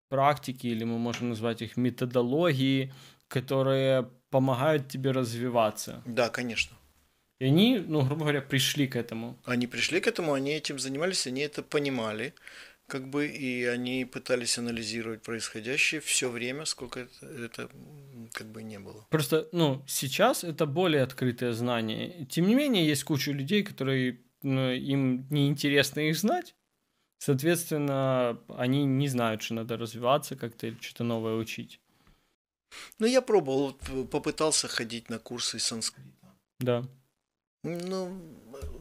практики, 0.09 0.67
или 0.67 0.83
мы 0.83 0.97
можем 0.97 1.29
назвать 1.29 1.61
их 1.61 1.77
методологии, 1.77 2.93
которые 3.33 4.09
помогают 4.29 4.87
тебе 4.87 5.11
развиваться. 5.11 6.03
Да, 6.05 6.29
конечно. 6.29 6.77
И 7.39 7.45
они, 7.45 7.79
ну, 7.79 8.05
грубо 8.05 8.21
говоря, 8.21 8.41
пришли 8.41 8.87
к 8.87 8.95
этому. 8.95 9.37
Они 9.43 9.67
пришли 9.67 9.99
к 9.99 10.07
этому, 10.07 10.33
они 10.33 10.51
этим 10.51 10.77
занимались, 10.77 11.27
они 11.27 11.41
это 11.41 11.63
понимали, 11.63 12.33
как 12.87 13.09
бы, 13.09 13.25
и 13.25 13.65
они 13.65 14.05
пытались 14.05 14.59
анализировать 14.59 15.23
происходящее 15.23 15.99
все 15.99 16.29
время, 16.29 16.65
сколько 16.65 16.99
это, 16.99 17.25
это 17.25 17.69
как 18.33 18.47
бы 18.47 18.61
не 18.61 18.79
было. 18.79 19.07
Просто, 19.09 19.49
ну, 19.51 19.83
сейчас 19.87 20.43
это 20.43 20.67
более 20.67 21.01
открытое 21.01 21.53
знание. 21.53 22.25
Тем 22.29 22.47
не 22.47 22.55
менее, 22.55 22.87
есть 22.87 23.03
куча 23.03 23.31
людей, 23.31 23.63
которые 23.63 24.19
ну, 24.43 24.69
им 24.71 25.25
неинтересно 25.31 26.01
их 26.01 26.15
знать. 26.15 26.55
Соответственно, 27.17 28.37
они 28.47 28.85
не 28.85 29.07
знают, 29.07 29.41
что 29.41 29.55
надо 29.55 29.77
развиваться 29.77 30.35
как-то 30.35 30.67
или 30.67 30.77
что-то 30.81 31.03
новое 31.03 31.35
учить. 31.35 31.79
Ну, 32.99 33.05
я 33.05 33.21
пробовал, 33.21 33.73
попытался 34.11 34.67
ходить 34.67 35.09
на 35.09 35.19
курсы 35.19 35.59
санскрита. 35.59 36.09
Да. 36.59 36.85
Ну, 37.63 38.21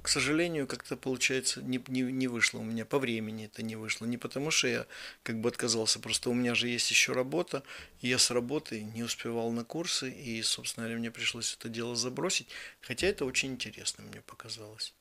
к 0.02 0.08
сожалению, 0.08 0.66
как-то 0.66 0.96
получается 0.96 1.62
не, 1.62 1.80
не, 1.86 2.02
не 2.02 2.26
вышло 2.26 2.58
у 2.58 2.64
меня, 2.64 2.84
по 2.84 2.98
времени 2.98 3.44
это 3.44 3.62
не 3.62 3.76
вышло. 3.76 4.06
Не 4.06 4.18
потому 4.18 4.50
что 4.50 4.66
я 4.66 4.86
как 5.22 5.40
бы 5.40 5.48
отказался, 5.48 6.00
просто 6.00 6.30
у 6.30 6.34
меня 6.34 6.56
же 6.56 6.66
есть 6.68 6.90
еще 6.90 7.12
работа, 7.12 7.62
и 8.00 8.08
я 8.08 8.18
с 8.18 8.32
работы 8.32 8.82
не 8.82 9.04
успевал 9.04 9.52
на 9.52 9.64
курсы, 9.64 10.10
и, 10.10 10.42
собственно 10.42 10.86
говоря, 10.86 10.98
мне 10.98 11.12
пришлось 11.12 11.56
это 11.56 11.68
дело 11.68 11.94
забросить, 11.94 12.48
хотя 12.80 13.06
это 13.06 13.24
очень 13.24 13.52
интересно 13.52 14.02
мне 14.02 14.20
показалось. 14.20 14.94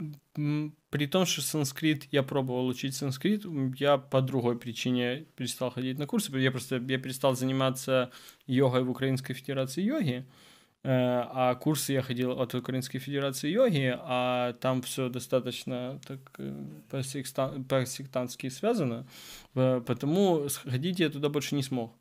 Э, 0.00 0.70
при 0.90 1.06
том, 1.06 1.26
что 1.26 1.42
санскрит, 1.42 2.08
я 2.12 2.22
пробовал 2.22 2.66
учить 2.66 2.94
санскрит, 2.94 3.44
я 3.78 3.98
по 3.98 4.22
другой 4.22 4.58
причине 4.58 5.26
перестал 5.36 5.70
ходить 5.70 5.98
на 5.98 6.06
курсы. 6.06 6.36
Я 6.38 6.50
просто 6.50 6.76
я 6.76 6.98
перестал 6.98 7.34
заниматься 7.34 8.10
йогой 8.46 8.84
в 8.84 8.90
Украинской 8.90 9.34
Федерации 9.34 9.82
йоги, 9.82 10.24
э, 10.84 10.88
а 10.90 11.54
курсы 11.56 11.92
я 11.92 12.02
ходил 12.02 12.40
от 12.40 12.54
Украинской 12.54 12.98
Федерации 12.98 13.50
йоги, 13.50 13.94
а 13.98 14.54
там 14.54 14.80
все 14.82 15.08
достаточно 15.08 16.00
так 16.06 16.20
э, 16.38 16.64
по-сектантски 17.68 18.48
связано, 18.48 19.06
потому 19.52 20.48
ходить 20.64 21.00
я 21.00 21.10
туда 21.10 21.28
больше 21.28 21.54
не 21.54 21.62
смог. 21.62 21.94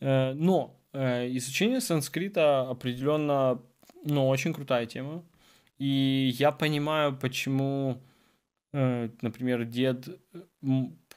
Э, 0.00 0.32
но 0.34 0.76
изучение 0.92 1.82
санскрита 1.82 2.70
определенно, 2.70 3.60
ну, 4.04 4.26
очень 4.28 4.54
крутая 4.54 4.86
тема. 4.86 5.22
И 5.78 6.34
я 6.38 6.52
понимаю, 6.52 7.16
почему, 7.16 8.02
э, 8.72 9.10
например, 9.22 9.64
дед 9.64 10.08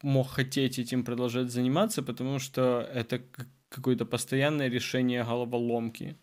мог 0.01 0.29
хотеть 0.29 0.79
этим 0.79 1.03
продолжать 1.03 1.49
заниматься, 1.49 2.03
потому 2.03 2.39
что 2.39 2.89
это 2.93 3.21
какое-то 3.69 4.05
постоянное 4.05 4.69
решение 4.69 5.23
головоломки. 5.23 6.17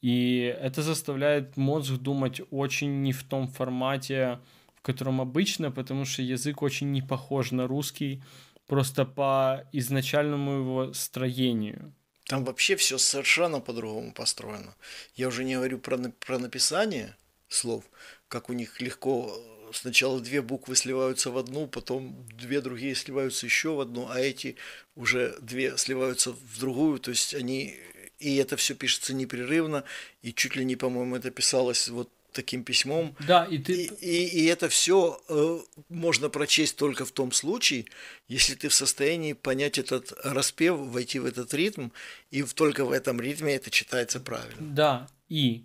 И 0.00 0.54
это 0.60 0.82
заставляет 0.82 1.56
мозг 1.56 1.92
думать 1.94 2.40
очень 2.50 3.02
не 3.02 3.12
в 3.12 3.24
том 3.24 3.48
формате, 3.48 4.38
в 4.76 4.82
котором 4.82 5.20
обычно, 5.20 5.72
потому 5.72 6.04
что 6.04 6.22
язык 6.22 6.62
очень 6.62 6.92
не 6.92 7.02
похож 7.02 7.50
на 7.50 7.66
русский, 7.66 8.22
просто 8.66 9.04
по 9.04 9.64
изначальному 9.72 10.52
его 10.52 10.92
строению. 10.92 11.92
Там 12.26 12.44
вообще 12.44 12.76
все 12.76 12.98
совершенно 12.98 13.60
по-другому 13.60 14.12
построено. 14.12 14.76
Я 15.14 15.28
уже 15.28 15.44
не 15.44 15.54
говорю 15.56 15.78
про, 15.78 15.98
про 16.20 16.38
написание, 16.38 17.16
слов, 17.48 17.84
как 18.28 18.50
у 18.50 18.52
них 18.52 18.80
легко 18.80 19.34
э, 19.34 19.72
сначала 19.72 20.20
две 20.20 20.42
буквы 20.42 20.76
сливаются 20.76 21.30
в 21.30 21.38
одну, 21.38 21.66
потом 21.66 22.26
две 22.36 22.60
другие 22.60 22.94
сливаются 22.94 23.46
еще 23.46 23.74
в 23.74 23.80
одну, 23.80 24.08
а 24.08 24.20
эти 24.20 24.56
уже 24.94 25.36
две 25.40 25.76
сливаются 25.76 26.32
в 26.32 26.58
другую, 26.58 26.98
то 26.98 27.10
есть 27.10 27.34
они 27.34 27.76
и 28.18 28.36
это 28.36 28.56
все 28.56 28.74
пишется 28.74 29.14
непрерывно, 29.14 29.84
и 30.22 30.32
чуть 30.32 30.56
ли 30.56 30.64
не, 30.64 30.76
по-моему, 30.76 31.16
это 31.16 31.30
писалось 31.30 31.88
вот 31.88 32.10
таким 32.32 32.62
письмом. 32.62 33.16
Да, 33.26 33.44
и 33.44 33.58
ты... 33.58 33.84
И, 33.84 33.86
и, 34.00 34.42
и 34.42 34.44
это 34.46 34.68
все 34.68 35.20
э, 35.28 35.60
можно 35.88 36.28
прочесть 36.28 36.76
только 36.76 37.04
в 37.04 37.12
том 37.12 37.32
случае, 37.32 37.86
если 38.28 38.54
ты 38.54 38.68
в 38.68 38.74
состоянии 38.74 39.32
понять 39.32 39.78
этот 39.78 40.12
распев, 40.24 40.76
войти 40.78 41.18
в 41.18 41.26
этот 41.26 41.54
ритм, 41.54 41.88
и 42.30 42.42
только 42.42 42.84
в 42.84 42.92
этом 42.92 43.20
ритме 43.20 43.54
это 43.54 43.70
читается 43.70 44.20
правильно. 44.20 44.74
Да, 44.74 45.08
и 45.28 45.64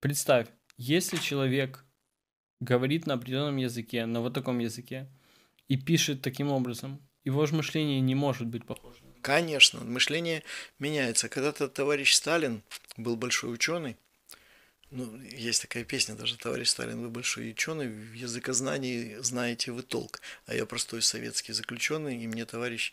представь, 0.00 0.48
если 0.76 1.16
человек 1.16 1.84
говорит 2.60 3.06
на 3.06 3.14
определенном 3.14 3.56
языке, 3.56 4.06
на 4.06 4.20
вот 4.20 4.34
таком 4.34 4.58
языке, 4.58 5.08
и 5.68 5.76
пишет 5.76 6.22
таким 6.22 6.50
образом, 6.50 7.00
его 7.24 7.46
же 7.46 7.54
мышление 7.54 8.00
не 8.00 8.14
может 8.14 8.46
быть 8.46 8.66
похожим. 8.66 9.04
Конечно, 9.22 9.80
мышление 9.80 10.42
меняется. 10.78 11.28
Когда-то 11.28 11.68
товарищ 11.68 12.12
Сталин 12.12 12.62
был 12.98 13.16
большой 13.16 13.54
ученый, 13.54 13.96
Ну, 14.90 15.18
есть 15.22 15.62
такая 15.62 15.84
песня 15.84 16.14
даже, 16.14 16.36
товарищ 16.36 16.68
Сталин, 16.68 17.00
вы 17.00 17.08
большой 17.08 17.50
ученый, 17.50 17.88
в 17.88 18.12
языкознании 18.12 19.16
знаете 19.20 19.72
вы 19.72 19.82
толк, 19.82 20.20
а 20.46 20.54
я 20.54 20.66
простой 20.66 21.02
советский 21.02 21.52
заключенный, 21.52 22.22
и 22.22 22.26
мне 22.28 22.44
товарищ, 22.44 22.92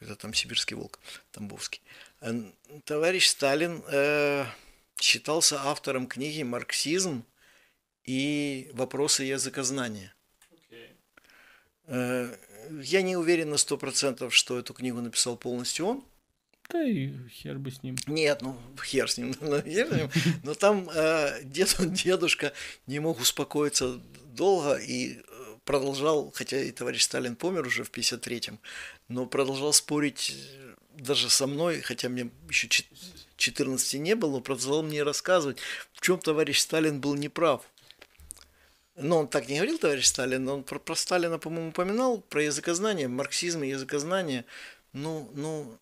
это 0.00 0.14
там 0.14 0.32
сибирский 0.32 0.76
волк, 0.76 0.98
Тамбовский. 1.32 1.82
Товарищ 2.84 3.26
Сталин 3.26 3.82
э, 3.88 4.46
считался 5.00 5.60
автором 5.62 6.06
книги 6.06 6.42
«Марксизм 6.42 7.24
и 8.04 8.70
вопросы 8.72 9.24
языкознания». 9.24 10.14
Э, 11.86 12.34
я 12.82 13.02
не 13.02 13.16
уверен 13.16 13.50
на 13.50 13.56
сто 13.56 13.76
процентов, 13.78 14.34
что 14.34 14.58
эту 14.58 14.74
книгу 14.74 15.00
написал 15.00 15.36
полностью 15.36 15.86
он, 15.86 16.04
да 16.68 16.82
и 16.82 17.12
хер 17.28 17.58
бы 17.58 17.70
с 17.70 17.82
ним. 17.82 17.96
Нет, 18.06 18.42
ну 18.42 18.58
хер 18.84 19.08
с 19.08 19.18
ним, 19.18 19.34
ну, 19.40 19.62
хер 19.62 19.88
с 19.88 19.96
ним. 19.96 20.10
но 20.42 20.54
там 20.54 20.88
э, 20.92 21.42
дед, 21.44 21.76
дедушка 21.78 22.52
не 22.86 22.98
мог 22.98 23.20
успокоиться 23.20 24.00
долго 24.32 24.74
и 24.74 25.18
э, 25.18 25.56
продолжал, 25.64 26.32
хотя 26.34 26.60
и 26.60 26.72
товарищ 26.72 27.02
Сталин 27.02 27.36
помер 27.36 27.66
уже 27.66 27.84
в 27.84 27.90
53-м, 27.90 28.58
но 29.08 29.26
продолжал 29.26 29.72
спорить 29.72 30.36
даже 30.96 31.30
со 31.30 31.46
мной, 31.46 31.82
хотя 31.82 32.08
мне 32.08 32.30
еще 32.48 32.68
14 33.36 34.00
не 34.00 34.14
было, 34.14 34.32
но 34.32 34.40
продолжал 34.40 34.82
мне 34.82 35.02
рассказывать, 35.02 35.58
в 35.92 36.00
чем 36.00 36.18
товарищ 36.18 36.60
Сталин 36.60 37.00
был 37.00 37.14
неправ. 37.14 37.62
Но 38.96 39.18
он 39.20 39.28
так 39.28 39.48
не 39.48 39.56
говорил, 39.56 39.78
товарищ 39.78 40.06
Сталин, 40.06 40.44
но 40.44 40.54
он 40.54 40.62
про, 40.62 40.78
про 40.78 40.94
Сталина, 40.94 41.38
по-моему, 41.38 41.68
упоминал, 41.68 42.20
про 42.20 42.42
языкознание, 42.42 43.08
марксизм 43.08 43.62
и 43.62 43.68
языкознание. 43.68 44.46
Ну, 44.92 45.30
ну, 45.34 45.78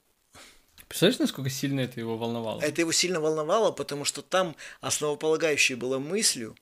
Представляешь, 0.88 1.18
насколько 1.18 1.50
сильно 1.50 1.80
это 1.80 1.98
его 1.98 2.16
волновало? 2.16 2.60
Это 2.60 2.80
его 2.80 2.92
сильно 2.92 3.20
волновало, 3.20 3.72
потому 3.72 4.04
что 4.04 4.22
там 4.22 4.54
основополагающей 4.80 5.74
была 5.74 5.98
мыслью, 5.98 6.56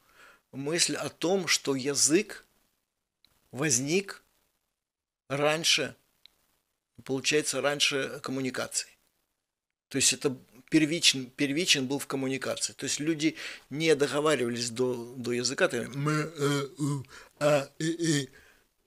мысль 0.52 0.94
о 0.94 1.08
том, 1.08 1.48
что 1.48 1.74
язык 1.74 2.44
возник 3.50 4.22
раньше, 5.28 5.96
получается, 7.04 7.60
раньше 7.60 8.20
коммуникации. 8.22 8.88
То 9.88 9.96
есть 9.96 10.12
это 10.12 10.34
первичен, 10.72 11.26
первичен 11.36 11.86
был 11.86 11.98
в 11.98 12.06
коммуникации. 12.06 12.72
То 12.72 12.84
есть 12.84 13.00
люди 13.00 13.36
не 13.70 13.94
договаривались 13.94 14.70
до, 14.70 15.14
до 15.16 15.32
языка. 15.32 15.68
То, 15.68 15.86
а, 17.38 17.68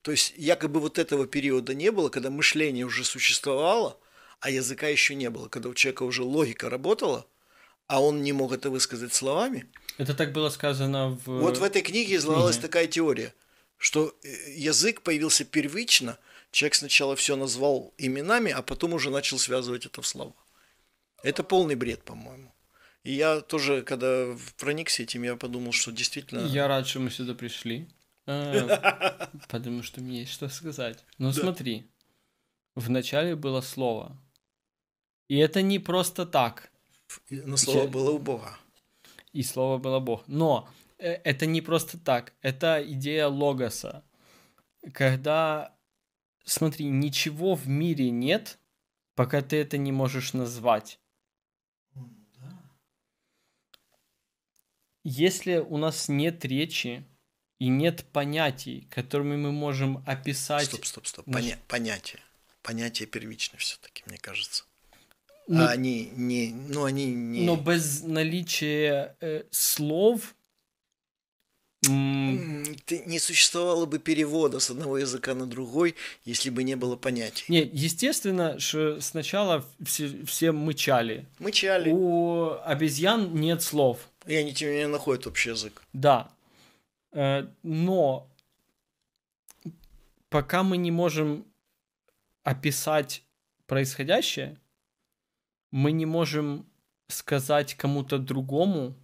то 0.02 0.12
есть 0.12 0.34
якобы 0.38 0.80
вот 0.80 1.00
этого 1.00 1.28
периода 1.28 1.74
не 1.74 1.92
было, 1.92 2.10
когда 2.10 2.30
мышление 2.30 2.86
уже 2.86 3.04
существовало– 3.04 3.98
а 4.46 4.50
языка 4.52 4.88
еще 4.88 5.16
не 5.16 5.30
было, 5.32 5.48
когда 5.48 5.70
у 5.70 5.74
человека 5.74 6.04
уже 6.04 6.22
логика 6.22 6.70
работала, 6.70 7.26
а 7.88 8.00
он 8.00 8.22
не 8.22 8.32
мог 8.32 8.52
это 8.52 8.70
высказать 8.70 9.12
словами. 9.12 9.66
Это 9.98 10.14
так 10.14 10.34
было 10.34 10.50
сказано 10.50 11.20
в... 11.26 11.40
Вот 11.40 11.58
в 11.58 11.64
этой 11.64 11.82
книге 11.82 12.18
излагалась 12.18 12.58
такая 12.58 12.86
теория, 12.86 13.34
что 13.78 14.16
э, 14.24 14.52
язык 14.52 15.02
появился 15.02 15.46
первично, 15.46 16.20
человек 16.52 16.76
сначала 16.76 17.16
все 17.16 17.36
назвал 17.36 17.92
именами, 17.98 18.52
а 18.52 18.62
потом 18.62 18.94
уже 18.94 19.10
начал 19.10 19.40
связывать 19.40 19.88
это 19.88 20.04
в 20.04 20.08
слова. 20.08 20.36
Это 21.26 21.44
полный 21.44 21.76
бред, 21.76 22.04
по-моему. 22.04 22.54
И 23.04 23.14
я 23.14 23.42
тоже, 23.42 23.82
когда 23.82 24.38
проникся 24.58 25.04
этим, 25.04 25.24
я 25.24 25.36
подумал, 25.36 25.72
что 25.72 25.92
действительно... 25.92 26.42
Я 26.42 26.68
рад, 26.68 26.88
что 26.88 27.00
мы 27.00 27.10
сюда 27.10 27.34
пришли. 27.34 27.90
Э, 28.28 29.28
потому 29.50 29.82
что 29.82 30.02
мне 30.02 30.20
есть 30.20 30.32
что 30.32 30.50
сказать. 30.50 31.04
Ну 31.18 31.34
смотри, 31.34 31.90
в 32.76 32.92
начале 32.92 33.36
было 33.36 33.62
слово. 33.62 34.16
И 35.28 35.38
это 35.38 35.64
не 35.64 35.80
просто 35.80 36.28
так. 36.28 36.72
Но 37.30 37.58
слово 37.58 37.88
было 37.88 38.12
у 38.12 38.20
Бога. 38.20 38.58
И 39.34 39.42
слово 39.42 39.80
было 39.80 40.00
Бог. 40.00 40.28
Но 40.28 40.70
э, 41.00 41.14
это 41.24 41.48
не 41.48 41.62
просто 41.62 41.98
так. 41.98 42.34
Это 42.42 42.84
идея 42.86 43.28
логоса. 43.28 44.04
Когда, 44.94 45.76
смотри, 46.44 46.86
ничего 46.86 47.56
в 47.56 47.68
мире 47.68 48.12
нет, 48.12 48.60
пока 49.16 49.42
ты 49.42 49.58
это 49.58 49.80
не 49.80 49.92
можешь 49.92 50.34
назвать. 50.34 51.00
Если 55.08 55.58
у 55.58 55.78
нас 55.78 56.10
нет 56.10 56.44
речи 56.46 57.06
и 57.60 57.68
нет 57.68 58.04
понятий, 58.12 58.88
которыми 58.90 59.38
мы 59.38 59.52
можем 59.52 60.04
описать... 60.08 60.66
Стоп, 60.66 60.84
стоп, 60.84 61.06
стоп. 61.06 61.28
Поня- 61.28 61.60
понятие. 61.68 62.20
Понятие 62.64 63.08
первично 63.08 63.60
все-таки, 63.60 64.02
мне 64.08 64.18
кажется. 64.18 64.64
Ну, 65.48 65.64
а 65.64 65.68
они 65.70 66.10
не, 66.16 66.52
ну 66.52 66.86
они 66.86 67.06
не. 67.06 67.46
Но 67.46 67.56
без 67.56 68.02
наличия 68.02 69.16
э, 69.22 69.44
слов 69.52 70.36
не 71.88 73.20
существовало 73.20 73.86
бы 73.86 74.00
перевода 74.00 74.60
с 74.60 74.72
одного 74.72 74.98
языка 74.98 75.36
на 75.36 75.46
другой, 75.46 75.94
если 76.24 76.50
бы 76.50 76.64
не 76.64 76.76
было 76.76 76.96
понятий. 76.96 77.46
Нет, 77.48 77.70
естественно, 77.74 78.60
что 78.60 79.00
сначала 79.02 79.64
все, 79.86 80.26
все 80.26 80.52
мычали. 80.52 81.28
Мычали. 81.38 81.92
У 81.92 82.54
обезьян 82.64 83.36
нет 83.36 83.62
слов. 83.62 84.00
И 84.26 84.36
они 84.36 84.54
тем 84.54 84.70
не 84.70 84.74
менее 84.74 84.88
находят 84.88 85.28
общий 85.28 85.50
язык. 85.50 85.82
Да. 85.94 86.32
Э, 87.12 87.48
но 87.64 88.28
пока 90.30 90.64
мы 90.64 90.78
не 90.78 90.92
можем 90.92 91.46
описать 92.44 93.24
происходящее, 93.68 94.58
мы 95.72 95.92
не 95.92 96.06
можем 96.06 96.66
сказать 97.08 97.76
кому-то 97.76 98.18
другому, 98.18 98.96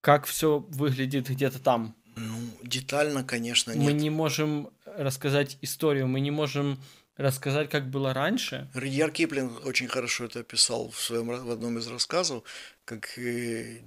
как 0.00 0.26
все 0.26 0.58
выглядит 0.58 1.28
где-то 1.28 1.58
там. 1.60 1.94
Ну, 2.16 2.50
детально, 2.62 3.24
конечно, 3.24 3.72
нет. 3.72 3.84
Мы 3.84 3.92
не 3.92 4.10
можем 4.10 4.70
рассказать 4.84 5.58
историю, 5.62 6.08
мы 6.08 6.20
не 6.20 6.30
можем 6.30 6.78
рассказать, 7.16 7.68
как 7.68 7.88
было 7.90 8.14
раньше. 8.14 8.68
Ридьяр 8.74 9.10
Киплинг 9.10 9.66
очень 9.66 9.88
хорошо 9.88 10.24
это 10.24 10.40
описал 10.40 10.90
в 10.90 11.00
своем 11.00 11.26
в 11.26 11.50
одном 11.50 11.78
из 11.78 11.86
рассказов, 11.88 12.42
как 12.88 13.18
э, 13.18 13.80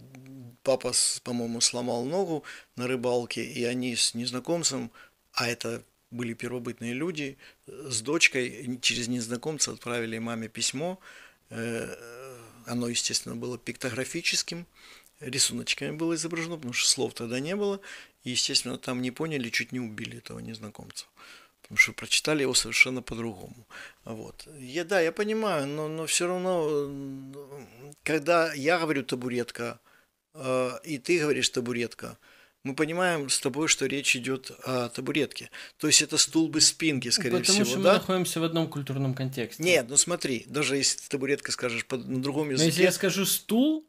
папа, 0.64 0.94
по-моему, 1.24 1.62
сломал 1.62 2.06
ногу 2.06 2.44
на 2.76 2.88
рыбалке, 2.88 3.44
и 3.44 3.64
они 3.64 3.96
с 3.96 4.14
незнакомцем, 4.14 4.92
а 5.34 5.48
это 5.48 5.84
были 6.12 6.34
первобытные 6.34 6.94
люди, 6.94 7.38
с 7.68 8.02
дочкой 8.02 8.80
через 8.82 9.08
незнакомца 9.08 9.72
отправили 9.72 10.18
маме 10.20 10.50
письмо, 10.50 11.00
Э, 11.52 12.38
оно, 12.66 12.88
естественно, 12.88 13.36
было 13.36 13.58
пиктографическим, 13.58 14.66
рисуночками 15.20 15.92
было 15.92 16.16
изображено, 16.16 16.56
потому 16.56 16.74
что 16.74 16.90
слов 16.90 17.14
тогда 17.14 17.40
не 17.40 17.56
было. 17.56 17.82
И, 18.24 18.32
естественно, 18.32 18.78
там 18.78 19.02
не 19.02 19.12
поняли, 19.12 19.50
чуть 19.50 19.72
не 19.72 19.80
убили 19.80 20.18
этого 20.18 20.40
незнакомца. 20.40 21.06
Потому 21.72 21.84
что 21.84 21.94
прочитали 21.94 22.42
его 22.42 22.54
совершенно 22.54 23.02
по-другому. 23.02 23.66
Вот. 24.04 24.46
Я, 24.60 24.84
да, 24.84 25.00
я 25.00 25.14
понимаю, 25.14 25.68
но, 25.68 25.88
но 25.88 26.06
все 26.06 26.28
равно, 26.28 26.92
когда 28.04 28.52
я 28.54 28.78
говорю 28.78 29.04
табуретка, 29.04 29.80
э, 30.34 30.72
и 30.84 30.98
ты 30.98 31.18
говоришь 31.18 31.48
табуретка, 31.48 32.18
мы 32.66 32.76
понимаем 32.76 33.30
с 33.30 33.40
тобой, 33.40 33.70
что 33.70 33.86
речь 33.86 34.18
идет 34.18 34.52
о 34.66 34.90
табуретке. 34.90 35.50
То 35.78 35.88
есть 35.88 36.02
это 36.02 36.18
стул 36.18 36.50
без 36.50 36.68
спинки, 36.68 37.08
скорее 37.08 37.40
Потому 37.40 37.44
всего, 37.46 37.60
Потому 37.60 37.72
что 37.72 37.84
да? 37.84 37.94
мы 37.94 38.00
находимся 38.00 38.40
в 38.42 38.44
одном 38.44 38.68
культурном 38.68 39.14
контексте. 39.14 39.64
Нет, 39.64 39.86
ну 39.88 39.96
смотри, 39.96 40.44
даже 40.48 40.76
если 40.76 41.00
ты 41.00 41.08
табуретка 41.08 41.54
скажешь 41.54 41.86
по, 41.86 41.96
на 41.96 42.22
другом 42.22 42.50
языке... 42.50 42.64
Но 42.64 42.68
если 42.68 42.84
я 42.84 42.92
скажу 42.92 43.26
стул, 43.26 43.88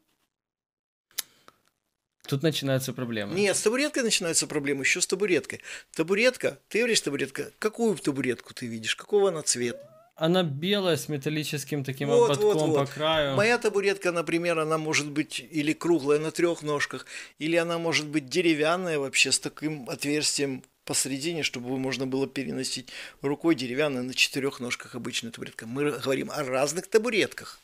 Тут 2.27 2.41
начинаются 2.41 2.93
проблемы. 2.93 3.35
Нет, 3.35 3.55
с 3.57 3.61
табуреткой 3.61 4.03
начинаются 4.03 4.47
проблемы, 4.47 4.83
еще 4.83 5.01
с 5.01 5.07
табуреткой. 5.07 5.61
Табуретка, 5.93 6.57
ты 6.69 6.79
говоришь 6.79 7.01
табуретка, 7.01 7.51
какую 7.59 7.97
табуретку 7.97 8.53
ты 8.53 8.65
видишь, 8.65 8.95
какого 8.95 9.29
она 9.29 9.41
цвета? 9.41 9.89
Она 10.15 10.43
белая 10.43 10.95
с 10.95 11.09
металлическим 11.09 11.83
таким 11.83 12.07
вот, 12.07 12.25
ободком 12.25 12.53
вот, 12.53 12.77
вот. 12.77 12.87
по 12.87 12.93
краю. 12.93 13.35
Моя 13.35 13.57
табуретка, 13.57 14.11
например, 14.11 14.59
она 14.59 14.77
может 14.77 15.09
быть 15.09 15.45
или 15.51 15.73
круглая 15.73 16.19
на 16.19 16.31
трех 16.31 16.61
ножках, 16.61 17.07
или 17.39 17.55
она 17.57 17.77
может 17.77 18.07
быть 18.07 18.29
деревянная 18.29 18.99
вообще 18.99 19.31
с 19.31 19.39
таким 19.39 19.89
отверстием 19.89 20.63
посередине, 20.85 21.43
чтобы 21.43 21.77
можно 21.77 22.05
было 22.05 22.27
переносить 22.27 22.89
рукой 23.21 23.55
деревянная 23.55 24.03
на 24.03 24.13
четырех 24.13 24.59
ножках 24.59 24.95
обычная 24.95 25.31
табуретка. 25.31 25.65
Мы 25.65 25.91
говорим 25.91 26.29
о 26.31 26.43
разных 26.43 26.87
табуретках. 26.87 27.59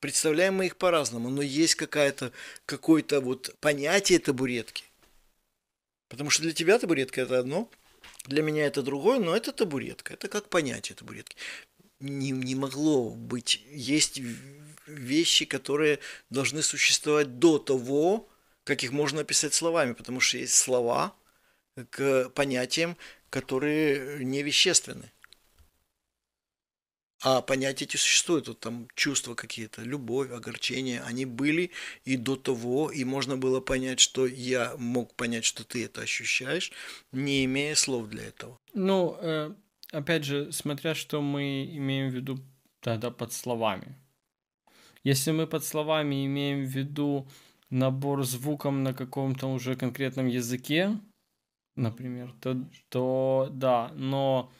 Представляем 0.00 0.54
мы 0.54 0.66
их 0.66 0.76
по-разному, 0.76 1.30
но 1.30 1.42
есть 1.42 1.74
какая-то, 1.74 2.32
какое-то 2.66 3.20
вот 3.20 3.54
понятие 3.60 4.18
табуретки. 4.18 4.84
Потому 6.08 6.30
что 6.30 6.42
для 6.42 6.52
тебя 6.52 6.78
табуретка 6.78 7.20
это 7.20 7.38
одно, 7.38 7.70
для 8.26 8.42
меня 8.42 8.66
это 8.66 8.82
другое, 8.82 9.20
но 9.20 9.36
это 9.36 9.52
табуретка. 9.52 10.14
Это 10.14 10.28
как 10.28 10.48
понятие 10.48 10.96
табуретки 10.96 11.36
не, 12.00 12.30
не 12.30 12.54
могло 12.54 13.10
быть. 13.10 13.62
Есть 13.70 14.20
вещи, 14.86 15.44
которые 15.44 16.00
должны 16.30 16.62
существовать 16.62 17.38
до 17.38 17.58
того, 17.58 18.28
как 18.64 18.82
их 18.82 18.90
можно 18.90 19.20
описать 19.20 19.54
словами, 19.54 19.92
потому 19.92 20.20
что 20.20 20.38
есть 20.38 20.56
слова 20.56 21.14
к 21.90 22.30
понятиям, 22.30 22.96
которые 23.28 24.24
не 24.24 24.42
вещественны. 24.42 25.12
А 27.22 27.42
понятия 27.42 27.84
эти 27.84 27.96
существуют, 27.96 28.48
вот 28.48 28.60
там 28.60 28.88
чувства 28.94 29.34
какие-то, 29.34 29.82
любовь, 29.82 30.30
огорчение, 30.30 31.02
они 31.02 31.26
были 31.26 31.70
и 32.04 32.16
до 32.16 32.36
того, 32.36 32.90
и 32.90 33.04
можно 33.04 33.36
было 33.36 33.60
понять, 33.60 34.00
что 34.00 34.26
я 34.26 34.74
мог 34.78 35.14
понять, 35.14 35.44
что 35.44 35.64
ты 35.64 35.84
это 35.84 36.00
ощущаешь, 36.00 36.72
не 37.12 37.44
имея 37.44 37.74
слов 37.74 38.08
для 38.08 38.24
этого. 38.24 38.58
Ну, 38.72 39.16
э, 39.20 39.54
опять 39.92 40.24
же, 40.24 40.50
смотря 40.52 40.94
что 40.94 41.20
мы 41.20 41.64
имеем 41.66 42.10
в 42.10 42.14
виду 42.14 42.38
тогда 42.80 43.10
под 43.10 43.32
словами. 43.34 43.96
Если 45.04 45.30
мы 45.30 45.46
под 45.46 45.64
словами 45.64 46.24
имеем 46.24 46.64
в 46.64 46.68
виду 46.68 47.28
набор 47.68 48.24
звуком 48.24 48.82
на 48.82 48.94
каком-то 48.94 49.46
уже 49.46 49.76
конкретном 49.76 50.26
языке, 50.26 50.98
например, 51.76 52.34
то, 52.40 52.56
то 52.88 53.48
да, 53.50 53.92
но 53.94 54.50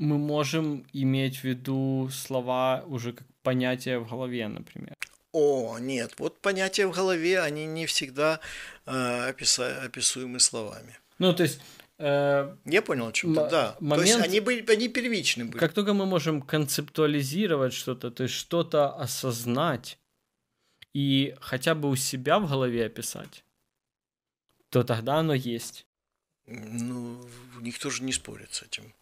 мы 0.00 0.18
можем 0.18 0.84
иметь 0.94 1.36
в 1.36 1.44
виду 1.44 2.08
слова 2.12 2.82
уже 2.86 3.12
как 3.12 3.26
понятие 3.42 3.98
в 3.98 4.08
голове, 4.08 4.48
например. 4.48 4.96
О, 5.32 5.78
нет, 5.78 6.14
вот 6.18 6.40
понятия 6.40 6.86
в 6.86 6.92
голове, 6.92 7.40
они 7.40 7.66
не 7.66 7.84
всегда 7.86 8.40
э, 8.86 9.30
описа- 9.30 9.84
описуемы 9.84 10.40
словами. 10.40 10.96
Ну, 11.18 11.32
то 11.34 11.42
есть... 11.44 11.60
Э, 11.98 12.56
Я 12.64 12.80
понял 12.82 13.06
о 13.08 13.12
чем-то, 13.12 13.42
м- 13.42 13.50
да. 13.50 13.76
момент- 13.80 14.06
То 14.12 14.18
есть 14.18 14.28
они, 14.28 14.40
были, 14.40 14.72
они 14.72 14.88
первичны 14.88 15.44
были. 15.44 15.58
как 15.58 15.72
только 15.74 15.92
мы 15.92 16.06
можем 16.06 16.40
концептуализировать 16.42 17.74
что-то, 17.74 18.10
то 18.10 18.22
есть 18.24 18.34
что-то 18.34 18.88
осознать 18.96 19.98
и 20.94 21.36
хотя 21.40 21.74
бы 21.74 21.88
у 21.90 21.96
себя 21.96 22.38
в 22.38 22.48
голове 22.48 22.86
описать, 22.86 23.44
то 24.70 24.82
тогда 24.82 25.16
оно 25.18 25.34
есть. 25.34 25.86
Ну, 26.46 27.20
никто 27.60 27.90
же 27.90 28.02
не 28.02 28.12
спорит 28.12 28.54
с 28.54 28.62
этим. 28.62 28.94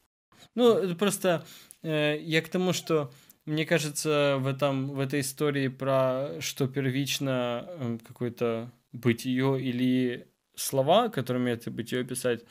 Ну, 0.55 0.74
это 0.74 0.94
просто 0.94 1.47
э, 1.82 2.19
я 2.20 2.43
к 2.43 2.48
тому, 2.48 2.73
что 2.73 3.12
мне 3.48 3.65
кажется, 3.65 4.36
в, 4.40 4.47
этом, 4.47 4.90
в 4.90 5.01
этой 5.01 5.20
истории 5.20 5.69
про 5.69 6.40
что 6.40 6.69
первично 6.69 7.65
э, 7.66 7.98
какое-то 8.06 8.70
бытие 8.93 9.60
или 9.60 10.28
слова, 10.55 11.09
которыми 11.09 11.51
это 11.51 11.70
бытие 11.70 12.05
писать, 12.05 12.44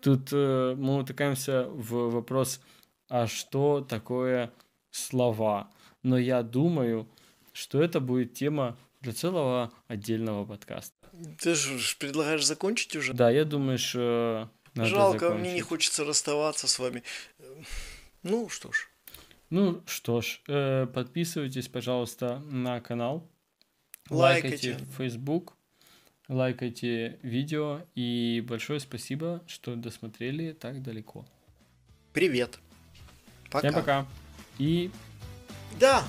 тут 0.00 0.28
э, 0.32 0.74
мы 0.76 0.98
утыкаемся 0.98 1.64
в 1.68 2.10
вопрос, 2.10 2.60
а 3.08 3.26
что 3.26 3.80
такое 3.80 4.52
слова? 4.90 5.70
Но 6.02 6.18
я 6.18 6.42
думаю, 6.42 7.08
что 7.52 7.82
это 7.82 8.00
будет 8.00 8.34
тема 8.34 8.76
для 9.00 9.12
целого 9.12 9.72
отдельного 9.88 10.44
подкаста. 10.44 10.94
Ты 11.40 11.54
же 11.54 11.78
предлагаешь 11.98 12.44
закончить 12.44 12.94
уже? 12.96 13.12
Да, 13.12 13.30
я 13.30 13.44
думаю, 13.44 13.78
что 13.78 14.50
надо 14.74 14.90
Жалко, 14.90 15.30
мне 15.30 15.34
не 15.34 15.44
закончить. 15.44 15.68
хочется 15.68 16.04
расставаться 16.04 16.66
с 16.66 16.78
вами. 16.78 17.04
Ну 18.24 18.48
что 18.48 18.72
ж, 18.72 18.88
Ну 19.50 19.82
что 19.86 20.22
ж, 20.22 20.40
э, 20.48 20.86
подписывайтесь, 20.86 21.68
пожалуйста, 21.68 22.38
на 22.50 22.80
канал. 22.80 23.30
Лайкайте. 24.08 24.72
Лайкайте 24.72 24.92
Facebook, 24.96 25.52
лайкайте 26.28 27.18
видео. 27.22 27.82
И 27.94 28.42
большое 28.48 28.80
спасибо, 28.80 29.42
что 29.46 29.76
досмотрели 29.76 30.52
так 30.52 30.82
далеко. 30.82 31.26
привет. 32.14 32.58
Пока. 33.50 33.68
Всем 33.68 33.74
пока. 33.74 34.06
И 34.58 34.90
Да, 35.78 36.02